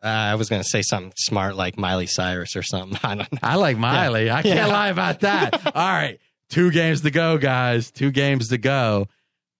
uh, 0.03 0.07
I 0.07 0.35
was 0.37 0.49
going 0.49 0.63
to 0.63 0.69
say 0.69 0.83
something 0.83 1.13
smart 1.17 1.55
like 1.55 1.79
Miley 1.79 2.07
Cyrus 2.07 2.57
or 2.57 2.63
something. 2.63 2.99
I 3.05 3.15
don't 3.15 3.33
know. 3.33 3.39
I 3.43 3.57
like 3.57 3.77
Miley. 3.77 4.27
Yeah. 4.27 4.37
I 4.37 4.43
can't 4.43 4.57
yeah. 4.57 4.67
lie 4.67 4.89
about 4.89 5.21
that. 5.21 5.55
All 5.67 5.93
right. 5.93 6.19
Two 6.49 6.71
games 6.73 7.03
to 7.03 7.11
go, 7.11 7.39
guys. 7.39 7.91
Two 7.91 8.11
games 8.11 8.49
to 8.49 8.59
go. 8.59 9.07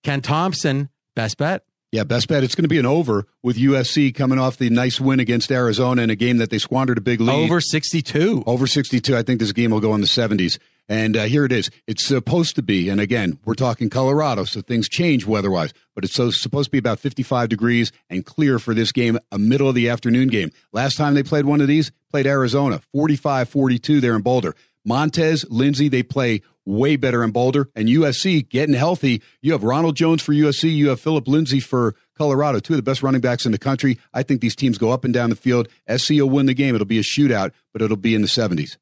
Ken 0.03 0.21
Thomson, 0.21 0.89
best 1.15 1.37
bet. 1.37 1.65
Yeah, 1.93 2.05
best 2.05 2.29
bet. 2.29 2.45
It's 2.45 2.55
going 2.55 2.65
to 2.65 2.69
be 2.69 2.79
an 2.79 2.87
over 2.87 3.27
with 3.43 3.57
USC 3.57 4.15
coming 4.15 4.39
off 4.39 4.59
the 4.59 4.71
nice 4.71 5.01
win 5.01 5.19
against 5.19 5.51
Arizona 5.51 6.03
in 6.03 6.11
a 6.11 6.15
game 6.15 6.39
that 6.39 6.51
they 6.51 6.59
squandered 6.59 6.99
a 6.99 7.01
big 7.01 7.21
lead. 7.21 7.35
Over 7.35 7.61
62. 7.61 8.45
Over 8.47 8.69
62. 8.69 9.17
I 9.17 9.25
think 9.25 9.41
this 9.41 9.51
game 9.51 9.73
will 9.73 9.81
go 9.81 9.95
in 9.97 10.01
the 10.01 10.07
70s. 10.07 10.59
And 10.89 11.17
uh, 11.17 11.25
here 11.25 11.45
it 11.45 11.53
is. 11.53 11.71
It's 11.87 12.05
supposed 12.05 12.57
to 12.57 12.63
be, 12.63 12.89
and 12.89 13.01
again, 13.01 13.39
we're 13.45 13.55
talking 13.55 13.91
Colorado, 13.91 14.43
so 14.43 14.61
things 14.61 14.89
change 14.89 15.25
weather-wise, 15.25 15.73
but 15.95 16.05
it's 16.05 16.15
so, 16.15 16.33
supposed 16.33 16.67
to 16.67 16.73
be 16.73 16.79
about 16.79 16.99
55 16.99 17.49
degrees 17.49 17.93
and 18.09 18.27
clear 18.27 18.59
for 18.59 18.75
this 18.75 18.91
game, 18.91 19.17
a 19.31 19.39
middle 19.39 19.69
of 19.69 19.77
the 19.77 19.89
afternoon 19.89 20.27
game. 20.27 20.51
Last 20.73 20.97
time 20.97 21.15
they 21.15 21.23
played 21.23 21.45
one 21.45 21.61
of 21.61 21.69
these, 21.69 21.93
played 22.11 22.27
Arizona, 22.27 22.81
45-42 22.93 24.01
there 24.01 24.17
in 24.17 24.23
Boulder. 24.23 24.57
Montez, 24.85 25.45
Lindsay, 25.49 25.89
they 25.89 26.03
play 26.03 26.43
way 26.67 26.97
better 26.97 27.25
in 27.25 27.31
Boulder. 27.31 27.69
And 27.75 27.89
USC 27.89 28.49
getting 28.49 28.75
healthy. 28.75 29.23
You 29.43 29.53
have 29.53 29.63
Ronald 29.63 29.97
Jones 29.97 30.23
for 30.23 30.33
USC. 30.33 30.75
You 30.75 30.89
have 30.89 31.01
Phillip 31.01 31.27
Lindsay 31.27 31.61
for 31.61 31.95
Colorado, 32.17 32.61
two 32.61 32.75
of 32.75 32.79
the 32.79 32.83
best 32.83 33.03
running 33.03 33.21
backs 33.21 33.47
in 33.47 33.53
the 33.53 33.59
country. 33.59 33.99
I 34.13 34.23
think 34.23 34.41
these 34.41 34.57
teams 34.57 34.79
go 34.79 34.91
up 34.91 35.05
and 35.05 35.15
down 35.15 35.31
the 35.31 35.37
field. 35.37 35.69
SC 35.95 36.11
will 36.11 36.31
win 36.31 36.47
the 36.47 36.55
game. 36.55 36.75
It'll 36.75 36.87
be 36.87 36.99
a 36.99 37.03
shootout, 37.03 37.53
but 37.73 37.83
it'll 37.83 37.97
be 37.97 38.15
in 38.15 38.23
the 38.23 38.29
70s. 38.29 38.77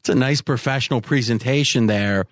It's 0.00 0.08
a 0.08 0.14
nice 0.14 0.40
professional 0.40 1.00
presentation 1.00 1.86
there. 1.86 2.26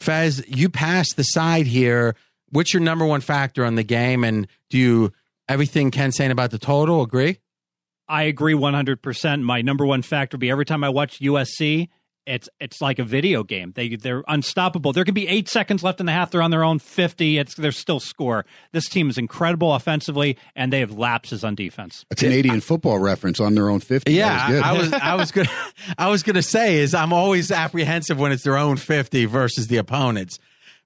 Fez, 0.00 0.44
you 0.48 0.68
passed 0.68 1.16
the 1.16 1.24
side 1.24 1.66
here. 1.66 2.14
What's 2.50 2.72
your 2.72 2.82
number 2.82 3.04
one 3.04 3.20
factor 3.20 3.64
on 3.64 3.74
the 3.74 3.82
game? 3.82 4.24
And 4.24 4.46
do 4.70 4.78
you, 4.78 5.12
everything 5.48 5.90
Ken's 5.90 6.16
saying 6.16 6.30
about 6.30 6.50
the 6.50 6.58
total, 6.58 7.02
agree? 7.02 7.38
I 8.08 8.22
agree 8.22 8.54
100%. 8.54 9.42
My 9.42 9.60
number 9.60 9.84
one 9.84 10.02
factor 10.02 10.36
would 10.36 10.40
be 10.40 10.50
every 10.50 10.64
time 10.64 10.82
I 10.82 10.88
watch 10.88 11.20
USC, 11.20 11.88
it's 12.28 12.48
it's 12.60 12.80
like 12.80 12.98
a 12.98 13.04
video 13.04 13.42
game. 13.42 13.72
They 13.74 13.96
they're 13.96 14.22
unstoppable. 14.28 14.92
There 14.92 15.04
can 15.04 15.14
be 15.14 15.26
eight 15.26 15.48
seconds 15.48 15.82
left 15.82 15.98
in 15.98 16.06
the 16.06 16.12
half. 16.12 16.30
They're 16.30 16.42
on 16.42 16.50
their 16.50 16.62
own 16.62 16.78
fifty. 16.78 17.38
It's 17.38 17.54
they're 17.54 17.72
still 17.72 18.00
score. 18.00 18.44
This 18.72 18.88
team 18.88 19.08
is 19.08 19.16
incredible 19.16 19.74
offensively, 19.74 20.36
and 20.54 20.72
they 20.72 20.80
have 20.80 20.92
lapses 20.92 21.42
on 21.42 21.54
defense. 21.54 22.04
A 22.10 22.14
Canadian 22.14 22.60
football 22.60 22.98
reference 22.98 23.40
on 23.40 23.54
their 23.54 23.70
own 23.70 23.80
fifty. 23.80 24.12
Yeah, 24.12 24.46
was 24.46 24.54
good. 24.54 24.62
I 24.62 24.72
was 24.72 24.92
I 24.92 25.14
was 25.14 25.32
gonna 25.32 25.50
I 25.98 26.08
was 26.08 26.22
gonna 26.22 26.42
say 26.42 26.76
is 26.76 26.94
I'm 26.94 27.12
always 27.12 27.50
apprehensive 27.50 28.18
when 28.18 28.30
it's 28.32 28.44
their 28.44 28.58
own 28.58 28.76
50 28.76 29.24
versus 29.24 29.68
the 29.68 29.78
opponents, 29.78 30.38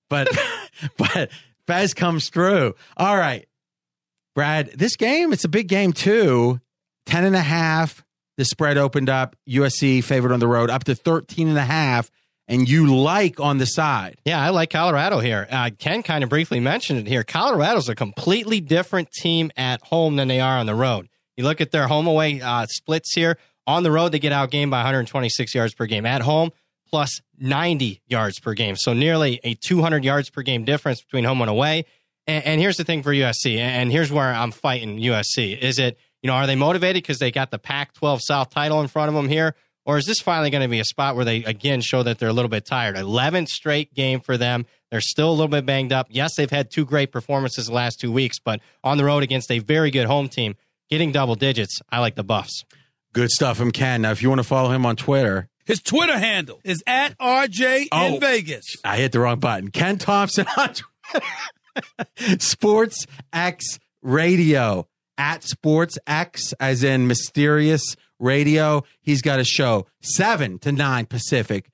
but 0.08 0.28
but 0.96 1.30
Fez 1.66 1.92
comes 1.92 2.30
through. 2.30 2.74
All 2.96 3.16
right, 3.16 3.46
Brad, 4.34 4.70
this 4.74 4.96
game 4.96 5.32
it's 5.32 5.44
a 5.44 5.48
big 5.48 5.68
game 5.68 5.92
too. 5.92 6.60
10 7.06 7.24
and 7.24 7.34
a 7.34 7.40
half. 7.40 8.01
The 8.36 8.44
spread 8.44 8.78
opened 8.78 9.08
up. 9.08 9.36
USC 9.48 10.02
favored 10.02 10.32
on 10.32 10.40
the 10.40 10.48
road 10.48 10.70
up 10.70 10.84
to 10.84 10.94
13 10.94 11.48
and 11.48 11.58
a 11.58 11.64
half, 11.64 12.10
and 12.48 12.68
you 12.68 12.96
like 12.96 13.40
on 13.40 13.58
the 13.58 13.66
side. 13.66 14.18
Yeah, 14.24 14.42
I 14.42 14.50
like 14.50 14.70
Colorado 14.70 15.20
here. 15.20 15.46
Uh, 15.50 15.70
Ken 15.78 16.02
kind 16.02 16.24
of 16.24 16.30
briefly 16.30 16.60
mentioned 16.60 16.98
it 17.00 17.06
here. 17.06 17.24
Colorado's 17.24 17.88
a 17.88 17.94
completely 17.94 18.60
different 18.60 19.10
team 19.12 19.50
at 19.56 19.82
home 19.82 20.16
than 20.16 20.28
they 20.28 20.40
are 20.40 20.58
on 20.58 20.66
the 20.66 20.74
road. 20.74 21.08
You 21.36 21.44
look 21.44 21.60
at 21.60 21.70
their 21.70 21.88
home 21.88 22.06
away 22.06 22.40
uh, 22.40 22.66
splits 22.68 23.14
here. 23.14 23.38
On 23.66 23.82
the 23.82 23.92
road, 23.92 24.12
they 24.12 24.18
get 24.18 24.32
outgained 24.32 24.70
by 24.70 24.78
126 24.78 25.54
yards 25.54 25.74
per 25.74 25.86
game. 25.86 26.04
At 26.04 26.22
home, 26.22 26.50
plus 26.92 27.20
90 27.38 28.02
yards 28.06 28.38
per 28.38 28.54
game. 28.54 28.76
So 28.76 28.92
nearly 28.92 29.40
a 29.44 29.54
200 29.54 30.04
yards 30.04 30.30
per 30.30 30.42
game 30.42 30.64
difference 30.64 31.00
between 31.02 31.24
home 31.24 31.40
and 31.40 31.50
away. 31.50 31.86
And, 32.26 32.44
and 32.44 32.60
here's 32.60 32.76
the 32.76 32.84
thing 32.84 33.02
for 33.02 33.12
USC, 33.12 33.56
and 33.56 33.90
here's 33.90 34.12
where 34.12 34.32
I'm 34.32 34.52
fighting 34.52 34.98
USC. 34.98 35.58
Is 35.58 35.78
it, 35.78 35.98
you 36.22 36.28
know, 36.28 36.34
are 36.34 36.46
they 36.46 36.56
motivated 36.56 37.02
because 37.02 37.18
they 37.18 37.30
got 37.30 37.50
the 37.50 37.58
Pac 37.58 37.92
12 37.94 38.20
South 38.22 38.50
title 38.50 38.80
in 38.80 38.88
front 38.88 39.08
of 39.08 39.14
them 39.14 39.28
here? 39.28 39.54
Or 39.84 39.98
is 39.98 40.06
this 40.06 40.20
finally 40.20 40.50
going 40.50 40.62
to 40.62 40.68
be 40.68 40.78
a 40.78 40.84
spot 40.84 41.16
where 41.16 41.24
they 41.24 41.42
again 41.42 41.80
show 41.80 42.04
that 42.04 42.18
they're 42.20 42.28
a 42.28 42.32
little 42.32 42.48
bit 42.48 42.64
tired? 42.64 42.94
11th 42.94 43.48
straight 43.48 43.92
game 43.94 44.20
for 44.20 44.36
them. 44.38 44.64
They're 44.92 45.00
still 45.00 45.30
a 45.30 45.32
little 45.32 45.48
bit 45.48 45.66
banged 45.66 45.92
up. 45.92 46.06
Yes, 46.10 46.36
they've 46.36 46.48
had 46.50 46.70
two 46.70 46.84
great 46.84 47.10
performances 47.10 47.66
the 47.66 47.72
last 47.74 47.98
two 47.98 48.12
weeks, 48.12 48.38
but 48.38 48.60
on 48.84 48.96
the 48.96 49.04
road 49.04 49.24
against 49.24 49.50
a 49.50 49.58
very 49.58 49.90
good 49.90 50.06
home 50.06 50.28
team, 50.28 50.54
getting 50.88 51.10
double 51.10 51.34
digits, 51.34 51.80
I 51.90 51.98
like 51.98 52.14
the 52.14 52.22
Buffs. 52.22 52.62
Good 53.12 53.30
stuff 53.30 53.56
from 53.56 53.72
Ken. 53.72 54.02
Now, 54.02 54.12
if 54.12 54.22
you 54.22 54.28
want 54.28 54.38
to 54.38 54.44
follow 54.46 54.70
him 54.70 54.86
on 54.86 54.94
Twitter, 54.96 55.48
His 55.64 55.80
Twitter 55.82 56.16
handle 56.18 56.60
is 56.62 56.82
at 56.86 57.18
RJ 57.18 57.88
Oh. 57.90 58.14
in 58.14 58.20
Vegas. 58.20 58.64
I 58.84 58.98
hit 58.98 59.10
the 59.12 59.18
wrong 59.20 59.40
button. 59.40 59.70
Ken 59.72 59.98
Thomson 59.98 60.46
on 60.56 60.74
Twitter. 60.74 61.26
Sports 62.38 63.06
X 63.32 63.78
Radio 64.02 64.86
at 65.18 65.44
Sports 65.44 65.98
X, 66.06 66.52
as 66.60 66.82
in 66.82 67.06
mysterious 67.06 67.96
radio. 68.18 68.82
He's 69.00 69.22
got 69.22 69.40
a 69.40 69.44
show 69.44 69.86
seven 70.00 70.58
to 70.60 70.72
nine 70.72 71.06
Pacific, 71.06 71.70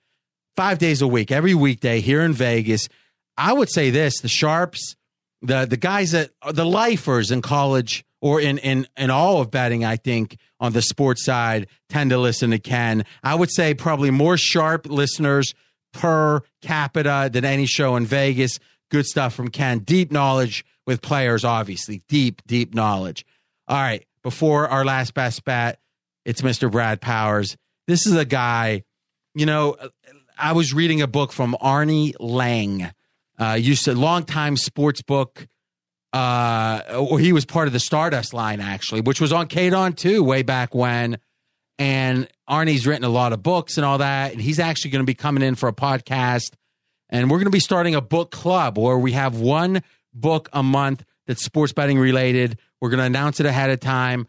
five 0.57 0.79
days 0.79 1.03
a 1.03 1.09
week, 1.09 1.31
every 1.31 1.55
weekday 1.55 2.01
here 2.01 2.23
in 2.23 2.33
Vegas. 2.33 2.89
I 3.37 3.53
would 3.53 3.71
say 3.71 3.91
this: 3.91 4.21
the 4.21 4.29
sharps, 4.29 4.97
the 5.43 5.67
the 5.67 5.77
guys 5.77 6.13
that 6.13 6.31
the 6.51 6.67
lifers 6.67 7.31
in 7.31 7.43
college 7.43 8.05
or 8.21 8.41
in 8.41 8.59
in 8.59 8.87
in 8.97 9.11
all 9.11 9.41
of 9.41 9.51
betting, 9.51 9.85
I 9.85 9.97
think 9.97 10.37
on 10.61 10.73
the 10.73 10.83
sports 10.83 11.25
side 11.25 11.69
tend 11.89 12.11
to 12.11 12.19
listen 12.19 12.51
to 12.51 12.59
Ken. 12.59 13.05
I 13.23 13.35
would 13.35 13.51
say 13.53 13.75
probably 13.75 14.11
more 14.11 14.37
sharp 14.37 14.87
listeners 14.87 15.55
per 15.93 16.43
capita 16.63 17.31
than 17.33 17.45
any 17.45 17.67
show 17.67 17.97
in 17.97 18.07
Vegas. 18.07 18.59
Good 18.91 19.07
stuff 19.07 19.35
from 19.35 19.49
Ken. 19.49 19.81
Deep 19.81 20.11
knowledge 20.11 20.65
with 20.89 21.03
players, 21.03 21.45
obviously. 21.45 22.01
Deep, 22.09 22.41
deep 22.47 22.75
knowledge. 22.75 23.27
All 23.69 23.77
right. 23.77 24.05
Before 24.23 24.67
our 24.67 24.87
last 24.87 25.13
best 25.13 25.45
bet, 25.45 25.79
it's 26.25 26.41
Mr. 26.41 26.73
Brad 26.73 27.03
Powers. 27.03 27.59
This 27.87 28.07
is 28.07 28.17
a 28.17 28.25
guy, 28.25 28.85
you 29.35 29.45
know, 29.45 29.77
I 30.39 30.53
was 30.53 30.73
reading 30.73 31.03
a 31.03 31.07
book 31.07 31.31
from 31.31 31.55
Arne 31.61 32.13
Lang. 32.19 32.91
Uh, 33.39 33.53
used 33.61 33.85
to 33.85 33.95
longtime 33.95 34.57
sports 34.57 35.03
book. 35.03 35.47
Uh, 36.15 36.81
or 36.99 37.19
he 37.19 37.35
was 37.35 37.45
part 37.45 37.67
of 37.67 37.75
the 37.75 37.81
Stardust 37.81 38.33
line 38.33 38.61
actually, 38.61 39.03
which 39.03 39.21
was 39.21 39.31
on 39.31 39.47
Kadon 39.47 39.95
too, 39.95 40.25
way 40.25 40.43
back 40.43 40.75
when. 40.75 41.19
And 41.79 42.29
Arne's 42.49 42.87
written 42.87 43.05
a 43.05 43.11
lot 43.11 43.35
of 43.35 43.43
books 43.43 43.77
and 43.77 43.85
all 43.85 43.99
that, 43.99 44.33
and 44.33 44.41
he's 44.41 44.59
actually 44.59 44.93
going 44.93 45.03
to 45.03 45.07
be 45.07 45.15
coming 45.15 45.43
in 45.43 45.55
for 45.55 45.69
a 45.69 45.73
podcast. 45.73 46.55
And 47.11 47.31
we're 47.31 47.37
going 47.37 47.45
to 47.45 47.51
be 47.51 47.61
starting 47.61 47.95
a 47.95 48.01
book 48.01 48.31
club 48.31 48.79
where 48.79 48.99
we 48.99 49.13
have 49.13 49.39
one 49.39 49.83
book 50.13 50.49
a 50.53 50.63
month 50.63 51.05
that's 51.27 51.45
sports 51.45 51.73
betting 51.73 51.99
related. 51.99 52.59
We're 52.81 52.91
going 52.91 52.99
to 52.99 53.05
announce 53.05 53.41
it 53.41 53.47
ahead 53.47 53.71
of 53.71 53.81
time. 53.81 54.27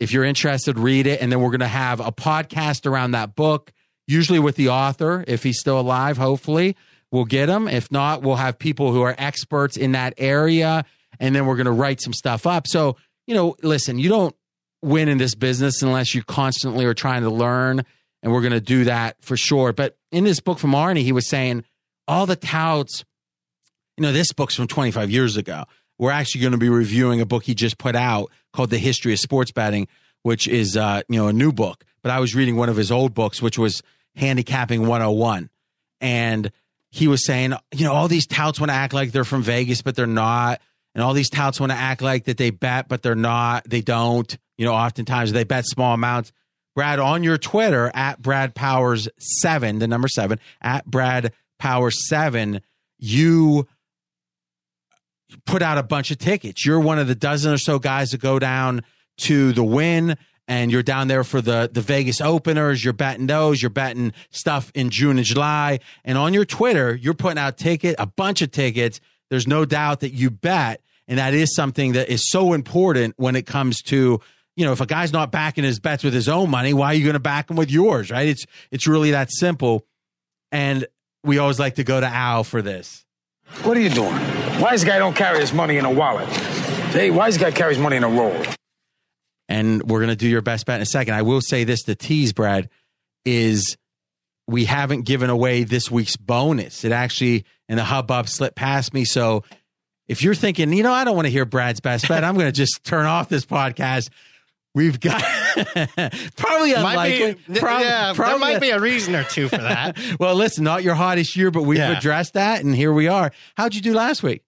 If 0.00 0.12
you're 0.12 0.24
interested, 0.24 0.78
read 0.78 1.06
it, 1.06 1.20
and 1.20 1.30
then 1.30 1.40
we're 1.40 1.50
going 1.50 1.60
to 1.60 1.66
have 1.68 2.00
a 2.00 2.12
podcast 2.12 2.86
around 2.86 3.12
that 3.12 3.34
book, 3.34 3.72
usually 4.06 4.38
with 4.38 4.56
the 4.56 4.68
author, 4.68 5.24
if 5.26 5.42
he's 5.42 5.58
still 5.58 5.78
alive. 5.78 6.18
Hopefully, 6.18 6.76
we'll 7.10 7.24
get 7.24 7.48
him. 7.48 7.68
If 7.68 7.90
not, 7.90 8.22
we'll 8.22 8.36
have 8.36 8.58
people 8.58 8.92
who 8.92 9.02
are 9.02 9.14
experts 9.16 9.76
in 9.76 9.92
that 9.92 10.14
area, 10.18 10.84
and 11.20 11.34
then 11.34 11.46
we're 11.46 11.56
going 11.56 11.66
to 11.66 11.72
write 11.72 12.00
some 12.00 12.12
stuff 12.12 12.46
up. 12.46 12.66
So, 12.66 12.96
you 13.26 13.34
know, 13.34 13.56
listen, 13.62 13.98
you 13.98 14.08
don't 14.08 14.34
win 14.82 15.08
in 15.08 15.18
this 15.18 15.34
business 15.34 15.80
unless 15.82 16.14
you 16.14 16.22
constantly 16.22 16.84
are 16.84 16.94
trying 16.94 17.22
to 17.22 17.30
learn, 17.30 17.84
and 18.22 18.32
we're 18.32 18.42
going 18.42 18.52
to 18.52 18.60
do 18.60 18.84
that 18.84 19.16
for 19.22 19.36
sure. 19.36 19.72
But 19.72 19.96
in 20.12 20.24
this 20.24 20.40
book 20.40 20.58
from 20.58 20.74
Arne, 20.74 20.96
he 20.96 21.12
was 21.12 21.28
saying 21.28 21.64
all 22.08 22.26
the 22.26 22.36
touts. 22.36 23.04
You 23.96 24.02
know, 24.02 24.12
this 24.12 24.32
book's 24.32 24.54
from 24.54 24.66
25 24.66 25.10
years 25.10 25.36
ago. 25.36 25.64
We're 25.98 26.10
actually 26.10 26.40
going 26.40 26.52
to 26.52 26.58
be 26.58 26.68
reviewing 26.68 27.20
a 27.20 27.26
book 27.26 27.44
he 27.44 27.54
just 27.54 27.78
put 27.78 27.94
out 27.94 28.30
called 28.52 28.70
The 28.70 28.78
History 28.78 29.12
of 29.12 29.20
Sports 29.20 29.52
Betting, 29.52 29.86
which 30.22 30.48
is 30.48 30.76
uh, 30.76 31.02
you 31.08 31.18
know 31.18 31.28
a 31.28 31.32
new 31.32 31.52
book. 31.52 31.84
But 32.02 32.10
I 32.10 32.20
was 32.20 32.34
reading 32.34 32.56
one 32.56 32.68
of 32.68 32.76
his 32.76 32.90
old 32.90 33.14
books, 33.14 33.40
which 33.40 33.58
was 33.58 33.82
Handicapping 34.16 34.82
101, 34.86 35.48
and 36.00 36.50
he 36.90 37.08
was 37.08 37.24
saying, 37.24 37.54
you 37.72 37.84
know, 37.84 37.92
all 37.92 38.08
these 38.08 38.26
touts 38.26 38.60
want 38.60 38.70
to 38.70 38.74
act 38.74 38.92
like 38.92 39.12
they're 39.12 39.24
from 39.24 39.42
Vegas, 39.42 39.82
but 39.82 39.96
they're 39.96 40.06
not, 40.06 40.60
and 40.94 41.02
all 41.02 41.12
these 41.12 41.30
touts 41.30 41.58
want 41.60 41.72
to 41.72 41.78
act 41.78 42.02
like 42.02 42.24
that 42.24 42.36
they 42.36 42.50
bet, 42.50 42.88
but 42.88 43.02
they're 43.02 43.14
not. 43.14 43.68
They 43.68 43.80
don't. 43.80 44.36
You 44.58 44.64
know, 44.64 44.74
oftentimes 44.74 45.32
they 45.32 45.44
bet 45.44 45.64
small 45.66 45.94
amounts. 45.94 46.32
Brad, 46.74 46.98
on 46.98 47.22
your 47.22 47.38
Twitter 47.38 47.90
at 47.94 48.20
Brad 48.20 48.54
Powers 48.54 49.08
seven, 49.18 49.78
the 49.78 49.86
number 49.86 50.08
seven 50.08 50.40
at 50.60 50.84
Brad 50.86 51.32
Powers 51.58 52.08
seven, 52.08 52.60
you 52.98 53.66
put 55.46 55.62
out 55.62 55.78
a 55.78 55.82
bunch 55.82 56.10
of 56.10 56.18
tickets. 56.18 56.64
You're 56.64 56.80
one 56.80 56.98
of 56.98 57.06
the 57.06 57.14
dozen 57.14 57.52
or 57.52 57.58
so 57.58 57.78
guys 57.78 58.10
that 58.10 58.20
go 58.20 58.38
down 58.38 58.82
to 59.18 59.52
the 59.52 59.64
win 59.64 60.16
and 60.46 60.70
you're 60.70 60.82
down 60.82 61.08
there 61.08 61.24
for 61.24 61.40
the 61.40 61.70
the 61.72 61.80
Vegas 61.80 62.20
openers. 62.20 62.84
You're 62.84 62.92
betting 62.92 63.26
those. 63.26 63.62
You're 63.62 63.70
betting 63.70 64.12
stuff 64.30 64.70
in 64.74 64.90
June 64.90 65.16
and 65.16 65.26
July. 65.26 65.80
And 66.04 66.18
on 66.18 66.34
your 66.34 66.44
Twitter, 66.44 66.94
you're 66.94 67.14
putting 67.14 67.38
out 67.38 67.56
ticket 67.56 67.96
a 67.98 68.06
bunch 68.06 68.42
of 68.42 68.50
tickets. 68.50 69.00
There's 69.30 69.46
no 69.46 69.64
doubt 69.64 70.00
that 70.00 70.10
you 70.10 70.30
bet, 70.30 70.82
and 71.08 71.18
that 71.18 71.34
is 71.34 71.54
something 71.54 71.92
that 71.92 72.08
is 72.08 72.30
so 72.30 72.52
important 72.52 73.14
when 73.16 73.36
it 73.36 73.46
comes 73.46 73.80
to 73.82 74.20
you 74.56 74.64
know 74.64 74.72
if 74.72 74.80
a 74.80 74.86
guy's 74.86 75.12
not 75.12 75.32
backing 75.32 75.64
his 75.64 75.80
bets 75.80 76.04
with 76.04 76.14
his 76.14 76.28
own 76.28 76.50
money, 76.50 76.74
why 76.74 76.88
are 76.88 76.94
you 76.94 77.04
going 77.04 77.14
to 77.14 77.20
back 77.20 77.50
him 77.50 77.56
with 77.56 77.70
yours? 77.70 78.10
Right? 78.10 78.28
It's 78.28 78.44
it's 78.70 78.86
really 78.86 79.12
that 79.12 79.30
simple. 79.32 79.86
And 80.52 80.86
we 81.24 81.38
always 81.38 81.58
like 81.58 81.76
to 81.76 81.84
go 81.84 82.00
to 82.00 82.06
Al 82.06 82.44
for 82.44 82.60
this. 82.60 83.04
What 83.62 83.76
are 83.76 83.80
you 83.80 83.90
doing? 83.90 84.43
Why 84.60 84.72
this 84.72 84.84
guy 84.84 84.98
don't 84.98 85.16
carry 85.16 85.40
his 85.40 85.52
money 85.52 85.78
in 85.78 85.84
a 85.84 85.90
wallet? 85.90 86.28
Hey, 86.28 87.10
this 87.10 87.38
guy 87.38 87.50
carries 87.50 87.78
money 87.78 87.96
in 87.96 88.04
a 88.04 88.08
roll? 88.08 88.34
and 89.48 89.82
we're 89.88 89.98
going 90.00 90.10
to 90.10 90.16
do 90.16 90.28
your 90.28 90.42
best 90.42 90.66
bet 90.66 90.76
in 90.76 90.82
a 90.82 90.86
second. 90.86 91.14
I 91.14 91.22
will 91.22 91.40
say 91.40 91.64
this 91.64 91.82
the 91.84 91.94
tease, 91.94 92.32
Brad, 92.32 92.68
is 93.24 93.76
we 94.46 94.64
haven't 94.64 95.02
given 95.02 95.30
away 95.30 95.64
this 95.64 95.90
week's 95.90 96.16
bonus. 96.16 96.84
It 96.84 96.92
actually, 96.92 97.44
in 97.68 97.76
the 97.76 97.84
hubbub, 97.84 98.28
slipped 98.28 98.56
past 98.56 98.94
me. 98.94 99.04
So 99.04 99.44
if 100.08 100.22
you're 100.22 100.34
thinking, 100.34 100.72
you 100.72 100.82
know, 100.82 100.92
I 100.92 101.04
don't 101.04 101.16
want 101.16 101.26
to 101.26 101.32
hear 101.32 101.44
Brad's 101.44 101.80
best 101.80 102.08
bet, 102.08 102.24
I'm 102.24 102.34
going 102.34 102.46
to 102.46 102.52
just 102.52 102.84
turn 102.84 103.06
off 103.06 103.28
this 103.28 103.46
podcast. 103.46 104.10
We've 104.74 104.98
got 104.98 105.22
probably 106.36 106.70
be- 106.70 106.74
unlikely. 106.74 107.34
prob- 107.60 107.80
yeah, 107.82 108.12
there 108.12 108.38
might 108.38 108.60
be 108.60 108.70
a 108.70 108.80
reason 108.80 109.14
or 109.14 109.22
two 109.24 109.48
for 109.48 109.58
that. 109.58 109.96
well, 110.20 110.34
listen, 110.34 110.64
not 110.64 110.82
your 110.82 110.94
hottest 110.94 111.36
year, 111.36 111.50
but 111.50 111.62
we've 111.62 111.78
Yeah. 111.78 111.96
addressed 111.96 112.34
that, 112.34 112.64
and 112.64 112.74
here 112.74 112.92
we 112.92 113.06
are. 113.08 113.30
How'd 113.56 113.74
you 113.74 113.80
do 113.80 113.94
last 113.94 114.22
week? 114.22 114.42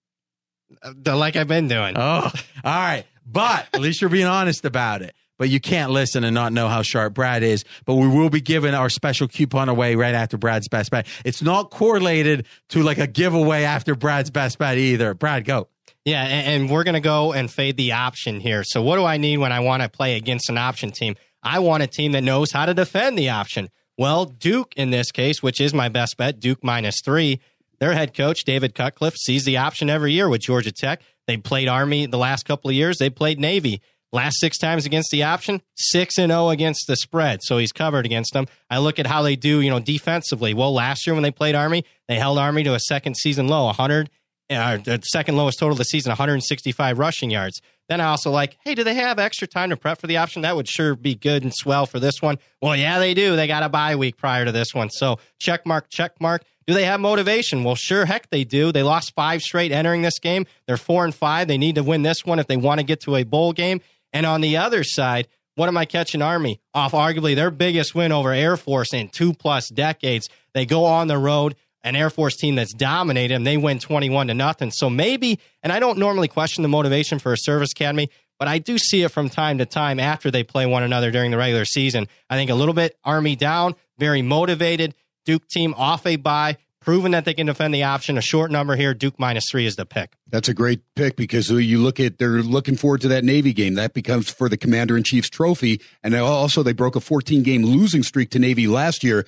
Uh, 0.82 0.92
the- 0.96 1.14
like 1.14 1.36
I've 1.36 1.46
been 1.48 1.68
doing. 1.68 1.94
Oh, 1.96 2.30
all 2.30 2.32
right. 2.64 3.04
But 3.24 3.66
at 3.72 3.80
least 3.80 4.00
you're 4.00 4.10
being 4.10 4.26
honest 4.26 4.64
about 4.64 5.02
it. 5.02 5.14
But 5.38 5.48
you 5.50 5.60
can't 5.60 5.90
listen 5.92 6.24
and 6.24 6.34
not 6.34 6.52
know 6.54 6.66
how 6.66 6.80
sharp 6.82 7.12
Brad 7.12 7.42
is. 7.42 7.62
But 7.84 7.96
we 7.96 8.08
will 8.08 8.30
be 8.30 8.40
giving 8.40 8.72
our 8.72 8.88
special 8.88 9.28
coupon 9.28 9.68
away 9.68 9.94
right 9.94 10.14
after 10.14 10.38
Brad's 10.38 10.66
best 10.66 10.90
bet. 10.90 11.06
It's 11.26 11.42
not 11.42 11.70
correlated 11.70 12.46
to 12.70 12.82
like 12.82 12.96
a 12.98 13.06
giveaway 13.06 13.64
after 13.64 13.94
Brad's 13.94 14.30
best 14.30 14.58
bet 14.58 14.78
either. 14.78 15.12
Brad, 15.12 15.44
go. 15.44 15.68
Yeah, 16.06 16.22
and, 16.22 16.70
we're 16.70 16.84
going 16.84 16.94
to 16.94 17.00
go 17.00 17.32
and 17.32 17.50
fade 17.50 17.76
the 17.76 17.92
option 17.92 18.40
here. 18.40 18.62
So, 18.64 18.80
what 18.80 18.96
do 18.96 19.04
I 19.04 19.18
need 19.18 19.38
when 19.38 19.52
I 19.52 19.60
want 19.60 19.82
to 19.82 19.88
play 19.88 20.16
against 20.16 20.48
an 20.48 20.56
option 20.56 20.92
team? 20.92 21.16
I 21.42 21.58
want 21.58 21.82
a 21.82 21.86
team 21.86 22.12
that 22.12 22.22
knows 22.22 22.52
how 22.52 22.64
to 22.64 22.72
defend 22.72 23.18
the 23.18 23.28
option. 23.28 23.68
Well, 23.98 24.24
Duke 24.24 24.72
in 24.76 24.90
this 24.90 25.10
case, 25.10 25.42
which 25.42 25.60
is 25.60 25.74
my 25.74 25.88
best 25.88 26.16
bet, 26.16 26.40
Duke 26.40 26.62
minus 26.62 27.00
three. 27.04 27.40
Their 27.80 27.92
head 27.92 28.14
coach, 28.14 28.44
David 28.44 28.74
Cutcliffe, 28.74 29.16
sees 29.16 29.44
the 29.44 29.58
option 29.58 29.90
every 29.90 30.12
year 30.12 30.28
with 30.28 30.40
Georgia 30.40 30.72
Tech. 30.72 31.02
They 31.26 31.36
played 31.36 31.68
Army 31.68 32.06
the 32.06 32.18
last 32.18 32.46
couple 32.46 32.70
of 32.70 32.76
years. 32.76 32.98
They 32.98 33.10
played 33.10 33.38
Navy 33.38 33.82
Last 34.12 34.38
six 34.38 34.56
times 34.56 34.86
against 34.86 35.10
the 35.10 35.24
option, 35.24 35.60
six 35.74 36.16
and 36.16 36.30
zero 36.30 36.50
against 36.50 36.86
the 36.86 36.96
spread. 36.96 37.40
So 37.42 37.58
he's 37.58 37.72
covered 37.72 38.06
against 38.06 38.32
them. 38.32 38.46
I 38.70 38.78
look 38.78 38.98
at 38.98 39.06
how 39.06 39.22
they 39.22 39.36
do, 39.36 39.60
you 39.60 39.68
know, 39.68 39.80
defensively. 39.80 40.54
Well, 40.54 40.72
last 40.72 41.06
year 41.06 41.14
when 41.14 41.22
they 41.22 41.32
played 41.32 41.54
Army, 41.54 41.84
they 42.06 42.14
held 42.14 42.38
Army 42.38 42.62
to 42.64 42.74
a 42.74 42.80
second 42.80 43.16
season 43.16 43.48
low, 43.48 43.66
100, 43.66 44.08
uh, 44.50 44.78
the 44.78 45.00
second 45.02 45.36
lowest 45.36 45.58
total 45.58 45.72
of 45.72 45.78
the 45.78 45.84
season, 45.84 46.10
165 46.10 46.98
rushing 46.98 47.30
yards. 47.30 47.60
Then 47.88 48.00
I 48.00 48.06
also 48.06 48.30
like, 48.30 48.56
hey, 48.64 48.74
do 48.74 48.84
they 48.84 48.94
have 48.94 49.18
extra 49.18 49.46
time 49.46 49.70
to 49.70 49.76
prep 49.76 50.00
for 50.00 50.06
the 50.06 50.16
option? 50.16 50.42
That 50.42 50.56
would 50.56 50.68
sure 50.68 50.96
be 50.96 51.14
good 51.14 51.44
and 51.44 51.54
swell 51.54 51.86
for 51.86 52.00
this 52.00 52.20
one. 52.20 52.38
Well, 52.60 52.74
yeah, 52.74 52.98
they 52.98 53.14
do. 53.14 53.36
They 53.36 53.46
got 53.46 53.62
a 53.62 53.68
bye 53.68 53.96
week 53.96 54.16
prior 54.16 54.44
to 54.44 54.52
this 54.52 54.74
one. 54.74 54.90
So 54.90 55.18
check 55.38 55.64
mark, 55.66 55.88
check 55.90 56.20
mark. 56.20 56.42
Do 56.66 56.74
they 56.74 56.84
have 56.84 56.98
motivation? 56.98 57.62
Well, 57.62 57.76
sure, 57.76 58.04
heck, 58.04 58.28
they 58.30 58.42
do. 58.42 58.72
They 58.72 58.82
lost 58.82 59.14
five 59.14 59.40
straight 59.42 59.70
entering 59.70 60.02
this 60.02 60.18
game. 60.18 60.46
They're 60.66 60.76
four 60.76 61.04
and 61.04 61.14
five. 61.14 61.46
They 61.46 61.58
need 61.58 61.76
to 61.76 61.84
win 61.84 62.02
this 62.02 62.26
one 62.26 62.40
if 62.40 62.48
they 62.48 62.56
want 62.56 62.80
to 62.80 62.84
get 62.84 63.00
to 63.02 63.14
a 63.14 63.22
bowl 63.22 63.52
game. 63.52 63.80
And 64.12 64.26
on 64.26 64.40
the 64.40 64.56
other 64.56 64.82
side, 64.82 65.28
what 65.54 65.68
am 65.68 65.76
I 65.76 65.84
catching 65.84 66.22
Army 66.22 66.60
off 66.74 66.92
arguably 66.92 67.34
their 67.34 67.50
biggest 67.50 67.94
win 67.94 68.10
over 68.10 68.32
Air 68.32 68.56
Force 68.56 68.92
in 68.92 69.08
two 69.08 69.32
plus 69.32 69.68
decades? 69.68 70.28
They 70.54 70.66
go 70.66 70.84
on 70.84 71.06
the 71.06 71.18
road 71.18 71.54
an 71.86 71.94
Air 71.94 72.10
Force 72.10 72.36
team 72.36 72.56
that's 72.56 72.74
dominated 72.74 73.34
them. 73.34 73.44
They 73.44 73.56
win 73.56 73.78
21 73.78 74.26
to 74.26 74.34
nothing. 74.34 74.72
So 74.72 74.90
maybe, 74.90 75.38
and 75.62 75.72
I 75.72 75.78
don't 75.78 75.98
normally 75.98 76.26
question 76.26 76.62
the 76.62 76.68
motivation 76.68 77.20
for 77.20 77.32
a 77.32 77.38
service 77.38 77.70
academy, 77.70 78.10
but 78.40 78.48
I 78.48 78.58
do 78.58 78.76
see 78.76 79.04
it 79.04 79.10
from 79.10 79.30
time 79.30 79.58
to 79.58 79.66
time 79.66 80.00
after 80.00 80.30
they 80.30 80.42
play 80.42 80.66
one 80.66 80.82
another 80.82 81.12
during 81.12 81.30
the 81.30 81.38
regular 81.38 81.64
season. 81.64 82.08
I 82.28 82.36
think 82.36 82.50
a 82.50 82.54
little 82.54 82.74
bit 82.74 82.98
Army 83.04 83.36
down, 83.36 83.76
very 83.98 84.20
motivated. 84.20 84.94
Duke 85.24 85.46
team 85.48 85.74
off 85.76 86.04
a 86.06 86.16
bye, 86.16 86.56
proven 86.80 87.12
that 87.12 87.24
they 87.24 87.34
can 87.34 87.46
defend 87.46 87.72
the 87.72 87.84
option. 87.84 88.18
A 88.18 88.20
short 88.20 88.50
number 88.50 88.74
here. 88.74 88.92
Duke 88.92 89.18
minus 89.20 89.44
three 89.48 89.64
is 89.64 89.76
the 89.76 89.86
pick. 89.86 90.14
That's 90.28 90.48
a 90.48 90.54
great 90.54 90.80
pick 90.96 91.16
because 91.16 91.50
you 91.50 91.78
look 91.78 92.00
at 92.00 92.18
they're 92.18 92.42
looking 92.42 92.76
forward 92.76 93.00
to 93.02 93.08
that 93.08 93.22
Navy 93.22 93.52
game. 93.52 93.74
That 93.74 93.94
becomes 93.94 94.28
for 94.28 94.48
the 94.48 94.56
Commander 94.56 94.96
in 94.96 95.04
Chief's 95.04 95.30
trophy, 95.30 95.80
and 96.02 96.16
also 96.16 96.64
they 96.64 96.72
broke 96.72 96.96
a 96.96 97.00
14 97.00 97.44
game 97.44 97.62
losing 97.62 98.02
streak 98.02 98.30
to 98.30 98.40
Navy 98.40 98.66
last 98.66 99.04
year. 99.04 99.24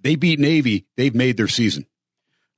They 0.00 0.16
beat 0.16 0.38
Navy. 0.38 0.86
They've 0.96 1.14
made 1.14 1.36
their 1.36 1.48
season. 1.48 1.86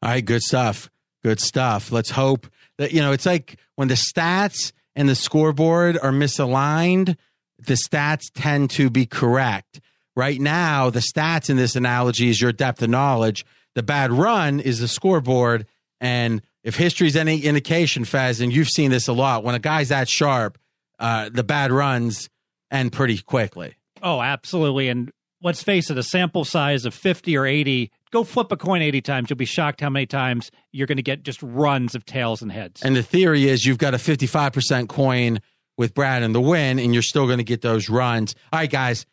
All 0.02 0.10
right, 0.10 0.24
good 0.24 0.42
stuff. 0.42 0.90
Good 1.22 1.40
stuff. 1.40 1.92
Let's 1.92 2.10
hope 2.10 2.46
that, 2.78 2.92
you 2.92 3.00
know, 3.00 3.12
it's 3.12 3.26
like 3.26 3.58
when 3.76 3.88
the 3.88 3.94
stats 3.94 4.72
and 4.96 5.08
the 5.08 5.14
scoreboard 5.14 5.98
are 5.98 6.12
misaligned, 6.12 7.16
the 7.58 7.74
stats 7.74 8.30
tend 8.34 8.70
to 8.70 8.88
be 8.88 9.04
correct. 9.04 9.80
Right 10.16 10.40
now, 10.40 10.90
the 10.90 11.00
stats 11.00 11.50
in 11.50 11.56
this 11.56 11.76
analogy 11.76 12.30
is 12.30 12.40
your 12.40 12.52
depth 12.52 12.82
of 12.82 12.90
knowledge. 12.90 13.44
The 13.74 13.82
bad 13.82 14.12
run 14.12 14.60
is 14.60 14.80
the 14.80 14.88
scoreboard. 14.88 15.66
And 16.00 16.42
if 16.64 16.76
history's 16.76 17.16
any 17.16 17.40
indication, 17.40 18.04
Fez, 18.04 18.40
and 18.40 18.52
you've 18.52 18.68
seen 18.68 18.90
this 18.90 19.08
a 19.08 19.12
lot, 19.12 19.44
when 19.44 19.54
a 19.54 19.58
guy's 19.58 19.90
that 19.90 20.08
sharp, 20.08 20.58
uh, 20.98 21.30
the 21.32 21.44
bad 21.44 21.70
runs 21.70 22.28
end 22.70 22.92
pretty 22.92 23.18
quickly. 23.18 23.74
Oh, 24.02 24.20
absolutely. 24.20 24.88
And 24.88 25.10
let's 25.42 25.62
face 25.62 25.90
it, 25.90 25.98
a 25.98 26.02
sample 26.02 26.44
size 26.44 26.84
of 26.84 26.94
50 26.94 27.36
or 27.36 27.46
80 27.46 27.90
go 28.10 28.24
flip 28.24 28.52
a 28.52 28.56
coin 28.56 28.82
80 28.82 29.00
times. 29.02 29.30
You'll 29.30 29.36
be 29.36 29.44
shocked 29.44 29.80
how 29.80 29.90
many 29.90 30.06
times 30.06 30.50
you're 30.72 30.86
going 30.86 30.96
to 30.96 31.02
get 31.02 31.22
just 31.22 31.42
runs 31.42 31.94
of 31.94 32.04
tails 32.04 32.42
and 32.42 32.50
heads. 32.50 32.82
And 32.82 32.96
the 32.96 33.02
theory 33.02 33.48
is 33.48 33.64
you've 33.64 33.78
got 33.78 33.94
a 33.94 33.98
55% 33.98 34.88
coin 34.88 35.40
with 35.76 35.94
Brad 35.94 36.22
in 36.22 36.32
the 36.32 36.40
win, 36.40 36.78
and 36.78 36.92
you're 36.92 37.02
still 37.02 37.26
going 37.26 37.38
to 37.38 37.44
get 37.44 37.62
those 37.62 37.88
runs. 37.88 38.34
All 38.52 38.60
right, 38.60 38.70
guys, 38.70 39.06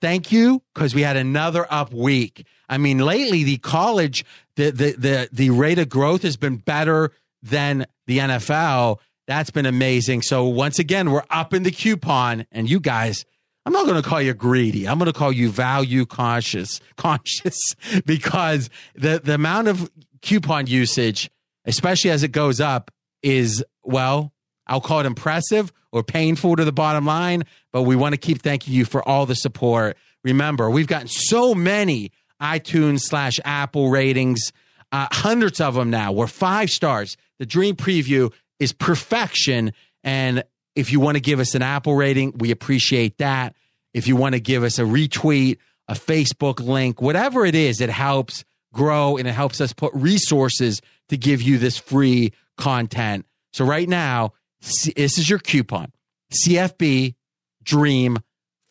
thank 0.00 0.32
you 0.32 0.62
because 0.74 0.94
we 0.94 1.02
had 1.02 1.16
another 1.16 1.66
up 1.70 1.92
week. 1.92 2.46
I 2.68 2.78
mean, 2.78 2.98
lately 2.98 3.44
the 3.44 3.58
college, 3.58 4.24
the, 4.56 4.70
the 4.70 4.92
the 4.92 5.28
the 5.32 5.50
rate 5.50 5.78
of 5.78 5.88
growth 5.88 6.22
has 6.22 6.36
been 6.36 6.56
better 6.56 7.10
than 7.42 7.86
the 8.06 8.18
NFL. 8.18 8.98
That's 9.26 9.50
been 9.50 9.66
amazing. 9.66 10.22
So 10.22 10.44
once 10.44 10.78
again, 10.78 11.10
we're 11.10 11.24
up 11.30 11.52
in 11.52 11.62
the 11.62 11.70
coupon, 11.70 12.46
and 12.50 12.68
you 12.68 12.80
guys 12.80 13.24
I'm 13.66 13.72
not 13.72 13.86
going 13.86 14.00
to 14.00 14.06
call 14.06 14.20
you 14.20 14.34
greedy. 14.34 14.86
I'm 14.86 14.98
going 14.98 15.10
to 15.10 15.18
call 15.18 15.32
you 15.32 15.50
value 15.50 16.04
conscious, 16.04 16.80
conscious 16.96 17.58
because 18.04 18.68
the, 18.94 19.20
the 19.22 19.34
amount 19.34 19.68
of 19.68 19.90
coupon 20.22 20.66
usage, 20.66 21.30
especially 21.64 22.10
as 22.10 22.22
it 22.22 22.28
goes 22.32 22.60
up, 22.60 22.90
is, 23.22 23.64
well, 23.82 24.32
I'll 24.66 24.80
call 24.80 25.00
it 25.00 25.06
impressive 25.06 25.72
or 25.92 26.02
painful 26.02 26.56
to 26.56 26.64
the 26.64 26.72
bottom 26.72 27.06
line, 27.06 27.44
but 27.72 27.82
we 27.82 27.96
want 27.96 28.12
to 28.12 28.18
keep 28.18 28.42
thanking 28.42 28.74
you 28.74 28.84
for 28.84 29.06
all 29.08 29.26
the 29.26 29.34
support. 29.34 29.96
Remember, 30.22 30.70
we've 30.70 30.86
gotten 30.86 31.08
so 31.08 31.54
many 31.54 32.10
iTunes 32.40 33.00
slash 33.00 33.38
Apple 33.44 33.90
ratings, 33.90 34.52
uh, 34.92 35.08
hundreds 35.12 35.60
of 35.60 35.74
them 35.74 35.90
now. 35.90 36.12
We're 36.12 36.26
five 36.26 36.70
stars. 36.70 37.16
The 37.38 37.46
Dream 37.46 37.76
Preview 37.76 38.32
is 38.58 38.72
perfection. 38.72 39.72
And 40.02 40.44
if 40.74 40.92
you 40.92 41.00
want 41.00 41.16
to 41.16 41.20
give 41.20 41.40
us 41.40 41.54
an 41.54 41.62
Apple 41.62 41.94
rating, 41.94 42.32
we 42.38 42.50
appreciate 42.50 43.18
that. 43.18 43.54
If 43.92 44.08
you 44.08 44.16
want 44.16 44.34
to 44.34 44.40
give 44.40 44.64
us 44.64 44.78
a 44.78 44.82
retweet, 44.82 45.58
a 45.88 45.94
Facebook 45.94 46.60
link, 46.60 47.00
whatever 47.00 47.44
it 47.44 47.54
is, 47.54 47.80
it 47.80 47.90
helps 47.90 48.44
grow 48.72 49.16
and 49.16 49.28
it 49.28 49.32
helps 49.32 49.60
us 49.60 49.72
put 49.72 49.94
resources 49.94 50.80
to 51.08 51.16
give 51.16 51.40
you 51.40 51.58
this 51.58 51.78
free 51.78 52.32
content. 52.56 53.26
So 53.52 53.64
right 53.64 53.88
now, 53.88 54.32
this 54.60 54.88
is 55.18 55.30
your 55.30 55.38
coupon. 55.38 55.92
CFB 56.32 57.14
Dream 57.62 58.18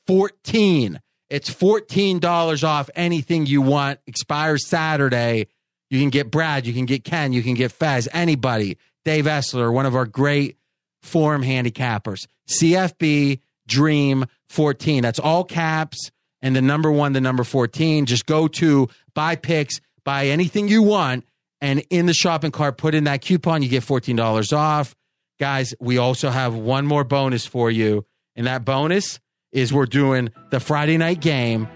14. 0.08 1.00
It's 1.30 1.50
$14 1.50 2.64
off 2.64 2.90
anything 2.96 3.46
you 3.46 3.62
want. 3.62 4.00
Expires 4.06 4.68
Saturday. 4.68 5.48
You 5.90 6.00
can 6.00 6.10
get 6.10 6.32
Brad, 6.32 6.66
you 6.66 6.74
can 6.74 6.86
get 6.86 7.04
Ken, 7.04 7.34
you 7.34 7.44
can 7.44 7.54
get 7.54 7.72
Fez, 7.72 8.10
anybody. 8.12 8.78
Dave 9.06 9.26
Essler, 9.26 9.72
one 9.72 9.86
of 9.86 9.96
our 9.96 10.06
great 10.06 10.58
form 11.04 11.44
handicappers. 11.44 12.26
CFB 12.48 13.40
Dream 13.68 14.26
14. 14.50 15.04
That's 15.04 15.20
all 15.20 15.44
caps 15.44 16.12
and 16.44 16.56
the 16.56 16.62
number 16.62 16.92
one, 16.92 17.14
the 17.14 17.22
number 17.22 17.44
14. 17.44 18.06
Just 18.06 18.26
go 18.28 18.48
to 18.50 18.90
buy 19.16 19.36
picks, 19.36 19.80
buy 20.04 20.28
anything 20.28 20.68
you 20.68 20.84
want, 20.84 21.26
and 21.62 21.84
in 21.90 22.06
the 22.06 22.14
shopping 22.14 22.52
cart, 22.52 22.78
put 22.78 22.94
in 22.94 23.06
that 23.06 23.22
coupon. 23.22 23.64
You 23.64 23.70
get 23.70 23.84
$14 23.84 24.56
off. 24.56 24.94
Guys, 25.40 25.74
we 25.80 25.98
also 25.98 26.30
have 26.30 26.54
one 26.54 26.86
more 26.86 27.06
bonus 27.06 27.46
for 27.46 27.72
you. 27.72 28.06
And 28.36 28.46
that 28.46 28.66
bonus 28.66 29.20
is 29.52 29.72
we're 29.72 29.86
doing 29.86 30.30
the 30.52 30.60
Friday 30.60 30.98
night 30.98 31.22
game. 31.22 31.68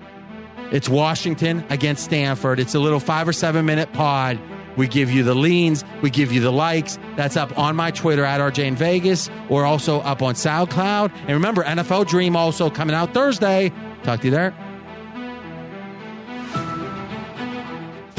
It's 0.72 0.90
Washington 0.90 1.66
against 1.70 2.04
Stanford. 2.04 2.60
It's 2.60 2.76
a 2.76 2.80
little 2.80 3.00
five 3.00 3.28
or 3.28 3.34
seven 3.34 3.66
minute 3.66 3.94
pod 3.94 4.38
we 4.78 4.88
give 4.88 5.12
you 5.12 5.24
the 5.24 5.36
leans, 5.36 5.84
we 6.02 6.10
give 6.10 6.32
you 6.32 6.40
the 6.40 6.52
likes. 6.52 6.98
That's 7.16 7.36
up 7.36 7.58
on 7.58 7.76
my 7.76 7.92
Twitter 7.92 8.24
at 8.24 8.40
RJ 8.40 8.66
in 8.66 8.76
Vegas 8.76 9.30
or 9.50 9.66
also 9.66 10.00
up 10.02 10.22
on 10.22 10.36
SoundCloud. 10.36 11.12
And 11.22 11.30
remember, 11.30 11.64
NFL 11.64 12.08
Dream 12.08 12.36
also 12.36 12.70
coming 12.70 12.96
out 12.96 13.14
Thursday. 13.14 13.72
Talk 14.04 14.22
to 14.22 14.28
you 14.28 14.32
there. 14.32 14.67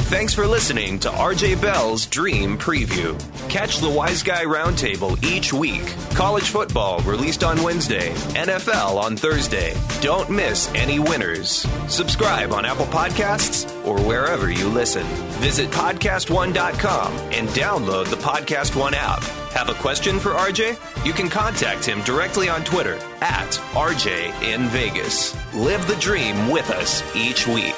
Thanks 0.09 0.33
for 0.33 0.47
listening 0.47 0.97
to 1.01 1.09
RJ 1.09 1.61
Bell's 1.61 2.07
Dream 2.07 2.57
Preview. 2.57 3.15
Catch 3.47 3.77
the 3.77 3.89
Wise 3.89 4.23
Guy 4.23 4.43
Roundtable 4.43 5.23
each 5.23 5.53
week. 5.53 5.85
College 6.15 6.49
football 6.49 6.99
released 7.01 7.43
on 7.43 7.61
Wednesday, 7.61 8.09
NFL 8.33 8.97
on 8.97 9.15
Thursday. 9.15 9.75
Don't 10.01 10.27
miss 10.31 10.67
any 10.73 10.97
winners. 10.97 11.67
Subscribe 11.87 12.53
on 12.53 12.65
Apple 12.65 12.87
Podcasts 12.87 13.69
or 13.85 14.01
wherever 14.01 14.49
you 14.51 14.67
listen. 14.67 15.05
Visit 15.43 15.69
podcastone.com 15.69 17.13
and 17.31 17.47
download 17.49 18.07
the 18.09 18.15
Podcast 18.15 18.75
One 18.75 18.95
app. 18.95 19.21
Have 19.53 19.69
a 19.69 19.75
question 19.75 20.19
for 20.19 20.31
RJ? 20.31 21.05
You 21.05 21.13
can 21.13 21.29
contact 21.29 21.85
him 21.85 22.01
directly 22.01 22.49
on 22.49 22.63
Twitter 22.63 22.95
at 23.21 23.51
RJ 23.73 24.41
in 24.41 24.63
Vegas. 24.69 25.35
Live 25.53 25.87
the 25.87 25.97
dream 25.97 26.49
with 26.49 26.71
us 26.71 27.03
each 27.15 27.47
week. 27.47 27.75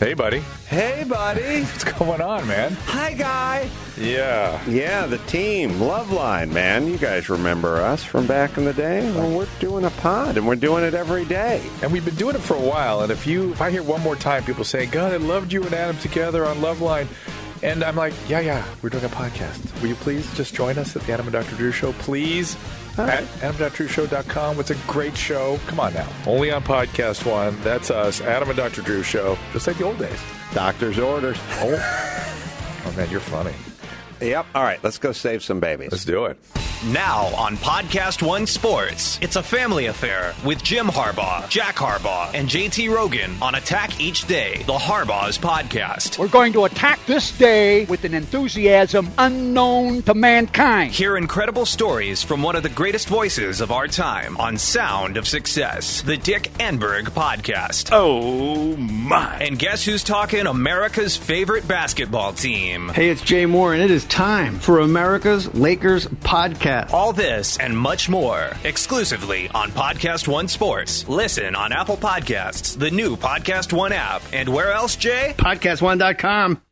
Hey, 0.00 0.14
buddy. 0.14 0.40
Hey, 0.66 1.04
buddy. 1.08 1.62
What's 1.62 1.84
going 1.84 2.20
on, 2.20 2.46
man? 2.48 2.72
Hi, 2.86 3.12
guy. 3.12 3.70
Yeah. 3.96 4.60
Yeah, 4.68 5.06
the 5.06 5.18
team, 5.18 5.72
Loveline, 5.72 6.50
man. 6.50 6.88
You 6.88 6.98
guys 6.98 7.28
remember 7.28 7.76
us 7.76 8.02
from 8.02 8.26
back 8.26 8.56
in 8.56 8.64
the 8.64 8.72
day? 8.72 9.08
Well, 9.12 9.38
we're 9.38 9.46
doing 9.60 9.84
a 9.84 9.90
pod, 9.90 10.36
and 10.36 10.46
we're 10.46 10.56
doing 10.56 10.82
it 10.82 10.94
every 10.94 11.24
day. 11.24 11.62
And 11.82 11.92
we've 11.92 12.04
been 12.04 12.16
doing 12.16 12.34
it 12.34 12.40
for 12.40 12.54
a 12.56 12.60
while. 12.60 13.02
And 13.02 13.12
if 13.12 13.28
you, 13.28 13.52
if 13.52 13.60
I 13.60 13.70
hear 13.70 13.84
one 13.84 14.00
more 14.00 14.16
time 14.16 14.42
people 14.42 14.64
say, 14.64 14.86
"God, 14.86 15.12
I 15.12 15.18
loved 15.18 15.52
you 15.52 15.62
and 15.62 15.72
Adam 15.72 15.96
together 15.98 16.44
on 16.46 16.56
Loveline," 16.56 17.06
and 17.62 17.82
I'm 17.82 17.96
like, 17.96 18.14
"Yeah, 18.28 18.40
yeah, 18.40 18.64
we're 18.82 18.90
doing 18.90 19.04
a 19.04 19.08
podcast. 19.08 19.80
Will 19.80 19.88
you 19.88 19.94
please 19.94 20.32
just 20.34 20.54
join 20.54 20.78
us 20.78 20.96
at 20.96 21.02
the 21.02 21.12
Adam 21.12 21.26
and 21.26 21.32
Dr. 21.32 21.56
Drew 21.56 21.72
Show, 21.72 21.92
please?" 21.94 22.56
At 22.98 23.24
AdamDrDrewShow.com. 23.40 24.60
It's 24.60 24.70
a 24.70 24.74
great 24.86 25.16
show. 25.16 25.58
Come 25.66 25.80
on 25.80 25.94
now. 25.94 26.06
Only 26.26 26.50
on 26.50 26.62
Podcast 26.62 27.24
One. 27.24 27.58
That's 27.62 27.90
us, 27.90 28.20
Adam 28.20 28.48
and 28.50 28.56
Dr. 28.56 28.82
Drew 28.82 29.02
Show, 29.02 29.38
just 29.52 29.66
like 29.66 29.78
the 29.78 29.84
old 29.84 29.98
days. 29.98 30.20
Doctor's 30.52 30.98
orders. 30.98 31.38
Oh, 31.60 32.82
oh 32.86 32.92
man, 32.96 33.08
you're 33.10 33.20
funny. 33.20 33.54
Yep. 34.20 34.46
All 34.54 34.62
right, 34.62 34.82
let's 34.84 34.98
go 34.98 35.12
save 35.12 35.42
some 35.42 35.58
babies. 35.58 35.90
Let's 35.90 36.04
do 36.04 36.26
it. 36.26 36.38
Now 36.86 37.26
on 37.36 37.56
Podcast 37.58 38.26
One 38.26 38.44
Sports, 38.44 39.16
it's 39.22 39.36
a 39.36 39.42
family 39.42 39.86
affair 39.86 40.34
with 40.44 40.64
Jim 40.64 40.88
Harbaugh, 40.88 41.48
Jack 41.48 41.76
Harbaugh, 41.76 42.34
and 42.34 42.48
JT 42.48 42.92
Rogan 42.92 43.40
on 43.40 43.54
Attack 43.54 44.00
Each 44.00 44.26
Day, 44.26 44.64
the 44.66 44.72
Harbaugh's 44.72 45.38
podcast. 45.38 46.18
We're 46.18 46.26
going 46.26 46.52
to 46.54 46.64
attack 46.64 46.98
this 47.06 47.30
day 47.38 47.84
with 47.84 48.02
an 48.02 48.14
enthusiasm 48.14 49.12
unknown 49.16 50.02
to 50.02 50.14
mankind. 50.14 50.90
Hear 50.90 51.16
incredible 51.16 51.66
stories 51.66 52.24
from 52.24 52.42
one 52.42 52.56
of 52.56 52.64
the 52.64 52.68
greatest 52.68 53.06
voices 53.06 53.60
of 53.60 53.70
our 53.70 53.86
time 53.86 54.36
on 54.38 54.58
Sound 54.58 55.16
of 55.16 55.28
Success, 55.28 56.02
the 56.02 56.16
Dick 56.16 56.50
Enberg 56.58 57.04
podcast. 57.10 57.90
Oh 57.92 58.76
my. 58.76 59.36
And 59.40 59.56
guess 59.56 59.84
who's 59.84 60.02
talking 60.02 60.48
America's 60.48 61.16
favorite 61.16 61.68
basketball 61.68 62.32
team? 62.32 62.88
Hey, 62.88 63.10
it's 63.10 63.22
Jay 63.22 63.44
Mohr, 63.44 63.72
and 63.72 63.82
it 63.84 63.92
is 63.92 64.04
time 64.06 64.58
for 64.58 64.80
America's 64.80 65.54
Lakers 65.54 66.06
podcast. 66.08 66.71
All 66.92 67.12
this 67.12 67.58
and 67.58 67.76
much 67.76 68.08
more 68.08 68.50
exclusively 68.64 69.48
on 69.54 69.70
Podcast 69.72 70.26
One 70.28 70.48
Sports. 70.48 71.06
Listen 71.08 71.54
on 71.54 71.72
Apple 71.72 71.96
Podcasts, 71.98 72.78
the 72.78 72.90
new 72.90 73.16
Podcast 73.16 73.72
One 73.72 73.92
app, 73.92 74.22
and 74.32 74.48
where 74.48 74.72
else, 74.72 74.96
Jay? 74.96 75.34
Podcast1.com. 75.36 76.62